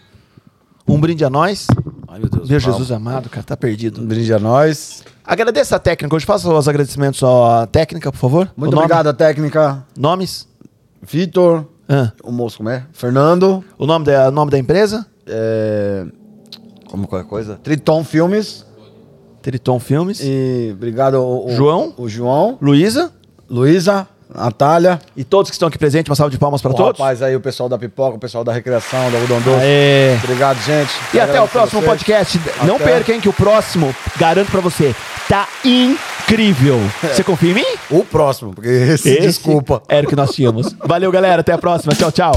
Um 0.87 0.99
brinde 0.99 1.23
a 1.23 1.29
nós. 1.29 1.67
Ai, 2.07 2.19
meu 2.19 2.29
Deus. 2.29 2.49
Meu. 2.49 2.59
Jesus 2.59 2.91
amado, 2.91 3.29
cara, 3.29 3.43
tá 3.43 3.55
perdido. 3.55 4.01
Um 4.01 4.05
brinde 4.05 4.33
a 4.33 4.39
nós. 4.39 5.03
Agradeça 5.23 5.75
a 5.75 5.79
técnica. 5.79 6.15
Hoje 6.15 6.25
faça 6.25 6.51
os 6.51 6.67
agradecimentos 6.67 7.21
à 7.23 7.67
técnica, 7.67 8.11
por 8.11 8.17
favor. 8.17 8.51
Muito 8.57 8.73
O 8.73 8.77
obrigado, 8.77 9.07
a 9.07 9.13
técnica. 9.13 9.85
Nomes. 9.95 10.47
Vitor. 11.01 11.65
Ah, 11.87 12.11
O 12.23 12.31
moço 12.31 12.57
como 12.57 12.69
é? 12.69 12.85
Fernando. 12.91 13.63
o 13.77 13.85
nome 13.85 14.05
da, 14.05 14.27
o 14.29 14.31
nome 14.31 14.49
da 14.51 14.57
empresa? 14.57 15.05
É... 15.27 16.05
Como 16.91 17.07
qualquer 17.07 17.27
coisa? 17.27 17.59
Triton 17.63 18.03
Filmes. 18.03 18.65
Triton 19.41 19.79
Filmes. 19.79 20.19
E 20.21 20.69
obrigado 20.73 21.15
ao- 21.17 21.49
João? 21.49 21.93
O 21.97 22.07
João. 22.07 22.57
Luísa. 22.61 23.11
Luísa. 23.49 24.07
Natália. 24.33 24.97
E 25.17 25.25
todos 25.25 25.49
que 25.51 25.55
estão 25.55 25.67
aqui 25.67 25.77
presentes, 25.77 26.09
uma 26.09 26.15
salva 26.15 26.31
de 26.31 26.37
palmas 26.37 26.61
para 26.61 26.71
O 26.71 26.73
todos. 26.73 26.97
rapaz 26.99 27.21
aí, 27.21 27.35
o 27.35 27.41
pessoal 27.41 27.67
da 27.67 27.77
pipoca, 27.77 28.15
o 28.15 28.19
pessoal 28.19 28.45
da 28.45 28.53
recreação, 28.53 28.99
da. 29.11 29.17
Aê. 29.59 30.15
Obrigado, 30.23 30.57
gente. 30.63 30.89
E 31.13 31.19
até 31.19 31.41
o 31.41 31.47
próximo 31.49 31.81
vocês. 31.81 31.91
podcast. 31.91 32.39
Não 32.65 32.75
Até. 32.77 32.85
perca, 32.85 33.13
hein, 33.13 33.19
que 33.19 33.27
o 33.27 33.33
próximo, 33.33 33.93
garanto 34.17 34.49
pra 34.49 34.61
você, 34.61 34.95
tá 35.27 35.49
incrível. 35.65 36.79
Você 37.01 37.25
confia 37.25 37.51
em 37.51 37.55
mim? 37.55 37.65
O 37.89 38.05
próximo, 38.05 38.53
porque 38.53 38.69
esse, 38.69 39.19
desculpa. 39.19 39.83
Era 39.89 40.05
o 40.07 40.09
que 40.09 40.15
nós 40.15 40.31
tínhamos. 40.31 40.73
Valeu, 40.79 41.11
galera. 41.11 41.41
Até 41.41 41.51
a 41.51 41.57
próxima. 41.57 41.93
Tchau, 41.93 42.11
tchau. 42.11 42.31